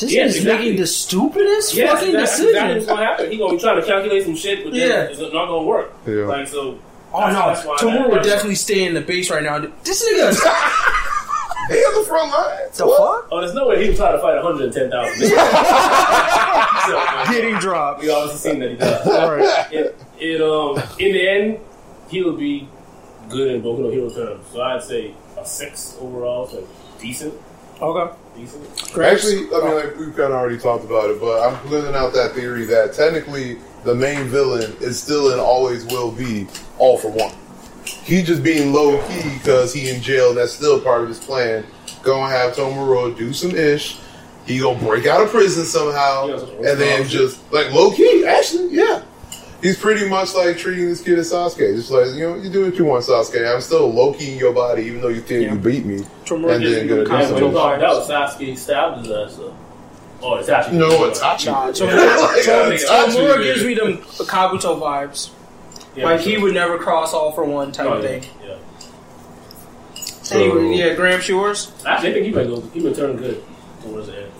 [0.00, 0.64] This Yes, is exactly.
[0.66, 2.74] making the stupidest Yes, fucking that's exactly decision.
[2.76, 3.30] what's gonna happen.
[3.30, 5.02] He gonna be trying to calculate some shit, but then Yeah.
[5.02, 5.92] it's not gonna work.
[6.06, 6.24] Yeah.
[6.26, 6.78] Like so.
[7.12, 9.58] Oh that's- no, that's why Tomura that- would definitely stay in the base right now.
[9.84, 10.32] This nigga,
[11.70, 12.58] He on the front line.
[12.76, 13.28] the fuck?
[13.30, 15.28] Oh, there's no way he would try to fight 110,000.
[15.28, 15.36] so,
[17.32, 18.02] Getting dropped.
[18.02, 19.06] we obviously seen that he does.
[19.06, 19.72] Alright.
[19.72, 21.58] It, it um in the end,
[22.08, 22.68] he will be
[23.28, 24.44] good in Boku no Hero terms.
[24.52, 26.66] So I'd say a six overall, so
[27.00, 27.34] decent,
[27.80, 28.12] Okay.
[28.40, 28.98] Decent.
[28.98, 32.12] Actually, I mean, like we've kind of already talked about it, but I'm putting out
[32.14, 36.46] that theory that technically the main villain is still and always will be
[36.78, 37.34] all for one.
[37.84, 40.30] He just being low key because he in jail.
[40.30, 41.64] and That's still part of his plan.
[42.02, 43.98] Gonna have Tomura do some ish.
[44.46, 48.26] He gonna break out of prison somehow, Yeah, and then just like low key.
[48.26, 49.02] Actually, yeah.
[49.62, 51.74] He's pretty much like treating this kid as Sasuke.
[51.76, 53.54] Just like, you know, you do what you want, Sasuke.
[53.54, 55.52] I'm still low key in your body, even though you think Yeah.
[55.52, 55.98] you beat me.
[56.24, 57.54] Tomura And then you gonna the do Yeah, some when he ish.
[57.54, 59.36] found out Sasuke stabbed his ass.
[59.38, 59.54] Oh, so.
[60.22, 60.72] Oh, Itachi.
[60.72, 61.46] No, Itachi.
[61.46, 65.30] Nah, Like, Tomura, Itachi, gives me them Kabuto vibes.
[65.96, 68.24] Yeah, like he would never cross all for one type Oh, yeah, thing.
[68.46, 68.54] yeah.
[70.32, 71.72] Anyway, yeah, Graham Shores.
[71.84, 72.60] Actually, I think he might go.
[72.72, 73.42] He might turn good
[73.82, 74.32] towards the end.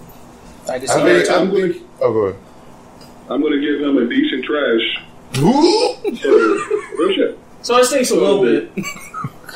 [0.68, 1.30] I can I think, that.
[1.36, 2.40] I think, oh, go ahead.
[3.30, 5.04] I'm gonna give him a decent trash.
[5.38, 6.16] Ooh.
[6.16, 6.30] So,
[6.98, 7.38] real shit.
[7.62, 8.72] So it stinks a little bit.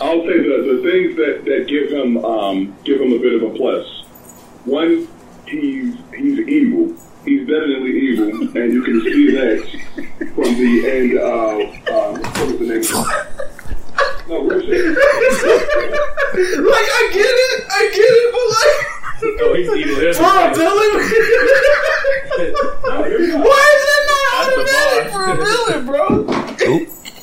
[0.00, 3.42] I'll say the the things that, that give him um, give him a bit of
[3.42, 3.84] a plus.
[4.64, 5.08] One,
[5.46, 6.94] he's he's evil.
[7.24, 9.66] He's definitely evil, and you can see that
[10.34, 12.78] from the end of um, what was the name?
[12.78, 13.34] of it?
[14.28, 14.68] No, real like
[16.34, 18.93] I get it, I get it, but like
[19.40, 19.96] Oh, he's evil.
[19.96, 20.92] There's for a the villain,
[22.84, 25.12] No, hear me why is that That's not the automatic bar.
[25.12, 26.04] for a villain, bro?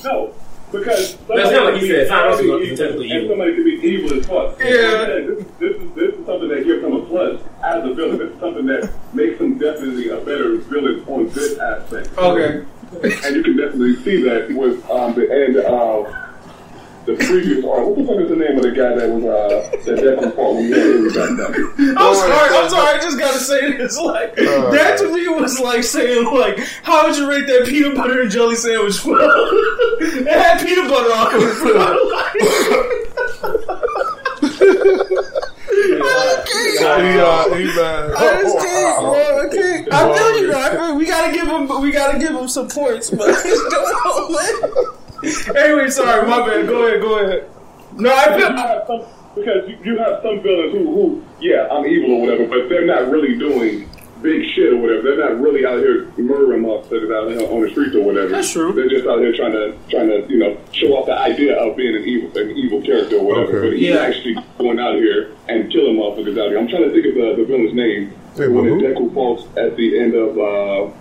[0.03, 0.33] No,
[0.71, 3.55] because That's not like he said, somebody Thanos can is be technically evil, and somebody
[3.55, 4.59] could be evil as fuck.
[4.59, 5.05] Yeah.
[5.05, 8.17] This, this is this is something that gives him a plus as a villain.
[8.17, 12.17] This is something that makes him definitely a better villain on this aspect.
[12.17, 12.65] Okay.
[13.03, 16.13] and you can definitely see that with um, the end of
[17.05, 17.85] the previous arc.
[17.87, 20.61] What the fuck is the name of the guy that was uh, that Deku fought
[20.61, 21.53] when he had Avery back then?
[21.97, 23.97] I'm sorry, I'm sorry, I just gotta say this.
[23.97, 28.21] Like that to me was like saying like, how would you rate that peanut butter
[28.21, 28.99] and jelly sandwich?
[29.05, 31.41] it had peanut butter on it.
[36.81, 36.87] He,
[37.19, 38.11] uh, he mad.
[38.13, 39.13] I just can't, bro.
[39.13, 39.93] I can't.
[39.93, 40.53] I feel you.
[40.53, 43.29] I feel we gotta give him, we gotta give him some points, but
[45.55, 46.67] anyway, sorry, my bad.
[46.67, 47.49] Go ahead, go ahead.
[47.93, 48.51] No, I feel.
[49.43, 52.85] Because you, you have some villains who, who, yeah, I'm evil or whatever, but they're
[52.85, 53.89] not really doing
[54.21, 55.01] big shit or whatever.
[55.01, 58.27] They're not really out here murdering motherfuckers out here on the streets or whatever.
[58.29, 58.71] That's true.
[58.73, 61.75] They're just out here trying to trying to you know show off the idea of
[61.75, 63.57] being an evil an evil character or whatever.
[63.57, 63.69] Okay.
[63.69, 63.95] But he's Yeah.
[64.01, 66.59] actually going out here and killing motherfuckers out here.
[66.59, 68.13] I'm trying to think of the, the villain's name.
[68.37, 68.79] Wait, when who?
[68.81, 70.93] Deku falls at the end of uh,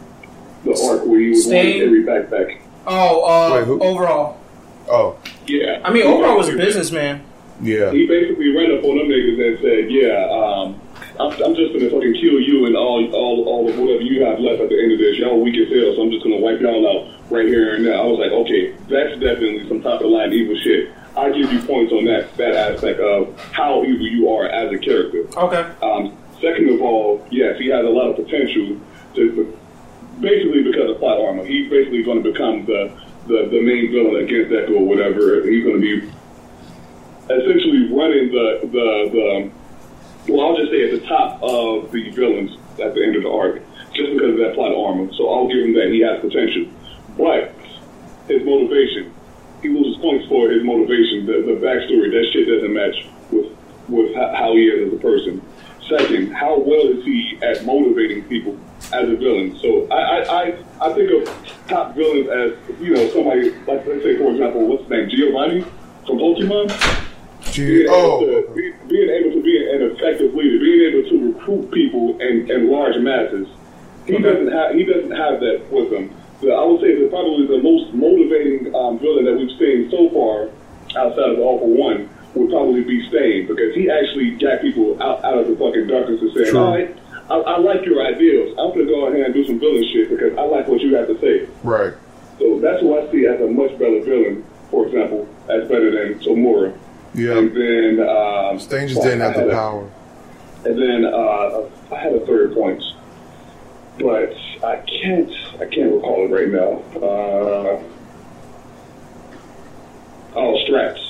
[0.65, 1.81] the arc where he was Stain?
[1.81, 2.59] wanting every backpack.
[2.87, 4.41] Oh, uh, Wait, Overhaul.
[4.89, 5.81] Oh, Yeah.
[5.85, 7.23] I mean, Overhaul was a businessman.
[7.63, 7.91] Yeah.
[7.91, 10.81] He basically ran up on them niggas and said, "Yeah, um,
[11.19, 14.41] I'm, I'm just gonna fucking kill you and all, all, all of whatever you have
[14.41, 15.19] left at the end of this.
[15.19, 18.03] Y'all weak as hell, so I'm just gonna wipe y'all out right here and now."
[18.03, 21.53] I was like, "Okay, that's definitely some top of the line evil shit." I give
[21.53, 25.27] you points on that that aspect of how evil you are as a character.
[25.37, 25.65] Okay.
[25.83, 28.79] Um, second of all, yes, he has a lot of potential
[29.15, 29.59] to
[30.21, 31.45] basically because of plot armor.
[31.45, 32.93] He's basically going to become the,
[33.27, 35.43] the, the main villain against Deku or whatever.
[35.49, 36.13] He's going to be
[37.31, 42.57] essentially running the, the, the, well, I'll just say at the top of the villains
[42.81, 43.63] at the end of the arc,
[43.95, 45.13] just because of that plot armor.
[45.15, 45.91] So I'll give him that.
[45.93, 46.67] He has potential.
[47.17, 47.55] But
[48.29, 49.13] his motivation,
[49.63, 51.27] he loses points for his motivation.
[51.27, 53.53] The, the backstory, that shit doesn't match with,
[53.89, 55.43] with how he is as a person.
[55.89, 58.57] Second, how well is he at motivating people
[58.93, 59.59] as a villain?
[59.61, 64.03] So I, I, I, I think of top villains as, you know, somebody, like, let's
[64.05, 65.11] say, for example, what's his name?
[65.11, 65.63] Giovanni
[66.07, 67.09] from Pokemon?
[67.57, 71.33] Being able, oh, to, be, being able to be an effective leader, being able to
[71.33, 73.49] recruit people in, in large masses.
[74.07, 76.15] He doesn't have he doesn't have that with him.
[76.41, 80.09] So I would say that probably the most motivating um, villain that we've seen so
[80.11, 80.49] far,
[80.97, 85.01] outside of the All for One, would probably be Stain because he actually got people
[85.03, 86.59] out, out of the fucking darkness and said, True.
[86.59, 86.97] "All right,
[87.29, 88.57] I, I like your ideals.
[88.59, 91.09] I'm gonna go ahead and do some villain shit because I like what you have
[91.09, 91.93] to say." right.
[92.39, 94.45] So that's who I see as a much better villain.
[94.71, 96.73] For example, as better than Tomura.
[97.15, 97.39] Yeah.
[97.39, 99.91] And then um, just didn't have the a- power.
[100.65, 101.63] And then uh,
[101.95, 102.83] I had a third point,
[103.99, 106.83] but I can't I can't recall it right now.
[107.01, 107.83] Uh,
[110.37, 111.01] oh, Strats.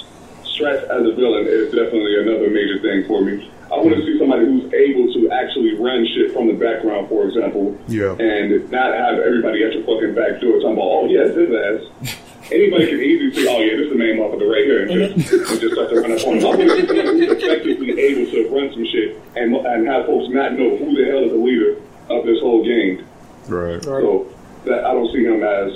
[0.44, 3.51] Strats as a villain is definitely another major thing for me.
[3.72, 7.27] I want to see somebody who's able to actually run shit from the background, for
[7.27, 8.16] example, Yeah.
[8.18, 12.18] and not have everybody at your fucking back door talking about, oh, yes, his ass.
[12.52, 15.32] Anybody can easily say, oh, yeah, this is the main motherfucker right here, and just,
[15.51, 16.44] and just start to run up on him.
[16.44, 20.06] I want to see somebody who's effectively able to run some shit and, and have
[20.06, 21.77] folks not know who the hell is the leader
[22.09, 23.05] of this whole gang.
[23.47, 23.82] Right.
[23.85, 24.27] So
[24.64, 25.72] that I don't see him as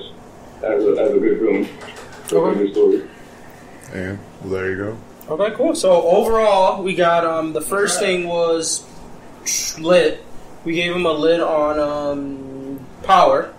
[0.63, 1.69] as a, as a good villain
[2.33, 2.59] Okay.
[2.59, 3.09] in this story.
[3.93, 4.99] And well, there you go.
[5.35, 5.75] Okay, cool.
[5.75, 8.85] So overall, we got um the first thing was
[9.79, 10.25] lit.
[10.65, 13.54] We gave him a lid on um power.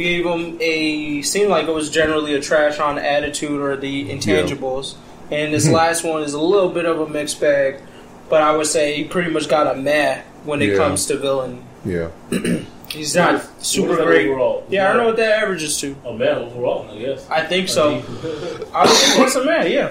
[0.00, 4.08] We gave him a seemed like it was generally a trash on attitude or the
[4.08, 4.94] intangibles.
[5.30, 7.82] And this last one is a little bit of a mixed bag,
[8.30, 10.76] but I would say he pretty much got a meh when it Yeah.
[10.78, 11.62] comes to villain.
[11.84, 12.08] Yeah.
[12.88, 14.28] He's not What is super that great.
[14.30, 14.64] overall?
[14.70, 15.94] Yeah, I don't know what that averages to.
[16.06, 17.28] Oh man, overall, I guess.
[17.28, 17.90] I think so.
[18.74, 19.90] I would think that's a man, yeah.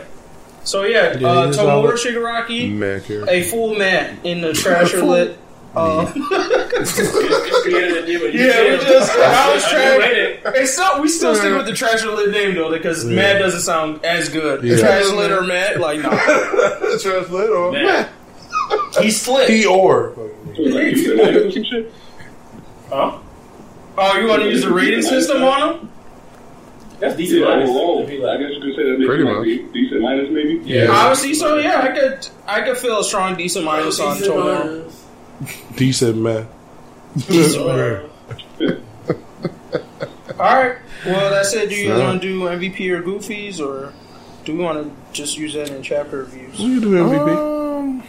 [0.64, 5.38] So yeah, Yeah, uh, he's Shigaraki, a full man in the trasher lit.
[5.80, 6.14] Um,
[7.66, 8.00] yeah,
[8.32, 9.98] yeah, we just I was I trash.
[10.00, 10.42] read it.
[10.46, 14.04] It's still, we still stick with the trasher lit name though, because Mad doesn't sound
[14.04, 14.64] as good.
[14.64, 14.78] Yeah.
[14.78, 16.10] Trash lit or Mad, like no,
[17.02, 18.10] Translate or Man.
[19.02, 19.50] he's slick.
[19.50, 20.14] He or.
[20.16, 21.94] So like, you said, like, do some shit.
[22.90, 23.20] Huh?
[23.98, 25.90] Oh, you want to use the rating system on him?
[27.00, 27.42] That's decent.
[27.42, 27.70] Yeah, minus.
[27.70, 29.44] overall, I guess you could say that makes Pretty much.
[29.46, 30.62] de- decent minus maybe.
[30.66, 30.88] Yeah.
[30.90, 34.18] Obviously, so yeah, I could I could feel a strong decent minus on
[35.76, 36.48] Decent Tomura.
[37.16, 37.28] minus.
[37.28, 38.10] Decent man.
[40.40, 40.78] All right.
[41.06, 41.70] Well, that's it.
[41.70, 43.94] Do you guys So- want to do MVP or Goofies, or
[44.46, 46.58] do we want to just use that in chapter reviews?
[46.60, 47.38] We can do MVP.
[47.80, 48.04] Um,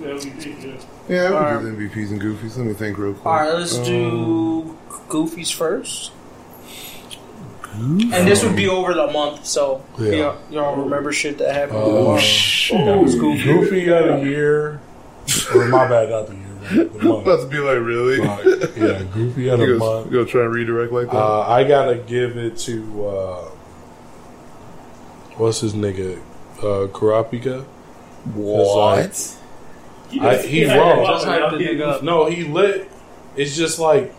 [0.00, 0.72] Yeah, we did, yeah.
[1.08, 1.60] yeah, we Alright.
[1.62, 2.56] do the MVPs and Goofies.
[2.56, 3.26] Let me think real quick.
[3.26, 6.12] All right, let's Um, do Goofies first.
[7.72, 10.10] And this would be over the month, so Yeah.
[10.12, 11.78] y'all, y'all remember shit that happened.
[11.80, 12.76] Oh, Uh, shit.
[12.84, 13.44] that was goofy.
[13.44, 14.80] Goofy got a year.
[15.54, 16.84] Or my bad, not the year.
[16.84, 17.22] the I'm month.
[17.26, 18.18] about to be like, really?
[18.18, 19.80] Like, yeah, groupie of the You month.
[19.80, 21.16] gonna, you gonna try and redirect like that?
[21.16, 23.44] Uh, I gotta give it to uh,
[25.36, 26.18] what's his nigga,
[26.58, 27.64] uh, Kurapika.
[28.34, 29.36] what?
[30.20, 30.98] I- he had wrong.
[30.98, 32.02] that Just problem, hype the nigga up.
[32.02, 32.90] No, he lit.
[33.36, 34.12] It's just like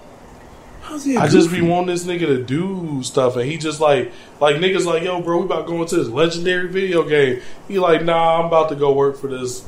[0.81, 1.15] How's he?
[1.17, 4.85] I just be wanting this nigga to do stuff, and he just like like niggas
[4.85, 7.41] like yo, bro, we about to go into this legendary video game.
[7.67, 9.65] He like, nah, I'm about to go work for this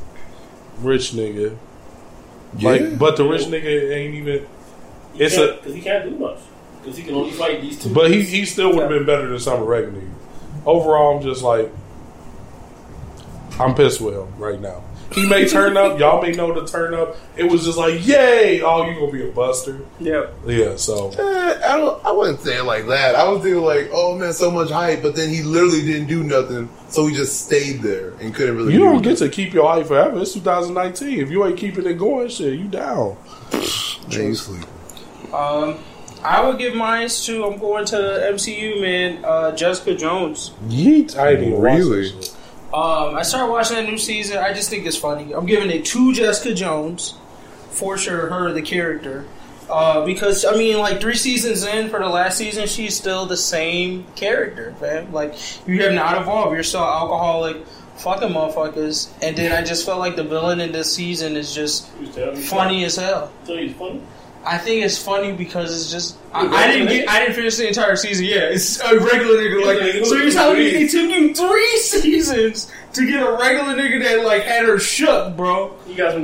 [0.80, 1.58] rich nigga.
[2.62, 4.46] Like, but the rich nigga ain't even.
[5.14, 6.40] He It's a, because he can't do much.
[6.82, 7.94] Because he can only fight these two.
[7.94, 10.10] but he he still would have been better than Summer regular niggas.
[10.66, 11.72] Overall, I'm just like,
[13.60, 14.84] I'm pissed with him right now.
[15.14, 17.16] He may turn up, y'all may know the turn up.
[17.36, 18.62] It was just like, yay!
[18.62, 19.80] Oh, you gonna be a buster?
[20.00, 20.28] Yeah.
[20.46, 20.76] Yeah.
[20.76, 22.04] So Eh, I don't.
[22.06, 23.16] I wouldn't say it like that.
[23.16, 26.24] I was thinking like, oh man, so much hype, but then he literally didn't do
[26.24, 28.74] nothing, so he just stayed there and couldn't really.
[28.74, 30.20] You do don't get to keep your hype forever.
[30.20, 31.20] It's 2019.
[31.20, 33.18] If you ain't keeping it going, shit, you down.
[34.10, 35.34] Man, you.
[35.34, 35.78] Um,
[36.24, 37.46] I would give mine to.
[37.46, 39.24] I'm going to the MCU man.
[39.26, 40.52] Uh, Jessica Jones.
[40.68, 41.18] Yeet.
[41.18, 42.12] I ain't even watched that Really?
[42.74, 44.40] Um, I started watching that new season.
[44.40, 45.34] I just think it's funny.
[45.34, 47.14] I'm giving it to Jessica Jones
[47.70, 48.30] for sure.
[48.30, 49.26] Her the character.
[49.70, 53.38] Uh, because I mean, like three seasons in for the last season, she's still the
[53.38, 55.12] same character, man.
[55.12, 55.36] Like
[55.68, 56.54] you have not evolved.
[56.54, 57.66] You're still alcoholic,
[57.98, 59.10] fucking motherfuckers.
[59.22, 62.16] And then I just felt like the villain in this season is just He was
[62.16, 63.32] telling me funny as hell.
[63.46, 64.02] So he's funny.
[64.46, 67.68] I think it's funny because it's just I, I didn't get I didn't finish the
[67.68, 68.26] entire season.
[68.26, 69.66] Yeah, it's a regular nigga.
[69.66, 74.04] Like so, you're telling me it took you three seasons to get a regular nigga
[74.04, 75.76] that like had her shook, bro.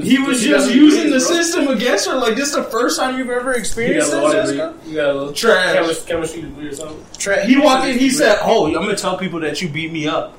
[0.04, 2.16] He was just using the system against her.
[2.16, 4.76] Like this, is the first time you've ever experienced this, Jessica.
[4.86, 6.04] He got a little Trash.
[6.06, 7.06] chemistry, degree or something.
[7.18, 7.98] Tra- He walked in.
[7.98, 10.36] He said, "Oh, I'm gonna tell people that you beat me up."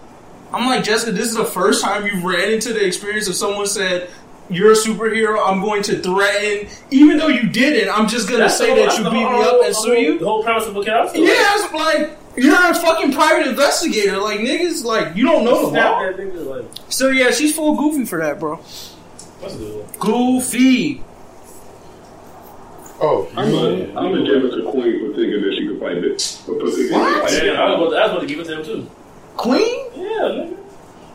[0.53, 3.67] I'm like, Jessica, this is the first time you've ran into the experience of someone
[3.67, 4.11] said.
[4.51, 5.41] You're a superhero.
[5.47, 7.89] I'm going to threaten, even though you didn't.
[7.97, 9.97] I'm just gonna That's say the- that you the beat me up and sue whole-
[9.97, 10.19] you.
[10.19, 11.19] The whole premise of looking out for.
[11.19, 14.19] Yeah, it's like you're a fucking private investigator.
[14.19, 16.03] Like niggas, like you don't know the law.
[16.03, 16.65] that like.
[16.89, 18.57] So yeah, she's full goofy for that, bro.
[18.57, 19.99] What's a good one?
[20.39, 21.03] Goofy.
[23.03, 26.03] Oh, I'm gonna, I'm gonna give it to Queen for thinking that she could fight
[26.03, 26.43] this.
[26.47, 27.33] What?
[27.43, 28.91] Yeah, I was, about to, I was about to give it to him too.
[29.39, 29.87] Queen?
[29.95, 30.57] Yeah, nigga.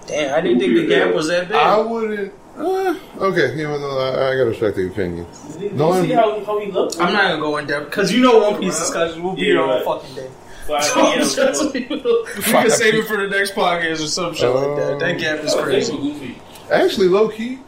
[0.08, 1.58] Damn, I didn't think the gap was that big.
[1.58, 2.34] I wouldn't.
[2.58, 5.26] Uh, okay, you know, no, I, I gotta respect the opinion.
[5.54, 7.00] Did you No, see how, how he looked?
[7.00, 9.24] I'm not gonna go in depth because you know One Piece discussion.
[9.24, 9.84] We'll be Yeah, here all right.
[9.86, 10.30] fucking day.
[10.68, 14.08] So I So think, yeah, just- we can save it for the next podcast or
[14.08, 15.00] some shit like that.
[15.00, 16.38] That gap is crazy.
[16.72, 17.60] Actually, low key.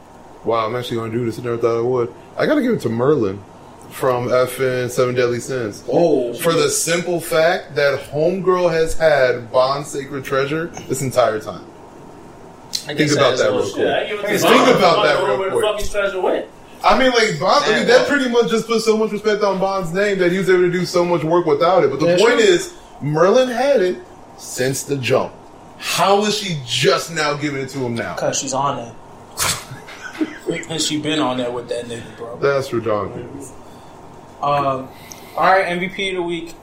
[0.46, 1.38] Wow, I'm actually gonna do this.
[1.38, 2.14] I never thought I would.
[2.38, 3.44] I gotta give it to Merlin
[3.90, 5.84] from FN Seven Deadly Sins.
[5.92, 11.66] Oh, For the simple fact that Homegirl has had Ban's sacred treasure this entire time.
[12.88, 13.86] I Think about that a real quick.
[13.86, 15.86] Yeah, I give it to Think about that don't real quick.
[15.86, 16.46] the treasure went.
[16.84, 17.64] I mean, like Ban.
[17.64, 20.38] I mean, that pretty much just put so much respect on Ban's name that he
[20.38, 21.90] was able to do so much work without it.
[21.90, 22.50] But the Yeah, point sure.
[22.50, 23.98] is, Merlin had it
[24.38, 25.34] since the jump.
[25.80, 28.16] How is she just now giving it to him now?
[28.16, 28.94] Cause she's on it.
[30.70, 32.38] and she been on that with that nigga, bro.
[32.40, 33.52] That's redonkulous.
[34.42, 34.88] Um,
[35.36, 36.54] all right, MVP of the week.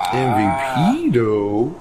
[0.00, 1.74] MVP though.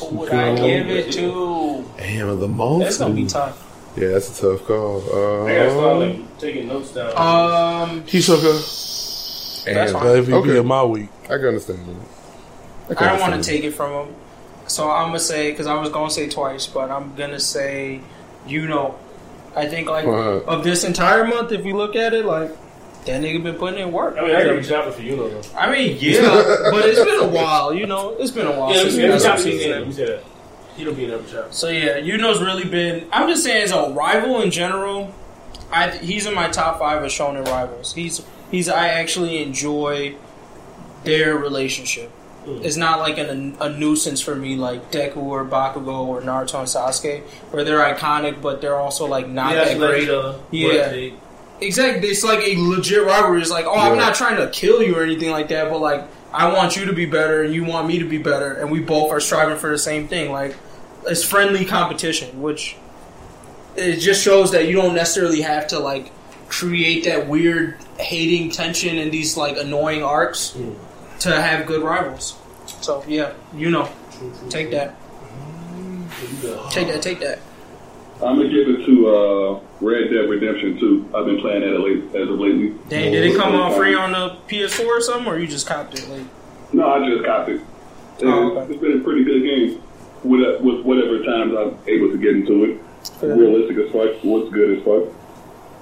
[0.00, 0.78] Who would I Okay.
[0.78, 1.84] give it to?
[1.96, 2.82] Damn, the most.
[2.84, 3.62] That's gonna be tough.
[3.96, 4.98] Yeah, that's a tough call.
[5.46, 7.06] I gotta start Uh, like taking notes down.
[7.16, 10.06] Um, Hisoka, that's and- fine.
[10.06, 10.56] the MVP Okay.
[10.58, 11.08] of my week.
[11.24, 11.78] I can understand
[12.88, 13.00] that.
[13.00, 14.14] I don't want to take it from him,
[14.66, 18.00] so I'm gonna say because I was gonna say twice, but I'm gonna say,
[18.46, 18.94] you know,
[19.56, 20.40] I think like Uh-huh.
[20.46, 22.50] of this entire month, if we look at it, like
[23.06, 24.16] that nigga been putting in work.
[24.18, 25.40] I mean, that's every chapter for you, though.
[25.56, 26.20] I mean, yeah,
[26.70, 27.72] but it's been a while.
[27.72, 29.72] You know, it's been a while Yeah, since every got he's season.
[29.82, 29.86] in.
[29.86, 30.24] You said that.
[30.76, 31.52] He don't be in every chapter.
[31.52, 33.08] So yeah, Yuno's really been.
[33.12, 35.14] I'm just saying, as a rival in general,
[35.72, 37.94] I he's in my top five of shonen rivals.
[37.94, 40.16] He's he's I actually enjoy
[41.04, 42.10] their relationship.
[42.44, 42.60] Hmm.
[42.62, 46.68] It's not like an, a nuisance for me, like Deku or Bakugo or Naruto and
[46.68, 50.02] Sasuke, where they're iconic, but they're also like not Yeah, that great.
[50.04, 50.38] each other.
[50.50, 51.10] Yeah.
[51.60, 53.40] Exactly, it's like a legit rivalry.
[53.40, 56.06] It's like, oh, I'm not trying to kill you or anything like that, but like,
[56.32, 58.80] I want you to be better and you want me to be better, and we
[58.80, 60.30] both are striving for the same thing.
[60.30, 60.54] Like,
[61.06, 62.76] it's friendly competition, which
[63.76, 66.12] it just shows that you don't necessarily have to like
[66.48, 70.56] create that weird hating tension and these like annoying arcs
[71.20, 72.38] to have good rivals.
[72.80, 73.90] So yeah, you know,
[74.50, 74.94] take that,
[76.70, 77.38] take that, take that.
[78.24, 81.10] I'm gonna give it to uh, Red Dead Redemption 2.
[81.14, 82.70] I've been playing that at late, as of lately.
[82.88, 85.94] Dang, did it come on free on the PS4 or something, or you just copped
[85.98, 86.08] it?
[86.08, 86.22] Like,
[86.72, 87.60] No, I just copped it.
[88.22, 88.72] Oh, okay.
[88.72, 89.82] It's been a pretty good game
[90.24, 92.80] with, uh, with whatever times I'm able to get into it.
[93.20, 93.36] Fair.
[93.36, 95.14] Realistic as fuck, looks good as fuck.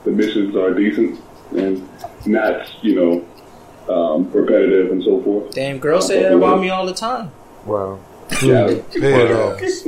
[0.05, 1.21] The missions are decent.
[1.57, 1.89] and
[2.27, 5.55] not, you know, um, repetitive and so forth.
[5.55, 7.31] Damn, girls say that about me all the time.
[7.65, 8.01] Wow.
[8.43, 8.69] Yeah.
[9.01, 9.83] Head ass.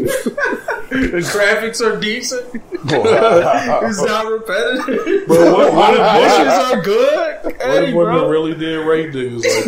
[0.88, 2.44] The graphics are decent.
[2.54, 5.26] it's not repetitive.
[5.28, 7.44] But what, what if Bushes bushes are good.
[7.44, 8.28] What Hey, if women bro.
[8.28, 9.64] really did rape niggas like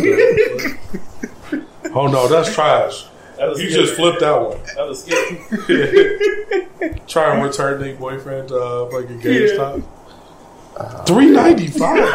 [1.52, 1.92] that?
[1.94, 3.04] oh no, that's trash.
[3.36, 3.70] That You scary.
[3.72, 4.58] just flipped that one.
[4.76, 6.98] That was scary.
[7.08, 9.82] Try and return their boyfriend to uh, fucking GameStop.
[11.06, 11.98] Three ninety five.
[11.98, 12.14] I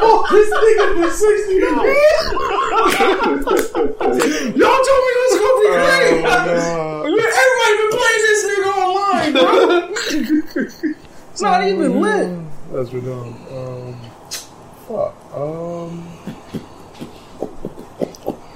[0.00, 1.98] bought this nigga for sixty dollars.
[4.56, 6.24] Y'all told me it was gonna be great.
[6.24, 9.50] Oh, Everybody been playing this nigga online, bro.
[11.32, 12.28] it's not even lit.
[12.72, 13.32] That's what we're doing.
[13.52, 13.94] Um,
[14.88, 15.12] fuck.
[15.34, 15.92] Um,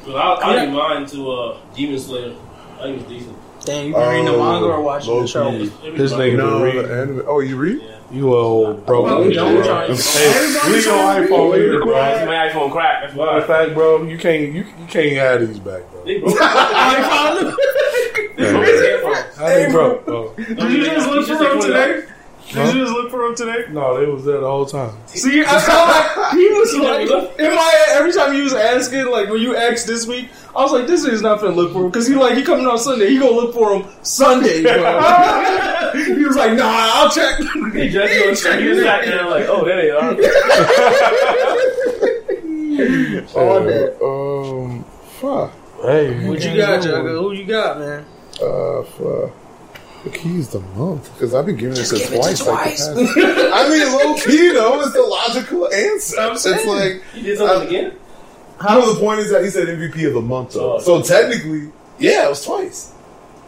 [0.07, 2.33] Well, I, I give mine to uh, Demon Slayer.
[2.79, 3.37] I think it's decent.
[3.65, 5.51] Damn, you been reading the Oh, manga or watching the show?
[5.51, 5.67] key.
[5.97, 6.83] This nigga no, been reading.
[6.89, 7.23] the anime.
[7.27, 7.83] Oh, you read?
[8.11, 9.03] You a old bro.
[9.03, 9.93] Well, we don't try- Hey,
[10.73, 11.95] leave your iPhone here, bro.
[12.27, 13.03] My iPhone cracked.
[13.07, 13.65] That's Matter of why.
[13.65, 16.05] fact, bro, you can't you, you can't have these back, bro.
[16.05, 16.39] They broke.
[19.37, 20.05] How they broke?
[20.09, 20.35] Oh.
[20.37, 22.05] Did you just look for him today?
[22.53, 23.65] Did you just look for him today?
[23.71, 24.93] No, they was there the whole time.
[25.07, 27.09] See, I felt like he was like
[27.41, 30.71] in my every time he was asking, like when you asked this week, I was
[30.73, 33.11] like, this nigga's not finna look for him because he like he coming on Sunday,
[33.11, 34.65] he gonna look for him Sunday, he
[36.25, 37.37] was like, nah, I'll check.
[37.75, 40.11] He just goes straight in back there like, oh, there they are.
[43.37, 43.97] All that.
[44.03, 44.85] Um,
[45.21, 45.51] fuck.
[45.83, 47.21] Hey, What you got, Jugguh?
[47.21, 48.05] Who you got, man?
[48.41, 49.31] Uh, fuck.
[50.07, 52.47] The key's the month because I've been giving it to give it to twice.
[52.47, 52.89] Like twice.
[52.89, 56.21] I mean, low key though is the logical answer.
[56.21, 57.93] I'm it's like He did something again?
[58.63, 58.95] no.
[58.95, 60.75] The point is that he said MVP of the month though.
[60.75, 62.93] Oh, so technically, yeah, it was twice.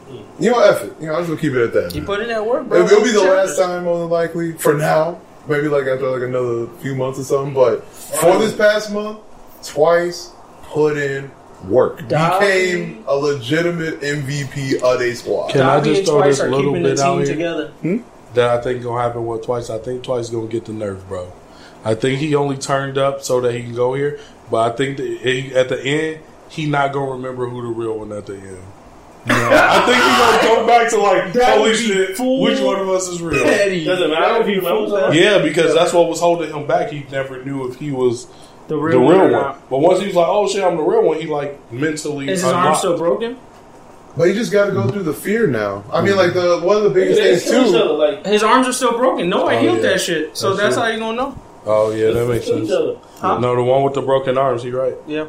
[0.09, 0.43] Hmm.
[0.43, 0.95] You know, F it.
[1.01, 1.95] You know, I'm just gonna keep it at that.
[1.95, 2.07] You man.
[2.07, 2.85] put in that work, bro.
[2.85, 4.51] It, will be the last time, more than likely.
[4.55, 7.55] For now, maybe like after like another few months or something.
[7.55, 9.21] But for this past month,
[9.63, 10.33] twice
[10.65, 11.31] put in
[11.65, 12.07] work.
[12.09, 12.47] Dobby.
[12.47, 15.51] Became a legitimate MVP of a squad.
[15.51, 17.35] Can I just throw this little keeping the bit out team here?
[17.35, 17.69] together.
[17.83, 17.99] Hmm?
[18.35, 19.71] that I think gonna happen with Twice.
[19.71, 21.33] I think Twice gonna get the nerve, bro.
[21.85, 24.21] I think he only turned up so that he can go here,
[24.51, 27.99] but I think that he, at the end he not gonna remember who the real
[27.99, 28.59] one at the end.
[29.31, 32.89] I think he gonna go back to like, That holy shit, full which one of
[32.89, 33.45] us is real?
[33.45, 35.15] Doesn't matter if he remembers that.
[35.15, 36.91] Yeah, because that's what was holding him back.
[36.91, 38.27] He never knew if he was
[38.69, 39.33] The the real, real one.
[39.33, 39.57] one.
[39.71, 42.43] But once he was like, "Oh shit, I'm the real one," he like mentally Is
[42.43, 43.39] his arm still broken?
[44.17, 45.85] But you just got to go through the fear now.
[45.93, 47.77] I mean, like the one of the biggest They things too.
[47.79, 47.93] other.
[47.93, 49.29] Like, His arms are still broken.
[49.29, 49.83] No one Oh, healed yeah.
[49.83, 50.37] that shit.
[50.37, 51.39] So That's that's, how you gonna know.
[51.67, 52.69] Oh yeah, that makes sense.
[53.21, 53.39] Huh?
[53.39, 54.63] No, the one with the broken arms.
[54.63, 54.97] He right.
[55.07, 55.27] Yeah.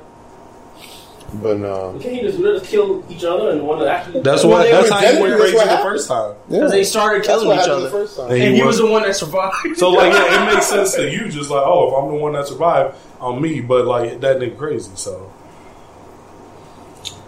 [1.31, 4.21] But no, Can't you just let us kill each other and one that actually?
[4.21, 4.63] That's Well, what.
[4.63, 6.33] they That's how he went crazy the first time.
[6.49, 7.83] Because they started That's killing what each other.
[7.83, 8.31] the first time.
[8.31, 9.77] And And he was- was the one that survived.
[9.77, 11.29] So like, yeah, it makes sense to you.
[11.29, 13.61] Just like, oh, if I'm the one that survived, I'm me.
[13.61, 14.89] But like, that nigga crazy.
[14.95, 15.31] So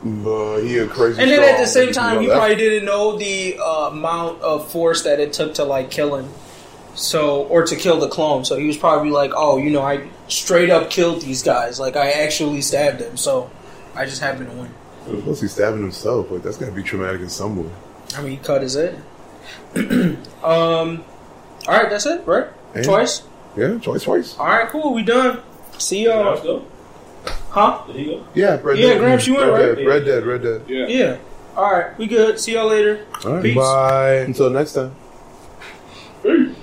[0.04, 1.22] But he a crazy.
[1.22, 4.42] And then at the same time, you he know, probably didn't know the uh, amount
[4.42, 6.30] of force that it took to like kill him.
[6.96, 8.44] So, or to kill the clone.
[8.46, 11.80] So he was probably like, "Oh, you know, I straight up killed these guys.
[11.80, 13.16] Like I actually stabbed them.
[13.16, 13.50] So
[13.96, 14.70] I just happened to win."
[15.08, 16.30] that- Plus, he's stabbing himself.
[16.32, 17.70] Like that's gotta be traumatic in some way.
[18.16, 19.02] I mean, he cut his head.
[20.44, 21.04] um.
[21.68, 22.48] All right, that's it, right?
[22.74, 23.24] And- Twice.
[23.58, 24.38] Yeah, twice, twice.
[24.40, 24.94] All right, cool.
[24.94, 25.42] We done.
[25.78, 26.32] See y'all.
[26.32, 26.66] let's go.
[27.50, 27.84] Huh?
[27.88, 28.26] Did he go?
[28.34, 29.00] Yeah, Red Yeah, Dead.
[29.00, 29.76] Gramps, you went, Red right?
[29.76, 30.62] Dead, Red Dead, Red Dead.
[30.68, 30.88] Yeah.
[30.88, 31.18] Yeah.
[31.58, 32.40] All right, we good.
[32.40, 33.06] See y'all later.
[33.26, 33.44] All right.
[33.44, 33.56] Peace.
[33.56, 34.14] bye.
[34.20, 34.96] Until next time.
[36.24, 36.56] Peace.